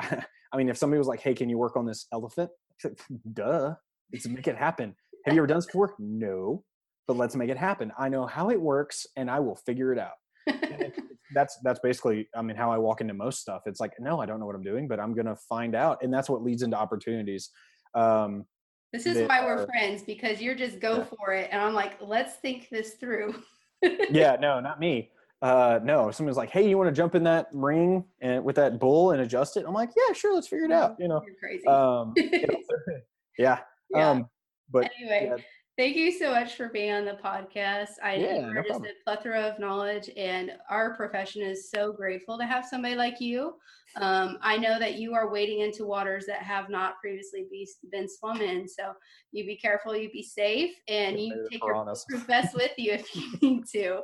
I 0.52 0.56
mean, 0.56 0.70
if 0.70 0.78
somebody 0.78 0.98
was 0.98 1.08
like, 1.08 1.20
"Hey, 1.20 1.34
can 1.34 1.50
you 1.50 1.58
work 1.58 1.76
on 1.76 1.84
this 1.84 2.06
elephant?" 2.10 2.50
Duh, 3.34 3.74
let's 4.12 4.26
make 4.26 4.46
it 4.46 4.56
happen. 4.56 4.94
Have 5.26 5.34
you 5.34 5.40
ever 5.40 5.46
done 5.46 5.58
this 5.58 5.66
before? 5.66 5.94
No, 5.98 6.64
but 7.06 7.18
let's 7.18 7.36
make 7.36 7.50
it 7.50 7.58
happen. 7.58 7.92
I 7.98 8.08
know 8.08 8.24
how 8.24 8.48
it 8.48 8.58
works, 8.58 9.06
and 9.16 9.30
I 9.30 9.40
will 9.40 9.56
figure 9.56 9.92
it 9.92 9.98
out 9.98 10.12
that's 11.34 11.58
that's 11.62 11.80
basically 11.80 12.28
i 12.34 12.42
mean 12.42 12.56
how 12.56 12.70
i 12.72 12.78
walk 12.78 13.00
into 13.00 13.14
most 13.14 13.40
stuff. 13.40 13.62
It's 13.66 13.80
like 13.80 13.92
no 13.98 14.20
i 14.20 14.26
don't 14.26 14.40
know 14.40 14.46
what 14.46 14.54
i'm 14.54 14.62
doing 14.62 14.88
but 14.88 14.98
i'm 15.00 15.14
gonna 15.14 15.36
find 15.48 15.74
out. 15.74 15.98
And 16.02 16.12
that's 16.12 16.28
what 16.28 16.42
leads 16.42 16.62
into 16.62 16.76
opportunities 16.76 17.50
um 17.94 18.44
this 18.92 19.06
is 19.06 19.28
why 19.28 19.44
we're 19.44 19.64
friends 19.66 20.02
because 20.02 20.40
you're 20.40 20.56
just 20.56 20.80
go 20.80 20.98
yeah. 20.98 21.04
for 21.04 21.32
it. 21.32 21.48
And 21.52 21.60
i'm 21.62 21.74
like 21.74 21.98
let's 22.00 22.36
think 22.36 22.68
this 22.70 22.94
through. 22.94 23.34
Yeah 23.82 24.36
no 24.40 24.60
not 24.60 24.80
me. 24.80 25.10
Uh 25.42 25.78
no 25.82 26.10
someone's 26.10 26.36
like 26.36 26.50
hey 26.50 26.68
you 26.68 26.76
want 26.76 26.88
to 26.88 26.94
jump 26.94 27.14
in 27.14 27.22
that 27.24 27.48
ring 27.52 28.04
and 28.20 28.44
with 28.44 28.56
that 28.56 28.78
bull 28.80 29.12
and 29.12 29.22
adjust 29.22 29.56
it? 29.56 29.64
I'm 29.66 29.74
like 29.74 29.90
yeah 29.96 30.12
sure 30.12 30.34
let's 30.34 30.48
figure 30.48 30.66
it 30.66 30.72
out 30.72 30.96
you 30.98 31.08
know? 31.08 31.22
You're 31.24 31.36
crazy. 31.36 31.66
Um 31.66 32.14
yeah. 33.38 33.60
yeah. 33.90 34.10
um 34.10 34.28
but 34.70 34.90
anyway 34.98 35.30
yeah 35.30 35.42
Thank 35.78 35.96
you 35.96 36.12
so 36.12 36.30
much 36.30 36.56
for 36.56 36.68
being 36.68 36.92
on 36.92 37.04
the 37.04 37.18
podcast. 37.24 37.92
I 38.02 38.16
yeah, 38.16 38.40
know 38.40 38.52
no 38.52 38.62
just 38.62 38.80
a 38.80 38.92
plethora 39.04 39.40
of 39.40 39.58
knowledge, 39.58 40.10
and 40.16 40.52
our 40.68 40.94
profession 40.94 41.42
is 41.42 41.70
so 41.70 41.92
grateful 41.92 42.38
to 42.38 42.44
have 42.44 42.66
somebody 42.66 42.96
like 42.96 43.20
you. 43.20 43.54
Um, 43.96 44.38
I 44.42 44.56
know 44.56 44.78
that 44.78 44.96
you 44.96 45.14
are 45.14 45.30
wading 45.30 45.60
into 45.60 45.84
waters 45.84 46.26
that 46.26 46.42
have 46.42 46.68
not 46.68 47.00
previously 47.00 47.46
be, 47.50 47.68
been 47.90 48.08
swum 48.08 48.40
in, 48.40 48.68
so 48.68 48.92
you 49.32 49.46
be 49.46 49.56
careful, 49.56 49.96
you 49.96 50.10
be 50.10 50.22
safe, 50.22 50.74
and 50.86 51.18
you 51.18 51.48
take 51.50 51.62
your 51.64 51.94
best 52.26 52.54
with 52.54 52.72
you 52.76 52.92
if 52.92 53.16
you 53.16 53.32
need 53.42 53.66
to. 53.68 54.00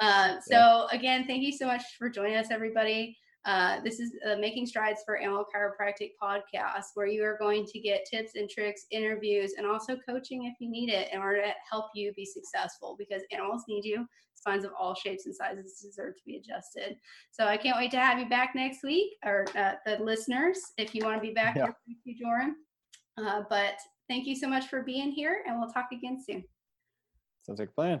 Uh, 0.00 0.36
so 0.40 0.86
yeah. 0.90 0.98
again, 0.98 1.26
thank 1.26 1.42
you 1.42 1.52
so 1.52 1.66
much 1.66 1.82
for 1.98 2.08
joining 2.08 2.36
us, 2.36 2.50
everybody. 2.50 3.16
Uh, 3.46 3.78
this 3.84 4.00
is 4.00 4.12
a 4.28 4.36
Making 4.36 4.66
Strides 4.66 5.02
for 5.06 5.16
Animal 5.16 5.44
Chiropractic 5.44 6.12
podcast, 6.20 6.86
where 6.94 7.06
you 7.06 7.22
are 7.22 7.38
going 7.38 7.64
to 7.64 7.78
get 7.78 8.04
tips 8.04 8.32
and 8.34 8.50
tricks, 8.50 8.86
interviews, 8.90 9.54
and 9.56 9.64
also 9.64 9.96
coaching 9.96 10.46
if 10.46 10.54
you 10.58 10.68
need 10.68 10.90
it 10.90 11.08
in 11.12 11.20
order 11.20 11.42
to 11.42 11.52
help 11.70 11.86
you 11.94 12.12
be 12.14 12.24
successful 12.24 12.96
because 12.98 13.22
animals 13.30 13.62
need 13.68 13.84
you. 13.84 14.04
Spines 14.34 14.64
of 14.64 14.72
all 14.78 14.96
shapes 14.96 15.26
and 15.26 15.34
sizes 15.34 15.80
deserve 15.80 16.16
to 16.16 16.22
be 16.26 16.36
adjusted. 16.36 16.96
So 17.30 17.46
I 17.46 17.56
can't 17.56 17.76
wait 17.76 17.92
to 17.92 18.00
have 18.00 18.18
you 18.18 18.28
back 18.28 18.56
next 18.56 18.82
week, 18.82 19.12
or 19.24 19.46
uh, 19.56 19.74
the 19.86 20.02
listeners, 20.02 20.58
if 20.76 20.92
you 20.92 21.04
want 21.04 21.16
to 21.16 21.26
be 21.26 21.32
back 21.32 21.54
yeah. 21.56 21.66
thank 21.66 21.98
you, 22.04 22.16
Joren. 22.20 22.52
Uh, 23.16 23.44
but 23.48 23.74
thank 24.08 24.26
you 24.26 24.34
so 24.34 24.48
much 24.48 24.66
for 24.66 24.82
being 24.82 25.12
here, 25.12 25.44
and 25.46 25.60
we'll 25.60 25.70
talk 25.70 25.86
again 25.92 26.18
soon. 26.20 26.42
Sounds 27.44 27.60
like 27.60 27.68
a 27.68 27.72
plan. 27.72 28.00